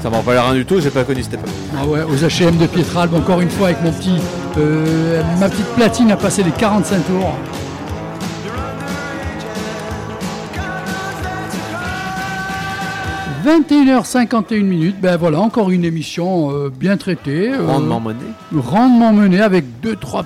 ça 0.00 0.08
me 0.08 0.14
rappelle 0.14 0.38
rien 0.38 0.54
du 0.54 0.64
tout, 0.64 0.78
j'ai 0.80 0.90
pas 0.90 1.02
connu 1.02 1.24
cette 1.24 1.34
époque. 1.34 1.48
Ah 1.76 1.84
ouais, 1.84 2.02
aux 2.02 2.14
HM 2.14 2.58
de 2.58 2.66
Pietralbe, 2.68 3.14
encore 3.14 3.40
une 3.40 3.50
fois 3.50 3.66
avec 3.66 3.82
mon 3.82 3.90
petit, 3.90 4.18
euh, 4.56 5.20
ma 5.40 5.48
petite 5.48 5.66
platine 5.74 6.12
a 6.12 6.16
passé 6.16 6.44
les 6.44 6.52
45 6.52 7.06
tours. 7.08 7.34
21h51 13.44 14.62
minutes, 14.62 14.96
ben 15.00 15.16
voilà, 15.16 15.40
encore 15.40 15.70
une 15.70 15.84
émission 15.84 16.50
euh, 16.50 16.68
bien 16.68 16.96
traitée. 16.96 17.50
euh, 17.52 17.64
Rendement 17.66 18.00
monnaie. 18.00 18.18
rendement 18.56 19.12
menée 19.12 19.40
avec 19.40 19.64
deux, 19.80 19.94
trois 19.96 20.24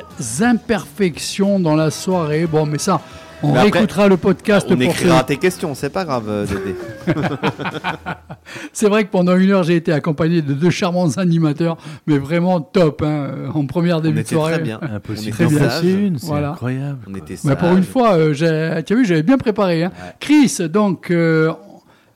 petites 0.00 0.42
imperfections 0.42 1.58
dans 1.60 1.76
la 1.76 1.90
soirée. 1.90 2.46
Bon, 2.46 2.66
mais 2.66 2.78
ça, 2.78 3.00
on 3.42 3.52
Mais 3.52 3.58
après, 3.58 3.70
réécoutera 3.70 4.08
le 4.08 4.16
podcast 4.16 4.66
On 4.70 4.74
pour 4.74 4.82
écrira 4.82 5.22
tes 5.24 5.36
questions, 5.36 5.74
c'est 5.74 5.90
pas 5.90 6.04
grave, 6.04 6.24
euh, 6.28 6.46
Dédé. 6.46 6.74
C'est 8.72 8.88
vrai 8.88 9.04
que 9.04 9.10
pendant 9.10 9.36
une 9.36 9.50
heure, 9.50 9.62
j'ai 9.62 9.76
été 9.76 9.92
accompagné 9.92 10.40
de 10.42 10.54
deux 10.54 10.70
charmants 10.70 11.08
animateurs, 11.18 11.76
mais 12.06 12.18
vraiment 12.18 12.60
top, 12.60 13.02
hein, 13.02 13.30
en 13.54 13.66
première 13.66 13.98
On 13.98 14.00
début 14.00 14.22
de 14.22 14.28
soirée. 14.28 14.54
très 14.54 14.62
bien. 14.62 14.80
Impossible 14.94 15.32
Très 15.36 15.46
bien. 15.46 15.80
une, 15.82 16.18
c'est 16.18 16.26
Voilà. 16.26 16.50
incroyable. 16.52 16.98
On 17.08 17.14
était 17.14 17.36
Bah, 17.44 17.56
pour 17.56 17.70
une 17.76 17.82
fois, 17.84 18.14
euh, 18.14 18.82
tu 18.82 18.92
as 18.92 18.96
vu, 18.96 19.04
j'avais 19.04 19.22
bien 19.22 19.38
préparé. 19.38 19.84
hein. 19.84 19.92
Chris, 20.20 20.56
donc, 20.72 21.10
euh, 21.10 21.52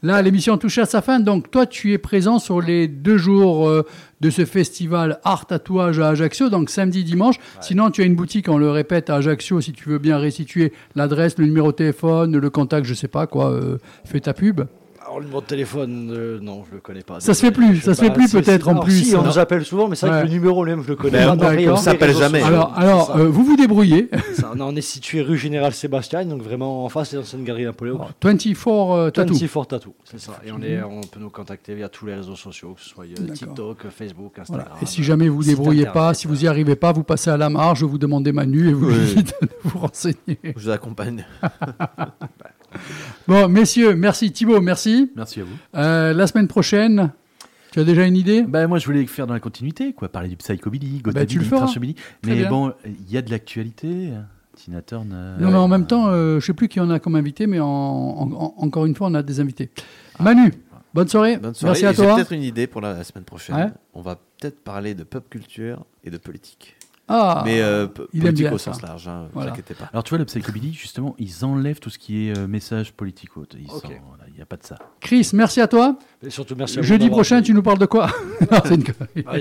Là, 0.04 0.20
l'émission 0.20 0.58
touche 0.58 0.78
à 0.78 0.84
sa 0.84 1.00
fin. 1.00 1.20
Donc, 1.20 1.50
toi, 1.52 1.64
tu 1.64 1.92
es 1.92 1.98
présent 1.98 2.40
sur 2.40 2.60
les 2.60 2.88
deux 2.88 3.18
jours 3.18 3.68
euh, 3.68 3.86
de 4.20 4.30
ce 4.30 4.44
festival 4.44 5.20
Art 5.22 5.46
Tatouage 5.46 6.00
à 6.00 6.08
Ajaccio, 6.08 6.48
donc 6.48 6.70
samedi, 6.70 7.04
dimanche. 7.04 7.36
Sinon, 7.60 7.90
tu 7.92 8.02
as 8.02 8.04
une 8.04 8.16
boutique, 8.16 8.48
on 8.48 8.58
le 8.58 8.70
répète, 8.70 9.10
à 9.10 9.16
Ajaccio, 9.16 9.60
si 9.60 9.72
tu 9.72 9.88
veux 9.88 9.98
bien 9.98 10.18
restituer 10.18 10.72
l'adresse, 10.96 11.38
le 11.38 11.44
numéro 11.46 11.70
de 11.70 11.76
téléphone, 11.76 12.36
le 12.36 12.50
contact, 12.50 12.84
je 12.84 12.94
sais 12.94 13.06
pas 13.08 13.28
quoi. 13.28 13.52
euh, 13.52 13.78
fais 14.04 14.18
ta 14.18 14.34
pub. 14.34 14.62
Alors, 15.12 15.20
le 15.20 15.26
numéro 15.26 15.42
de 15.42 15.46
téléphone, 15.46 16.10
euh, 16.10 16.38
non, 16.40 16.64
je 16.70 16.74
le 16.74 16.80
connais 16.80 17.02
pas. 17.02 17.20
Ça 17.20 17.34
se 17.34 17.40
fait 17.44 17.50
plus, 17.50 17.80
ça 17.82 17.92
se 17.94 18.00
fait 18.02 18.10
plus 18.10 18.32
peut-être 18.32 18.66
en 18.68 18.76
plus. 18.76 19.04
Si, 19.04 19.14
on 19.14 19.18
Non. 19.20 19.26
nous 19.28 19.38
appelle 19.38 19.62
souvent, 19.62 19.86
mais 19.86 19.94
c'est 19.94 20.06
vrai 20.06 20.16
Ouais. 20.16 20.22
que 20.22 20.28
le 20.28 20.32
numéro 20.32 20.64
lui-même, 20.64 20.82
je 20.82 20.88
le 20.88 20.96
connais. 20.96 21.18
Ben, 21.26 21.36
pas. 21.36 21.52
On 21.70 21.76
s'appelle 21.76 22.16
jamais. 22.16 22.40
Alors, 22.40 22.72
alors 22.74 23.16
euh, 23.18 23.28
vous 23.28 23.44
vous 23.44 23.56
débrouillez. 23.56 24.08
Ça, 24.34 24.52
on 24.58 24.74
est 24.74 24.80
situé 24.80 25.20
rue 25.20 25.36
Général 25.36 25.74
Sébastien, 25.74 26.24
donc 26.24 26.40
vraiment 26.40 26.86
en 26.86 26.88
face 26.88 27.10
des 27.10 27.18
anciennes 27.18 27.44
galeries 27.44 27.64
Napoléon. 27.66 28.00
24 28.22 28.68
euh, 28.68 29.10
Tattoo. 29.10 29.34
24 29.34 29.66
Tattoo, 29.68 29.94
c'est 30.04 30.18
ça. 30.18 30.32
Et 30.46 30.50
on, 30.50 30.62
est, 30.62 30.82
on 30.82 31.02
peut 31.02 31.20
nous 31.20 31.28
contacter 31.28 31.74
via 31.74 31.90
tous 31.90 32.06
les 32.06 32.14
réseaux 32.14 32.36
sociaux, 32.36 32.72
que 32.72 32.80
ce 32.80 32.88
soit 32.88 33.04
euh, 33.04 33.32
TikTok, 33.34 33.88
Facebook, 33.90 34.38
Instagram. 34.38 34.68
Et 34.80 34.86
si 34.86 35.02
jamais 35.04 35.28
vous 35.28 35.40
ne 35.40 35.42
site 35.42 35.56
débrouillez 35.58 35.80
internet. 35.82 35.92
pas, 36.08 36.14
si 36.14 36.26
vous 36.26 36.36
n'y 36.36 36.46
arrivez 36.46 36.74
pas, 36.76 36.92
vous 36.92 37.04
passez 37.04 37.28
à 37.28 37.36
la 37.36 37.50
marge, 37.50 37.82
vous 37.82 37.98
demandez 37.98 38.32
Manu 38.32 38.70
et 38.70 38.72
vous 38.72 38.86
Oui. 38.86 38.94
lui 38.94 39.14
dites 39.16 39.34
de 39.42 39.48
vous 39.64 39.78
renseigner. 39.78 40.38
Je 40.42 40.52
vous 40.56 40.70
accompagne. 40.70 41.26
Bon, 43.28 43.48
messieurs, 43.48 43.94
merci 43.94 44.32
Thibaut, 44.32 44.60
merci. 44.60 45.10
Merci 45.16 45.40
à 45.40 45.44
vous. 45.44 45.56
Euh, 45.76 46.12
la 46.12 46.26
semaine 46.26 46.48
prochaine, 46.48 47.10
tu 47.70 47.80
as 47.80 47.84
déjà 47.84 48.04
une 48.04 48.16
idée? 48.16 48.42
Bah, 48.42 48.66
moi, 48.66 48.78
je 48.78 48.86
voulais 48.86 49.06
faire 49.06 49.26
dans 49.26 49.34
la 49.34 49.40
continuité, 49.40 49.92
quoi. 49.92 50.08
Parler 50.08 50.28
du 50.28 50.36
psychobilly, 50.36 51.00
Bah, 51.04 51.12
Gotabilly. 51.12 51.48
Trashobilly. 51.48 51.94
Très 51.94 52.04
Mais 52.24 52.34
bien. 52.36 52.48
bon, 52.50 52.72
il 52.84 53.12
y 53.12 53.16
a 53.16 53.22
de 53.22 53.30
l'actualité. 53.30 54.10
Tina 54.56 54.82
Turner. 54.82 55.14
euh, 55.14 55.38
Non, 55.40 55.50
mais 55.50 55.56
en 55.56 55.68
même 55.68 55.86
temps, 55.86 56.08
euh, 56.08 56.38
je 56.38 56.44
sais 56.46 56.52
plus 56.52 56.68
qui 56.68 56.78
on 56.80 56.90
a 56.90 56.98
comme 56.98 57.14
invité, 57.16 57.46
mais 57.46 57.58
en- 57.58 57.66
en- 57.66 58.32
en- 58.32 58.54
encore 58.58 58.84
une 58.84 58.94
fois, 58.94 59.06
on 59.08 59.14
a 59.14 59.22
des 59.22 59.40
invités. 59.40 59.70
Manu, 60.20 60.52
bonne 60.92 61.08
soirée. 61.08 61.38
Bonne 61.38 61.54
soirée. 61.54 61.80
Merci 61.80 61.86
à 61.86 61.90
Et 61.90 61.94
J'ai 61.94 62.02
toi. 62.02 62.14
peut-être 62.16 62.32
une 62.32 62.42
idée 62.42 62.66
pour 62.66 62.82
la 62.82 63.02
semaine 63.02 63.24
prochaine. 63.24 63.56
Ouais. 63.56 63.68
On 63.94 64.02
va 64.02 64.16
peut-être 64.16 64.60
parler 64.62 64.94
de 64.94 65.04
pop 65.04 65.28
culture 65.30 65.84
et 66.04 66.10
de 66.10 66.18
politique. 66.18 66.76
Ah, 67.08 67.42
Mais 67.44 67.60
euh, 67.60 67.86
politique 67.88 68.52
au 68.52 68.58
ça. 68.58 68.72
sens 68.72 68.82
large, 68.82 69.08
hein, 69.08 69.26
Voilà. 69.32 69.50
vous 69.50 69.52
inquiétez 69.54 69.74
pas. 69.74 69.88
Alors, 69.92 70.04
tu 70.04 70.10
vois, 70.10 70.18
le 70.18 70.24
psychobilly, 70.24 70.72
justement, 70.72 71.14
ils 71.18 71.44
enlèvent 71.44 71.80
tout 71.80 71.90
ce 71.90 71.98
qui 71.98 72.28
est 72.28 72.38
euh, 72.38 72.46
message 72.46 72.92
politique. 72.92 73.30
Il 73.54 73.66
n'y 74.34 74.40
a 74.42 74.46
pas 74.46 74.56
de 74.56 74.62
ça. 74.64 74.76
Chris, 75.00 75.28
merci 75.34 75.60
à 75.60 75.66
toi. 75.68 75.96
Et 76.24 76.30
surtout, 76.30 76.54
merci 76.56 76.78
à 76.78 76.82
Jeudi 76.82 77.10
prochain, 77.10 77.42
tu 77.42 77.52
nous 77.54 77.62
parles 77.62 77.78
de 77.78 77.86
quoi? 77.86 78.06
Non, 78.50 78.58
une. 78.70 78.84
Ah, 79.26 79.36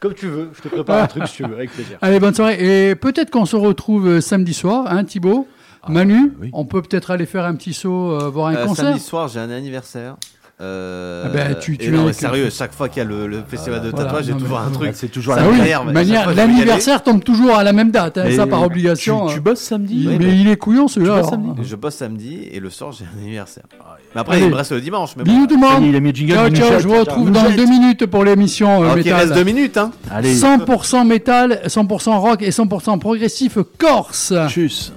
Comme 0.00 0.14
tu 0.14 0.26
veux, 0.28 0.50
je 0.54 0.62
te 0.62 0.68
prépare 0.68 1.02
un 1.02 1.06
truc 1.06 1.26
si 1.26 1.36
tu 1.36 1.44
veux, 1.44 1.54
avec 1.54 1.70
plaisir. 1.72 1.98
Allez, 2.00 2.18
bonne 2.20 2.34
soirée. 2.34 2.90
Et 2.90 2.94
peut-être 2.94 3.30
qu'on 3.30 3.46
se 3.46 3.56
retrouve 3.56 4.06
euh, 4.08 4.20
samedi 4.20 4.54
soir, 4.54 4.86
hein, 4.88 5.04
Thibaut? 5.04 5.46
Manu, 5.88 6.32
oui. 6.40 6.50
on 6.52 6.64
peut 6.64 6.80
peut-être 6.80 7.10
aller 7.10 7.26
faire 7.26 7.44
un 7.44 7.56
petit 7.56 7.74
saut, 7.74 8.12
euh, 8.12 8.28
voir 8.30 8.46
un 8.48 8.54
Euh, 8.54 8.66
concert? 8.66 8.84
samedi 8.86 9.00
soir, 9.00 9.26
j'ai 9.26 9.40
un 9.40 9.50
anniversaire. 9.50 10.16
Euh, 10.62 11.24
Ah 11.26 11.28
ben, 11.28 11.56
tu- 11.60 11.76
tu 11.76 11.90
non, 11.90 12.04
mais 12.06 12.12
sérieux, 12.12 12.48
chaque 12.50 12.72
fois 12.72 12.88
qu'il 12.88 13.02
y 13.02 13.06
a 13.06 13.08
le, 13.08 13.26
le 13.26 13.42
festival 13.48 13.82
de 13.82 13.88
Voilà, 13.90 14.04
tatouage, 14.06 14.26
j'ai 14.26 14.32
toujours 14.34 14.60
mais- 14.60 14.66
un 14.66 14.70
truc. 14.70 14.90
c'est 14.94 15.08
toujours 15.08 15.34
ça 15.34 15.40
Ah 15.42 15.50
la 15.72 15.78
aller. 15.78 16.34
l'anniversaire 16.36 17.02
tombe 17.02 17.24
toujours 17.24 17.56
à 17.56 17.64
la 17.64 17.72
même 17.72 17.90
date, 17.90 18.18
hein, 18.18 18.26
ça 18.36 18.46
par 18.46 18.62
obligation. 18.62 19.26
Tu, 19.26 19.32
tu 19.34 19.38
hein. 19.38 19.42
bosses 19.44 19.60
samedi 19.60 20.04
mais, 20.08 20.16
Oui, 20.18 20.24
mais- 20.26 20.38
il 20.38 20.48
est 20.48 20.56
couillon 20.56 20.86
celui-là. 20.86 21.22
Je 21.62 21.74
bosse 21.76 21.96
samedi 21.96 22.46
et 22.52 22.60
le 22.60 22.70
soir, 22.70 22.92
j'ai 22.92 23.04
un 23.04 23.20
anniversaire. 23.20 23.64
Mais 24.14 24.20
après, 24.20 24.36
Allez. 24.36 24.44
il 24.44 24.50
me 24.50 24.54
reste 24.56 24.72
le 24.72 24.80
dimanche. 24.80 25.16
Mais 25.16 25.24
bon. 25.24 25.32
Bisous 25.32 25.46
tout 25.48 25.54
le 25.54 25.60
monde. 25.60 25.84
il 25.84 25.96
a 25.96 26.00
mis 26.00 26.10
le 26.10 26.16
jingle, 26.16 26.34
Ciao, 26.34 26.50
ciao, 26.68 26.80
je 26.80 26.86
vous 26.88 26.98
retrouve 26.98 27.30
dans 27.32 27.50
deux 27.50 27.66
minutes 27.66 28.06
pour 28.06 28.22
l'émission 28.24 28.82
euh, 28.84 28.88
Ok, 28.90 28.98
il 28.98 29.04
métal. 29.04 29.14
reste 29.20 29.34
deux 29.34 29.44
minutes. 29.44 29.76
Hein. 29.78 29.90
Allez, 30.10 30.34
100% 30.34 31.04
métal, 31.06 31.60
100% 31.66 32.18
rock 32.20 32.42
et 32.42 32.50
100% 32.50 32.98
progressif 32.98 33.58
corse. 33.78 34.32
tchuss. 34.48 34.92